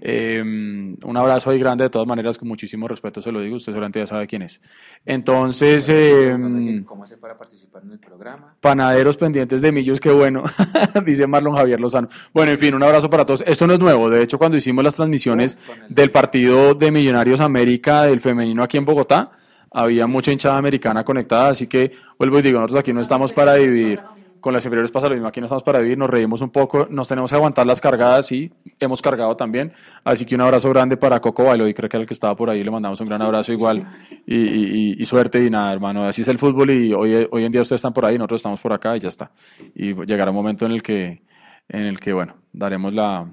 Eh, 0.00 0.40
un 0.42 1.16
abrazo 1.16 1.50
ahí 1.50 1.58
grande, 1.58 1.84
de 1.84 1.90
todas 1.90 2.08
maneras, 2.08 2.38
con 2.38 2.48
muchísimo 2.48 2.88
respeto 2.88 3.22
se 3.22 3.32
lo 3.32 3.40
digo, 3.40 3.56
usted 3.56 3.72
seguramente 3.72 4.00
ya 4.00 4.06
sabe 4.06 4.26
quién 4.26 4.42
es. 4.42 4.60
Entonces, 5.04 5.88
eh, 5.88 6.82
¿cómo 6.84 7.04
hace 7.04 7.16
para 7.16 7.36
participar 7.38 7.82
en 7.84 7.92
el 7.92 7.98
programa? 7.98 8.54
Panaderos 8.60 9.16
pendientes 9.16 9.62
de 9.62 9.72
millos, 9.72 10.00
qué 10.00 10.10
bueno, 10.10 10.44
dice 11.04 11.26
Marlon 11.26 11.56
Javier 11.56 11.80
Lozano. 11.80 12.08
Bueno, 12.32 12.52
en 12.52 12.58
fin, 12.58 12.74
un 12.74 12.82
abrazo 12.82 13.08
para 13.08 13.24
todos. 13.24 13.42
Esto 13.46 13.66
no 13.66 13.74
es 13.74 13.80
nuevo, 13.80 14.10
de 14.10 14.22
hecho, 14.22 14.38
cuando 14.38 14.56
hicimos 14.56 14.84
las 14.84 14.96
transmisiones 14.96 15.58
del 15.88 16.10
partido 16.10 16.74
de 16.74 16.90
Millonarios 16.90 17.40
América 17.40 18.02
del 18.02 18.20
femenino 18.20 18.62
aquí 18.62 18.76
en 18.76 18.84
Bogotá, 18.84 19.30
había 19.72 20.06
mucha 20.06 20.32
hinchada 20.32 20.56
americana 20.56 21.04
conectada, 21.04 21.50
así 21.50 21.66
que 21.66 21.92
vuelvo 22.18 22.38
y 22.38 22.42
digo, 22.42 22.58
nosotros 22.58 22.80
aquí 22.80 22.92
no 22.92 23.00
estamos 23.00 23.32
para 23.32 23.54
dividir 23.54 24.00
con 24.40 24.52
las 24.52 24.64
inferiores 24.64 24.90
pasa 24.90 25.08
lo 25.08 25.14
mismo, 25.14 25.28
aquí 25.28 25.40
no 25.40 25.46
estamos 25.46 25.62
para 25.62 25.78
vivir, 25.78 25.98
nos 25.98 26.10
reímos 26.10 26.40
un 26.40 26.50
poco, 26.50 26.86
nos 26.90 27.08
tenemos 27.08 27.30
que 27.30 27.36
aguantar 27.36 27.66
las 27.66 27.80
cargadas 27.80 28.30
y 28.32 28.52
hemos 28.78 29.02
cargado 29.02 29.36
también, 29.36 29.72
así 30.04 30.24
que 30.24 30.34
un 30.34 30.40
abrazo 30.40 30.70
grande 30.70 30.96
para 30.96 31.20
Coco 31.20 31.44
Bailo 31.44 31.68
y 31.68 31.74
creo 31.74 31.88
que 31.88 31.96
era 31.96 32.02
el 32.02 32.06
que 32.06 32.14
estaba 32.14 32.34
por 32.36 32.50
ahí, 32.50 32.62
le 32.64 32.70
mandamos 32.70 33.00
un 33.00 33.06
gran 33.06 33.22
abrazo 33.22 33.52
igual 33.52 33.84
y, 34.26 35.04
suerte 35.04 35.44
y 35.44 35.50
nada, 35.50 35.72
hermano, 35.72 36.04
así 36.04 36.22
es 36.22 36.28
el 36.28 36.38
fútbol 36.38 36.70
y 36.70 36.92
hoy, 36.92 37.28
hoy 37.30 37.44
en 37.44 37.52
día 37.52 37.62
ustedes 37.62 37.78
están 37.78 37.92
por 37.92 38.04
ahí, 38.04 38.16
nosotros 38.16 38.40
estamos 38.40 38.60
por 38.60 38.72
acá 38.72 38.96
y 38.96 39.00
ya 39.00 39.08
está, 39.08 39.30
y 39.74 39.94
llegará 40.04 40.30
un 40.30 40.36
momento 40.36 40.66
en 40.66 40.72
el 40.72 40.82
que, 40.82 41.22
en 41.68 41.86
el 41.86 42.00
que 42.00 42.12
bueno, 42.12 42.36
daremos 42.52 42.94
la, 42.94 43.26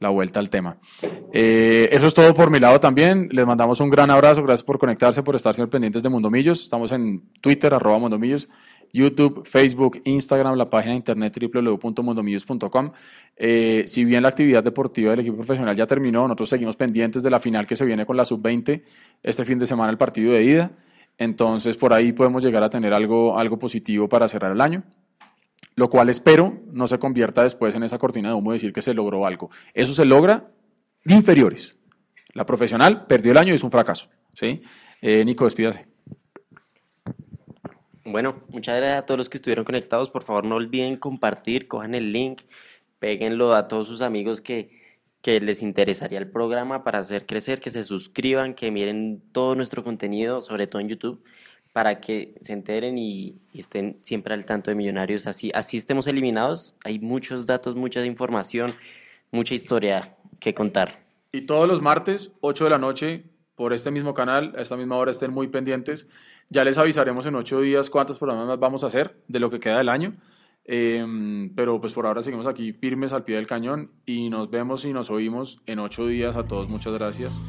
la 0.00 0.10
vuelta 0.10 0.38
al 0.38 0.48
tema. 0.48 0.76
Eh, 1.32 1.88
eso 1.90 2.06
es 2.06 2.14
todo 2.14 2.32
por 2.34 2.50
mi 2.50 2.60
lado 2.60 2.78
también. 2.78 3.28
Les 3.32 3.46
mandamos 3.46 3.80
un 3.80 3.90
gran 3.90 4.10
abrazo. 4.10 4.42
Gracias 4.42 4.64
por 4.64 4.78
conectarse, 4.78 5.22
por 5.22 5.34
estar 5.34 5.54
siempre 5.54 5.72
pendientes 5.72 6.02
de 6.02 6.08
Mundomillos. 6.08 6.62
Estamos 6.62 6.92
en 6.92 7.22
Twitter, 7.40 7.74
arroba 7.74 7.98
Mundomillos. 7.98 8.48
YouTube, 8.92 9.46
Facebook, 9.46 10.00
Instagram, 10.04 10.56
la 10.56 10.68
página 10.68 10.92
de 10.92 10.98
internet 10.98 11.38
www.mundomillos.com. 11.40 12.92
Eh, 13.36 13.84
si 13.86 14.04
bien 14.04 14.22
la 14.22 14.28
actividad 14.28 14.62
deportiva 14.62 15.10
del 15.10 15.20
equipo 15.20 15.36
profesional 15.36 15.76
ya 15.76 15.86
terminó, 15.86 16.22
nosotros 16.22 16.48
seguimos 16.48 16.76
pendientes 16.76 17.22
de 17.22 17.30
la 17.30 17.40
final 17.40 17.66
que 17.66 17.76
se 17.76 17.84
viene 17.84 18.06
con 18.06 18.16
la 18.16 18.24
sub-20 18.24 18.82
este 19.22 19.44
fin 19.44 19.58
de 19.58 19.66
semana, 19.66 19.90
el 19.90 19.98
partido 19.98 20.32
de 20.32 20.44
ida. 20.44 20.70
Entonces, 21.18 21.76
por 21.76 21.92
ahí 21.92 22.12
podemos 22.12 22.42
llegar 22.42 22.62
a 22.62 22.70
tener 22.70 22.94
algo, 22.94 23.38
algo 23.38 23.58
positivo 23.58 24.08
para 24.08 24.28
cerrar 24.28 24.52
el 24.52 24.60
año. 24.60 24.84
Lo 25.74 25.90
cual 25.90 26.08
espero 26.08 26.60
no 26.72 26.86
se 26.86 26.98
convierta 26.98 27.42
después 27.42 27.74
en 27.74 27.82
esa 27.82 27.98
cortina 27.98 28.28
de 28.28 28.34
humo 28.34 28.52
decir 28.52 28.72
que 28.72 28.82
se 28.82 28.94
logró 28.94 29.26
algo. 29.26 29.50
Eso 29.74 29.94
se 29.94 30.04
logra 30.04 30.50
de 31.04 31.14
inferiores. 31.14 31.78
La 32.34 32.44
profesional 32.46 33.06
perdió 33.06 33.32
el 33.32 33.38
año 33.38 33.52
y 33.52 33.56
es 33.56 33.64
un 33.64 33.70
fracaso. 33.70 34.08
¿sí? 34.32 34.62
Eh, 35.00 35.24
Nico, 35.24 35.44
despídase. 35.44 35.86
Bueno, 38.10 38.42
muchas 38.48 38.76
gracias 38.78 38.98
a 38.98 39.06
todos 39.06 39.18
los 39.18 39.28
que 39.28 39.36
estuvieron 39.36 39.66
conectados. 39.66 40.08
Por 40.08 40.22
favor, 40.22 40.44
no 40.44 40.56
olviden 40.56 40.96
compartir, 40.96 41.68
cojan 41.68 41.94
el 41.94 42.10
link, 42.10 42.42
péguenlo 42.98 43.54
a 43.54 43.68
todos 43.68 43.86
sus 43.86 44.00
amigos 44.00 44.40
que, 44.40 44.70
que 45.20 45.40
les 45.40 45.62
interesaría 45.62 46.18
el 46.18 46.30
programa 46.30 46.84
para 46.84 47.00
hacer 47.00 47.26
crecer, 47.26 47.60
que 47.60 47.70
se 47.70 47.84
suscriban, 47.84 48.54
que 48.54 48.70
miren 48.70 49.22
todo 49.32 49.54
nuestro 49.54 49.84
contenido, 49.84 50.40
sobre 50.40 50.66
todo 50.66 50.80
en 50.80 50.88
YouTube, 50.88 51.22
para 51.74 52.00
que 52.00 52.34
se 52.40 52.54
enteren 52.54 52.96
y, 52.96 53.36
estén 53.52 53.98
siempre 54.00 54.32
al 54.32 54.46
tanto 54.46 54.70
de 54.70 54.74
Millonarios. 54.74 55.26
Así, 55.26 55.50
así 55.54 55.76
estemos 55.76 56.06
eliminados. 56.06 56.74
Hay 56.84 56.98
muchos 57.00 57.44
datos, 57.44 57.76
mucha 57.76 58.04
información, 58.06 58.72
mucha 59.30 59.54
historia 59.54 60.16
que 60.40 60.54
contar. 60.54 60.96
Y 61.30 61.42
todos 61.42 61.68
los 61.68 61.82
martes, 61.82 62.32
8 62.40 62.64
de 62.64 62.70
la 62.70 62.78
noche, 62.78 63.24
por 63.54 63.74
este 63.74 63.90
mismo 63.90 64.14
canal, 64.14 64.54
a 64.56 64.62
esta 64.62 64.76
misma 64.76 64.96
hora 64.96 65.10
estén 65.10 65.30
muy 65.30 65.48
pendientes 65.48 66.08
ya 66.50 66.64
les 66.64 66.78
avisaremos 66.78 67.26
en 67.26 67.34
ocho 67.34 67.60
días 67.60 67.90
cuántos 67.90 68.18
programas 68.18 68.58
vamos 68.58 68.84
a 68.84 68.88
hacer 68.88 69.22
de 69.28 69.40
lo 69.40 69.50
que 69.50 69.60
queda 69.60 69.78
del 69.78 69.88
año. 69.88 70.14
Eh, 70.70 71.50
pero 71.56 71.80
pues 71.80 71.94
por 71.94 72.06
ahora 72.06 72.22
seguimos 72.22 72.46
aquí 72.46 72.74
firmes 72.74 73.14
al 73.14 73.24
pie 73.24 73.36
del 73.36 73.46
cañón 73.46 73.90
y 74.04 74.28
nos 74.28 74.50
vemos 74.50 74.84
y 74.84 74.92
nos 74.92 75.10
oímos 75.10 75.60
en 75.66 75.78
ocho 75.78 76.06
días. 76.06 76.36
A 76.36 76.44
todos 76.44 76.68
muchas 76.68 76.92
gracias 76.92 77.40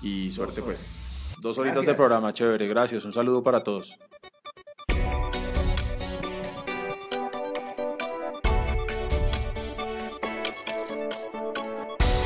y 0.00 0.30
suerte 0.30 0.62
pues. 0.62 1.36
Dos 1.40 1.58
horitas 1.58 1.84
de 1.84 1.94
programa, 1.94 2.32
chévere. 2.32 2.68
Gracias. 2.68 3.04
Un 3.04 3.12
saludo 3.12 3.42
para 3.42 3.60
todos. 3.64 3.98